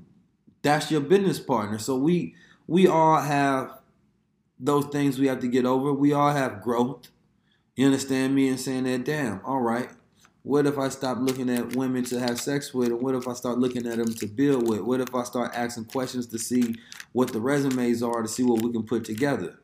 that's 0.61 0.89
your 0.89 1.01
business 1.01 1.37
partner. 1.37 1.79
So 1.79 1.97
we 1.97 2.35
we 2.65 2.87
all 2.87 3.19
have 3.19 3.77
those 4.57 4.85
things 4.85 5.19
we 5.19 5.27
have 5.27 5.41
to 5.41 5.49
get 5.49 5.65
over. 5.65 5.91
We 5.91 6.13
all 6.13 6.31
have 6.31 6.61
growth. 6.61 7.09
You 7.75 7.87
understand 7.87 8.35
me? 8.35 8.47
And 8.47 8.59
saying 8.59 8.85
that, 8.85 9.03
damn, 9.03 9.41
all 9.43 9.59
right. 9.59 9.89
What 10.43 10.65
if 10.65 10.77
I 10.77 10.87
stop 10.87 11.17
looking 11.19 11.49
at 11.49 11.75
women 11.75 12.05
to 12.05 12.19
have 12.19 12.39
sex 12.39 12.73
with? 12.73 12.87
And 12.87 13.01
what 13.01 13.15
if 13.15 13.27
I 13.27 13.33
start 13.33 13.59
looking 13.59 13.85
at 13.85 13.97
them 13.97 14.13
to 14.13 14.27
build 14.27 14.69
with? 14.69 14.79
What 14.79 15.01
if 15.01 15.13
I 15.13 15.23
start 15.23 15.51
asking 15.53 15.85
questions 15.85 16.27
to 16.27 16.39
see 16.39 16.75
what 17.11 17.33
the 17.33 17.41
resumes 17.41 18.01
are 18.01 18.21
to 18.21 18.27
see 18.29 18.43
what 18.43 18.61
we 18.61 18.71
can 18.71 18.83
put 18.83 19.03
together? 19.03 19.59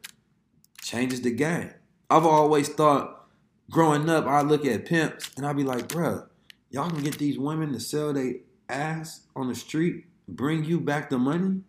Changes 0.82 1.22
the 1.22 1.32
game. 1.32 1.72
I've 2.10 2.26
always 2.26 2.68
thought 2.68 3.28
growing 3.72 4.10
up, 4.10 4.26
I 4.26 4.42
look 4.42 4.66
at 4.66 4.86
pimps 4.86 5.32
and 5.38 5.46
I'd 5.46 5.56
be 5.56 5.64
like, 5.64 5.88
bruh, 5.88 6.28
y'all 6.76 6.90
can 6.90 7.02
get 7.02 7.18
these 7.18 7.40
women 7.40 7.72
to 7.72 7.80
sell 7.80 8.12
their 8.12 8.34
ass 8.68 9.22
on 9.34 9.48
the 9.48 9.56
street, 9.56 10.04
bring 10.28 10.66
you 10.66 10.78
back 10.78 11.10
the 11.10 11.18
money. 11.18 11.62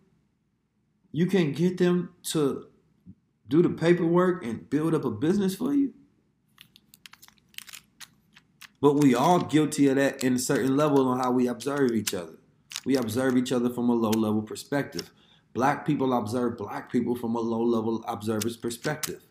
You 1.13 1.27
can 1.27 1.53
get 1.53 1.77
them 1.77 2.09
to 2.23 2.67
do 3.47 3.61
the 3.61 3.69
paperwork 3.69 4.43
and 4.43 4.69
build 4.69 4.93
up 4.93 5.05
a 5.05 5.09
business 5.09 5.55
for 5.55 5.73
you. 5.73 5.93
But 8.81 8.95
we 8.95 9.15
all 9.15 9.39
guilty 9.39 9.87
of 9.87 9.95
that 9.95 10.25
in 10.25 10.33
a 10.33 10.39
certain 10.39 10.75
level 10.75 11.07
on 11.07 11.19
how 11.19 11.31
we 11.31 11.47
observe 11.47 11.91
each 11.91 12.13
other. 12.13 12.33
We 12.85 12.97
observe 12.97 13.37
each 13.37 13.53
other 13.53 13.69
from 13.69 13.89
a 13.89 13.93
low 13.93 14.11
level 14.11 14.41
perspective. 14.41 15.09
Black 15.53 15.85
people 15.85 16.11
observe 16.11 16.57
black 16.57 16.91
people 16.91 17.15
from 17.15 17.33
a 17.35 17.39
low 17.39 17.63
level 17.63 18.03
observer's 18.09 18.57
perspective. 18.57 19.21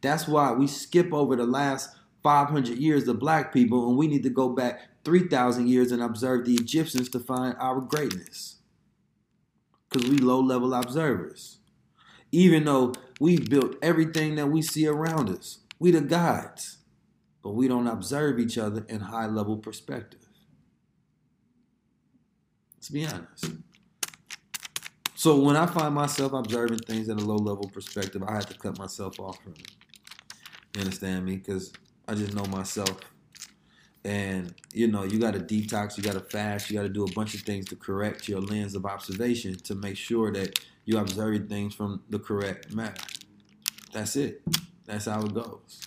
That's 0.00 0.26
why 0.26 0.52
we 0.52 0.66
skip 0.66 1.12
over 1.12 1.36
the 1.36 1.46
last 1.46 1.90
500 2.22 2.78
years 2.78 3.06
of 3.08 3.18
black 3.18 3.52
people 3.52 3.88
and 3.88 3.96
we 3.96 4.06
need 4.06 4.22
to 4.22 4.30
go 4.30 4.48
back 4.48 4.80
3,000 5.04 5.68
years 5.68 5.92
and 5.92 6.02
observe 6.02 6.44
the 6.44 6.54
Egyptians 6.54 7.08
to 7.10 7.20
find 7.20 7.54
our 7.58 7.80
greatness. 7.80 8.56
Because 9.88 10.08
we 10.10 10.18
low 10.18 10.40
level 10.40 10.74
observers. 10.74 11.58
Even 12.32 12.64
though 12.64 12.92
we've 13.20 13.48
built 13.48 13.76
everything 13.80 14.34
that 14.34 14.48
we 14.48 14.60
see 14.62 14.86
around 14.86 15.30
us, 15.30 15.58
we 15.78 15.90
the 15.90 16.00
gods 16.00 16.76
but 17.46 17.52
we 17.52 17.68
don't 17.68 17.86
observe 17.86 18.40
each 18.40 18.58
other 18.58 18.84
in 18.88 18.98
high 18.98 19.28
level 19.28 19.56
perspective. 19.56 20.18
Let's 22.74 22.88
be 22.88 23.06
honest. 23.06 23.52
So 25.14 25.38
when 25.38 25.54
I 25.54 25.66
find 25.66 25.94
myself 25.94 26.32
observing 26.32 26.80
things 26.80 27.08
in 27.08 27.20
a 27.20 27.24
low 27.24 27.36
level 27.36 27.70
perspective, 27.72 28.24
I 28.26 28.34
have 28.34 28.46
to 28.46 28.58
cut 28.58 28.76
myself 28.80 29.20
off 29.20 29.40
from 29.44 29.52
it. 29.52 29.70
You 30.74 30.80
understand 30.80 31.24
me? 31.24 31.36
Because 31.36 31.72
I 32.08 32.14
just 32.14 32.34
know 32.34 32.44
myself. 32.44 32.98
And 34.04 34.54
you 34.72 34.86
know, 34.86 35.02
you 35.04 35.18
got 35.18 35.34
to 35.34 35.40
detox, 35.40 35.96
you 35.96 36.02
got 36.02 36.14
to 36.14 36.20
fast, 36.20 36.70
you 36.70 36.76
got 36.76 36.84
to 36.84 36.88
do 36.88 37.04
a 37.04 37.10
bunch 37.12 37.34
of 37.34 37.40
things 37.40 37.66
to 37.66 37.76
correct 37.76 38.28
your 38.28 38.40
lens 38.40 38.74
of 38.74 38.86
observation 38.86 39.56
to 39.56 39.74
make 39.74 39.96
sure 39.96 40.32
that 40.32 40.60
you 40.84 40.98
observe 40.98 41.48
things 41.48 41.74
from 41.74 42.02
the 42.08 42.18
correct 42.18 42.72
map. 42.72 42.98
That's 43.92 44.14
it. 44.16 44.42
That's 44.84 45.06
how 45.06 45.22
it 45.22 45.34
goes. 45.34 45.80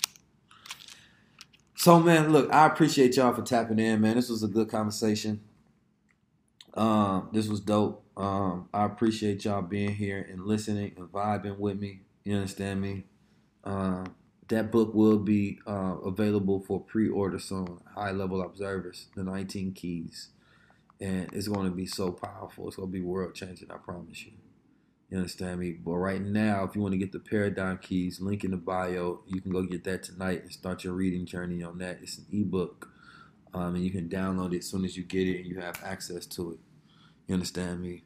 So 1.75 1.99
man, 2.01 2.33
look, 2.33 2.53
I 2.53 2.65
appreciate 2.67 3.15
y'all 3.15 3.33
for 3.33 3.41
tapping 3.41 3.79
in, 3.79 4.01
man. 4.01 4.17
This 4.17 4.29
was 4.29 4.43
a 4.43 4.47
good 4.47 4.69
conversation. 4.69 5.39
Um, 6.73 7.29
this 7.31 7.47
was 7.47 7.61
dope. 7.61 8.03
Um, 8.17 8.67
I 8.73 8.85
appreciate 8.85 9.45
y'all 9.45 9.61
being 9.61 9.95
here 9.95 10.27
and 10.29 10.45
listening 10.45 10.91
and 10.97 11.09
vibing 11.09 11.57
with 11.57 11.79
me. 11.79 12.01
You 12.25 12.35
understand 12.35 12.81
me? 12.81 13.05
Uh, 13.63 14.05
that 14.49 14.71
book 14.71 14.93
will 14.93 15.19
be 15.19 15.59
uh, 15.67 15.97
available 16.05 16.59
for 16.59 16.79
pre-order 16.79 17.39
soon. 17.39 17.79
High 17.95 18.11
Level 18.11 18.41
Observers, 18.41 19.07
the 19.15 19.23
19 19.23 19.73
Keys, 19.73 20.29
and 20.99 21.29
it's 21.33 21.47
going 21.47 21.65
to 21.65 21.75
be 21.75 21.85
so 21.85 22.11
powerful. 22.11 22.67
It's 22.67 22.75
going 22.75 22.89
to 22.89 22.93
be 22.93 23.01
world 23.01 23.35
changing. 23.35 23.71
I 23.71 23.77
promise 23.77 24.25
you. 24.25 24.33
You 25.09 25.17
understand 25.17 25.59
me? 25.59 25.71
But 25.71 25.95
right 25.95 26.21
now, 26.21 26.63
if 26.65 26.75
you 26.75 26.81
want 26.81 26.93
to 26.93 26.97
get 26.99 27.11
the 27.11 27.19
Paradigm 27.19 27.79
Keys, 27.79 28.21
link 28.21 28.43
in 28.43 28.51
the 28.51 28.57
bio. 28.57 29.21
You 29.25 29.41
can 29.41 29.51
go 29.51 29.63
get 29.63 29.83
that 29.85 30.03
tonight 30.03 30.43
and 30.43 30.51
start 30.51 30.83
your 30.83 30.93
reading 30.93 31.25
journey 31.25 31.63
on 31.63 31.79
that. 31.79 31.99
It's 32.01 32.19
an 32.19 32.25
ebook, 32.31 32.89
um, 33.53 33.75
and 33.75 33.83
you 33.83 33.89
can 33.89 34.07
download 34.07 34.53
it 34.53 34.59
as 34.59 34.67
soon 34.67 34.85
as 34.85 34.95
you 34.95 35.03
get 35.03 35.27
it, 35.27 35.37
and 35.37 35.47
you 35.47 35.59
have 35.61 35.81
access 35.83 36.27
to 36.27 36.51
it. 36.51 36.59
You 37.27 37.33
understand 37.33 37.81
me? 37.81 38.03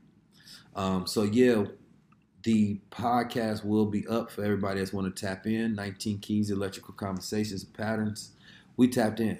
Um, 0.76 1.06
so 1.08 1.24
yeah, 1.24 1.66
the 2.44 2.78
podcast 2.92 3.66
will 3.66 3.86
be 3.86 4.06
up 4.08 4.30
for 4.30 4.44
everybody 4.44 4.80
that's 4.80 4.94
want 4.94 5.14
to 5.14 5.26
tap 5.26 5.48
in. 5.48 5.76
19 5.76 6.20
Keys, 6.20 6.52
Electrical 6.52 6.94
Conversations, 6.94 7.64
Patterns. 7.64 8.32
We 8.78 8.88
tapped 8.90 9.20
in. 9.20 9.40